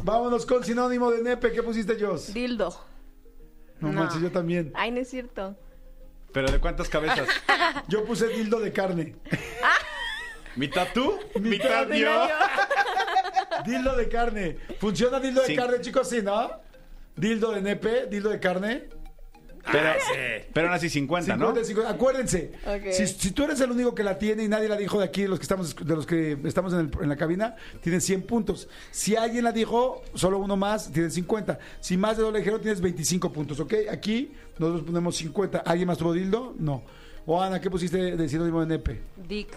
Vámonos 0.05 0.45
con 0.47 0.65
sinónimo 0.65 1.11
de 1.11 1.23
nepe. 1.23 1.53
¿Qué 1.53 1.63
pusiste, 1.63 1.97
Jos? 2.05 2.33
Dildo. 2.35 2.75
No, 3.81 3.89
No. 3.93 4.01
manches, 4.01 4.21
yo 4.21 4.31
también. 4.31 4.73
Ay, 4.75 4.91
no 4.91 5.01
es 5.01 5.09
cierto. 5.09 5.57
Pero 6.33 6.51
¿de 6.51 6.59
cuántas 6.61 6.89
cabezas? 6.89 7.29
Yo 7.89 8.05
puse 8.05 8.29
dildo 8.29 8.61
de 8.61 8.73
carne. 8.73 9.17
¿Mitad 10.55 10.87
tú? 10.95 11.19
Mitad 11.41 11.87
¿Mitad 11.89 11.97
yo? 11.97 12.29
Dildo 13.65 13.97
de 13.97 14.09
carne. 14.09 14.57
¿Funciona 14.79 15.19
dildo 15.21 15.41
de 15.43 15.47
Sí. 15.49 15.57
carne, 15.57 15.81
chicos? 15.81 16.09
Sí, 16.09 16.23
¿no? 16.23 16.51
Dildo 17.17 17.51
de 17.53 17.63
nepe, 17.63 18.07
dildo 18.07 18.31
de 18.31 18.39
carne. 18.41 18.89
Pero, 19.71 19.89
Ah, 19.91 19.95
sí. 20.01 20.47
pero 20.55 20.67
aún 20.69 20.75
así 20.77 20.89
50, 20.89 21.37
¿no? 21.37 21.47
50, 21.49 21.65
50. 21.67 21.91
Acuérdense, 21.93 22.53
Ok. 22.67 22.93
si, 22.93 23.07
si 23.07 23.31
tú 23.33 23.45
eres 23.45 23.61
el 23.61 23.71
único 23.71 23.95
que 23.95 24.03
la 24.03 24.19
tiene 24.19 24.43
y 24.45 24.49
nadie 24.49 24.69
la 24.69 24.77
dijo 24.77 24.99
de 24.99 25.05
aquí, 25.05 25.23
de 25.23 25.29
los 25.29 25.39
que 25.39 25.43
estamos, 25.43 25.77
de 25.77 25.95
los 25.97 26.07
que 26.07 26.39
estamos 26.45 26.73
en, 26.73 26.81
el- 26.81 26.91
en 27.03 27.09
la 27.09 27.17
cabina, 27.17 27.57
tienes 27.83 28.05
100 28.05 28.23
puntos. 28.23 28.69
Si 28.91 29.17
alguien 29.17 29.45
la 29.45 29.53
dijo, 29.53 30.03
solo 30.15 30.39
uno 30.39 30.57
más, 30.57 30.91
tienes 30.93 31.13
50. 31.15 31.59
Si 31.81 31.97
más 31.97 32.17
de 32.17 32.23
doble 32.23 32.39
dijeron, 32.39 32.61
tienes 32.61 32.81
25 32.81 33.33
puntos, 33.33 33.61
¿ok? 33.61 33.75
Aquí 33.91 34.33
nosotros 34.59 34.85
ponemos 34.87 35.15
50. 35.17 35.59
¿Alguien 35.59 35.89
más 35.89 35.99
tuvo 35.99 36.13
dildo? 36.15 36.55
No. 36.59 36.83
O 37.27 37.41
Ana, 37.41 37.61
¿qué 37.61 37.69
pusiste 37.71 38.17
de 38.17 38.29
sinónimo 38.29 38.61
de 38.61 38.67
nepe? 38.67 39.01
Dick. 39.29 39.49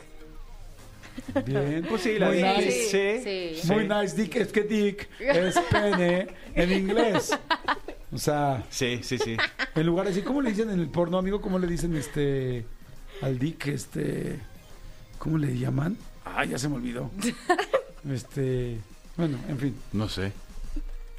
Bien. 1.46 1.86
Pues 1.88 2.02
sí, 2.02 2.18
la 2.18 2.28
Muy 2.30 2.42
nice. 2.42 3.22
Sí. 3.22 3.56
Sí. 3.62 3.72
Muy 3.72 3.88
nice, 3.88 4.16
Dick. 4.16 4.36
Es 4.36 4.52
que 4.52 4.64
Dick 4.64 5.08
es 5.20 5.56
pene 5.72 6.28
en 6.56 6.72
inglés. 6.72 7.38
O 8.12 8.18
sea, 8.18 8.64
Sí, 8.70 9.00
sí, 9.04 9.18
sí. 9.18 9.38
En 9.76 9.86
lugar 9.86 10.06
de 10.06 10.12
decir, 10.12 10.24
¿cómo 10.26 10.42
le 10.42 10.50
dicen 10.52 10.70
en 10.70 10.80
el 10.80 10.88
porno, 10.90 11.18
amigo? 11.18 11.42
¿Cómo 11.42 11.60
le 11.60 11.68
dicen 11.68 11.96
este 11.96 12.66
al 13.22 13.40
Dick? 13.40 13.68
Este, 13.68 14.40
¿cómo 15.20 15.38
le 15.38 15.58
llaman? 15.58 15.98
Ah, 16.26 16.46
ya 16.46 16.58
se 16.58 16.70
me 16.70 16.76
olvidó. 16.76 17.10
Este, 18.10 18.80
bueno, 19.16 19.38
en 19.48 19.58
fin. 19.58 19.76
No 19.94 20.10
sé. 20.10 20.34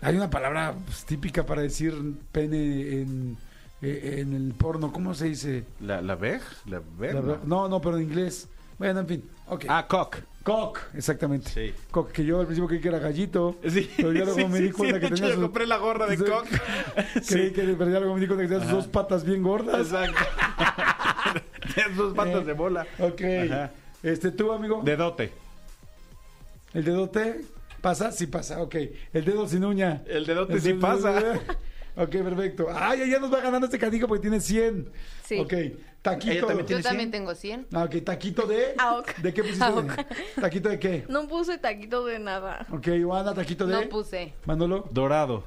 Hay 0.02 0.16
una 0.16 0.28
palabra 0.28 0.74
pues, 0.84 1.04
típica 1.06 1.46
para 1.46 1.62
decir 1.62 1.94
pene 2.30 3.00
en, 3.00 3.38
eh, 3.80 4.16
en 4.18 4.34
el 4.34 4.52
porno. 4.52 4.92
¿Cómo 4.92 5.14
se 5.14 5.24
dice? 5.30 5.64
¿La, 5.80 6.02
la 6.02 6.14
veg? 6.14 6.42
¿La 6.66 6.80
no. 6.80 6.84
ver- 6.98 7.40
No, 7.46 7.68
no, 7.70 7.80
pero 7.80 7.96
en 7.96 8.02
inglés. 8.02 8.48
Bueno, 8.78 9.00
en 9.00 9.06
fin. 9.08 9.24
Ok. 9.46 9.64
Ah, 9.68 9.86
cock. 9.88 10.16
Cock, 10.44 10.78
exactamente. 10.94 11.50
Sí. 11.50 11.74
Cock, 11.90 12.12
que 12.12 12.24
yo 12.24 12.38
al 12.38 12.46
principio 12.46 12.68
creí 12.68 12.80
que 12.80 12.88
era 12.88 12.98
gallito. 12.98 13.56
Sí, 13.66 13.90
Pero 13.96 14.12
ya 14.12 14.24
luego 14.24 14.38
sí, 14.38 14.44
me 14.46 14.60
di 14.60 14.70
cuenta 14.70 14.96
sí, 14.96 15.00
que 15.00 15.00
de 15.00 15.06
hecho, 15.06 15.14
tenía 15.16 15.28
yo 15.30 15.34
sus- 15.36 15.42
compré 15.44 15.66
la 15.66 15.76
gorra 15.78 16.06
de 16.06 16.16
Sí. 16.18 16.22
cock. 16.24 16.46
Creí 17.28 17.50
que, 17.54 17.62
pero 17.78 17.90
ya 17.90 17.98
luego 17.98 18.14
me 18.14 18.20
di 18.20 18.26
cuenta 18.26 18.42
que 18.44 18.48
tenía 18.50 18.64
sus 18.64 18.72
dos 18.72 18.86
patas 18.88 19.24
bien 19.24 19.42
gordas. 19.42 19.80
Exacto. 19.80 20.18
Dos 21.96 22.14
patas 22.14 22.46
de 22.46 22.52
bola. 22.52 22.86
Ok. 23.00 23.20
Ajá. 23.50 23.70
Este, 24.02 24.30
tú, 24.30 24.52
amigo. 24.52 24.82
De 24.84 24.96
dote. 24.96 25.32
¿El 26.74 26.84
dedote 26.84 27.40
pasa? 27.80 28.12
Sí 28.12 28.26
pasa, 28.26 28.60
ok. 28.62 28.74
El 29.12 29.24
dedo 29.24 29.48
sin 29.48 29.64
uña. 29.64 30.02
El 30.06 30.26
dedote 30.26 30.52
El 30.54 30.60
sí 30.60 30.72
dedo- 30.72 30.80
pasa. 30.80 31.14
Ok, 31.96 32.10
perfecto. 32.10 32.66
Ay, 32.74 33.08
ya 33.08 33.18
nos 33.20 33.32
va 33.32 33.40
ganando 33.40 33.66
este 33.66 33.78
canico 33.78 34.08
porque 34.08 34.22
tiene 34.22 34.40
100. 34.40 34.90
Sí. 35.24 35.38
Ok, 35.38 35.52
taquito. 36.02 36.46
También 36.48 36.58
Yo 36.60 36.66
¿Tiene 36.66 36.82
también 36.82 37.08
100? 37.08 37.10
tengo 37.12 37.34
100. 37.34 37.66
Ah, 37.72 37.84
ok, 37.84 38.04
taquito 38.04 38.46
de... 38.46 38.74
Aok. 38.78 39.14
¿De 39.18 39.32
qué 39.32 39.42
pusiste? 39.42 39.64
Aok. 39.64 39.92
¿Taquito 40.40 40.68
de 40.70 40.78
qué? 40.80 41.04
No 41.08 41.28
puse 41.28 41.56
taquito 41.58 42.04
de 42.04 42.18
nada. 42.18 42.66
Ok, 42.72 42.88
Juana, 43.04 43.32
taquito 43.32 43.66
de... 43.66 43.74
No 43.84 43.88
puse. 43.88 44.34
Manolo. 44.44 44.88
Dorado. 44.90 45.44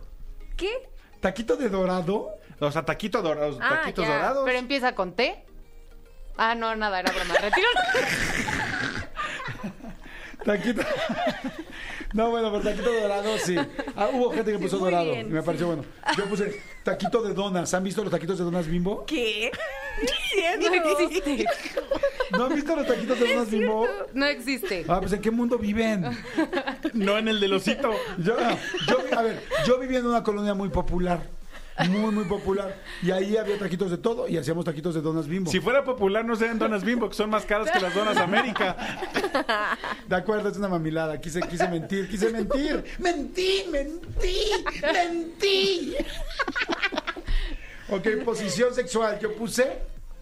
¿Qué? 0.56 0.72
¿Taquito 1.20 1.58
de 1.58 1.68
dorado? 1.70 2.30
O 2.60 2.72
sea, 2.72 2.86
taquito 2.86 3.22
dorado, 3.22 3.60
Ah, 3.62 3.82
taquitos 3.82 4.08
ya. 4.08 4.14
dorados. 4.14 4.44
Pero 4.46 4.58
empieza 4.58 4.96
con 4.96 5.14
T. 5.14 5.44
Ah, 6.38 6.56
no, 6.56 6.76
nada, 6.76 7.00
era 7.02 7.12
broma. 7.12 7.34
Retiro. 7.42 7.68
Taquito. 10.46 10.82
No, 12.14 12.30
bueno, 12.30 12.52
pero 12.52 12.64
taquito 12.64 12.92
dorado 12.92 13.38
sí. 13.38 13.56
Ah, 13.96 14.10
hubo 14.14 14.32
gente 14.32 14.52
que 14.52 14.60
puso 14.60 14.78
dorado 14.78 15.12
bien, 15.12 15.28
y 15.28 15.32
me 15.32 15.44
pareció 15.44 15.68
bueno. 15.68 15.84
Yo 16.18 16.26
puse 16.26 16.62
taquito 16.84 17.22
de 17.22 17.34
donas. 17.34 17.74
¿Han 17.74 17.84
visto 17.84 18.04
los 18.04 18.12
taquitos 18.12 18.38
de 18.38 18.44
donas 18.46 18.68
bimbo? 18.68 19.06
¿Qué? 19.06 19.52
No 20.60 20.74
existe. 20.74 21.46
¿No 22.32 22.46
han 22.46 22.56
visto 22.56 22.76
los 22.76 22.88
taquitos 22.88 23.20
de 23.20 23.28
donas 23.28 23.50
bimbo? 23.50 23.88
No 24.14 24.26
existe. 24.26 24.86
Ah, 24.88 25.00
pues 25.00 25.14
¿en 25.14 25.22
qué 25.22 25.32
mundo 25.32 25.58
viven? 25.58 26.06
No 26.94 27.18
en 27.18 27.28
el 27.28 27.40
del 27.40 27.54
osito. 27.54 27.92
Yo, 28.18 28.36
yo, 28.88 29.18
a 29.18 29.22
ver, 29.22 29.42
yo 29.66 29.80
vivía 29.80 30.00
en 30.00 30.06
una 30.06 30.24
colonia 30.24 30.54
muy 30.54 30.70
popular. 30.70 31.37
Muy, 31.90 32.12
muy 32.12 32.24
popular. 32.26 32.76
Y 33.04 33.12
ahí 33.12 33.38
había 33.38 33.58
taquitos 33.60 33.92
de 33.92 33.98
todo 33.98 34.28
y 34.28 34.38
hacíamos 34.38 34.66
taquitos 34.66 34.96
de 34.96 35.02
donas 35.02 35.28
bimbo. 35.28 35.52
Si 35.52 35.60
fuera 35.60 35.84
popular, 35.84 36.26
no 36.26 36.36
serían 36.36 36.58
donas 36.58 36.84
bimbo, 36.84 37.08
que 37.08 37.16
son 37.16 37.30
más 37.30 37.46
caras 37.46 37.70
que 37.70 37.80
las 37.80 37.94
donas 37.94 38.18
América. 38.18 38.76
De 40.08 40.16
acuerdo, 40.16 40.50
es 40.50 40.58
una 40.58 40.68
mamilada. 40.70 41.22
Quise, 41.22 41.42
quise 41.42 41.68
mentir, 41.68 42.10
quise 42.10 42.30
mentir. 42.32 42.84
Mentí, 42.98 43.66
mentí, 43.72 44.38
mentí. 44.82 45.96
Ok, 47.90 48.08
posición 48.26 48.74
sexual. 48.74 49.20
Yo 49.20 49.34
puse 49.36 49.80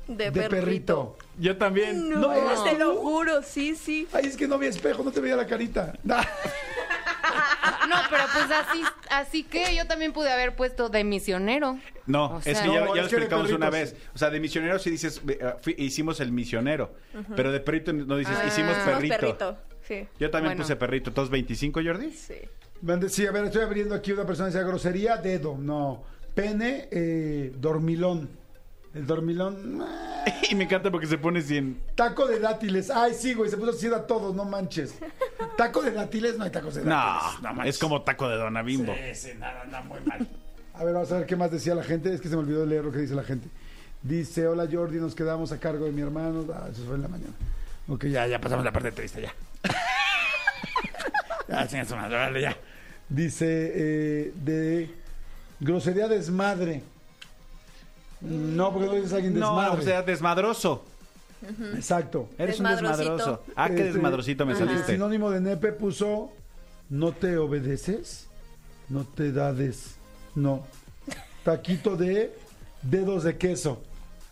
De, 0.07 0.26
de 0.26 0.32
perrito. 0.32 0.49
perrito. 0.49 1.18
Yo 1.40 1.57
también. 1.57 2.10
No, 2.10 2.30
te 2.64 2.77
lo 2.77 2.95
juro, 2.98 3.41
sí, 3.44 3.76
sí. 3.76 4.07
Ay, 4.14 4.26
es 4.26 4.36
que 4.38 4.48
no 4.48 4.57
vi 4.57 4.68
espejo, 4.68 5.03
no 5.03 5.11
te 5.11 5.19
veía 5.22 5.36
la 5.36 5.48
carita. 5.48 5.94
No, 7.90 7.95
pero 8.10 8.24
pues 8.34 8.45
así, 8.52 8.82
así 9.12 9.44
que 9.44 9.76
yo 9.76 9.86
también 9.88 10.12
pude 10.12 10.32
haber 10.32 10.56
puesto 10.56 10.90
de 10.90 11.03
misionero. 11.03 11.80
No, 12.07 12.26
O 12.26 12.38
es 12.40 12.44
sea- 12.45 12.64
que 12.64 12.74
ya, 12.74 12.82
No, 12.86 12.95
ya 12.95 13.02
es 13.02 13.06
lo 13.06 13.10
que 13.10 13.16
de 13.18 13.22
explicamos 13.24 13.52
una 13.52 13.70
perritos. 13.70 13.94
vez. 13.94 14.10
O 14.14 14.18
sea, 14.18 14.30
de 14.32 14.40
misionero 14.40 14.80
sí 14.80 14.90
dices, 14.90 15.22
eh, 15.28 15.53
fui- 15.62 15.76
hicimos 15.78 16.20
el 16.20 16.32
misionero. 16.32 16.94
Pero 17.36 17.52
de 17.52 17.60
perrito 17.60 17.94
no 17.94 18.18
dices, 18.18 18.38
Ah. 18.41 18.45
hicimos 18.48 18.76
Somos 18.78 18.90
perrito. 18.95 19.16
perrito. 19.18 19.57
Sí. 19.88 20.07
Yo 20.20 20.32
también 20.32 20.53
Bueno. 20.53 20.64
puse 20.64 20.76
perrito. 20.76 21.14
¿Todos 21.14 21.30
25, 21.30 21.82
Jordi? 21.84 22.12
Sí. 22.12 22.36
Mande- 22.82 23.10
Sí, 23.10 23.26
a 23.28 23.32
ver, 23.32 23.45
estoy 23.45 23.62
abriendo 23.62 23.94
aquí 23.95 24.12
una 24.12 24.26
persona 24.26 24.49
que 24.49 24.56
dice 24.57 24.66
grosería, 24.68 25.18
dedo, 25.18 25.56
no. 25.57 26.03
Pene, 26.34 26.88
eh, 26.91 27.52
dormilón. 27.56 28.30
El 28.95 29.05
dormilón. 29.05 29.85
y 30.49 30.55
me 30.55 30.63
encanta 30.63 30.89
porque 30.89 31.05
se 31.05 31.17
pone 31.17 31.41
100. 31.41 31.81
Taco 31.95 32.27
de 32.27 32.39
dátiles. 32.39 32.89
Ay, 32.89 33.13
sí, 33.13 33.34
güey, 33.34 33.51
se 33.51 33.57
puso 33.57 33.72
así 33.72 33.88
a 33.88 34.07
todos, 34.07 34.34
no 34.34 34.45
manches. 34.45 34.95
Taco 35.57 35.81
de 35.81 35.91
dátiles, 35.91 36.38
no 36.38 36.45
hay 36.45 36.49
tacos 36.49 36.76
de 36.76 36.85
No, 36.85 37.19
dátiles. 37.41 37.76
es 37.76 37.80
como 37.80 38.01
taco 38.03 38.30
de 38.30 38.38
dona 38.38 38.61
bimbo. 38.61 38.95
Sí, 38.95 39.30
sí, 39.30 39.38
nada, 39.38 39.65
nada, 39.65 39.84
muy 39.84 39.99
mal. 39.99 40.26
A 40.73 40.84
ver, 40.84 40.93
vamos 40.93 41.11
a 41.11 41.17
ver 41.17 41.26
qué 41.26 41.35
más 41.35 41.51
decía 41.51 41.76
la 41.76 41.84
gente. 41.84 42.13
Es 42.13 42.22
que 42.22 42.30
se 42.30 42.35
me 42.35 42.41
olvidó 42.41 42.65
leer 42.65 42.85
lo 42.85 42.91
que 42.91 42.99
dice 42.99 43.15
la 43.15 43.23
gente. 43.23 43.49
Dice, 44.01 44.47
hola 44.47 44.65
Jordi, 44.72 44.97
nos 44.97 45.13
quedamos 45.13 45.51
a 45.51 45.59
cargo 45.59 45.85
de 45.85 45.91
mi 45.91 46.01
hermano. 46.01 46.45
Ah, 46.53 46.67
eso 46.72 46.85
fue 46.85 46.95
en 46.95 47.01
la 47.01 47.09
mañana. 47.09 47.34
Ok, 47.89 48.05
ya, 48.05 48.27
ya 48.27 48.39
pasamos 48.39 48.63
la 48.63 48.72
parte 48.72 48.93
triste, 48.93 49.22
ya. 49.22 49.34
ya, 51.49 52.39
ya. 52.39 52.57
Dice, 53.09 53.72
eh, 53.76 54.34
de 54.35 54.89
grosería 55.59 56.07
desmadre. 56.07 56.94
No, 58.26 58.72
porque 58.73 58.88
no 58.88 58.93
dices 58.95 59.14
alguien 59.14 59.38
No, 59.39 59.56
desmadre. 59.56 59.80
o 59.80 59.84
sea, 59.84 60.02
desmadroso. 60.03 60.84
Exacto. 61.76 62.30
Eres 62.38 62.60
un 62.60 62.65
desmadroso. 62.68 63.43
Ah, 63.56 63.68
qué 63.68 63.73
Este, 63.76 63.93
desmadrosito 63.93 64.45
me 64.45 64.53
el 64.53 64.57
saliste. 64.57 64.93
sinónimo 64.93 65.30
de 65.30 65.41
nepe 65.41 65.72
puso 65.73 66.31
no 66.89 67.11
te 67.11 67.38
obedeces, 67.38 68.27
no 68.89 69.03
te 69.06 69.31
dades, 69.31 69.95
no. 70.34 70.64
Taquito 71.43 71.95
de 71.95 72.35
dedos 72.81 73.23
de 73.23 73.38
queso. 73.38 73.81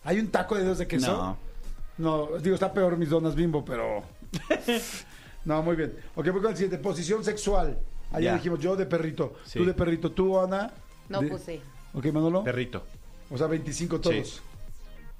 ¿Hay 0.04 0.18
un 0.18 0.28
taco 0.28 0.56
de 0.56 0.62
dedos 0.64 0.78
de 0.78 0.86
queso? 0.88 1.12
No. 1.12 2.28
No, 2.30 2.38
digo, 2.38 2.54
está 2.54 2.72
peor 2.72 2.96
mis 2.96 3.08
donas 3.10 3.34
bimbo, 3.36 3.64
pero... 3.64 4.02
no, 5.44 5.62
muy 5.62 5.76
bien. 5.76 5.94
Ok, 6.16 6.28
voy 6.30 6.40
con 6.40 6.50
el 6.50 6.56
siguiente. 6.56 6.78
Posición 6.78 7.22
sexual. 7.22 7.78
Ayer 8.10 8.30
Ya. 8.32 8.34
dijimos 8.34 8.58
yo 8.58 8.74
de 8.74 8.86
perrito. 8.86 9.34
Sí. 9.44 9.58
Tú 9.60 9.64
de 9.64 9.74
perrito. 9.74 10.10
Tú, 10.10 10.38
Ana. 10.40 10.72
No 11.08 11.20
de- 11.20 11.28
puse. 11.28 11.60
Ok, 11.92 12.06
Manolo. 12.06 12.42
Perrito. 12.42 12.84
O 13.30 13.38
sea, 13.38 13.46
25 13.46 14.00
todos. 14.00 14.42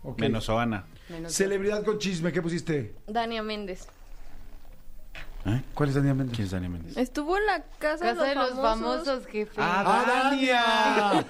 Sí. 0.05 0.11
Menos 0.19 0.49
Oana. 0.49 0.85
Menos 1.09 1.33
Celebridad 1.33 1.83
con 1.85 1.99
chisme. 1.99 2.33
¿Qué 2.33 2.43
pusiste? 2.43 2.95
Dania 3.07 3.43
Méndez. 3.43 3.87
¿Eh? 5.47 5.63
¿Cuál 5.75 5.91
es 5.91 5.95
Daniel 5.95 6.15
Méndez? 6.15 6.35
¿Quién 6.37 6.47
es 6.47 6.53
Dani 6.53 6.69
Méndez? 6.71 6.97
Estuvo 6.97 7.37
en 7.37 7.45
la 7.45 7.63
casa, 7.79 8.15
Casa 8.15 8.25
de 8.25 8.35
los 8.35 8.51
famosos. 8.53 9.07
famosos, 9.07 9.27
jefe. 9.27 9.53
¡Ah, 9.59 10.05
Dania! 10.07 11.27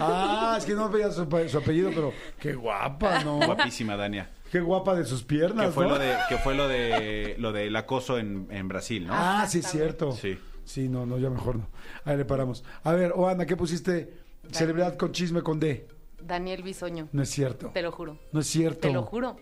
ah, 0.00 0.56
es 0.58 0.64
que 0.64 0.74
no 0.74 0.88
veía 0.88 1.12
su, 1.12 1.24
su 1.48 1.58
apellido, 1.58 1.90
pero 1.94 2.12
qué 2.40 2.54
guapa, 2.54 3.22
¿no? 3.22 3.36
Guapísima, 3.46 3.96
Dania. 3.96 4.30
Qué 4.50 4.60
guapa 4.60 4.96
de 4.96 5.04
sus 5.04 5.22
piernas, 5.22 5.66
Que 5.66 5.72
fue 5.72 5.84
¿no? 5.84 5.90
lo 5.90 5.98
de, 5.98 6.16
que 6.28 6.38
fue 6.38 6.54
lo 6.54 6.66
de 6.68 7.36
lo 7.38 7.52
del 7.52 7.74
acoso 7.76 8.18
en, 8.18 8.48
en 8.50 8.66
Brasil, 8.68 9.06
¿no? 9.06 9.14
Ah, 9.16 9.46
sí, 9.48 9.60
es 9.60 9.66
cierto. 9.66 10.12
Sí. 10.12 10.36
Sí, 10.64 10.88
no, 10.88 11.06
no, 11.06 11.18
ya 11.18 11.28
mejor 11.30 11.56
no. 11.56 11.68
Ahí 12.04 12.16
le 12.16 12.24
paramos. 12.24 12.64
A 12.84 12.92
ver, 12.92 13.12
Oana, 13.14 13.46
¿qué 13.46 13.56
pusiste? 13.56 14.23
Celebridad 14.52 14.96
con 14.96 15.12
chisme 15.12 15.42
con 15.42 15.58
D. 15.60 15.86
Daniel 16.22 16.62
Bisoño. 16.62 17.08
No 17.12 17.22
es 17.22 17.30
cierto. 17.30 17.68
Te 17.74 17.82
lo 17.82 17.92
juro. 17.92 18.18
No 18.32 18.40
es 18.40 18.46
cierto. 18.46 18.80
Te 18.80 18.92
lo 18.92 19.02
juro. 19.02 19.36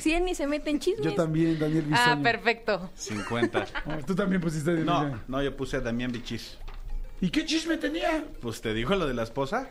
Sí, 0.00 0.12
él 0.14 0.24
ni 0.24 0.34
se 0.34 0.46
mete 0.46 0.70
en 0.70 0.78
chismes. 0.80 1.04
Yo 1.04 1.14
también, 1.14 1.58
Daniel 1.58 1.82
Bisoño. 1.84 2.02
Ah, 2.06 2.18
perfecto. 2.22 2.90
50. 2.94 3.66
Ah, 3.86 3.98
Tú 4.06 4.14
también 4.14 4.40
pusiste. 4.40 4.72
No, 4.72 5.20
no, 5.28 5.42
yo 5.42 5.54
puse 5.56 5.76
a 5.76 5.80
Damián 5.80 6.10
Bichis. 6.12 6.56
¿Y 7.20 7.30
qué 7.30 7.44
chisme 7.44 7.76
tenía? 7.76 8.24
Pues 8.40 8.60
te 8.60 8.72
dijo 8.72 8.94
lo 8.94 9.06
de 9.06 9.12
la 9.14 9.24
esposa. 9.24 9.68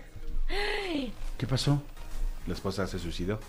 ¿Qué 1.38 1.48
pasó? 1.48 1.82
La 2.46 2.54
esposa 2.54 2.86
se 2.88 3.00
suicidó. 3.00 3.40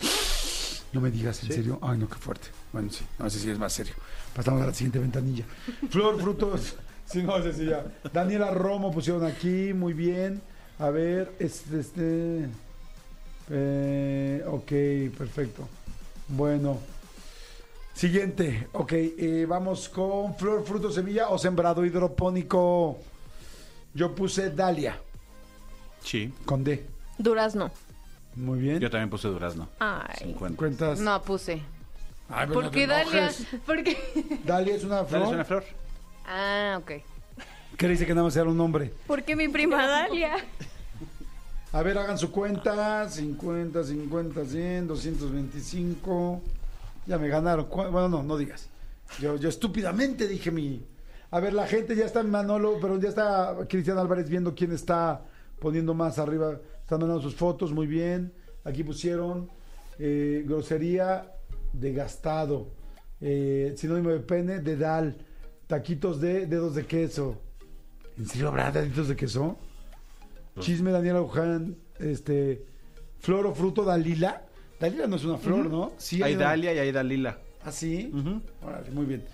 No 0.92 1.00
me 1.00 1.10
digas, 1.10 1.42
¿en 1.42 1.48
Sí. 1.48 1.54
serio? 1.54 1.78
Ay, 1.82 1.98
no, 1.98 2.08
qué 2.08 2.14
fuerte. 2.16 2.48
Bueno, 2.72 2.90
sí, 2.90 3.04
no, 3.18 3.26
ese 3.26 3.38
sí 3.38 3.50
es 3.50 3.58
más 3.58 3.72
serio. 3.72 3.94
Pasamos 4.34 4.62
a 4.62 4.66
la 4.66 4.72
siguiente 4.74 4.98
ventanilla. 4.98 5.44
Flor, 5.90 6.20
frutos. 6.20 6.76
Sí, 7.08 7.22
no, 7.22 7.38
ese 7.38 7.54
sí 7.54 7.64
ya. 7.64 7.86
Daniela 8.12 8.50
Romo 8.50 8.92
pusieron 8.92 9.24
aquí, 9.24 9.72
muy 9.72 9.94
bien. 9.94 10.42
A 10.78 10.90
ver, 10.90 11.32
este, 11.38 11.80
este. 11.80 12.48
eh, 13.50 14.44
ok, 14.46 15.16
perfecto. 15.16 15.68
Bueno. 16.28 16.78
Siguiente, 17.94 18.68
ok, 18.74 18.92
eh, 18.92 19.44
vamos 19.48 19.88
con 19.88 20.36
flor, 20.36 20.64
fruto, 20.64 20.92
semilla 20.92 21.30
o 21.30 21.38
sembrado 21.38 21.84
hidropónico. 21.84 22.98
Yo 23.92 24.14
puse 24.14 24.50
Dalia, 24.50 24.96
Sí. 26.04 26.32
con 26.44 26.62
D. 26.62 26.86
Durazno. 27.18 27.72
Muy 28.36 28.60
bien. 28.60 28.78
Yo 28.78 28.88
también 28.88 29.10
puse 29.10 29.26
durazno. 29.26 29.68
Ay. 29.80 30.14
50. 30.18 30.56
Cuentas. 30.56 31.00
No 31.00 31.20
puse. 31.22 31.54
Ay, 32.28 32.46
pero 32.46 32.52
¿Por 32.52 32.64
no 32.66 32.70
qué 32.70 32.80
te 32.82 32.86
Dalia? 32.86 33.18
enojes. 33.18 33.46
¿Por 33.66 33.82
qué? 33.82 33.98
Dalia 34.44 34.76
es 34.76 34.84
una 34.84 35.02
flor. 35.04 35.20
Dale, 35.20 35.24
es 35.24 35.34
una 35.34 35.44
flor. 35.44 35.64
Ah, 36.24 36.78
ok. 36.80 36.92
¿Qué 37.76 37.88
dice 37.88 38.06
que 38.06 38.14
nada 38.14 38.24
más 38.24 38.36
era 38.36 38.48
un 38.48 38.56
nombre? 38.56 38.92
¿Por 39.06 39.22
qué 39.22 39.36
mi 39.36 39.48
prima 39.48 39.86
Dalia? 39.86 40.32
A 41.72 41.82
ver, 41.82 41.98
hagan 41.98 42.18
su 42.18 42.30
cuenta. 42.32 43.08
50, 43.08 43.84
50, 43.84 44.44
100, 44.44 44.88
225. 44.88 46.40
Ya 47.06 47.18
me 47.18 47.28
ganaron. 47.28 47.66
¿Cu- 47.66 47.84
Bueno, 47.90 48.08
no, 48.08 48.22
no 48.22 48.36
digas. 48.36 48.68
Yo, 49.20 49.36
yo 49.36 49.48
estúpidamente 49.48 50.26
dije 50.28 50.50
mi... 50.50 50.84
A 51.30 51.40
ver, 51.40 51.52
la 51.52 51.66
gente 51.66 51.94
ya 51.94 52.06
está 52.06 52.22
Manolo, 52.22 52.78
pero 52.80 52.98
ya 52.98 53.10
está 53.10 53.54
Cristian 53.68 53.98
Álvarez 53.98 54.28
viendo 54.30 54.54
quién 54.54 54.72
está 54.72 55.20
poniendo 55.60 55.92
más 55.94 56.18
arriba. 56.18 56.58
Están 56.80 57.00
mandando 57.00 57.22
sus 57.22 57.34
fotos, 57.34 57.70
muy 57.72 57.86
bien. 57.86 58.32
Aquí 58.64 58.82
pusieron 58.82 59.48
eh, 59.98 60.42
grosería 60.46 61.30
de 61.74 61.92
gastado. 61.92 62.68
Eh, 63.20 63.74
sinónimo 63.76 64.08
de 64.10 64.20
pene, 64.20 64.58
de 64.60 64.76
dal. 64.76 65.16
Taquitos 65.66 66.18
de 66.20 66.46
dedos 66.46 66.74
de 66.74 66.86
queso. 66.86 67.36
¿En 68.18 68.26
serio 68.26 68.48
habrá 68.48 68.72
taquitos 68.72 69.08
de 69.08 69.16
queso? 69.16 69.56
Chisme 70.60 70.90
Daniela 70.90 71.20
Luján, 71.20 71.76
este, 72.00 72.64
flor 73.20 73.46
o 73.46 73.54
fruto 73.54 73.84
Dalila. 73.84 74.42
Dalila 74.80 75.06
no 75.06 75.16
es 75.16 75.24
una 75.24 75.38
flor. 75.38 75.66
¿no? 75.70 75.92
Sí, 75.98 76.22
hay 76.22 76.34
una- 76.34 76.46
Dalia 76.46 76.74
y 76.74 76.78
hay 76.78 76.92
Dalila. 76.92 77.38
¿Ah, 77.64 77.70
sí? 77.72 78.10
Órale, 78.62 78.90
muy 78.90 79.06
bien. 79.06 79.24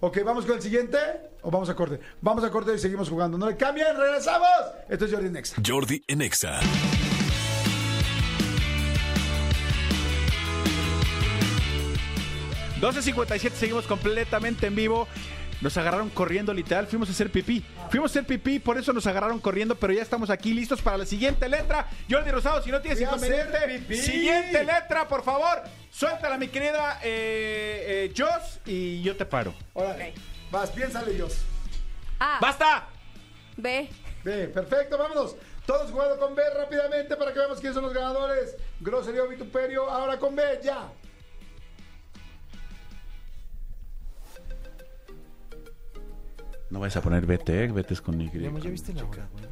Ok, 0.00 0.18
¿vamos 0.24 0.44
con 0.46 0.56
el 0.56 0.62
siguiente? 0.62 0.98
¿O 1.42 1.50
vamos 1.50 1.68
a 1.68 1.74
corte? 1.76 2.00
Vamos 2.20 2.42
a 2.44 2.50
corte 2.50 2.74
y 2.74 2.78
seguimos 2.78 3.08
jugando. 3.08 3.38
No 3.38 3.48
le 3.48 3.56
cambien, 3.56 3.86
regresamos. 3.96 4.48
Esto 4.88 5.04
es 5.04 5.12
Jordi 5.12 5.30
Nexa. 5.30 5.62
Jordi 5.64 6.02
en 6.08 6.22
Exa. 6.22 6.60
Jordi. 6.60 6.68
12.57, 12.80 13.52
seguimos 13.52 13.86
completamente 13.86 14.66
en 14.66 14.74
vivo. 14.74 15.08
Nos 15.60 15.76
agarraron 15.76 16.10
corriendo 16.10 16.52
literal, 16.52 16.86
fuimos 16.86 17.08
a 17.08 17.12
hacer 17.12 17.30
pipí. 17.30 17.64
Fuimos 17.90 18.10
a 18.10 18.12
hacer 18.12 18.26
pipí, 18.26 18.58
por 18.58 18.76
eso 18.78 18.92
nos 18.92 19.06
agarraron 19.06 19.40
corriendo, 19.40 19.74
pero 19.76 19.92
ya 19.92 20.02
estamos 20.02 20.30
aquí 20.30 20.52
listos 20.52 20.82
para 20.82 20.98
la 20.98 21.06
siguiente 21.06 21.48
letra. 21.48 21.88
Jordi 22.10 22.30
Rosado, 22.30 22.62
si 22.62 22.70
no 22.70 22.80
tienes 22.80 22.98
Voy 23.00 23.08
a 23.08 23.12
hacer 23.14 23.32
inconveniente, 23.32 23.78
pipí. 23.78 23.96
siguiente 23.96 24.64
letra, 24.64 25.08
por 25.08 25.22
favor. 25.24 25.62
Suéltala, 25.90 26.36
mi 26.38 26.48
querida 26.48 26.98
eh, 27.02 28.10
eh, 28.10 28.14
Joss, 28.16 28.60
y 28.66 29.02
yo 29.02 29.16
te 29.16 29.24
paro. 29.24 29.54
Órale. 29.72 30.12
Vas, 30.50 30.70
piénsale, 30.70 31.12
Dios. 31.12 31.38
A. 32.18 32.38
¡Basta! 32.40 32.88
B. 33.56 33.88
B, 34.22 34.48
perfecto, 34.48 34.98
vámonos. 34.98 35.36
Todos 35.66 35.90
jugando 35.90 36.18
con 36.18 36.34
B 36.34 36.42
rápidamente 36.58 37.16
para 37.16 37.32
que 37.32 37.38
veamos 37.38 37.58
quiénes 37.58 37.74
son 37.74 37.84
los 37.84 37.94
ganadores. 37.94 38.56
Grosería 38.80 39.22
o 39.22 39.28
vituperio, 39.28 39.88
ahora 39.88 40.18
con 40.18 40.36
B, 40.36 40.42
ya. 40.62 40.88
No 46.70 46.80
vayas 46.80 46.96
a 46.96 47.02
poner 47.02 47.26
vete, 47.26 47.64
eh, 47.64 47.72
vete 47.72 47.94
es 47.94 48.00
con 48.00 48.20
Y. 48.20 48.30
Ya, 48.30 48.50
ya 48.50 48.70
viste 48.70 48.92
la 48.94 49.04
hora, 49.04 49.28
güey. 49.32 49.44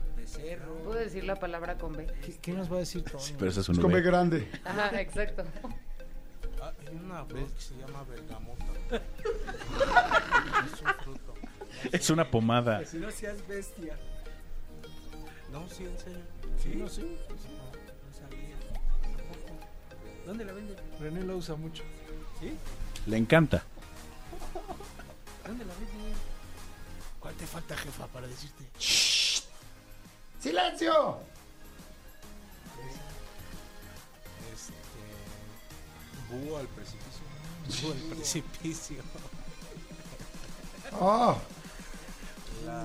Puedo 0.85 0.99
decir 0.99 1.25
la 1.25 1.37
palabra 1.37 1.77
con 1.79 1.93
B. 1.93 2.07
¿Qué, 2.25 2.37
qué 2.41 2.53
nos 2.53 2.71
va 2.71 2.77
a 2.77 2.81
decir 2.81 3.03
Tony? 3.05 3.23
Pero 3.39 3.51
eso 3.51 3.61
es 3.61 3.79
con 3.79 3.93
B 3.93 4.01
grande. 4.01 4.49
Ajá, 4.65 5.01
exacto. 5.01 5.45
Ah, 6.61 6.73
hay 6.89 6.97
una 6.97 7.25
flor 7.25 7.47
que 7.47 7.61
se 7.61 7.77
llama 7.77 8.05
bergamota. 8.05 8.65
es 10.65 10.81
un 10.81 10.95
fruto. 11.05 11.35
Es 11.91 12.11
una 12.11 12.31
pomada. 12.31 12.85
Si 12.85 12.99
no 12.99 13.11
seas 13.11 13.47
bestia. 13.47 13.97
No, 15.53 15.69
sí, 15.69 15.85
en 15.85 15.99
serio. 15.99 16.21
Sí, 16.63 16.75
no, 16.77 16.89
sí. 16.89 17.03
No, 17.03 17.09
no 17.09 18.15
sabía. 18.15 18.57
¿Dónde 20.27 20.45
la 20.45 20.53
venden? 20.53 20.77
René 21.01 21.23
lo 21.25 21.37
usa 21.37 21.57
mucho. 21.57 21.83
¿Sí? 22.41 22.57
Le 23.07 23.17
encanta. 23.17 23.63
¿Dónde 25.47 25.65
la 25.65 25.75
venden? 25.75 26.32
¿Cuál 27.23 27.35
te 27.37 27.47
falta, 27.47 27.77
jefa, 27.77 28.09
para 28.09 28.27
decirte? 28.27 28.65
¡Silencio! 30.41 31.21
Este. 34.53 34.75
Búho 36.29 36.59
al 36.59 36.67
precipicio. 36.67 37.23
Búho 37.81 37.93
al 37.93 38.17
precipicio. 38.17 39.03
Oh, 41.01 41.39
La, 42.67 42.85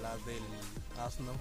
la 0.00 0.16
del 0.24 0.42
asno. 0.98 1.32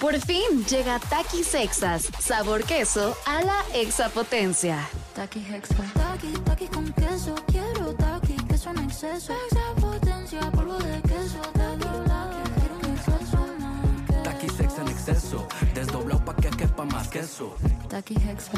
Por 0.00 0.18
fin 0.18 0.64
llega 0.64 0.98
Takis 0.98 1.46
Sexas, 1.46 2.08
sabor 2.18 2.64
queso 2.64 3.14
a 3.26 3.42
la 3.42 3.62
exapotencia. 3.74 4.88
Taki 5.14 5.40
Hexa. 5.40 5.74
Taki, 5.92 6.32
taki 6.42 6.66
con 6.68 6.90
queso. 6.94 7.34
Quiero 7.46 7.94
taki, 7.96 8.34
queso 8.48 8.70
en 8.70 8.78
exceso. 8.78 9.34
Extra 9.34 9.74
potencia, 9.78 10.40
polvo 10.52 10.78
de 10.78 11.02
queso. 11.02 11.40
Taki, 11.52 11.84
taki, 12.08 12.50
quiero 12.60 12.74
un 12.78 12.86
exceso 12.96 14.80
en 14.80 14.88
exceso, 14.88 15.48
desdoblado 15.74 16.24
pa' 16.24 16.36
que 16.36 16.48
quepa 16.48 16.84
más 16.86 17.08
queso. 17.08 17.54
Taki 17.90 18.14
Hexa. 18.14 18.52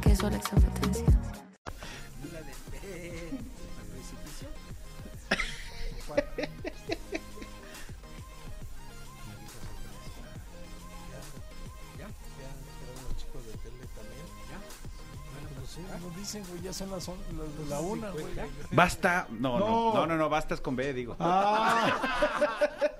Queso 0.00 0.26
a 0.26 0.30
la 0.30 0.36
extra 0.38 0.58
dicen, 16.32 16.44
güey, 16.50 16.62
ya 16.62 16.72
son 16.72 16.90
las, 16.90 17.08
on- 17.08 17.16
las 17.36 17.58
de 17.58 17.64
la 17.70 17.80
una, 17.80 18.10
güey. 18.10 18.24
Basta. 18.72 19.26
No, 19.30 19.58
no, 19.58 19.68
No. 19.68 19.94
no, 19.94 20.06
no, 20.06 20.16
no, 20.16 20.28
basta 20.28 20.54
es 20.54 20.60
con 20.60 20.76
B, 20.76 20.92
digo. 20.92 21.16
ah. 21.18 22.00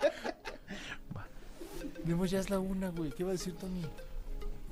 Memo, 2.05 2.25
ya 2.25 2.41
es 2.41 2.49
la 2.49 2.59
una, 2.59 2.89
güey. 2.89 3.11
¿Qué 3.11 3.23
va 3.25 3.31
a 3.31 3.33
decir 3.33 3.55
Tony? 3.57 3.83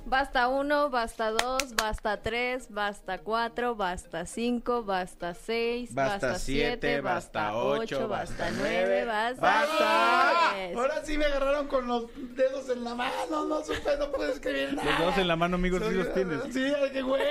Basta 0.07 0.47
uno, 0.47 0.89
basta 0.89 1.33
dos, 1.33 1.75
basta 1.75 2.23
tres, 2.23 2.69
basta 2.71 3.19
cuatro, 3.19 3.75
basta 3.75 4.25
cinco, 4.25 4.85
basta 4.85 5.35
seis, 5.35 5.93
Basta 5.93 6.29
basta, 6.29 6.39
siete, 6.39 6.69
siete, 6.81 7.01
basta 7.01 7.57
ocho, 7.57 8.07
basta 8.07 8.45
basta 8.45 8.57
nueve, 8.57 9.05
basta 9.05 9.41
¡Basta! 9.43 10.55
diez. 10.55 10.77
Ahora 10.77 11.05
sí 11.05 11.19
me 11.19 11.25
agarraron 11.25 11.67
con 11.67 11.89
los 11.89 12.05
dedos 12.37 12.69
en 12.69 12.85
la 12.85 12.95
mano, 12.95 13.47
no 13.49 13.65
supe, 13.65 13.97
no 13.99 14.13
puedo 14.13 14.33
escribir 14.33 14.75
nada. 14.75 14.89
Los 14.91 15.07
dos 15.07 15.19
en 15.19 15.27
la 15.27 15.35
mano, 15.35 15.57
amigos, 15.57 15.83
sí 15.89 15.95
los 15.95 16.15
tienes. 16.15 16.39
Sí, 16.53 16.73
güey. 17.03 17.25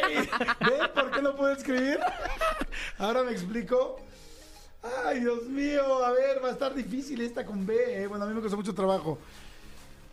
¿Ves 0.59 0.89
por 0.93 1.11
qué 1.11 1.21
no 1.21 1.33
puedo 1.37 1.53
escribir? 1.53 1.97
Ahora 2.97 3.23
me 3.23 3.31
explico. 3.31 4.01
Ay, 5.05 5.21
Dios 5.21 5.43
mío, 5.45 6.03
a 6.03 6.11
ver, 6.11 6.43
va 6.43 6.49
a 6.49 6.51
estar 6.51 6.75
difícil 6.75 7.21
esta 7.21 7.45
con 7.45 7.65
B, 7.65 8.03
eh. 8.03 8.07
Bueno, 8.07 8.25
a 8.25 8.27
mí 8.27 8.33
me 8.33 8.41
costó 8.41 8.57
mucho 8.57 8.75
trabajo. 8.75 9.17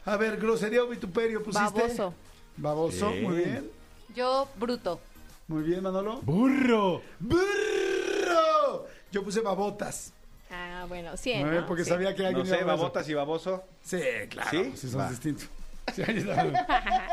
A 0.05 0.17
ver, 0.17 0.37
grosería 0.37 0.85
o 0.85 0.87
vituperio, 0.87 1.43
¿pusiste? 1.43 1.81
Baboso. 1.81 2.15
Baboso, 2.57 3.11
Sí. 3.13 3.21
muy 3.21 3.37
bien. 3.37 3.71
Yo, 4.15 4.49
bruto. 4.57 5.01
Muy 5.49 5.63
bien, 5.63 5.83
Manolo. 5.83 6.21
¡Burro! 6.23 7.03
¡Burro! 7.19 8.87
Yo 9.11 9.23
puse 9.25 9.41
babotas. 9.41 10.13
Ah, 10.51 10.85
bueno, 10.89 11.17
cien. 11.17 11.41
Muy 11.41 11.51
bien, 11.51 11.63
¿no? 11.63 11.67
porque 11.67 11.85
Sí. 11.85 11.91
sabía 11.91 12.15
que 12.15 12.23
No 12.23 12.29
alguien 12.29 12.47
sé, 12.47 12.55
a 12.55 12.59
eso. 12.59 12.67
babotas 12.67 13.09
y 13.09 13.15
baboso. 13.15 13.65
Sí, 13.83 14.01
claro. 14.29 14.51
¿Sí? 14.51 14.73
Sí, 14.77 14.91
son 14.91 15.01
Va. 15.01 15.11
distintos. 15.11 15.49
Sí. 15.95 16.03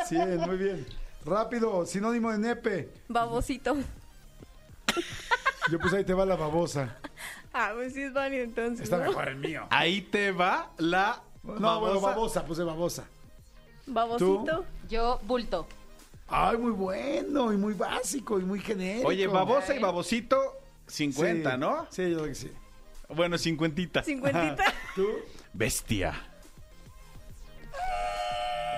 Sí, 0.07 0.17
muy 0.17 0.57
bien. 0.57 0.85
Rápido, 1.25 1.85
sinónimo 1.85 2.31
de 2.31 2.37
nepe. 2.37 2.89
Babosito. 3.07 3.75
Yo 5.71 5.79
puse 5.79 5.97
ahí 5.97 6.03
te 6.03 6.13
va 6.13 6.25
la 6.25 6.35
babosa. 6.35 6.97
Ah, 7.53 7.71
pues 7.75 7.93
sí 7.93 8.03
es 8.03 8.13
válido 8.13 8.43
entonces. 8.43 8.81
Está 8.81 8.97
¿no? 8.97 9.05
mejor 9.05 9.27
el 9.29 9.35
mío. 9.37 9.65
Ahí 9.69 10.01
te 10.01 10.31
va 10.31 10.71
la. 10.77 11.21
No, 11.43 11.79
bueno, 11.79 11.99
babosa, 11.99 12.45
puse 12.45 12.63
babosa. 12.63 13.05
Babosito. 13.89 14.65
Yo, 14.89 15.19
bulto. 15.23 15.67
Ay, 16.27 16.57
muy 16.57 16.71
bueno 16.71 17.51
y 17.51 17.57
muy 17.57 17.73
básico 17.73 18.39
y 18.39 18.43
muy 18.43 18.59
genérico. 18.59 19.07
Oye, 19.07 19.25
babosa 19.27 19.75
y 19.75 19.79
babosito, 19.79 20.37
50, 20.87 21.51
Sí. 21.53 21.57
¿no? 21.57 21.87
Sí, 21.89 22.09
yo 22.09 22.17
creo 22.17 22.27
que 22.29 22.35
sí. 22.35 22.51
Bueno, 23.09 23.37
cincuentita. 23.37 24.03
Cincuentita. 24.03 24.63
¿Tú? 24.95 25.07
Bestia. 25.53 26.13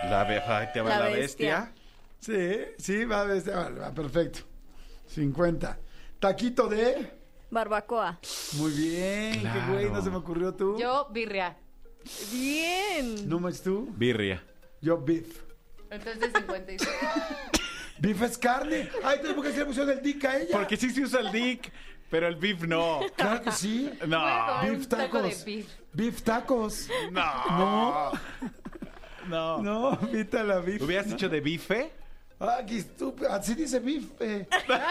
La 0.10 0.24
be- 0.24 0.40
ahí 0.42 0.68
te 0.74 0.82
va 0.82 0.90
la, 0.90 1.00
La 1.00 1.06
bestia. 1.10 1.60
bestia. 1.60 1.74
Sí, 2.20 2.74
sí, 2.78 3.06
va, 3.06 3.24
va, 3.26 3.34
va, 3.36 3.70
va, 3.70 3.92
perfecto. 3.94 4.40
50. 5.08 5.78
Taquito 6.20 6.68
de. 6.68 7.12
Barbacoa. 7.50 8.18
Muy 8.54 8.72
bien, 8.72 9.42
qué 9.42 9.72
güey, 9.72 9.90
no 9.90 10.02
se 10.02 10.10
me 10.10 10.18
ocurrió 10.18 10.54
tú. 10.54 10.78
Yo, 10.80 11.08
birria. 11.12 11.58
Bien. 12.32 13.28
¿No 13.28 13.40
más 13.40 13.62
tú? 13.62 13.90
Birria. 13.98 14.42
Yo 14.82 14.98
beef. 14.98 15.44
Entonces 15.90 16.32
56. 16.36 16.90
Beef 18.00 18.22
es 18.24 18.38
carne. 18.38 18.90
Ay, 19.04 19.18
entonces 19.18 19.34
¿por 19.36 19.46
qué 19.46 19.52
se 19.52 19.60
le 19.60 19.66
pusieron 19.66 19.92
el 19.92 20.02
dick 20.02 20.26
a 20.26 20.38
ella? 20.40 20.58
Porque 20.58 20.76
sí 20.76 20.90
se 20.90 21.02
usa 21.02 21.20
el 21.20 21.32
dick, 21.32 21.72
pero 22.10 22.28
el 22.28 22.36
beef 22.36 22.64
no. 22.64 23.02
Claro 23.16 23.44
que 23.44 23.52
sí. 23.52 23.92
No. 24.08 24.20
Beef 24.64 24.88
tacos. 24.88 25.46
beef. 25.46 25.68
Beef 25.94 26.22
tacos. 26.24 26.88
No. 27.12 27.22
No. 27.52 28.12
No. 29.30 29.62
No, 29.62 29.98
vita 30.12 30.44
la 30.44 30.58
beef. 30.62 30.82
¿Hubieras 30.82 31.06
¿no? 31.06 31.14
dicho 31.14 31.30
de 31.30 31.42
bife? 31.42 31.92
Ah, 32.40 32.62
qué 32.66 32.80
estúpido. 32.80 33.32
Así 33.32 33.54
dice 33.54 33.80
beef. 33.80 34.06
eh. 34.20 34.48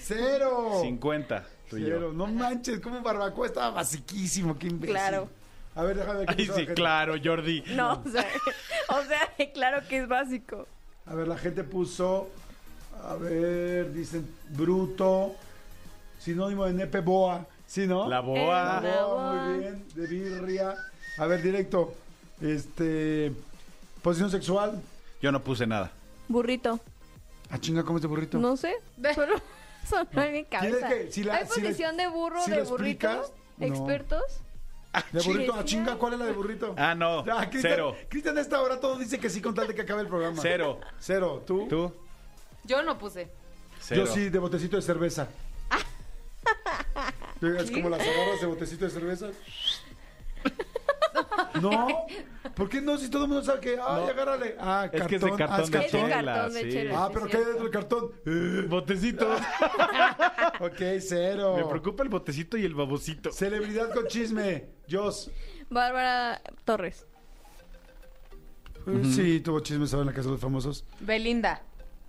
Cero. 0.00 0.80
50. 0.82 1.46
Tú 1.70 1.76
y 1.76 1.84
Cero. 1.84 2.00
yo. 2.00 2.12
No 2.12 2.26
manches, 2.26 2.80
como 2.80 3.00
barbacoa 3.02 3.46
estaba 3.46 3.70
basiquísimo. 3.70 4.58
Qué 4.58 4.66
imbécil. 4.66 4.96
Claro. 4.96 5.28
A 5.78 5.82
ver, 5.84 5.96
déjame 5.96 6.18
ver 6.20 6.30
Ay, 6.30 6.36
sí, 6.44 6.46
la 6.48 6.54
gente. 6.54 6.74
claro, 6.74 7.14
Jordi. 7.22 7.62
No, 7.76 8.02
o 8.04 8.10
sea, 8.10 8.26
o 8.88 9.02
sea, 9.04 9.50
claro 9.54 9.86
que 9.88 9.98
es 9.98 10.08
básico. 10.08 10.66
A 11.06 11.14
ver, 11.14 11.28
la 11.28 11.38
gente 11.38 11.62
puso. 11.62 12.28
A 13.04 13.14
ver, 13.14 13.92
dicen 13.92 14.28
bruto. 14.48 15.34
Sinónimo 16.18 16.64
de 16.66 16.72
nepe 16.72 17.00
boa. 17.00 17.46
¿Sí, 17.66 17.86
no? 17.86 18.08
La 18.08 18.18
boa. 18.20 18.80
La 18.82 19.04
boa, 19.06 19.44
muy 19.44 19.58
bien. 19.60 19.84
De 19.94 20.06
birria. 20.08 20.74
A 21.18 21.26
ver, 21.26 21.42
directo. 21.42 21.94
Este. 22.40 23.32
Posición 24.02 24.30
sexual. 24.30 24.80
Yo 25.22 25.30
no 25.30 25.42
puse 25.44 25.64
nada. 25.66 25.92
Burrito. 26.26 26.80
Ah, 27.50 27.58
chinga, 27.58 27.84
¿cómo 27.84 27.98
es 27.98 28.02
de 28.02 28.08
burrito? 28.08 28.38
No 28.38 28.56
sé. 28.56 28.74
Solo 29.14 29.34
sonó 29.88 30.22
en 30.22 30.32
mi 30.32 30.44
cabeza. 30.44 30.88
que- 30.88 31.12
si 31.12 31.22
la- 31.24 31.36
¿Hay 31.36 31.46
si 31.46 31.60
la- 31.60 31.68
posición 31.68 31.96
de 31.96 32.08
burro, 32.08 32.42
si 32.44 32.50
de 32.50 32.62
burrito? 32.62 33.06
explicas, 33.08 33.32
no. 33.58 33.66
De 35.12 35.20
burrito. 35.22 35.52
Ah, 35.54 35.58
Sí. 35.60 35.64
chinga, 35.66 35.96
¿cuál 35.96 36.12
es 36.14 36.18
la 36.18 36.24
de 36.26 36.32
burrito? 36.32 36.74
Ah, 36.76 36.94
no. 36.94 37.20
Ah, 37.30 37.48
Cristian- 37.50 37.72
Cero. 37.74 37.96
Cristian 38.08 38.36
a 38.38 38.40
esta 38.40 38.60
hora 38.60 38.80
todo 38.80 38.96
dice 38.98 39.18
que 39.18 39.30
sí 39.30 39.40
con 39.40 39.54
tal 39.54 39.66
de 39.68 39.74
que 39.74 39.82
acabe 39.82 40.02
el 40.02 40.08
programa. 40.08 40.38
Cero. 40.40 40.80
Cero. 40.98 41.42
¿Tú? 41.46 41.66
¿Tú? 41.68 41.92
Yo 42.64 42.82
no 42.82 42.98
puse. 42.98 43.30
Cero. 43.80 44.04
Yo 44.04 44.12
sí, 44.12 44.28
de 44.28 44.38
botecito 44.38 44.76
de 44.76 44.82
cerveza. 44.82 45.28
Es 47.40 47.70
como 47.70 47.88
las 47.88 48.00
agarras 48.00 48.40
de 48.40 48.46
botecito 48.46 48.84
de 48.84 48.90
cerveza. 48.90 49.28
No, 51.62 51.88
¿por 52.54 52.68
qué 52.68 52.80
no? 52.80 52.96
Si 52.98 53.08
todo 53.10 53.24
el 53.24 53.28
mundo 53.30 53.42
sabe 53.44 53.60
que, 53.60 53.70
ay, 53.70 53.76
No. 53.76 54.06
agárrale. 54.06 54.54
Ah, 54.60 54.88
Es 54.92 55.00
cartón. 55.00 55.08
que 55.08 55.16
es 55.16 55.22
de 55.22 55.30
cartón 55.30 55.50
ah, 55.58 55.62
es 55.62 55.70
de 55.70 55.72
cartón. 55.78 55.84
Es 55.84 55.92
de 55.92 56.08
chela, 56.18 56.34
cartón 56.34 56.52
de 56.54 56.60
sí. 56.62 56.70
chela. 56.70 57.04
Ah, 57.04 57.10
pero 57.12 57.26
¿qué 57.26 57.36
hay 57.36 57.44
dentro 57.44 57.62
del 57.62 57.72
cartón? 57.72 58.12
Eh, 58.26 58.66
Botecito. 58.68 59.34
ok, 60.60 60.80
cero. 61.00 61.54
Me 61.56 61.64
preocupa 61.64 62.02
el 62.04 62.08
botecito 62.10 62.56
y 62.56 62.64
el 62.64 62.74
babocito. 62.74 63.32
Celebridad 63.32 63.92
con 63.92 64.06
chisme. 64.06 64.68
Jos. 64.90 65.30
Bárbara 65.70 66.40
Torres. 66.64 67.06
Sí, 69.14 69.40
tuvo 69.40 69.60
chisme, 69.60 69.86
¿saben 69.86 70.06
la 70.06 70.12
casa 70.12 70.28
de 70.28 70.32
los 70.32 70.40
famosos? 70.40 70.84
Belinda. 71.00 71.62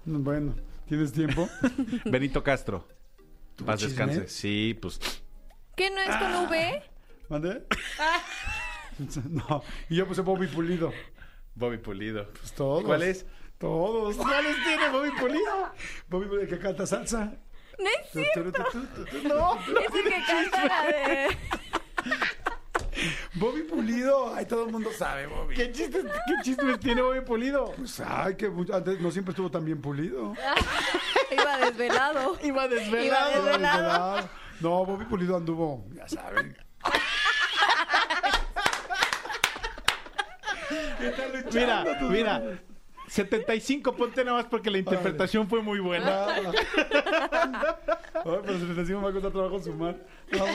No, 0.06 0.20
Bueno, 0.20 0.56
¿tienes 0.88 1.12
tiempo? 1.12 1.50
Benito 2.06 2.42
Castro. 2.44 2.88
Paz 3.66 3.80
chisme? 3.82 4.06
descanse. 4.06 4.28
Sí, 4.30 4.78
pues. 4.82 5.00
¿Qué 5.76 5.90
no 5.90 6.00
es 6.00 6.16
con 6.16 6.46
V? 6.48 6.84
¿Mande? 7.28 7.66
No, 9.30 9.64
y 9.90 9.96
yo 9.96 10.08
puse 10.08 10.22
Bobby 10.22 10.48
Pulido. 10.48 10.92
Bobby 11.56 11.78
Pulido. 11.78 12.28
Pues 12.32 12.54
todos. 12.54 12.84
¿Cuál 12.84 13.04
es? 13.04 13.26
Todos. 13.58 14.16
¿Cuáles 14.16 14.56
tiene 14.64 14.90
Bobby 14.90 15.12
Pulido? 15.12 15.72
Bobby 16.10 16.28
Pulido 16.28 16.48
que 16.48 16.60
canta 16.60 16.86
salsa. 16.86 17.34
No 17.78 17.86
es 17.90 18.12
tu. 18.12 18.20
No, 19.28 19.56
es 19.60 19.96
el 19.96 20.04
que 20.04 20.24
canta 20.28 20.66
la 20.66 20.84
de... 20.86 21.38
Bobby 23.36 23.64
Pulido, 23.64 24.34
ay, 24.36 24.46
todo 24.46 24.66
el 24.66 24.72
mundo 24.72 24.92
sabe, 24.92 25.28
Bobby. 25.28 25.56
¿Qué 25.56 25.72
chistes, 25.72 26.04
qué 26.04 26.34
chistes 26.44 26.80
tiene 26.82 27.02
Bobby 27.02 27.22
Pulido? 27.22 27.72
Pues, 27.78 28.02
ay, 28.02 28.36
que 28.36 28.52
antes 28.74 29.00
no 29.00 29.12
siempre 29.12 29.32
estuvo 29.32 29.50
tan 29.50 29.64
bien 29.64 29.80
pulido. 29.82 30.34
Iba 31.32 31.58
desvelado. 31.60 32.38
Iba 32.44 32.66
Iba 32.66 32.68
desvelado. 32.68 33.44
desvelado. 33.46 34.30
No, 34.60 34.86
Bobby 34.86 35.06
Pulido 35.06 35.38
anduvo, 35.38 35.86
ya 35.94 36.08
saben. 36.10 36.58
¿Qué 40.42 40.46
tal 40.46 40.58
luchando, 41.44 41.52
Mira, 41.54 42.10
mira. 42.10 42.40
manos? 42.40 42.60
75, 43.10 43.96
ponte 43.96 44.24
nada 44.24 44.38
más 44.38 44.46
porque 44.46 44.70
la 44.70 44.78
interpretación 44.78 45.48
fue 45.50 45.64
muy 45.64 45.80
buena. 45.80 46.28
Ah. 46.28 46.52
Ay, 48.14 48.40
pero 48.46 48.60
se 48.60 48.66
les 48.66 48.76
decimos 48.76 49.04
va 49.04 49.10
a 49.10 49.14
costar 49.14 49.32
trabajo 49.32 49.60
sumar. 49.60 49.98
¿No? 50.32 50.46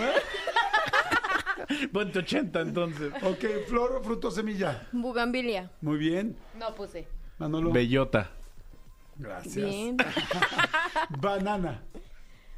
Ponte 1.92 2.18
80 2.20 2.60
entonces. 2.60 3.12
Ok, 3.22 3.44
flor, 3.66 4.02
fruto, 4.04 4.30
semilla. 4.30 4.86
Bugambilia. 4.92 5.70
Muy 5.80 5.98
bien. 5.98 6.36
No 6.58 6.74
puse. 6.74 7.08
Manolo. 7.38 7.72
Bellota. 7.72 8.30
Gracias. 9.16 9.56
Bien. 9.56 9.96
Banana. 11.20 11.82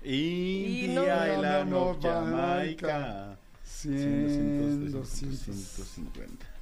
India, 0.02 0.94
no, 0.94 1.24
el 1.24 1.42
no, 1.42 1.64
no, 1.64 1.90
ano, 1.90 1.98
Jamaica. 2.02 3.38
100, 3.62 4.92
200, 4.92 5.76
200. 5.76 6.55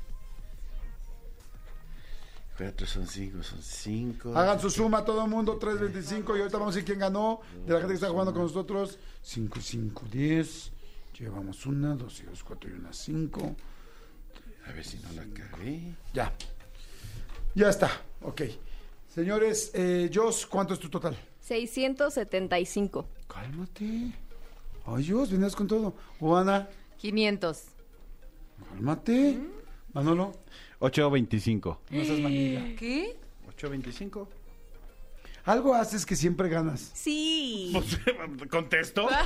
150. 2.56 2.56
4 2.56 2.86
son 2.86 3.06
5, 3.06 3.42
son 3.42 3.62
5. 3.62 4.36
Hagan 4.36 4.60
su 4.60 4.70
suma 4.70 5.04
todo 5.04 5.24
el 5.24 5.30
mundo, 5.30 5.58
3.25 5.58 6.36
y 6.36 6.40
ahorita 6.40 6.58
vamos 6.58 6.74
a 6.74 6.76
ver 6.76 6.84
quién 6.84 6.98
ganó 6.98 7.40
de 7.66 7.72
la 7.72 7.80
gente 7.80 7.88
que 7.92 7.94
está 7.94 8.08
jugando 8.08 8.32
con 8.32 8.42
nosotros. 8.42 8.98
5, 9.22 9.60
5, 9.60 10.06
10. 10.10 10.72
Llevamos 11.18 11.64
una, 11.66 11.94
dos, 11.94 12.20
y 12.20 12.24
dos, 12.24 12.42
cuatro 12.42 12.68
y 12.68 12.72
una, 12.72 12.92
cinco. 12.92 13.54
A 14.66 14.72
ver 14.72 14.84
si 14.84 14.98
no 14.98 15.12
la 15.12 15.22
cagué. 15.32 15.94
Ya. 16.12 16.32
Ya 17.54 17.68
está, 17.68 17.88
ok. 18.20 18.42
Señores, 19.08 19.70
eh, 19.74 20.10
Jos, 20.12 20.44
¿cuánto 20.46 20.74
es 20.74 20.80
tu 20.80 20.88
total? 20.88 21.16
675. 21.40 23.08
Cálmate. 23.28 24.12
Ay, 24.86 25.08
Jos, 25.08 25.30
venías 25.30 25.54
con 25.54 25.68
todo. 25.68 25.94
Juana, 26.18 26.68
500. 26.98 27.62
cálmate. 28.70 29.40
Manolo, 29.92 30.32
8.25. 30.84 31.78
no 31.90 32.04
seas 32.04 32.18
manilla. 32.20 32.76
¿Qué? 32.76 33.16
8.25. 33.58 34.28
Algo 35.46 35.74
haces 35.74 36.04
que 36.06 36.16
siempre 36.16 36.48
ganas. 36.48 36.90
Sí. 36.94 37.72
¿Contesto? 38.50 39.06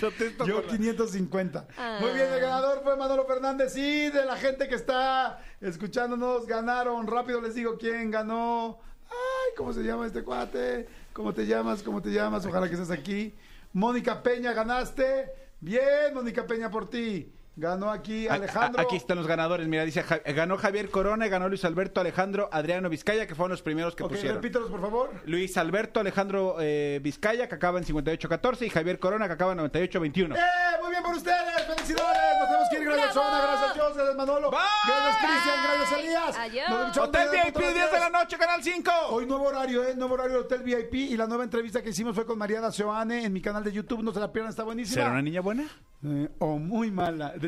Contesto 0.00 0.46
Yo 0.46 0.56
con 0.56 0.66
la- 0.66 0.72
550. 0.76 1.68
Ah. 1.76 1.98
Muy 2.00 2.12
bien, 2.12 2.32
el 2.32 2.40
ganador 2.40 2.82
fue 2.82 2.96
Manolo 2.96 3.26
Fernández. 3.26 3.76
Y 3.76 4.10
de 4.10 4.24
la 4.24 4.36
gente 4.36 4.68
que 4.68 4.74
está 4.76 5.40
escuchándonos, 5.60 6.46
ganaron. 6.46 7.06
Rápido 7.06 7.40
les 7.40 7.54
digo 7.54 7.76
quién 7.78 8.10
ganó. 8.10 8.78
Ay, 9.10 9.50
¿cómo 9.56 9.72
se 9.72 9.82
llama 9.82 10.06
este 10.06 10.22
cuate? 10.22 10.88
¿Cómo 11.12 11.32
te 11.34 11.46
llamas? 11.46 11.82
¿Cómo 11.82 12.00
te 12.02 12.10
llamas? 12.10 12.46
Ojalá 12.46 12.68
que 12.68 12.74
estés 12.74 12.90
aquí. 12.90 13.34
Mónica 13.72 14.22
Peña, 14.22 14.52
ganaste. 14.52 15.30
Bien, 15.60 16.14
Mónica 16.14 16.46
Peña, 16.46 16.70
por 16.70 16.88
ti. 16.88 17.32
Ganó 17.60 17.90
aquí 17.90 18.28
A- 18.28 18.32
a- 18.32 18.34
Alejandro. 18.36 18.80
Aquí 18.80 18.94
están 18.94 19.16
los 19.18 19.26
ganadores. 19.26 19.66
Mira, 19.66 19.84
dice, 19.84 20.04
ganó 20.34 20.56
Javier 20.58 20.90
Corona, 20.90 21.26
y 21.26 21.28
ganó 21.28 21.48
Luis 21.48 21.64
Alberto, 21.64 22.00
Alejandro, 22.00 22.48
Adriano 22.52 22.88
Vizcaya, 22.88 23.26
que 23.26 23.34
fueron 23.34 23.50
los 23.50 23.62
primeros 23.62 23.96
que 23.96 24.04
Ok, 24.04 24.10
pusieron. 24.10 24.36
repítelos, 24.36 24.70
por 24.70 24.80
favor. 24.80 25.10
Luis 25.26 25.56
Alberto, 25.56 25.98
Alejandro 25.98 26.56
eh, 26.60 27.00
Vizcaya, 27.02 27.48
que 27.48 27.56
acaba 27.56 27.78
en 27.80 27.84
58-14, 27.84 28.64
y 28.66 28.70
Javier 28.70 29.00
Corona, 29.00 29.26
que 29.26 29.32
acaba 29.32 29.52
en 29.54 29.58
98-21. 29.58 30.36
¡Eh! 30.36 30.40
Muy 30.80 30.90
bien 30.90 31.02
por 31.02 31.16
ustedes. 31.16 31.36
¡Felicidades! 31.66 32.38
Nos 32.38 32.48
tenemos 32.48 32.68
que 32.70 32.78
ir. 32.78 32.84
Gracias. 32.84 33.14
Joana. 33.14 33.40
Gracias, 33.42 33.70
Jos. 33.76 33.94
Gracias, 33.96 34.16
Manolo. 34.16 34.50
Gracias, 34.50 35.16
Cristian. 35.16 35.56
Gracias, 35.64 35.98
Elías. 35.98 36.36
Adiós. 36.38 36.68
Nos 36.70 36.80
escuchamos 36.80 37.08
Hotel 37.08 37.28
VIP, 37.32 37.42
punto 37.54 37.58
a 37.58 37.62
las 37.64 37.74
10 37.74 37.90
de 37.92 37.98
la 37.98 38.10
noche, 38.10 38.38
Canal 38.38 38.62
5. 38.62 38.90
Hoy 39.10 39.26
nuevo 39.26 39.44
horario, 39.48 39.84
¿eh? 39.84 39.94
Nuevo 39.96 40.14
horario 40.14 40.34
de 40.34 40.40
Hotel 40.42 40.62
VIP 40.62 40.94
y 40.94 41.16
la 41.16 41.26
nueva 41.26 41.42
entrevista 41.42 41.82
que 41.82 41.90
hicimos 41.90 42.14
fue 42.14 42.24
con 42.24 42.38
Mariana 42.38 42.70
Seoane 42.70 43.24
en 43.24 43.32
mi 43.32 43.42
canal 43.42 43.64
de 43.64 43.72
YouTube. 43.72 44.02
No 44.04 44.12
se 44.12 44.20
la 44.20 44.32
pierdan, 44.32 44.50
está 44.50 44.62
buenísima. 44.62 44.94
¿Será 44.94 45.10
una 45.10 45.22
niña 45.22 45.40
buena? 45.40 45.64
Eh, 46.04 46.28
o 46.38 46.58
muy 46.58 46.92
mala, 46.92 47.30
de 47.36 47.47